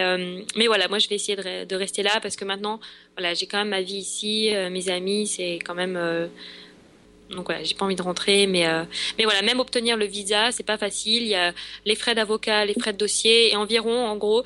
mais 0.55 0.67
voilà, 0.67 0.87
moi 0.87 0.99
je 0.99 1.07
vais 1.09 1.15
essayer 1.15 1.35
de, 1.35 1.65
de, 1.65 1.75
rester 1.75 2.03
là 2.03 2.19
parce 2.21 2.35
que 2.35 2.45
maintenant, 2.45 2.79
voilà, 3.17 3.33
j'ai 3.33 3.47
quand 3.47 3.57
même 3.57 3.69
ma 3.69 3.81
vie 3.81 3.97
ici, 3.97 4.51
mes 4.71 4.89
amis, 4.89 5.27
c'est 5.27 5.59
quand 5.65 5.73
même. 5.75 5.99
donc 7.31 7.45
voilà, 7.47 7.63
j'ai 7.63 7.75
pas 7.75 7.85
envie 7.85 7.95
de 7.95 8.01
rentrer, 8.01 8.47
mais 8.47 8.65
mais 9.17 9.23
voilà, 9.23 9.41
même 9.41 9.59
obtenir 9.59 9.97
le 9.97 10.05
visa, 10.05 10.51
c'est 10.51 10.65
pas 10.65 10.77
facile. 10.77 11.23
Il 11.23 11.29
y 11.29 11.35
a 11.35 11.53
les 11.85 11.95
frais 11.95 12.15
d'avocat, 12.15 12.65
les 12.65 12.75
frais 12.75 12.93
de 12.93 12.97
dossier, 12.97 13.51
et 13.51 13.55
environ, 13.55 14.05
en 14.07 14.15
gros, 14.17 14.43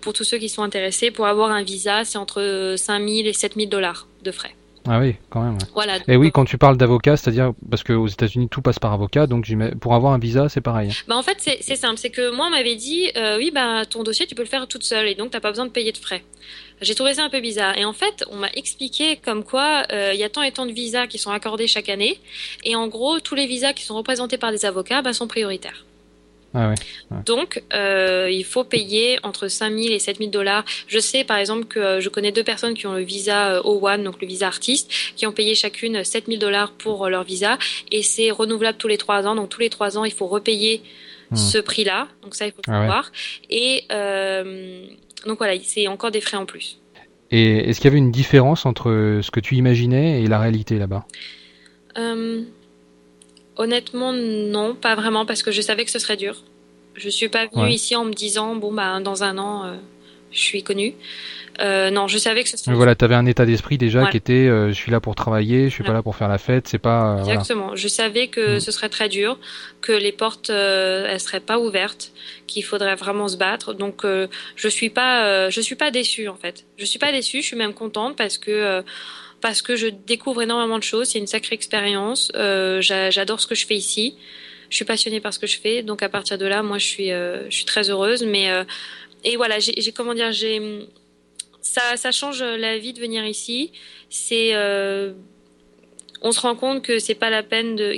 pour 0.00 0.12
tous 0.12 0.24
ceux 0.24 0.38
qui 0.38 0.48
sont 0.48 0.62
intéressés, 0.62 1.10
pour 1.10 1.26
avoir 1.26 1.50
un 1.50 1.62
visa, 1.62 2.04
c'est 2.04 2.18
entre 2.18 2.74
5000 2.76 3.26
et 3.26 3.32
7000 3.32 3.68
dollars 3.68 4.06
de 4.22 4.32
frais. 4.32 4.54
Ah 4.88 4.98
oui, 4.98 5.16
quand 5.28 5.42
même. 5.42 5.58
Voilà. 5.74 5.98
Et 6.08 6.16
oui, 6.16 6.30
quand 6.32 6.44
tu 6.44 6.56
parles 6.56 6.76
d'avocat, 6.76 7.16
c'est-à-dire 7.16 7.52
parce 7.68 7.84
qu'aux 7.84 8.06
États-Unis 8.06 8.48
tout 8.48 8.62
passe 8.62 8.78
par 8.78 8.92
avocat, 8.92 9.26
donc 9.26 9.46
pour 9.78 9.94
avoir 9.94 10.14
un 10.14 10.18
visa, 10.18 10.48
c'est 10.48 10.62
pareil. 10.62 10.92
Bah 11.06 11.16
en 11.16 11.22
fait, 11.22 11.36
c'est 11.38 11.76
simple, 11.76 11.98
c'est 11.98 12.10
que 12.10 12.34
moi 12.34 12.46
on 12.46 12.50
m'avait 12.50 12.76
dit, 12.76 13.10
euh, 13.16 13.36
oui, 13.36 13.50
bah 13.54 13.84
ton 13.84 14.02
dossier 14.02 14.26
tu 14.26 14.34
peux 14.34 14.42
le 14.42 14.48
faire 14.48 14.66
toute 14.66 14.84
seule 14.84 15.06
et 15.06 15.14
donc 15.14 15.30
t'as 15.30 15.40
pas 15.40 15.50
besoin 15.50 15.66
de 15.66 15.70
payer 15.70 15.92
de 15.92 15.98
frais. 15.98 16.22
J'ai 16.80 16.94
trouvé 16.94 17.14
ça 17.14 17.24
un 17.24 17.30
peu 17.30 17.40
bizarre. 17.40 17.76
Et 17.76 17.84
en 17.84 17.92
fait, 17.92 18.24
on 18.30 18.36
m'a 18.36 18.50
expliqué 18.54 19.16
comme 19.16 19.44
quoi 19.44 19.84
euh, 19.92 20.12
il 20.14 20.20
y 20.20 20.24
a 20.24 20.28
tant 20.28 20.42
et 20.42 20.52
tant 20.52 20.66
de 20.66 20.72
visas 20.72 21.06
qui 21.06 21.18
sont 21.18 21.30
accordés 21.30 21.66
chaque 21.66 21.88
année, 21.88 22.18
et 22.64 22.76
en 22.76 22.88
gros, 22.88 23.20
tous 23.20 23.34
les 23.34 23.46
visas 23.46 23.72
qui 23.72 23.84
sont 23.84 23.96
représentés 23.96 24.38
par 24.38 24.52
des 24.52 24.64
avocats 24.64 25.02
bah, 25.02 25.12
sont 25.12 25.28
prioritaires. 25.28 25.84
Ah 26.52 26.74
Donc, 27.26 27.62
euh, 27.72 28.28
il 28.30 28.44
faut 28.44 28.64
payer 28.64 29.18
entre 29.22 29.46
5 29.46 29.72
000 29.72 29.94
et 29.94 29.98
7 30.00 30.18
000 30.18 30.30
dollars. 30.30 30.64
Je 30.88 30.98
sais, 30.98 31.22
par 31.22 31.36
exemple, 31.36 31.66
que 31.66 31.78
euh, 31.78 32.00
je 32.00 32.08
connais 32.08 32.32
deux 32.32 32.42
personnes 32.42 32.74
qui 32.74 32.86
ont 32.88 32.94
le 32.94 33.02
visa 33.02 33.54
euh, 33.54 33.62
O1, 33.62 34.02
donc 34.02 34.20
le 34.20 34.26
visa 34.26 34.48
artiste, 34.48 34.90
qui 35.14 35.26
ont 35.26 35.32
payé 35.32 35.54
chacune 35.54 36.02
7 36.02 36.26
000 36.26 36.38
dollars 36.38 36.72
pour 36.72 37.08
leur 37.08 37.22
visa, 37.22 37.56
et 37.92 38.02
c'est 38.02 38.32
renouvelable 38.32 38.78
tous 38.78 38.88
les 38.88 38.98
trois 38.98 39.26
ans. 39.26 39.36
Donc, 39.36 39.48
tous 39.48 39.60
les 39.60 39.70
trois 39.70 39.96
ans, 39.96 40.04
il 40.04 40.12
faut 40.12 40.26
repayer 40.26 40.82
hmm. 41.30 41.36
ce 41.36 41.58
prix-là. 41.58 42.08
Donc, 42.22 42.34
ça, 42.34 42.46
il 42.46 42.52
faut 42.52 42.62
le 42.66 42.72
ah 42.72 42.80
savoir. 42.80 43.12
Et 43.48 43.84
donc, 45.26 45.38
voilà, 45.38 45.54
c'est 45.62 45.88
encore 45.88 46.10
des 46.10 46.20
frais 46.20 46.36
en 46.36 46.46
plus. 46.46 46.78
Et 47.30 47.68
est-ce 47.68 47.78
qu'il 47.80 47.86
y 47.86 47.88
avait 47.88 47.98
une 47.98 48.10
différence 48.10 48.66
entre 48.66 49.20
ce 49.22 49.30
que 49.30 49.40
tu 49.40 49.56
imaginais 49.56 50.22
et 50.22 50.26
la 50.26 50.38
réalité 50.38 50.78
là-bas? 50.78 51.06
Honnêtement, 53.60 54.14
non, 54.14 54.74
pas 54.74 54.94
vraiment, 54.94 55.26
parce 55.26 55.42
que 55.42 55.50
je 55.50 55.60
savais 55.60 55.84
que 55.84 55.90
ce 55.90 55.98
serait 55.98 56.16
dur. 56.16 56.44
Je 56.94 57.10
suis 57.10 57.28
pas 57.28 57.46
venue 57.46 57.70
ici 57.70 57.94
en 57.94 58.06
me 58.06 58.14
disant 58.14 58.56
bon 58.56 58.72
bah 58.72 59.00
dans 59.00 59.22
un 59.22 59.36
an 59.36 59.66
euh, 59.66 59.76
je 60.32 60.40
suis 60.40 60.62
connue. 60.62 60.94
Euh, 61.60 61.90
non, 61.90 62.08
je 62.08 62.16
savais 62.16 62.42
que 62.42 62.48
ce 62.48 62.56
serait. 62.56 62.70
Mais 62.70 62.76
voilà, 62.76 62.94
tu 62.94 63.04
avais 63.04 63.14
un 63.14 63.26
état 63.26 63.44
d'esprit 63.44 63.76
déjà 63.76 64.06
qui 64.06 64.16
était 64.16 64.32
euh, 64.32 64.68
je 64.68 64.74
suis 64.74 64.90
là 64.90 65.00
pour 65.00 65.14
travailler, 65.14 65.68
je 65.68 65.74
suis 65.74 65.84
pas 65.84 65.92
là 65.92 66.02
pour 66.02 66.16
faire 66.16 66.28
la 66.28 66.38
fête, 66.38 66.68
c'est 66.68 66.78
pas. 66.78 67.18
Exactement. 67.20 67.76
Je 67.76 67.88
savais 67.88 68.28
que 68.28 68.56
mm. 68.56 68.60
ce 68.60 68.72
serait 68.72 68.88
très 68.88 69.08
dur, 69.08 69.38
que 69.80 69.92
les 69.92 70.12
portes 70.12 70.50
elles 70.50 71.20
seraient 71.20 71.40
pas 71.40 71.58
ouvertes, 71.58 72.12
qu'il 72.46 72.64
faudrait 72.64 72.94
vraiment 72.94 73.28
se 73.28 73.36
battre. 73.36 73.74
Donc 73.74 74.06
je 74.56 74.68
suis 74.68 74.90
pas 74.90 75.50
je 75.50 75.60
suis 75.60 75.76
pas 75.76 75.90
déçue 75.90 76.28
en 76.28 76.36
fait. 76.36 76.64
Je 76.78 76.84
suis 76.84 76.98
pas 76.98 77.12
déçue, 77.12 77.42
je 77.42 77.46
suis 77.48 77.56
même 77.56 77.74
contente 77.74 78.16
parce 78.16 78.38
que 78.38 78.82
parce 79.40 79.62
que 79.62 79.76
je 79.76 79.86
découvre 79.88 80.42
énormément 80.42 80.78
de 80.78 80.82
choses. 80.82 81.08
C'est 81.08 81.18
une 81.18 81.26
sacrée 81.26 81.54
expérience. 81.54 82.30
Euh, 82.34 82.80
J'adore 82.80 83.40
ce 83.40 83.46
que 83.46 83.54
je 83.54 83.66
fais 83.66 83.76
ici. 83.76 84.16
Je 84.68 84.76
suis 84.76 84.84
passionnée 84.84 85.20
par 85.20 85.34
ce 85.34 85.38
que 85.38 85.46
je 85.46 85.58
fais. 85.58 85.82
Donc 85.82 86.02
à 86.02 86.08
partir 86.08 86.38
de 86.38 86.46
là, 86.46 86.62
moi, 86.62 86.78
je 86.78 86.86
suis, 86.86 87.10
euh, 87.10 87.48
je 87.50 87.56
suis 87.56 87.64
très 87.64 87.90
heureuse. 87.90 88.22
Mais 88.22 88.50
euh, 88.50 88.64
et 89.24 89.36
voilà, 89.36 89.58
j'ai 89.58 89.92
comment 89.92 90.14
dire, 90.14 90.32
j'ai 90.32 90.88
ça, 91.60 91.96
ça 91.96 92.10
change 92.10 92.42
la 92.42 92.78
vie 92.78 92.92
de 92.92 93.00
venir 93.00 93.24
ici. 93.26 93.72
C'est, 94.08 94.50
euh, 94.54 95.12
on 96.22 96.32
se 96.32 96.40
rend 96.40 96.54
compte 96.54 96.82
que 96.82 96.98
c'est 96.98 97.14
pas 97.14 97.30
la 97.30 97.42
peine 97.42 97.76
de. 97.76 97.94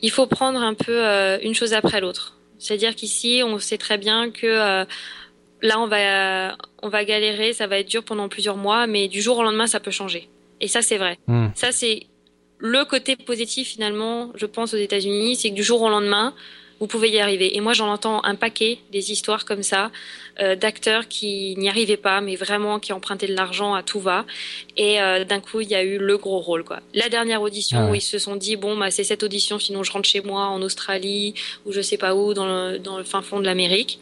Il 0.00 0.10
faut 0.10 0.26
prendre 0.26 0.60
un 0.60 0.74
peu 0.74 1.02
une 1.42 1.54
chose 1.54 1.72
après 1.72 2.00
l'autre. 2.00 2.38
C'est-à-dire 2.58 2.94
qu'ici, 2.94 3.42
on 3.44 3.58
sait 3.58 3.78
très 3.78 3.96
bien 3.96 4.30
que 4.30 4.84
là, 5.62 5.80
on 5.80 5.86
va, 5.86 6.56
on 6.82 6.88
va 6.88 7.04
galérer, 7.04 7.52
ça 7.54 7.66
va 7.66 7.78
être 7.78 7.88
dur 7.88 8.04
pendant 8.04 8.28
plusieurs 8.28 8.56
mois, 8.56 8.86
mais 8.86 9.08
du 9.08 9.22
jour 9.22 9.38
au 9.38 9.42
lendemain, 9.42 9.66
ça 9.66 9.80
peut 9.80 9.90
changer. 9.90 10.28
Et 10.60 10.68
ça, 10.68 10.82
c'est 10.82 10.98
vrai. 10.98 11.18
Hmm. 11.26 11.48
Ça, 11.54 11.72
c'est 11.72 12.06
le 12.58 12.84
côté 12.84 13.16
positif 13.16 13.68
finalement, 13.68 14.30
je 14.34 14.46
pense 14.46 14.74
aux 14.74 14.78
États-Unis, 14.78 15.36
c'est 15.36 15.50
que 15.50 15.54
du 15.54 15.62
jour 15.62 15.82
au 15.82 15.88
lendemain, 15.88 16.34
vous 16.80 16.86
pouvez 16.86 17.10
y 17.10 17.18
arriver. 17.20 17.56
Et 17.56 17.60
moi, 17.60 17.72
j'en 17.72 17.88
entends 17.92 18.22
un 18.24 18.34
paquet 18.34 18.78
des 18.92 19.12
histoires 19.12 19.44
comme 19.44 19.62
ça 19.62 19.90
euh, 20.40 20.56
d'acteurs 20.56 21.06
qui 21.08 21.54
n'y 21.56 21.68
arrivaient 21.68 21.96
pas, 21.96 22.20
mais 22.20 22.36
vraiment 22.36 22.80
qui 22.80 22.92
empruntaient 22.92 23.26
de 23.28 23.34
l'argent 23.34 23.74
à 23.74 23.82
tout 23.82 24.00
va. 24.00 24.24
Et 24.76 25.00
euh, 25.00 25.24
d'un 25.24 25.40
coup, 25.40 25.60
il 25.60 25.68
y 25.70 25.74
a 25.74 25.82
eu 25.82 25.98
le 25.98 26.18
gros 26.18 26.40
rôle. 26.40 26.64
Quoi. 26.64 26.80
La 26.92 27.08
dernière 27.08 27.42
audition 27.42 27.78
Ah 27.80 27.84
ouais. 27.86 27.90
où 27.92 27.94
ils 27.94 28.00
se 28.00 28.18
sont 28.18 28.36
dit 28.36 28.56
bon, 28.56 28.76
bah, 28.76 28.90
c'est 28.90 29.04
cette 29.04 29.22
audition, 29.22 29.58
sinon 29.58 29.82
je 29.82 29.92
rentre 29.92 30.08
chez 30.08 30.20
moi 30.20 30.46
en 30.46 30.60
Australie 30.62 31.34
ou 31.64 31.72
je 31.72 31.80
sais 31.80 31.96
pas 31.98 32.14
où, 32.14 32.34
dans 32.34 32.46
le, 32.46 32.78
dans 32.78 32.98
le 32.98 33.04
fin 33.04 33.22
fond 33.22 33.38
de 33.40 33.44
l'Amérique. 33.46 33.98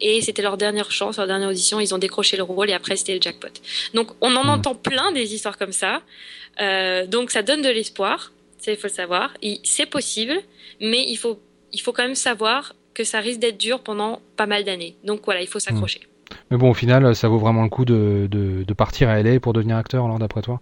Et 0.00 0.20
c'était 0.20 0.42
leur 0.42 0.56
dernière 0.58 0.90
chance, 0.90 1.16
leur 1.16 1.26
dernière 1.26 1.48
audition. 1.48 1.80
Ils 1.80 1.94
ont 1.94 1.98
décroché 1.98 2.36
le 2.36 2.42
rôle 2.42 2.68
et 2.70 2.74
après 2.74 2.96
c'était 2.96 3.14
le 3.14 3.20
jackpot. 3.22 3.48
Donc 3.94 4.08
on 4.20 4.36
en 4.36 4.44
Mhm. 4.44 4.50
entend 4.50 4.74
plein 4.74 5.10
des 5.12 5.34
histoires 5.34 5.56
comme 5.58 5.72
ça. 5.72 6.02
Euh, 6.60 7.06
donc 7.06 7.30
ça 7.30 7.42
donne 7.42 7.62
de 7.62 7.68
l'espoir. 7.70 8.32
Il 8.68 8.76
faut 8.76 8.88
le 8.88 8.92
savoir. 8.92 9.32
C'est 9.62 9.86
possible, 9.86 10.34
mais 10.80 11.04
il 11.08 11.16
faut, 11.16 11.38
il 11.72 11.80
faut 11.80 11.92
quand 11.92 12.02
même 12.02 12.14
savoir 12.14 12.74
que 12.94 13.04
ça 13.04 13.20
risque 13.20 13.40
d'être 13.40 13.58
dur 13.58 13.80
pendant 13.80 14.20
pas 14.36 14.46
mal 14.46 14.64
d'années. 14.64 14.96
Donc 15.04 15.22
voilà, 15.24 15.42
il 15.42 15.46
faut 15.46 15.58
s'accrocher. 15.58 16.00
Mais 16.50 16.56
bon, 16.56 16.70
au 16.70 16.74
final, 16.74 17.14
ça 17.14 17.28
vaut 17.28 17.38
vraiment 17.38 17.62
le 17.62 17.68
coup 17.68 17.84
de, 17.84 18.26
de, 18.30 18.64
de 18.64 18.74
partir 18.74 19.08
à 19.08 19.22
LA 19.22 19.38
pour 19.40 19.52
devenir 19.52 19.76
acteur, 19.76 20.04
alors 20.04 20.18
d'après 20.18 20.42
toi? 20.42 20.60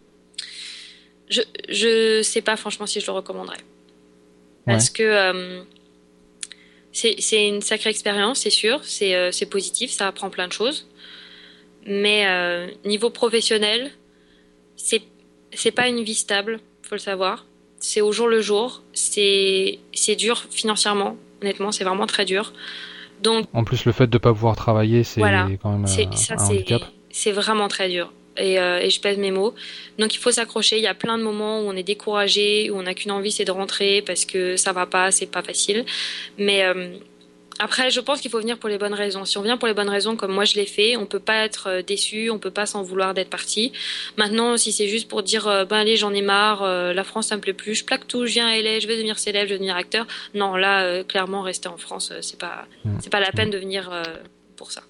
Je, 1.29 1.41
je 1.69 2.23
sais 2.23 2.43
pas 2.43 2.57
franchement 2.57 2.87
si 2.87 3.01
je 3.01 3.07
le 3.07 3.13
recommanderais. 3.13 3.59
Parce 4.67 4.91
que 4.91 5.03
euh, 5.03 5.63
c'est 6.93 7.47
une 7.47 7.61
sacrée 7.61 7.91
expérience, 7.91 8.41
c'est 8.41 8.51
sûr. 8.51 8.81
C'est 8.83 9.15
euh, 9.15 9.31
c'est 9.31 9.47
positif, 9.47 9.91
ça 9.91 10.09
apprend 10.09 10.31
plein 10.31 10.49
de 10.49 10.53
choses. 10.53 10.89
Mais 11.87 12.27
euh, 12.27 12.69
niveau 12.85 13.11
professionnel, 13.11 13.91
c'est 14.77 15.71
pas 15.75 15.89
une 15.89 16.03
vie 16.03 16.15
stable, 16.15 16.61
faut 16.83 16.95
le 16.95 17.01
savoir. 17.01 17.47
C'est 17.87 18.01
au 18.01 18.13
jour 18.13 18.29
le 18.29 18.41
jour. 18.41 18.83
C'est 18.95 19.79
dur 20.17 20.43
financièrement. 20.51 21.19
Honnêtement, 21.43 21.71
c'est 21.71 21.85
vraiment 21.85 22.07
très 22.07 22.25
dur. 22.25 22.55
Donc 23.23 23.47
En 23.53 23.63
plus, 23.63 23.85
le 23.85 23.93
fait 23.93 24.07
de 24.07 24.17
ne 24.17 24.19
pas 24.19 24.33
pouvoir 24.33 24.57
travailler, 24.57 25.05
c'est 25.05 25.21
Voilà. 25.21 25.47
quand 25.63 25.71
même 25.73 25.85
euh, 25.85 26.17
ça, 26.17 26.35
un 26.39 26.47
handicap. 26.47 26.83
c'est 27.11 27.31
vraiment 27.33 27.69
très 27.69 27.91
dur. 27.91 28.11
Et, 28.39 28.59
euh, 28.59 28.81
et 28.81 28.89
je 28.89 29.01
pèse 29.03 29.19
mes 29.19 29.31
mots. 29.31 29.55
Donc 29.99 30.15
il 30.15 30.19
faut 30.19 30.31
s'accrocher. 30.33 30.79
Il 30.79 30.83
y 30.83 30.87
a 30.87 30.95
plein 30.95 31.19
de 31.19 31.23
moments 31.23 31.61
où 31.61 31.65
on 31.65 31.77
est 31.77 31.83
découragé, 31.83 32.71
où 32.71 32.79
on 32.79 32.83
n'a 32.85 32.95
qu'une 32.95 33.11
envie, 33.13 33.31
c'est 33.31 33.45
de 33.45 33.51
rentrer 33.53 34.01
parce 34.01 34.25
que 34.25 34.57
ça 34.57 34.73
va 34.73 34.87
pas, 34.87 35.11
c'est 35.11 35.27
pas 35.27 35.43
facile. 35.43 35.85
Mais 36.39 36.65
euh, 36.65 36.89
après, 37.61 37.91
je 37.91 38.01
pense 38.01 38.21
qu'il 38.21 38.31
faut 38.31 38.41
venir 38.41 38.59
pour 38.59 38.69
les 38.69 38.79
bonnes 38.79 38.95
raisons. 38.95 39.25
Si 39.25 39.39
on 39.39 39.43
vient 39.43 39.57
pour 39.57 39.69
les 39.69 39.75
bonnes 39.75 39.89
raisons, 39.89 40.17
comme 40.17 40.33
moi 40.33 40.45
je 40.45 40.55
l'ai 40.57 40.67
fait, 40.67 40.97
on 40.97 41.07
peut 41.07 41.21
pas 41.21 41.45
être 41.45 41.69
euh, 41.69 41.83
déçu, 41.83 42.31
on 42.31 42.39
peut 42.39 42.51
pas 42.51 42.67
s'en 42.67 42.83
vouloir 42.83 43.15
d'être 43.15 43.31
parti. 43.31 43.73
Maintenant, 44.17 44.57
si 44.57 44.73
c'est 44.73 44.89
juste 44.89 45.09
pour 45.09 45.23
dire, 45.23 45.47
euh, 45.47 45.65
ben 45.65 45.77
allez, 45.79 45.97
j'en 45.97 46.13
ai 46.13 46.23
marre, 46.23 46.63
euh, 46.63 46.93
la 46.93 47.05
France 47.05 47.29
ça 47.29 47.37
me 47.37 47.41
plaît 47.41 47.53
plus, 47.53 47.75
je 47.77 47.85
plaque 47.85 48.09
tout, 48.09 48.27
je 48.27 48.33
viens 48.33 48.47
à 48.49 48.57
LA, 48.57 48.81
je 48.81 48.89
veux 48.89 48.95
devenir 48.95 49.19
célèbre, 49.19 49.47
je 49.49 49.53
veux 49.53 49.59
devenir 49.59 49.77
acteur. 49.77 50.07
Non, 50.35 50.57
là, 50.57 50.83
euh, 50.83 51.05
clairement, 51.05 51.43
rester 51.43 51.69
en 51.69 51.77
France, 51.77 52.13
c'est 52.21 52.39
pas, 52.39 52.67
Mm. 52.85 52.99
c'est 53.01 53.11
pas 53.11 53.21
la 53.21 53.31
peine 53.33 53.51
de 53.51 53.59
venir 53.59 53.91
pour 54.57 54.73
ça. 54.73 54.83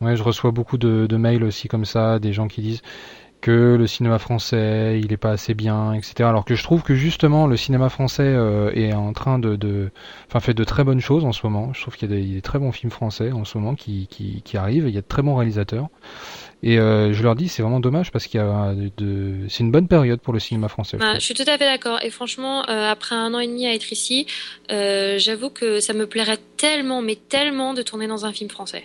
Ouais, 0.00 0.14
je 0.14 0.22
reçois 0.22 0.52
beaucoup 0.52 0.78
de, 0.78 1.06
de 1.08 1.16
mails 1.16 1.42
aussi 1.42 1.66
comme 1.66 1.84
ça, 1.84 2.18
des 2.18 2.32
gens 2.32 2.46
qui 2.46 2.60
disent 2.60 2.82
que 3.40 3.76
le 3.78 3.86
cinéma 3.86 4.18
français, 4.18 5.00
il 5.02 5.12
est 5.12 5.16
pas 5.16 5.30
assez 5.30 5.54
bien, 5.54 5.92
etc. 5.92 6.28
Alors 6.28 6.44
que 6.44 6.54
je 6.56 6.62
trouve 6.62 6.82
que 6.82 6.94
justement 6.94 7.46
le 7.46 7.56
cinéma 7.56 7.88
français 7.88 8.24
euh, 8.24 8.72
est 8.74 8.92
en 8.92 9.12
train 9.12 9.38
de, 9.38 9.54
de, 9.56 9.90
enfin 10.26 10.40
fait 10.40 10.54
de 10.54 10.64
très 10.64 10.82
bonnes 10.84 11.00
choses 11.00 11.24
en 11.24 11.32
ce 11.32 11.46
moment. 11.46 11.72
Je 11.72 11.80
trouve 11.82 11.96
qu'il 11.96 12.10
y 12.10 12.12
a 12.12 12.16
des, 12.16 12.22
il 12.22 12.28
y 12.28 12.32
a 12.32 12.34
des 12.36 12.42
très 12.42 12.58
bons 12.58 12.72
films 12.72 12.90
français 12.90 13.30
en 13.32 13.44
ce 13.44 13.56
moment 13.58 13.74
qui, 13.76 14.08
qui, 14.10 14.42
qui 14.42 14.56
arrivent. 14.56 14.88
Il 14.88 14.94
y 14.94 14.98
a 14.98 15.02
de 15.02 15.06
très 15.06 15.22
bons 15.22 15.36
réalisateurs. 15.36 15.88
Et 16.62 16.78
euh, 16.80 17.12
je 17.12 17.22
leur 17.22 17.36
dis, 17.36 17.48
c'est 17.48 17.62
vraiment 17.62 17.78
dommage 17.80 18.10
parce 18.10 18.26
qu'il 18.26 18.40
y 18.40 18.42
a 18.42 18.74
de, 18.74 18.90
de- 18.96 19.46
c'est 19.48 19.62
une 19.62 19.70
bonne 19.70 19.86
période 19.86 20.20
pour 20.20 20.32
le 20.32 20.40
cinéma 20.40 20.68
français. 20.68 20.96
je 21.00 21.04
Bah, 21.04 21.14
je 21.14 21.24
suis 21.24 21.34
tout 21.34 21.42
à 21.46 21.56
fait 21.58 21.64
d'accord. 21.64 22.00
Et 22.02 22.10
franchement, 22.10 22.68
euh, 22.68 22.90
après 22.90 23.14
un 23.14 23.32
an 23.34 23.38
et 23.38 23.46
demi 23.46 23.66
à 23.66 23.74
être 23.74 23.92
ici, 23.92 24.26
j'avoue 24.68 25.50
que 25.50 25.78
ça 25.80 25.92
me 25.92 26.06
plairait 26.06 26.38
tellement, 26.56 27.02
mais 27.02 27.14
tellement 27.16 27.74
de 27.74 27.82
tourner 27.82 28.08
dans 28.08 28.26
un 28.26 28.32
film 28.32 28.50
français. 28.50 28.84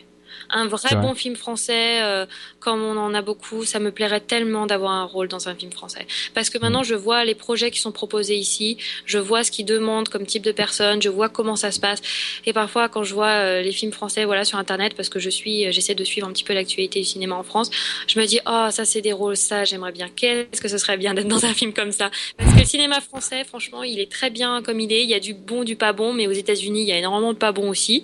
Un 0.49 0.67
vrai 0.67 0.95
bon 0.95 1.13
film 1.13 1.35
français, 1.35 2.01
euh, 2.03 2.25
comme 2.59 2.81
on 2.81 2.97
en 2.97 3.13
a 3.13 3.21
beaucoup, 3.21 3.65
ça 3.65 3.79
me 3.79 3.91
plairait 3.91 4.19
tellement 4.19 4.65
d'avoir 4.65 4.91
un 4.91 5.03
rôle 5.05 5.27
dans 5.27 5.49
un 5.49 5.55
film 5.55 5.71
français. 5.71 6.05
Parce 6.33 6.49
que 6.49 6.57
maintenant, 6.57 6.83
je 6.83 6.95
vois 6.95 7.25
les 7.25 7.35
projets 7.35 7.71
qui 7.71 7.79
sont 7.79 7.91
proposés 7.91 8.35
ici, 8.35 8.77
je 9.05 9.17
vois 9.17 9.43
ce 9.43 9.51
qu'ils 9.51 9.65
demandent 9.65 10.09
comme 10.09 10.25
type 10.25 10.43
de 10.43 10.51
personne, 10.51 11.01
je 11.01 11.09
vois 11.09 11.29
comment 11.29 11.55
ça 11.55 11.71
se 11.71 11.79
passe. 11.79 12.01
Et 12.45 12.53
parfois, 12.53 12.89
quand 12.89 13.03
je 13.03 13.13
vois 13.13 13.27
euh, 13.27 13.61
les 13.61 13.71
films 13.71 13.91
français, 13.91 14.25
voilà, 14.25 14.45
sur 14.45 14.57
Internet, 14.57 14.93
parce 14.95 15.09
que 15.09 15.19
je 15.19 15.29
suis, 15.29 15.65
euh, 15.65 15.71
j'essaie 15.71 15.95
de 15.95 16.03
suivre 16.03 16.27
un 16.27 16.31
petit 16.31 16.43
peu 16.43 16.53
l'actualité 16.53 16.99
du 16.99 17.05
cinéma 17.05 17.35
en 17.35 17.43
France, 17.43 17.69
je 18.07 18.19
me 18.19 18.25
dis, 18.25 18.39
oh, 18.45 18.67
ça 18.71 18.85
c'est 18.85 19.01
des 19.01 19.13
rôles, 19.13 19.37
ça 19.37 19.63
j'aimerais 19.63 19.91
bien. 19.91 20.09
Qu'est-ce 20.15 20.61
que 20.61 20.67
ce 20.67 20.77
serait 20.77 20.97
bien 20.97 21.13
d'être 21.13 21.27
dans 21.27 21.45
un 21.45 21.53
film 21.53 21.73
comme 21.73 21.91
ça 21.91 22.11
Parce 22.37 22.53
que 22.53 22.59
le 22.59 22.65
cinéma 22.65 23.01
français, 23.01 23.43
franchement, 23.43 23.83
il 23.83 23.99
est 23.99 24.11
très 24.11 24.29
bien 24.29 24.61
comme 24.61 24.79
il 24.79 24.91
est. 24.91 25.03
Il 25.03 25.09
y 25.09 25.13
a 25.13 25.19
du 25.19 25.33
bon, 25.33 25.63
du 25.63 25.75
pas 25.75 25.93
bon, 25.93 26.13
mais 26.13 26.27
aux 26.27 26.31
États-Unis, 26.31 26.81
il 26.81 26.87
y 26.87 26.91
a 26.91 26.97
énormément 26.97 27.33
de 27.33 27.37
pas 27.37 27.51
bon 27.51 27.69
aussi. 27.69 28.03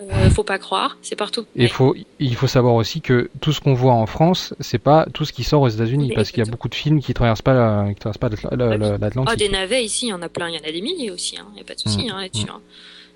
Euh, 0.00 0.30
faut 0.30 0.44
pas 0.44 0.58
croire, 0.58 0.96
c'est 1.02 1.16
partout. 1.16 1.46
Et 1.56 1.65
il 1.66 1.72
faut, 1.72 1.94
il 2.18 2.34
faut 2.34 2.46
savoir 2.46 2.74
aussi 2.74 3.00
que 3.00 3.30
tout 3.40 3.52
ce 3.52 3.60
qu'on 3.60 3.74
voit 3.74 3.92
en 3.94 4.06
France, 4.06 4.54
c'est 4.60 4.78
pas 4.78 5.06
tout 5.12 5.24
ce 5.24 5.32
qui 5.32 5.44
sort 5.44 5.62
aux 5.62 5.68
États-Unis, 5.68 6.12
parce 6.14 6.30
qu'il 6.30 6.44
y 6.44 6.46
a 6.46 6.50
beaucoup 6.50 6.68
de 6.68 6.74
films 6.74 7.00
qui 7.00 7.12
traversent 7.14 7.42
pas 7.42 7.54
la, 7.54 7.92
qui 7.92 8.00
traversent 8.00 8.18
pas 8.18 8.28
l'Atl- 8.28 8.48
la- 8.56 8.76
la- 8.76 8.94
Ah, 8.94 8.98
l'Atlantique. 8.98 9.38
des 9.38 9.48
navets 9.48 9.84
ici, 9.84 10.06
il 10.06 10.10
y 10.10 10.12
en 10.12 10.22
a 10.22 10.28
plein, 10.28 10.48
il 10.48 10.54
y 10.54 10.58
en 10.58 10.68
a 10.68 10.72
des 10.72 10.80
milliers 10.82 11.10
aussi, 11.10 11.38
hein. 11.38 11.46
il 11.52 11.54
n'y 11.56 11.60
a 11.60 11.64
pas 11.64 11.74
de 11.74 11.80
souci 11.80 12.06
Mm, 12.06 12.10
hein, 12.10 12.20
là-dessus. 12.22 12.46
hein. 12.50 12.60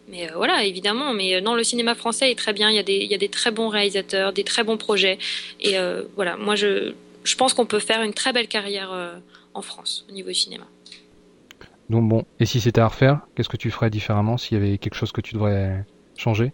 Mais 0.08 0.28
euh, 0.28 0.34
voilà, 0.34 0.64
évidemment, 0.64 1.12
mais 1.12 1.34
euh, 1.36 1.40
non, 1.40 1.54
le 1.54 1.62
cinéma 1.62 1.94
français 1.94 2.30
est 2.32 2.34
très 2.34 2.52
bien, 2.52 2.68
il 2.70 2.76
y, 2.76 2.80
a 2.80 2.82
des, 2.82 2.96
il 2.96 3.10
y 3.10 3.14
a 3.14 3.18
des 3.18 3.28
très 3.28 3.50
bons 3.52 3.68
réalisateurs, 3.68 4.32
des 4.32 4.42
très 4.44 4.64
bons 4.64 4.76
projets. 4.76 5.18
Et 5.60 5.78
euh, 5.78 6.02
voilà, 6.16 6.36
moi 6.36 6.56
je, 6.56 6.92
je 7.22 7.36
pense 7.36 7.54
qu'on 7.54 7.66
peut 7.66 7.78
faire 7.78 8.02
une 8.02 8.12
très 8.14 8.32
belle 8.32 8.48
carrière 8.48 8.90
euh, 8.92 9.14
en 9.54 9.62
France 9.62 10.04
au 10.08 10.12
niveau 10.12 10.28
du 10.28 10.34
cinéma. 10.34 10.64
Donc 11.90 12.08
bon, 12.08 12.24
et 12.38 12.46
si 12.46 12.60
c'était 12.60 12.80
à 12.80 12.88
refaire, 12.88 13.20
qu'est-ce 13.34 13.48
que 13.48 13.56
tu 13.56 13.70
ferais 13.70 13.90
différemment? 13.90 14.36
S'il 14.36 14.58
y 14.58 14.60
avait 14.60 14.78
quelque 14.78 14.94
chose 14.94 15.12
que 15.12 15.20
tu 15.20 15.34
devrais 15.34 15.84
changer? 16.16 16.52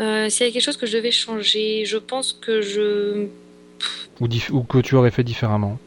Euh, 0.00 0.28
S'il 0.28 0.46
y 0.46 0.48
a 0.48 0.52
quelque 0.52 0.62
chose 0.62 0.76
que 0.76 0.86
je 0.86 0.96
devais 0.96 1.10
changer, 1.10 1.84
je 1.84 1.98
pense 1.98 2.32
que 2.32 2.60
je 2.60 3.26
ou, 4.20 4.62
que 4.64 4.78
tu 4.78 4.96
aurais 4.96 5.10
fait 5.10 5.22
différemment 5.22 5.78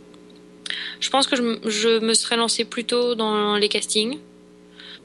Je 1.00 1.10
pense 1.10 1.28
que 1.28 1.36
je, 1.36 2.00
me 2.00 2.14
serais 2.14 2.38
lancée 2.38 2.66
plus 2.66 2.86
tôt 2.86 3.16
dans 3.16 3.58
les 3.58 3.70
castings. 3.70 4.18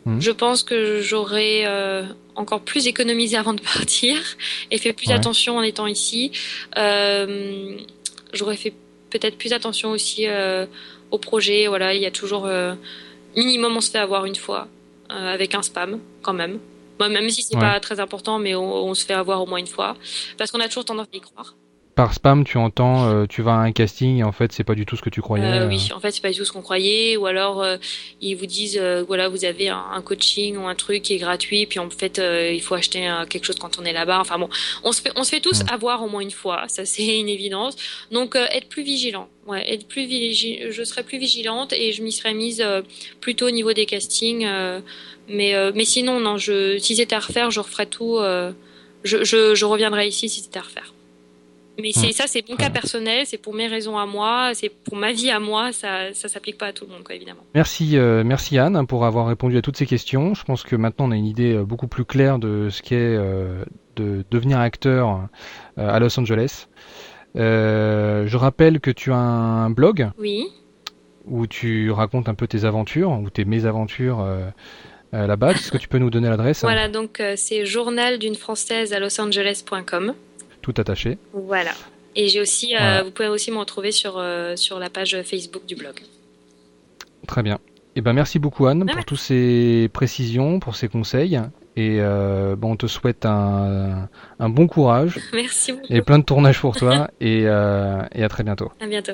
Mhm. 0.04 0.20
Je 0.20 0.30
pense 0.30 0.62
que 0.62 1.00
j'aurais 1.00 1.62
euh, 1.66 2.04
encore 2.36 2.60
plus 2.60 2.86
économisé 2.86 3.36
avant 3.42 3.54
de 3.54 3.60
partir 3.60 4.16
et 4.70 4.78
fait 4.78 4.92
plus 4.92 5.08
Ouais. 5.08 5.14
attention 5.14 5.56
en 5.56 5.62
étant 5.62 5.86
ici. 5.86 6.32
Euh, 6.76 7.76
j'aurais 8.32 8.56
fait 8.56 8.74
peut-être 9.10 9.38
plus 9.38 9.52
attention 9.52 9.90
aussi 9.90 10.26
au 11.10 11.18
projet. 11.18 11.68
Voilà, 11.68 11.94
il 11.94 12.02
y 12.02 12.06
a 12.06 12.10
toujours 12.10 12.48
minimum 13.36 13.76
on 13.76 13.80
se 13.80 13.90
fait 13.90 13.98
avoir 13.98 14.24
une 14.26 14.34
fois 14.34 14.68
avec 15.08 15.54
un 15.54 15.62
spam 15.62 16.00
quand 16.22 16.34
même. 16.34 16.58
Bon, 16.98 17.10
même 17.12 17.28
si 17.30 17.42
c'est 17.42 17.54
Ouais. 17.54 17.60
pas 17.60 17.80
très 17.80 18.00
important, 18.00 18.38
mais 18.38 18.54
on, 18.54 18.74
on 18.86 18.94
se 18.94 19.04
fait 19.04 19.14
avoir 19.14 19.42
au 19.42 19.46
moins 19.46 19.58
une 19.58 19.66
fois 19.66 19.96
parce 20.38 20.50
qu'on 20.50 20.60
a 20.60 20.68
toujours 20.68 20.84
tendance 20.84 21.06
à 21.12 21.16
y 21.16 21.20
croire. 21.20 21.54
Par 21.96 22.12
spam, 22.12 22.44
tu 22.44 22.58
entends, 22.58 23.08
euh, 23.08 23.24
tu 23.26 23.40
vas 23.40 23.52
à 23.54 23.56
un 23.60 23.72
casting 23.72 24.18
et 24.18 24.22
en 24.22 24.30
fait, 24.30 24.52
c'est 24.52 24.64
pas 24.64 24.74
du 24.74 24.84
tout 24.84 24.96
ce 24.96 25.02
que 25.02 25.08
tu 25.08 25.22
croyais. 25.22 25.46
Euh, 25.46 25.64
euh. 25.64 25.68
oui, 25.68 25.88
en 25.94 25.98
fait, 25.98 26.10
c'est 26.10 26.20
pas 26.20 26.30
du 26.30 26.36
tout 26.36 26.44
ce 26.44 26.52
qu'on 26.52 26.60
croyait. 26.60 27.16
Ou 27.16 27.24
alors, 27.24 27.62
euh, 27.62 27.78
ils 28.20 28.34
vous 28.34 28.44
disent, 28.44 28.76
euh, 28.78 29.02
voilà, 29.02 29.30
vous 29.30 29.46
avez 29.46 29.70
un, 29.70 29.82
un 29.94 30.02
coaching 30.02 30.58
ou 30.58 30.66
un 30.68 30.74
truc 30.74 31.00
qui 31.02 31.14
est 31.14 31.18
gratuit, 31.18 31.64
puis 31.64 31.78
en 31.78 31.88
fait, 31.88 32.18
euh, 32.18 32.52
il 32.52 32.60
faut 32.60 32.74
acheter 32.74 33.08
euh, 33.08 33.24
quelque 33.24 33.44
chose 33.44 33.56
quand 33.58 33.78
on 33.80 33.84
est 33.86 33.94
là-bas. 33.94 34.20
Enfin 34.20 34.38
bon, 34.38 34.50
on 34.84 34.92
se 34.92 35.00
fait, 35.00 35.10
on 35.16 35.24
se 35.24 35.30
fait 35.30 35.40
tous 35.40 35.62
avoir 35.72 36.02
au 36.04 36.08
moins 36.08 36.20
une 36.20 36.30
fois. 36.30 36.64
Ça, 36.68 36.84
c'est 36.84 37.18
une 37.18 37.30
évidence. 37.30 37.76
Donc, 38.12 38.36
euh, 38.36 38.44
être 38.52 38.68
plus 38.68 38.82
vigilant. 38.82 39.28
Ouais, 39.46 39.64
être 39.72 39.88
plus 39.88 40.04
vigi- 40.04 40.60
je 40.70 40.84
serais 40.84 41.02
plus 41.02 41.16
vigilante 41.18 41.72
et 41.72 41.92
je 41.92 42.02
m'y 42.02 42.12
serais 42.12 42.34
mise 42.34 42.60
euh, 42.60 42.82
plutôt 43.22 43.46
au 43.46 43.50
niveau 43.52 43.72
des 43.72 43.86
castings. 43.86 44.44
euh, 44.44 44.80
mais, 45.30 45.54
euh, 45.54 45.72
mais 45.74 45.86
sinon, 45.86 46.20
non, 46.20 46.36
je, 46.36 46.76
si 46.78 46.94
c'était 46.96 47.14
à 47.16 47.20
refaire, 47.20 47.50
je 47.50 47.60
referais 47.60 47.86
tout. 47.86 48.18
euh, 48.18 48.52
je, 49.02 49.24
je, 49.24 49.54
je 49.54 49.64
reviendrais 49.64 50.06
ici 50.08 50.28
si 50.28 50.40
c'était 50.42 50.58
à 50.58 50.62
refaire. 50.62 50.92
Mais 51.78 51.90
c'est 51.92 52.12
ça, 52.12 52.24
c'est 52.26 52.48
mon 52.48 52.56
cas 52.56 52.70
personnel, 52.70 53.26
c'est 53.26 53.38
pour 53.38 53.54
mes 53.54 53.66
raisons 53.66 53.98
à 53.98 54.06
moi, 54.06 54.52
c'est 54.54 54.70
pour 54.70 54.96
ma 54.96 55.12
vie 55.12 55.30
à 55.30 55.40
moi, 55.40 55.72
ça 55.72 56.12
ça 56.14 56.28
s'applique 56.28 56.58
pas 56.58 56.66
à 56.66 56.72
tout 56.72 56.86
le 56.86 56.92
monde, 56.92 57.02
quoi, 57.04 57.14
évidemment. 57.14 57.42
Merci, 57.54 57.98
euh, 57.98 58.24
merci 58.24 58.58
Anne 58.58 58.86
pour 58.86 59.04
avoir 59.04 59.26
répondu 59.26 59.56
à 59.56 59.62
toutes 59.62 59.76
ces 59.76 59.86
questions. 59.86 60.34
Je 60.34 60.44
pense 60.44 60.62
que 60.62 60.76
maintenant 60.76 61.08
on 61.08 61.10
a 61.10 61.16
une 61.16 61.26
idée 61.26 61.54
euh, 61.54 61.64
beaucoup 61.64 61.88
plus 61.88 62.04
claire 62.04 62.38
de 62.38 62.68
ce 62.70 62.82
qu'est 62.82 62.96
euh, 62.96 63.64
de 63.96 64.24
devenir 64.30 64.58
acteur 64.58 65.28
euh, 65.78 65.88
à 65.88 65.98
Los 65.98 66.18
Angeles. 66.18 66.66
Je 67.34 68.36
rappelle 68.36 68.80
que 68.80 68.90
tu 68.90 69.12
as 69.12 69.16
un 69.16 69.70
blog 69.70 70.10
Oui, 70.18 70.46
où 71.26 71.46
tu 71.46 71.90
racontes 71.90 72.28
un 72.28 72.34
peu 72.34 72.46
tes 72.46 72.64
aventures 72.64 73.10
ou 73.10 73.28
tes 73.28 73.44
mésaventures 73.44 74.26
là-bas. 75.12 75.52
Est-ce 75.52 75.70
que 75.70 75.76
tu 75.76 75.88
peux 75.88 75.98
nous 75.98 76.08
donner 76.08 76.30
l'adresse? 76.30 76.62
Voilà, 76.62 76.88
donc 76.88 77.22
c'est 77.36 77.66
journal 77.66 78.18
d'une 78.18 78.36
française 78.36 78.94
à 78.94 79.00
Los 79.00 79.20
Angeles.com. 79.20 80.14
Tout 80.66 80.74
attaché. 80.78 81.16
Voilà. 81.32 81.70
Et 82.16 82.26
j'ai 82.28 82.40
aussi, 82.40 82.74
euh, 82.74 82.78
Voilà. 82.78 83.02
vous 83.04 83.10
pouvez 83.12 83.28
aussi 83.28 83.52
me 83.52 83.58
retrouver 83.58 83.92
sur 83.92 84.14
euh, 84.18 84.56
sur 84.56 84.80
la 84.80 84.90
page 84.90 85.16
Facebook 85.22 85.64
du 85.64 85.76
blog. 85.76 85.94
Très 87.28 87.44
bien. 87.44 87.58
Eh 87.94 88.00
ben 88.00 88.12
merci 88.12 88.40
beaucoup 88.40 88.66
Anne 88.66 88.84
Ah, 88.88 88.92
pour 88.94 89.04
toutes 89.04 89.18
ces 89.20 89.88
précisions, 89.92 90.58
pour 90.58 90.74
ces 90.74 90.88
conseils. 90.88 91.40
Et 91.76 91.98
bon, 92.00 92.72
on 92.72 92.76
te 92.76 92.86
souhaite 92.88 93.24
un, 93.26 94.08
un 94.40 94.48
bon 94.48 94.66
courage. 94.66 95.20
Merci 95.32 95.72
beaucoup. 95.72 95.86
Et 95.90 96.02
plein 96.02 96.18
de 96.18 96.24
tournages 96.24 96.60
pour 96.60 96.74
toi. 96.76 97.08
et, 97.20 97.42
et 97.42 97.48
à 97.48 98.28
très 98.28 98.42
bientôt. 98.42 98.72
À 98.80 98.86
bientôt. 98.88 99.12